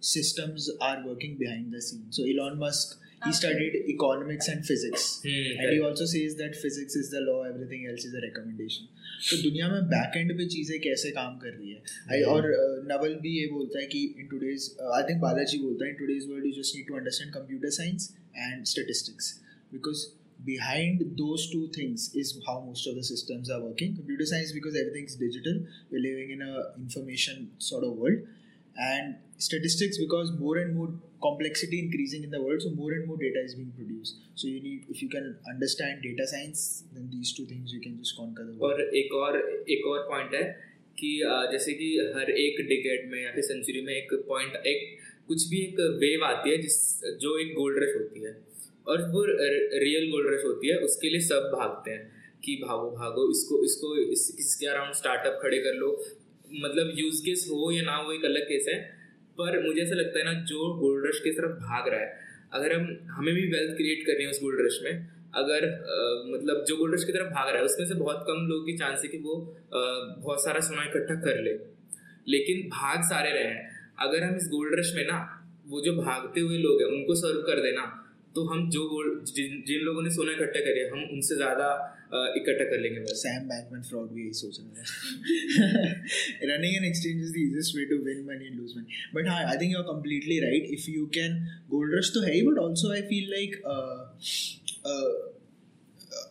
systems 0.00 0.68
are 0.82 0.98
working 1.08 1.36
behind 1.40 1.72
the 1.74 1.82
scenes. 1.82 2.16
So 2.16 2.24
elon 2.24 2.58
musk 2.58 3.01
he 3.24 3.32
studied 3.40 3.74
economics 3.94 4.48
and 4.52 4.64
physics 4.70 5.04
Hmm, 5.24 5.60
and 5.60 5.72
he 5.74 5.80
also 5.88 6.06
says 6.14 6.36
that 6.42 6.56
physics 6.64 6.96
is 7.02 7.10
the 7.16 7.22
law 7.28 7.42
everything 7.50 7.86
else 7.92 8.06
is 8.10 8.14
a 8.20 8.24
recommendation 8.28 8.88
तो 9.24 9.36
दुनिया 9.42 9.68
में 9.68 9.82
back 9.90 10.16
and 10.16 10.32
पे 10.38 10.46
चीज़ें 10.52 10.78
कैसे 10.86 11.10
काम 11.18 11.36
कर 11.42 11.50
रही 11.58 11.70
है 11.72 11.82
I, 12.14 12.24
और 12.30 12.46
नवल 12.88 13.14
भी 13.26 13.34
ये 13.40 13.46
बोलता 13.52 13.78
है 13.80 13.86
कि 13.92 14.02
in 14.20 14.26
today's 14.32 14.64
I 14.94 15.02
think 15.10 15.20
Balaji 15.20 15.58
बोलता 15.58 15.84
है 15.84 15.90
in 15.90 15.96
today's 15.98 16.26
world 16.30 16.46
you 16.46 16.52
just 16.62 16.76
need 16.76 16.88
to 16.88 16.96
understand 17.02 17.32
computer 17.34 17.70
science 17.78 18.10
and 18.36 18.64
statistics 18.72 19.32
because 19.72 20.04
behind 20.46 21.02
those 21.18 21.42
two 21.50 21.68
things 21.74 22.04
is 22.20 22.30
how 22.46 22.54
most 22.60 22.86
of 22.86 22.94
the 22.94 23.02
systems 23.08 23.50
are 23.50 23.58
working 23.64 23.94
computer 23.98 24.24
science 24.30 24.52
because 24.54 24.78
everything's 24.80 25.14
digital 25.20 25.60
we're 25.90 26.02
living 26.06 26.30
in 26.36 26.40
a 26.42 26.54
information 26.78 27.44
sort 27.58 27.84
of 27.84 27.92
world 28.04 28.24
and 28.76 29.16
statistics 29.38 29.98
because 29.98 30.30
more 30.40 30.56
and 30.58 30.74
more 30.74 30.88
complexity 31.20 31.78
increasing 31.84 32.22
in 32.24 32.30
the 32.30 32.40
world 32.42 32.62
so 32.62 32.70
more 32.76 32.92
and 32.92 33.06
more 33.06 33.16
data 33.22 33.40
is 33.48 33.54
being 33.54 33.72
produced 33.78 34.14
so 34.34 34.48
you 34.48 34.60
need 34.66 34.86
if 34.94 35.02
you 35.02 35.08
can 35.14 35.26
understand 35.52 36.00
data 36.06 36.26
science 36.32 36.62
then 36.94 37.08
these 37.14 37.32
two 37.38 37.44
things 37.50 37.72
you 37.76 37.80
can 37.86 37.98
just 38.02 38.16
conquer 38.20 38.46
the 38.50 38.56
world 38.62 38.80
एक 39.02 39.12
और 39.24 39.38
एक 39.76 39.86
और 39.92 40.06
point 40.12 40.34
है 40.34 40.42
कि 40.98 41.10
अ, 41.20 41.34
जैसे 41.52 41.72
कि 41.82 41.90
हर 42.16 42.30
एक 42.46 42.60
decade 42.72 43.10
में 43.12 43.18
या 43.22 43.32
फिर 43.34 43.44
सेंचुरी 43.50 43.82
में 43.90 43.92
एक 43.94 44.14
पॉइंट 44.28 44.56
एक 44.72 44.88
कुछ 45.28 45.46
भी 45.50 45.60
एक 45.66 45.80
वेव 46.00 46.24
आती 46.30 46.50
है 46.50 46.56
जिस 46.62 46.78
जो 47.26 47.38
एक 47.44 47.52
गोल्ड 47.60 47.82
रश 47.82 47.94
होती 48.00 48.24
है 48.24 48.32
और 48.92 49.02
वो 49.14 49.24
रियल 49.84 50.10
गोल्ड 50.10 50.32
रश 50.34 50.44
होती 50.44 50.68
है 50.72 50.76
उसके 50.88 51.10
लिए 51.10 51.20
सब 51.28 51.50
भागते 51.54 51.90
हैं 51.90 52.02
कि 52.44 52.56
भागो 52.62 52.90
भागो 52.96 53.30
इसको 53.36 53.62
इसको 53.64 53.94
इस, 54.12 54.22
इसके 54.38 54.66
अराउंड 54.66 54.94
स्टार्टअप 55.00 55.38
खड़े 55.42 55.58
कर 55.66 55.74
लो 55.82 55.90
मतलब 56.52 56.92
यूज़ 56.96 57.22
केस 57.24 57.46
हो 57.50 57.70
या 57.72 57.82
ना 57.82 57.96
हो 57.96 58.12
एक 58.12 58.24
अलग 58.24 58.42
केस 58.42 58.66
है 58.68 58.78
पर 59.38 59.62
मुझे 59.66 59.80
ऐसा 59.82 59.94
लगता 59.94 60.18
है 60.18 60.24
ना 60.24 60.32
जो 60.44 60.72
गोल्ड 60.74 61.06
रश 61.06 61.20
की 61.20 61.30
तरफ़ 61.30 61.52
भाग 61.60 61.88
रहा 61.88 62.00
है 62.00 62.30
अगर 62.52 62.72
हम 62.72 62.86
हमें 63.10 63.34
भी 63.34 63.42
वेल्थ 63.52 63.76
क्रिएट 63.76 64.06
करनी 64.06 64.24
है 64.24 64.30
उस 64.30 64.40
गोल्ड 64.42 64.66
रश 64.66 64.78
में 64.84 64.92
अगर 65.34 65.64
अ, 65.64 65.96
मतलब 66.26 66.64
जो 66.68 66.76
गोल्ड 66.76 66.94
रश 66.94 67.04
की 67.04 67.12
तरफ़ 67.12 67.28
भाग 67.28 67.48
रहा 67.48 67.58
है 67.58 67.64
उसमें 67.64 67.86
से 67.86 67.94
बहुत 67.94 68.24
कम 68.28 68.46
लोगों 68.48 68.64
की 68.66 68.76
चांस 68.76 69.00
है 69.04 69.08
कि 69.08 69.18
वो 69.18 69.36
अ, 69.72 69.80
बहुत 70.18 70.44
सारा 70.44 70.60
सोना 70.60 70.84
इकट्ठा 70.84 71.14
कर 71.14 71.42
ले। 71.42 71.54
लेकिन 72.28 72.68
भाग 72.68 73.02
सारे 73.02 73.30
रहे 73.30 73.44
हैं। 73.44 73.70
अगर 74.00 74.22
हम 74.24 74.36
इस 74.36 74.48
गोल्ड 74.48 74.78
रश 74.78 74.92
में 74.96 75.04
ना 75.06 75.18
वो 75.68 75.80
जो 75.80 75.92
भागते 75.96 76.40
हुए 76.40 76.58
लोग 76.58 76.80
हैं 76.82 76.88
उनको 76.88 77.14
सर्व 77.14 77.40
कर 77.40 77.60
देना 77.60 77.82
तो 78.34 78.44
हम 78.44 78.68
जो 78.70 78.84
गोल्ड 78.88 79.24
जिन 79.24 79.62
जिन 79.66 79.80
लोगों 79.80 80.02
ने 80.02 80.10
सोना 80.10 80.32
इकट्ठा 80.32 80.60
करे 80.60 80.88
हम 80.88 81.02
उनसे 81.12 81.36
ज़्यादा 81.36 81.68
इकट्ठा 82.38 82.64
कर 82.70 82.80
लेंगे 82.80 83.00
बस। 83.00 83.22
सैम 83.22 83.48
बैंकमैन 83.48 83.82
फ्रॉड 83.82 84.10
भी 84.14 84.22
यही 84.22 84.32
सोच 84.38 84.58
रहा 84.60 84.68
है। 84.78 84.84
Running 86.50 86.74
and 86.76 86.84
exchange 86.84 87.22
is 87.22 87.32
the 87.32 87.36
easiest 87.42 87.76
way 87.76 87.84
to 87.92 87.98
win 88.04 88.24
money 88.26 88.46
and 88.46 88.56
lose 88.56 88.76
money 88.76 89.00
but 89.14 89.28
हाँ 89.28 89.42
I 89.44 89.56
think 89.62 89.72
you 89.72 89.78
are 89.78 89.84
completely 89.86 90.38
right 90.40 90.68
if 90.78 90.90
you 90.90 91.06
can 91.14 91.38
gold 91.70 91.98
rush 91.98 92.10
तो 92.14 92.22
है 92.22 92.34
ही 92.34 92.42
but 92.42 92.58
also 92.58 92.92
I 92.92 93.02
feel 93.12 93.30
like 93.30 93.56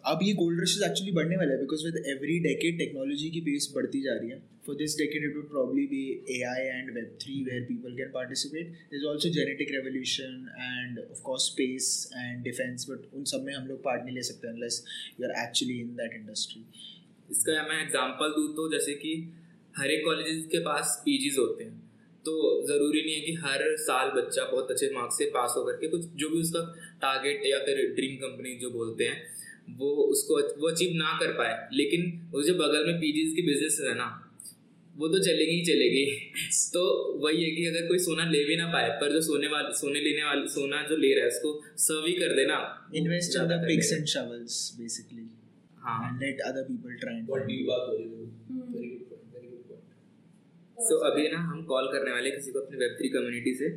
अब 0.05 0.19
ये 0.23 0.33
गोल्ड 0.33 0.61
रश 0.61 0.79
एक्चुअली 0.85 1.11
बढ़ने 1.11 1.35
वाला 1.37 1.51
है 1.53 1.59
because 1.59 1.85
with 1.85 2.03
every 2.07 2.39
decade 2.47 2.77
technology 2.77 3.29
की 3.29 3.41
pace 3.41 3.71
बढ़ती 3.75 4.01
जा 4.01 4.13
रही 4.13 4.29
है 4.29 4.50
for 4.65 4.75
this 4.75 4.95
decade 4.95 5.23
it 5.23 5.35
would 5.35 5.49
probably 5.49 5.85
be 5.87 6.01
AI 6.29 6.61
and 6.73 6.89
Web3 6.91 7.47
where 7.47 7.61
people 7.63 7.91
can 7.95 8.11
participate. 8.11 8.73
There's 8.89 9.05
also 9.05 9.29
genetic 9.29 9.71
revolution 9.75 10.49
and 10.59 10.99
of 10.99 11.23
course 11.23 11.45
space 11.45 12.11
and 12.15 12.43
defense, 12.43 12.85
but 12.85 13.07
उन 13.13 13.23
सब 13.25 13.43
में 13.45 13.53
हम 13.53 13.67
लोग 13.67 13.83
part 13.83 14.05
नहीं 14.05 14.15
ले 14.15 14.23
सकते 14.23 14.53
unless 14.53 14.81
you 15.19 15.29
are 15.29 15.35
actually 15.43 15.79
in 15.85 15.95
that 16.01 16.17
industry. 16.21 16.63
इसका 17.29 17.61
मैं 17.67 17.81
एग्जांपल 17.83 18.31
दूँ 18.31 18.47
तो 18.55 18.71
जैसे 18.71 18.93
कि 19.03 19.13
हर 19.75 19.91
एक 19.91 20.03
कॉलेजेस 20.05 20.45
के 20.51 20.59
पास 20.63 21.01
पीजीज 21.05 21.37
होते 21.39 21.63
हैं 21.63 21.79
तो 22.25 22.33
ज़रूरी 22.67 23.01
नहीं 23.01 23.13
है 23.15 23.21
कि 23.21 23.33
हर 23.43 23.61
साल 23.83 24.09
बच्चा 24.15 24.43
बहुत 24.51 24.71
अच्छे 24.71 24.89
मार्क्स 24.95 25.17
से 25.17 25.25
पास 25.35 25.53
होकर 25.57 25.77
के 25.83 25.87
कुछ 25.89 26.05
जो 26.23 26.29
भी 26.29 26.39
उसका 26.39 26.61
टारगेट 27.01 27.45
या 27.45 27.59
फिर 27.59 27.79
ड्रीम 27.95 28.15
कंपनी 28.23 28.55
जो 28.63 28.69
बोलते 28.71 29.07
हैं 29.11 29.75
वो 29.79 29.89
उसको 30.15 30.39
वो 30.61 30.69
अचीव 30.69 30.91
ना 30.97 31.17
कर 31.21 31.31
पाए 31.37 31.55
लेकिन 31.73 32.11
वो 32.33 32.43
जो 32.43 32.53
बगल 32.55 32.85
में 32.87 32.99
पीजीज 33.01 33.33
की 33.35 33.41
बिज़नेस 33.47 33.77
है 33.87 33.95
ना 33.95 34.09
वो 34.95 35.07
तो 35.07 35.19
चलेगी 35.25 35.51
ही 35.51 35.63
चलेगी। 35.65 36.05
तो 36.73 36.81
वही 37.23 37.43
है 37.43 37.49
कि 37.51 37.65
अगर 37.67 37.87
कोई 37.87 37.99
सोना 37.99 38.29
ले 38.29 38.43
भी 38.45 38.55
ना 38.55 38.65
पाए 38.71 38.89
पर 39.01 39.11
जो 39.11 39.21
सोने 39.21 39.47
वाले 39.47 39.73
सोने 39.75 39.99
लेने 39.99 40.23
वाले 40.23 40.47
सोना 40.55 40.81
जो 40.89 40.97
ले 40.97 41.13
रहा 41.15 41.25
है 41.25 41.31
उसको 41.31 41.51
सर्व 41.83 42.07
ही 42.07 42.13
कर 42.15 42.35
देना। 42.35 42.57
Invest 43.01 43.27
in 43.27 43.35
ज़्यादा 43.35 43.55
the 43.55 43.61
कर 43.61 43.71
picks 43.71 43.91
लेगा। 43.91 43.99
and 43.99 44.11
shovels 44.13 44.57
basically 44.79 45.27
हाँ। 45.77 45.99
and 46.07 46.25
let 46.25 46.41
other 46.49 46.63
people 46.65 46.97
try 47.03 47.13
and 47.19 47.31
What 47.33 47.45
deep 47.51 47.63
बात 47.69 47.85
हो 47.87 47.93
रही 47.93 48.03
है 48.03 48.09
very 48.09 48.89
good 48.89 49.05
point 49.11 49.35
very 49.35 49.47
good 49.47 49.63
point 49.69 50.89
so 50.89 50.97
अभी 51.11 51.29
ना 51.29 51.39
हम 51.45 51.63
कॉल 51.71 51.87
करने 51.93 52.11
वाले 52.11 52.31
किसी 52.31 52.51
को 52.51 52.59
अपने 52.59 52.77
वेब 52.77 52.97
थ्री 52.99 53.09
कम्युनिटी 53.15 53.53
से। 53.55 53.69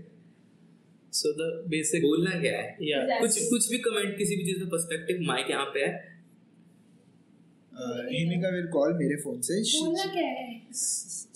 So 1.13 1.31
the 1.39 1.49
basic 1.73 2.03
बोलना 2.03 2.31
क्या 2.41 2.57
है? 2.59 2.67
Yeah. 2.85 3.03
कुछ 3.21 3.39
कुछ 3.51 3.71
भी 3.71 3.79
कमेंट 3.79 4.17
किसी 4.19 4.37
भी 4.37 4.45
चीज़ 4.45 4.59
में 4.61 4.69
पर्सपेक्टिव 4.71 5.21
माइक 5.27 5.51
यहाँ 5.51 5.67
पे 5.75 5.81
है। 5.81 5.93
Uh, 7.77 8.01
हिमिका 8.11 8.51
will 8.57 8.69
call 8.77 8.93
मेरे 9.03 9.17
फ़ोन 9.25 9.41
से 9.51 9.61
बोलना 9.75 10.11
क्या 10.17 10.27
है 10.41 10.49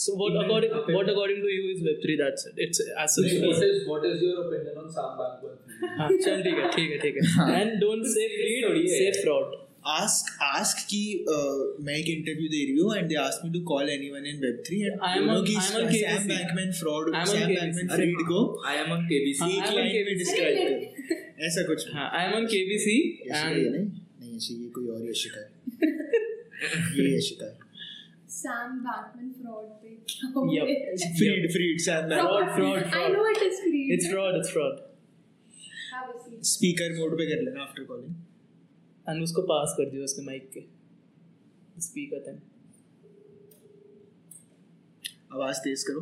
So 0.03 0.13
what 0.19 0.37
according 0.41 0.75
what 0.97 1.09
according 1.13 1.39
to 1.45 1.49
you 1.53 1.63
is 1.71 1.81
Web 1.87 1.97
three? 2.03 2.15
That's 2.19 2.45
it. 2.49 2.59
It's 2.67 2.81
as 3.05 3.15
simple 3.15 3.49
What 3.53 3.65
is 3.69 3.81
what 3.93 4.05
is 4.11 4.21
your 4.27 4.37
opinion 4.43 4.77
on 4.83 4.93
Sam 4.99 5.17
Bankman? 5.21 5.57
हाँ 6.01 6.07
चल 6.27 6.43
ठीक 6.45 6.59
है 6.59 6.69
ठीक 6.77 6.91
है 6.93 6.99
ठीक 7.07 7.17
है 7.23 7.49
and 7.63 7.75
don't 7.85 8.07
say 8.13 8.27
थोड़ी 8.37 8.85
say 8.93 9.09
fraud. 9.25 9.57
ask 9.97 10.31
ask 10.47 10.81
कि 10.93 11.01
uh, 11.35 11.59
मैं 11.89 11.97
एक 11.99 12.09
इंटरव्यू 12.15 12.49
दे 12.55 12.63
रही 12.71 12.79
हूँ 12.79 12.95
and 13.01 13.13
they 13.13 13.19
asked 13.25 13.45
me 13.47 13.53
to 13.59 13.63
call 13.73 13.93
anyone 13.97 14.31
in 14.33 14.41
Web3 14.47 14.81
and 14.89 15.05
I'm 15.11 15.27
दोनों 15.27 15.37
on- 15.37 15.47
की 15.51 15.55
on 15.61 15.93
Sam 15.99 16.27
Bankman 16.33 16.73
fraud 16.81 17.13
Sam 17.35 17.55
Bankman 17.55 17.93
feed 17.97 18.25
को 18.33 18.41
आई 18.73 18.83
एम 18.85 18.93
ऑन 18.99 19.05
केबीसी 19.13 19.45
हाँ, 19.45 19.51
एक 19.51 19.71
on 19.71 19.77
लाइन 19.77 19.95
में 19.95 20.03
KBC. 20.03 20.19
डिस्क्राइब 20.25 20.59
कर 21.13 21.47
ऐसा 21.51 21.67
कुछ 21.73 21.87
हाँ 21.95 22.11
I'm 22.23 22.39
on 22.41 22.51
KBC 22.55 22.99
and 23.43 23.63
नहीं 23.69 24.61
ये 24.63 24.69
कोई 24.79 24.89
और 24.97 25.09
यशिका 25.11 25.41
है 25.41 25.97
ये 26.63 27.17
यशिका 27.17 27.49
सैम 28.37 28.79
बैकमैन 28.87 29.29
पे। 29.83 29.91
क्या 30.13 30.31
Yup. 30.55 30.71
फ्रीड 31.19 31.51
फ्रीड 31.53 31.81
सैम 31.85 32.09
Fraud, 32.15 32.49
fraud, 32.57 32.97
I 33.01 33.05
know 33.15 33.27
it 33.33 33.43
is 33.49 33.61
free. 33.67 33.83
it's 33.97 34.09
fraud 34.15 34.39
it's 34.41 34.51
fraud. 34.57 34.81
Have 35.93 36.11
a 36.15 36.19
seat. 36.25 36.41
Speaker 36.53 36.97
mode 36.99 37.17
पे 37.19 37.27
कर 37.31 37.43
लेना 37.43 37.63
आफ्टर 37.63 37.85
कॉलिंग 37.93 38.15
And 39.07 39.23
उसको 39.25 39.43
पास 39.53 39.75
कर 39.79 39.91
दियो 39.91 40.05
उसके 40.05 40.23
माइक 40.25 40.51
के। 40.57 40.65
स्पीकर 41.81 42.19
तक 42.29 42.41
आवाज़ 45.35 45.59
तेज 45.65 45.83
करो। 45.89 46.01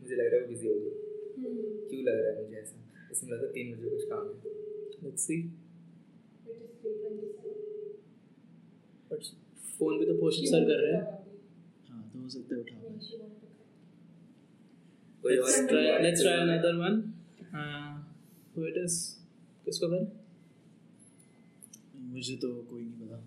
मुझे 0.00 0.14
लग 0.16 0.26
रहा 0.26 0.34
है 0.34 0.40
वो 0.42 0.48
बिज़ी 0.48 0.68
हो 0.68 0.74
गई 0.74 0.90
Hmm. 1.36 1.54
क्यों 1.88 2.02
लग 2.04 2.20
रहा 2.20 2.30
है 2.30 2.44
मुझे 2.44 2.56
ऐसा? 2.60 3.08
इसमें 3.12 3.30
लगता 3.32 3.46
है 3.46 3.52
तीन 3.52 3.72
बजे 3.76 3.88
कुछ 3.90 4.04
काम 4.12 4.28
है। 4.28 4.54
let's 5.03 5.23
see 5.31 5.41
It 6.47 6.61
is 6.65 6.71
free 6.81 6.97
when 7.03 7.15
this 7.21 7.33
but 9.09 9.23
phone 9.79 9.97
पे 9.99 10.05
तो 10.05 10.13
पोस्ट 10.21 10.43
सर 10.49 10.63
कर 10.69 10.81
रहे 10.83 10.93
हैं 10.95 11.05
हाँ 11.89 12.01
तो 12.13 12.19
हो 12.23 12.29
सकता 12.29 12.55
है 12.55 12.61
उठा 12.61 12.75
कोई 15.23 15.37
और 15.37 15.49
let's 15.49 15.61
try 15.71 15.85
let's 16.05 16.23
try 16.25 16.35
another 16.43 16.73
one 16.81 16.97
uh, 17.59 17.93
who 18.55 18.67
it 18.71 18.77
is 18.85 18.97
किसको 19.65 19.87
कर 19.93 20.07
मुझे 22.13 22.35
तो 22.45 22.53
कोई 22.71 22.81
नहीं 22.81 23.07
पता 23.07 23.19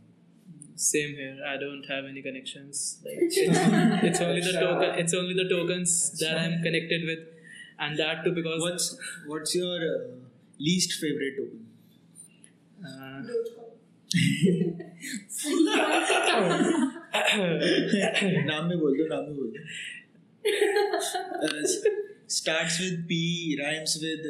Same 0.85 1.11
here. 1.17 1.35
I 1.49 1.57
don't 1.59 1.85
have 1.89 2.07
any 2.07 2.21
connections. 2.23 2.79
Like 3.05 3.19
it's, 3.19 3.37
it's 4.09 4.21
only 4.21 4.41
the 4.47 4.55
token. 4.55 4.97
It's 5.03 5.15
only 5.19 5.35
the 5.35 5.45
tokens 5.53 5.93
that 6.23 6.37
I'm 6.37 6.57
connected 6.65 7.05
with, 7.11 7.21
and 7.79 7.97
that 8.01 8.25
too 8.25 8.33
because 8.39 8.65
What's 8.65 8.89
what's 9.35 9.55
your 9.55 9.77
uh, 9.91 10.01
least 10.60 10.94
favorite 11.02 11.36
token? 11.38 11.62
uh, 12.86 13.22
नाम 18.50 18.64
में 18.68 18.78
बोल 18.80 18.94
दो 18.98 19.06
नाम 19.08 19.24
में 19.26 19.36
बोल 19.36 19.50
दो 19.54 19.60
starts 22.38 22.80
with 22.82 22.98
P 23.10 23.22
rhymes 23.62 23.92
with 24.04 24.24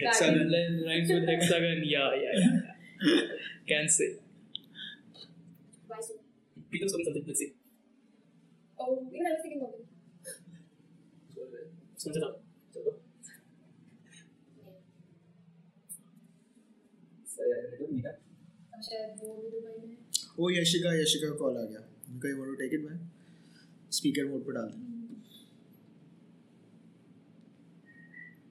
hexagon 0.00 0.48
rhymes 0.88 1.08
with 1.14 1.26
hexagon. 1.28 1.78
Yeah, 1.84 2.10
yeah, 2.22 2.34
yeah. 2.40 3.22
Can 3.68 3.88
say. 3.88 4.10
Peter's 6.70 6.92
doing 6.92 7.04
something. 7.04 7.24
Let's 7.26 7.40
see. 7.40 7.52
Oh, 8.78 8.90
even 9.12 9.26
I 9.26 9.32
was 9.32 9.40
thinking 9.42 9.62
of 9.62 9.70
it. 9.74 9.84
Someone 11.96 12.14
said, 12.16 12.24
चलो 12.74 12.90
सही 17.34 17.50
है 17.52 17.58
तो 17.70 17.79
मीरा 17.92 18.10
अब 18.10 18.82
शायद 18.82 19.18
वो 19.22 19.34
भी 19.36 19.50
दुबई 19.50 19.74
में 19.86 19.96
ओ 20.38 20.50
यशिका 20.50 20.92
यशिका 21.00 21.30
कॉल 21.42 21.56
आ 21.58 21.64
गया 21.64 21.80
उनका 22.12 22.28
you 22.28 22.36
want 22.36 22.50
to 22.50 22.54
take 22.62 22.74
it 22.74 22.84
man 22.84 23.08
speaker 23.98 24.24
mode 24.30 24.46
पे 24.46 24.52
डाल 24.52 24.70
दे 24.70 24.88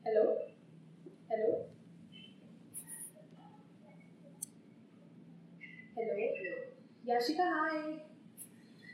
hello 0.06 0.24
hello 1.32 1.50
hello 5.98 6.20
Yashika 7.06 7.50
hi 7.56 7.82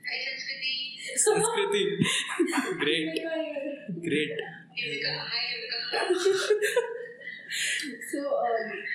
Hi 0.06 0.18
Sanskriti. 0.22 0.74
Sanskriti. 1.18 1.82
Great. 2.78 3.08
Himika 3.08 3.34
here. 3.36 3.72
Great. 4.00 4.38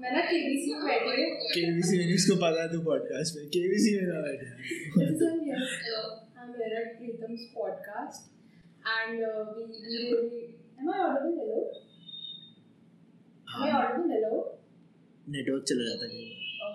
मैं 0.00 0.10
ना 0.14 0.20
केबीसी 0.30 0.74
में 0.74 0.82
बैठी 0.86 1.22
हूँ 1.22 1.50
केबीसी 1.54 1.98
में 1.98 2.14
इसको 2.14 2.34
पता 2.42 2.62
है 2.62 2.68
तू 2.72 2.80
पॉडकास्ट 2.88 3.36
में 3.36 3.46
केबीसी 3.56 3.94
में 3.96 4.06
ना 4.12 4.20
बैठे 4.26 4.48
podcast, 7.58 8.28
and 8.84 9.22
uh, 9.22 9.44
we, 9.56 9.62
we 9.64 9.88
really. 9.94 10.54
Am 10.80 10.88
I 10.88 10.98
audible? 10.98 11.72
Hello. 13.48 13.66
Am 13.66 13.66
I 13.66 13.80
audible? 13.80 14.12
Hello. 14.14 14.34
Network 15.28 15.64
चला 15.68 15.84
जाता 15.88 16.06
है 16.12 16.26
Oh, 16.66 16.74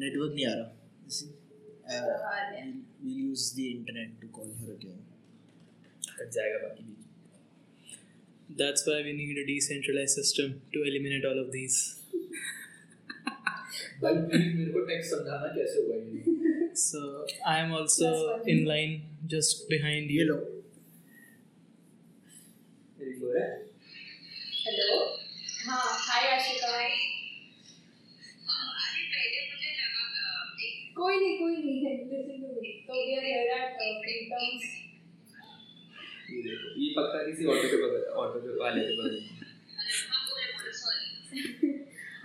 नेटवर्क 0.00 0.32
नहीं 0.34 0.46
आ 0.46 0.54
रहा 0.54 0.66
है। 0.66 0.74
we'll 3.02 3.20
use 3.30 3.44
the 3.58 3.66
internet 3.70 4.10
to 4.22 4.28
call 4.38 4.50
her 4.62 4.72
again 4.74 4.98
cut 6.18 6.30
जाएगा 6.38 6.58
बाकी 6.66 6.84
बीच 6.88 6.98
That's 8.60 8.86
why 8.88 8.98
we 9.06 9.12
need 9.12 9.38
a 9.38 9.46
decentralized 9.46 10.14
system 10.18 10.52
to 10.74 10.84
eliminate 10.90 11.24
all 11.30 11.38
of 11.44 11.50
these. 11.52 11.78
भाई 14.02 14.14
प्लीज़ 14.28 14.50
मेरे 14.56 14.70
को 14.72 14.80
टेक्स्ट 14.86 15.10
समझाना 15.14 15.48
कैसे 15.56 15.76
होगा 15.80 15.96
ये? 15.96 16.20
So 16.80 17.00
I 17.46 17.54
am 17.60 17.70
also 17.72 18.08
That's 18.08 18.20
fine. 18.24 18.50
in 18.52 18.58
line 18.66 18.92
just 19.32 19.54
behind 19.70 20.10
ये 20.10 20.22
you. 20.22 20.28
लो 20.28 20.36
हेलो 24.60 24.88
हाँ? 25.66 25.88
हाय 26.06 26.22
याशिका 26.30 26.68
अरे 26.68 26.88
पहले 29.12 29.40
मुझे 29.48 29.70
लगा 29.72 30.04
एक 30.66 30.76
कोई 30.96 31.14
नहीं 31.16 31.34
कोई 31.38 31.52
नहीं 31.56 31.64
लिसन 31.66 31.96
टू 32.10 32.16
मी 32.60 32.70
तो 32.88 32.94
we 33.00 33.16
are 33.16 33.24
here 33.24 33.46
at 33.54 33.70
Pritam's 34.04 34.64
ये 36.30 36.42
देखो 36.48 36.66
ये 36.80 36.88
पक्का 36.98 37.18
किसी 37.26 37.46
ऑटो 37.54 37.66
के 37.70 37.82
बगल 37.84 38.02
ऑटो 38.24 38.40
के 38.46 38.56
वाले 38.62 38.82
के 38.88 38.96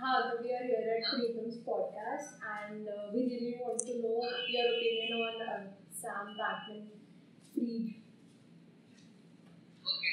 हाँ 0.03 0.17
तो 0.29 0.33
we 0.43 0.49
are 0.55 0.63
here 0.65 0.87
at 0.95 1.03
Pritam's 1.13 1.55
podcast 1.65 2.29
and 2.43 2.89
we 3.13 3.21
really 3.29 3.53
want 3.63 3.79
to 3.87 3.93
know 4.03 4.13
your 4.55 4.67
opinion 4.75 5.11
on 5.23 5.67
Sam 6.03 6.33
Bankman 6.41 6.85
Fried 7.53 7.87
okay 9.93 10.11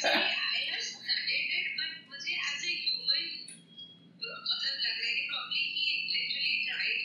sorry 0.00 0.32
I 0.54 0.60
have 0.70 0.82
studied 0.86 1.52
it 1.58 1.66
but 1.76 1.92
मुझे 2.08 2.34
as 2.48 2.64
a 2.68 2.74
human 2.80 3.26
मतलब 4.18 4.74
लग 4.84 4.96
रहा 4.96 5.06
है 5.06 5.14
कि 5.16 5.24
probably 5.30 5.62
he 5.76 5.84
literally 6.14 6.56
tried 6.66 7.00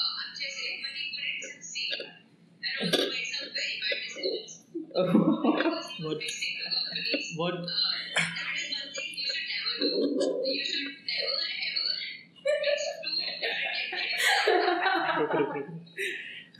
uh, 0.00 0.12
अच्छे 0.24 0.46
से 0.56 0.64
but 0.84 0.94
he 0.98 1.06
couldn't 1.14 1.40
succeed 1.48 1.90
and 2.02 2.74
also 2.82 3.02
made 3.14 3.28
some 3.32 3.50
very 3.58 3.74
bad 3.82 3.96
decisions 4.04 4.52
because 4.92 5.90
he 5.90 6.04
was 6.06 6.06
What? 6.06 6.18
wasting 6.24 6.54
the 6.62 6.70
companies 6.78 7.26
What? 7.42 7.58
uh, 7.76 7.85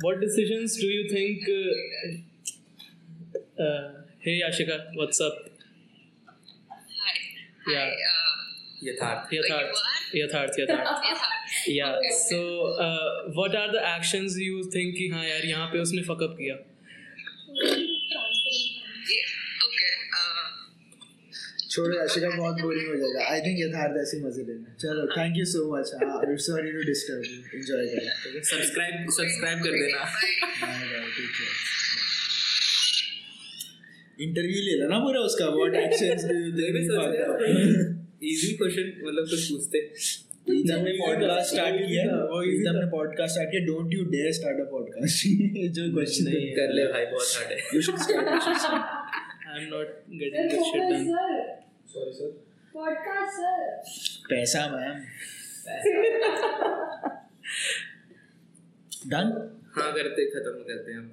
what 0.01 0.19
decisions 0.21 0.75
do 0.77 0.85
you 0.87 1.09
think 1.09 1.43
uh, 1.57 1.61
uh, 3.63 3.91
hey 4.19 4.41
ashika 4.49 4.79
what's 4.95 5.19
up 5.21 5.33
Hi. 6.69 6.75
Yeah. 7.67 7.79
Hi. 7.79 7.89
Uh, 7.89 7.93
यथार्थ 8.85 9.31
yatharth 9.35 9.79
yatharth 10.17 10.57
yatharth 10.59 10.89
hi. 11.21 11.29
yeah 11.77 11.95
so 12.17 12.37
uh, 12.87 13.07
what 13.37 13.55
are 13.61 13.69
the 13.75 13.81
actions 13.91 14.35
you 14.47 14.57
think 14.75 14.91
कि 14.97 15.05
हाँ 15.13 15.23
यार 15.25 15.45
यहाँ 15.45 15.65
पे 15.71 15.79
उसने 15.85 16.03
fuck 16.09 16.21
up 16.27 16.35
किया 16.41 16.57
Yeah. 17.57 19.65
Okay. 19.65 19.93
Uh, 20.19 20.45
छोड़ो 21.77 21.95
आशिका 22.03 22.29
बहुत 22.35 22.61
बोरिंग 22.61 22.87
हो 22.89 22.95
जाएगा। 22.99 23.23
आई 23.31 23.41
थिंक 23.45 23.57
यथार्थ 23.59 23.97
ऐसे 24.01 24.19
मज़े 24.21 24.43
लेना। 24.45 24.75
चलो 24.83 25.01
थैंक 25.15 25.33
यू 25.37 25.45
सो 25.49 25.59
मच 25.71 25.91
हाँ 26.03 26.37
sorry 26.45 26.71
to 26.75 26.85
disturb 26.87 27.25
you 27.25 27.59
enjoy 27.59 27.83
करना 27.89 28.13
सब्सक्राइब 28.51 28.93
सब्सक्राइब 29.17 29.57
कर 29.65 29.73
देना। 29.81 29.99
इंटरव्यू 34.25 34.61
ले 34.67 34.75
लेना 34.77 34.99
पूरा 34.99 35.19
उसका 35.25 35.47
what 35.55 35.75
actions 35.81 36.23
do 36.25 36.35
you 36.35 36.47
think 36.53 36.79
easy 38.29 38.49
question 38.61 38.87
मतलब 39.01 39.27
कुछ 39.31 39.43
पूछते। 39.49 39.81
प्रीतम 40.47 40.79
ने 40.83 40.91
पॉडकास्ट 40.99 41.53
स्टार्ट 41.53 41.75
किया 41.81 42.03
वो 42.31 42.39
प्रीतम 42.41 42.79
ने 42.79 42.87
पॉडकास्ट 42.91 43.33
स्टार्ट 43.33 43.49
किया। 43.51 43.61
Don't 43.65 43.93
you 43.93 44.05
dare 44.15 44.31
start 44.39 44.61
a 44.61 44.67
podcast 44.71 45.15
जो 45.77 45.85
क्वेश्चन 45.93 46.29
नहीं 46.29 46.49
कर 46.55 46.73
ले 46.79 46.87
भाई 46.93 47.05
बहुत 47.13 47.35
हार्ड 47.35 47.51
है। 47.51 47.59
You 47.75 47.81
should 47.89 48.01
start 48.07 48.33
you 48.33 48.39
should 48.47 48.57
start 48.65 49.15
I'm 49.49 49.69
not 49.69 49.91
getting 50.21 50.49
this 50.49 51.66
Sorry, 51.97 52.11
sir. 52.11 52.31
Podcast 52.73 53.33
sir 53.33 53.81
पैसा 54.29 54.59
मैम 54.59 54.97
डन 59.07 59.27
हाँ 59.75 59.93
करते 59.93 60.25
खत्म 60.25 60.51
करते 60.51 60.91
हैं 60.91 60.99
हम। 60.99 61.07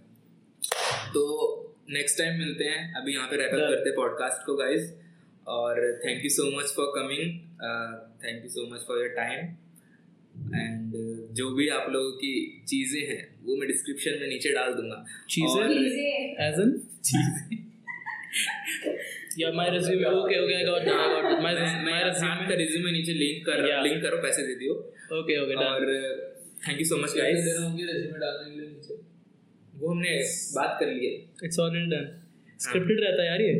तो 1.14 1.22
नेक्स्ट 1.90 2.18
टाइम 2.18 2.38
मिलते 2.38 2.64
हैं। 2.64 2.94
अभी 2.94 3.12
यहाँ 3.14 3.28
पे 3.28 3.36
रैप 3.36 3.50
Done. 3.50 3.60
करते 3.60 3.88
हैं 3.88 3.96
पॉडकास्ट 3.96 4.46
को 4.46 4.54
गाइस 4.54 4.94
और 5.48 6.00
thank 6.06 6.24
you 6.24 6.30
so 6.30 6.60
much 6.60 6.66
for 6.66 6.92
coming 6.96 7.40
thank 8.24 8.44
you 8.44 8.50
so 8.50 8.74
much 8.74 8.80
for 8.80 8.98
your 8.98 9.08
time 9.08 9.44
and 10.54 10.92
जो 11.34 11.54
भी 11.54 11.68
आप 11.68 11.90
लोगों 11.90 12.12
की 12.12 12.64
चीज़ें 12.68 13.08
हैं 13.08 13.34
वो 13.44 13.56
मैं 13.56 13.68
डिस्क्रिप्शन 13.68 14.10
में 14.10 14.28
नीचे 14.28 14.50
डाल 14.50 14.74
दूँगा। 14.74 15.04
चीज़ें? 15.30 15.62
और- 15.62 15.84
as 16.44 16.60
in? 16.64 16.70
yeah 19.40 19.50
my 19.58 19.66
resume 19.74 20.02
okay 20.08 20.36
okay 20.42 20.56
I 20.60 20.62
got 20.68 20.82
it 20.82 20.88
I 20.94 20.96
got 21.12 21.24
it 21.30 21.38
my 21.44 21.44
मैं 21.44 21.52
my 21.54 21.60
मैं 21.86 21.98
resume 22.08 22.30
आपका 22.34 22.54
रिज्यूमे 22.60 22.90
नीचे 22.92 23.12
लिंक 23.20 23.38
कर 23.46 23.56
Yeah. 23.68 23.80
लिंक 23.86 23.98
करो 24.02 24.16
पैसे 24.22 24.42
दे 24.46 24.54
दियो। 24.62 24.74
Okay 25.20 25.36
okay 25.42 25.56
और 25.64 25.80
thank 26.66 26.78
you 26.80 26.84
so 26.90 26.96
much 26.96 27.12
guys 27.16 27.38
दिन 27.44 27.56
होंगे 27.62 27.84
resume 27.92 28.18
डालने 28.24 28.44
के 28.50 28.54
लिए 28.60 28.68
नीचे? 28.68 28.94
वो 29.74 29.84
हमने 29.90 30.12
बात 30.58 30.72
कर 30.80 30.86
ली 30.86 31.06
है। 31.06 31.12
It's 31.48 31.58
already 31.64 31.88
done. 31.94 32.08
scripted 32.66 32.98
रहता 33.04 33.20
है 33.22 33.26
यार 33.28 33.40
ये। 33.42 33.54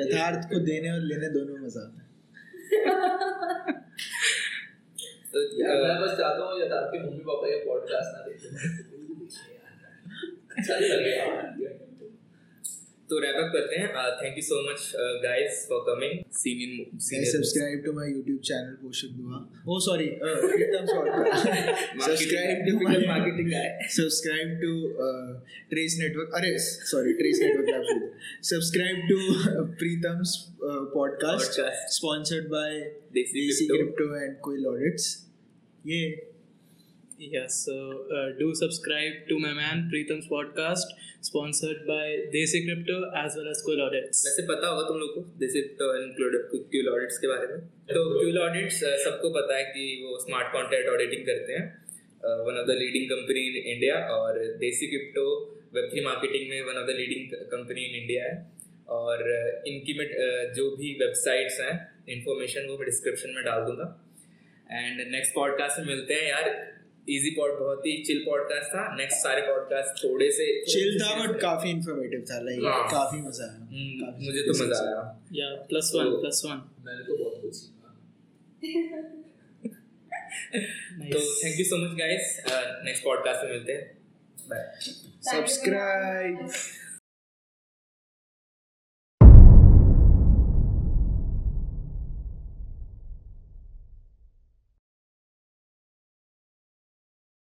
यथार्थ 0.00 0.42
को 0.52 0.56
देने 0.70 0.88
और 0.90 1.00
लेने 1.12 1.28
दोनों 1.28 1.54
में 1.54 1.60
मज़ा 1.66 1.80
आता 1.80 1.98
है। 2.00 2.06
तो 5.32 5.36
यार 5.62 5.76
मैं 5.82 5.96
बस 6.02 6.12
चाहता 6.18 6.40
हूँ 6.44 6.50
यथार्थ 6.62 6.88
के 6.94 6.98
मम्मी 7.06 7.22
पापा 7.30 7.44
ये 7.48 7.56
पॉडकास्ट 7.66 8.08
ना 8.16 8.20
देखें। 8.28 8.50
अच्छा 10.58 10.74
नहीं 10.78 10.88
लगेगा 10.90 11.24
तो 13.10 13.18
रैपअप 13.22 13.50
करते 13.52 13.80
हैं। 13.80 13.88
Thank 14.20 14.36
you 14.36 14.42
so 14.42 14.60
much 14.70 14.92
guys 15.24 15.66
for 15.68 15.80
coming 15.88 16.20
seen 16.36 16.60
in 16.62 16.98
scene 17.06 17.24
subscribe 17.24 17.82
to 17.86 17.92
my 17.92 18.10
YouTube 18.10 18.38
channel 18.48 18.74
Poshak 18.82 19.10
Dua 19.16 19.40
oh 19.68 19.78
sorry 19.86 20.04
एकदम 20.04 20.86
sorry 20.86 21.10
subscribe 22.06 22.64
to 22.68 22.74
my 22.84 23.06
marketing 23.06 23.50
guy 23.50 23.68
subscribe 23.96 24.58
to 24.62 24.72
Trace 25.70 25.96
Network 26.00 26.34
अरे 26.34 26.56
सॉरी 26.92 27.12
ट्रेस 27.22 27.40
नेटवर्क 27.42 27.66
का 27.70 27.78
subscribe 28.50 29.08
to 29.08 29.64
Pritam's 29.82 30.36
podcast 30.94 31.60
sponsored 31.96 32.48
by 32.50 32.78
Desi 33.18 33.66
crypto 33.66 34.14
and 34.16 34.38
कोई 34.40 34.62
laureates 34.62 35.10
ये. 35.86 36.04
Yeah. 37.18 37.46
so 37.46 38.06
uh, 38.10 38.36
do 38.38 38.54
subscribe 38.54 39.28
to 39.28 39.38
my 39.38 39.52
man 39.52 39.88
Preetham's 39.90 40.26
podcast 40.26 40.88
sponsored 41.20 41.86
by 41.86 42.26
Desi 42.34 42.66
Crypto 42.66 42.96
as 43.14 43.36
well 43.36 43.48
as 43.50 43.62
Cool 43.62 43.80
Audits. 43.84 44.22
वैसे 44.26 44.42
पता 44.48 44.68
होगा 44.68 44.82
तुम 44.88 44.98
लोग 44.98 45.14
को 45.14 45.22
जैसे 45.40 45.62
तो 45.78 45.86
क्यूल 46.72 46.88
ऑडिट्स 46.94 47.18
के 47.18 47.28
बारे 47.28 47.46
में। 47.52 47.60
तो 47.92 48.02
क्यूल 48.18 48.38
ऑडिट्स 48.38 48.80
सबको 49.04 49.30
पता 49.38 49.56
है 49.56 49.64
कि 49.76 49.86
वो 50.04 50.18
स्मार्ट 50.24 50.52
कॉन्टेंट 50.52 50.88
ऑडिटिंग 50.94 51.24
करते 51.30 51.52
हैं। 51.52 51.64
One 52.46 52.60
of 52.60 52.66
the 52.66 52.78
leading 52.82 53.08
company 53.14 53.46
in 53.46 53.56
India 53.74 53.96
और 54.16 54.42
Desi 54.66 54.86
crypto 54.86 55.26
web 55.74 55.88
three 55.94 56.04
marketing 56.10 56.50
में 56.50 56.60
one 56.72 56.82
of 56.82 56.86
the 56.90 56.98
leading 57.00 57.40
company 57.56 57.88
in 57.88 57.98
India 58.02 58.28
है। 58.28 58.36
और 59.00 59.26
uh, 59.38 59.72
इनकी 59.72 59.98
मैं 59.98 60.10
uh, 60.26 60.54
जो 60.56 60.70
भी 60.76 60.92
वेबसाइट्स 61.00 61.60
हैं 61.60 61.74
इंफॉर्मेशन 62.18 62.68
वो 62.68 62.78
मैं 62.78 62.92
डिस्क्रिप्शन 62.92 63.34
में 63.36 63.44
डाल 63.44 63.66
दूँगा। 63.66 63.90
एंड 64.72 65.10
नेक्स्ट 65.12 65.34
पॉडकास्ट 65.34 65.78
में 65.78 65.86
मिलते 65.96 66.14
हैं 66.14 66.28
यार। 66.28 66.54
इजी 67.08 67.30
पॉड 67.30 67.60
बहुत 67.60 67.86
ही 67.86 68.02
चिल 68.02 68.18
पॉडकास्ट 68.18 68.70
था। 68.70 68.96
नेक्स्ट 68.96 69.18
सारे 69.18 69.42
पॉडकास्ट 69.42 70.04
थोड़े 70.04 70.30
से 70.30 70.64
चिल 70.64 71.00
था 71.00 71.26
बट 71.26 71.40
काफ़ी 71.40 71.70
इंफॉर्मेटिव 71.70 72.24
था. 72.30 72.40
लाइक 72.40 72.64
हाँ. 72.64 72.90
काफ़ी 72.90 73.18
मज़ा 73.18 73.44
आया. 73.44 73.54
हम्म, 73.54 74.24
मुझे 74.24 74.42
तो 74.42 74.50
मज़ा 74.50 74.62
आया। 74.62 75.22
या 75.32 75.54
plus 75.54 75.92
one 75.94 76.04
plus 76.04 76.42
one 76.44 76.50
one 76.50 76.86
मैंने 76.86 77.02
तो 77.02 77.24
बहुत 77.24 77.42
कुछ 77.42 77.54
सीखा। 77.54 78.98
तो 81.12 81.44
thank 81.44 81.58
you 81.58 81.64
so 81.64 81.84
much 81.84 81.98
guys 81.98 82.44
next 82.84 83.04
podcast 83.04 83.44
में 83.44 83.52
मिलते 83.52 83.72
हैं। 83.72 83.98
Bye 84.48 84.74
Subscribe. 85.32 86.50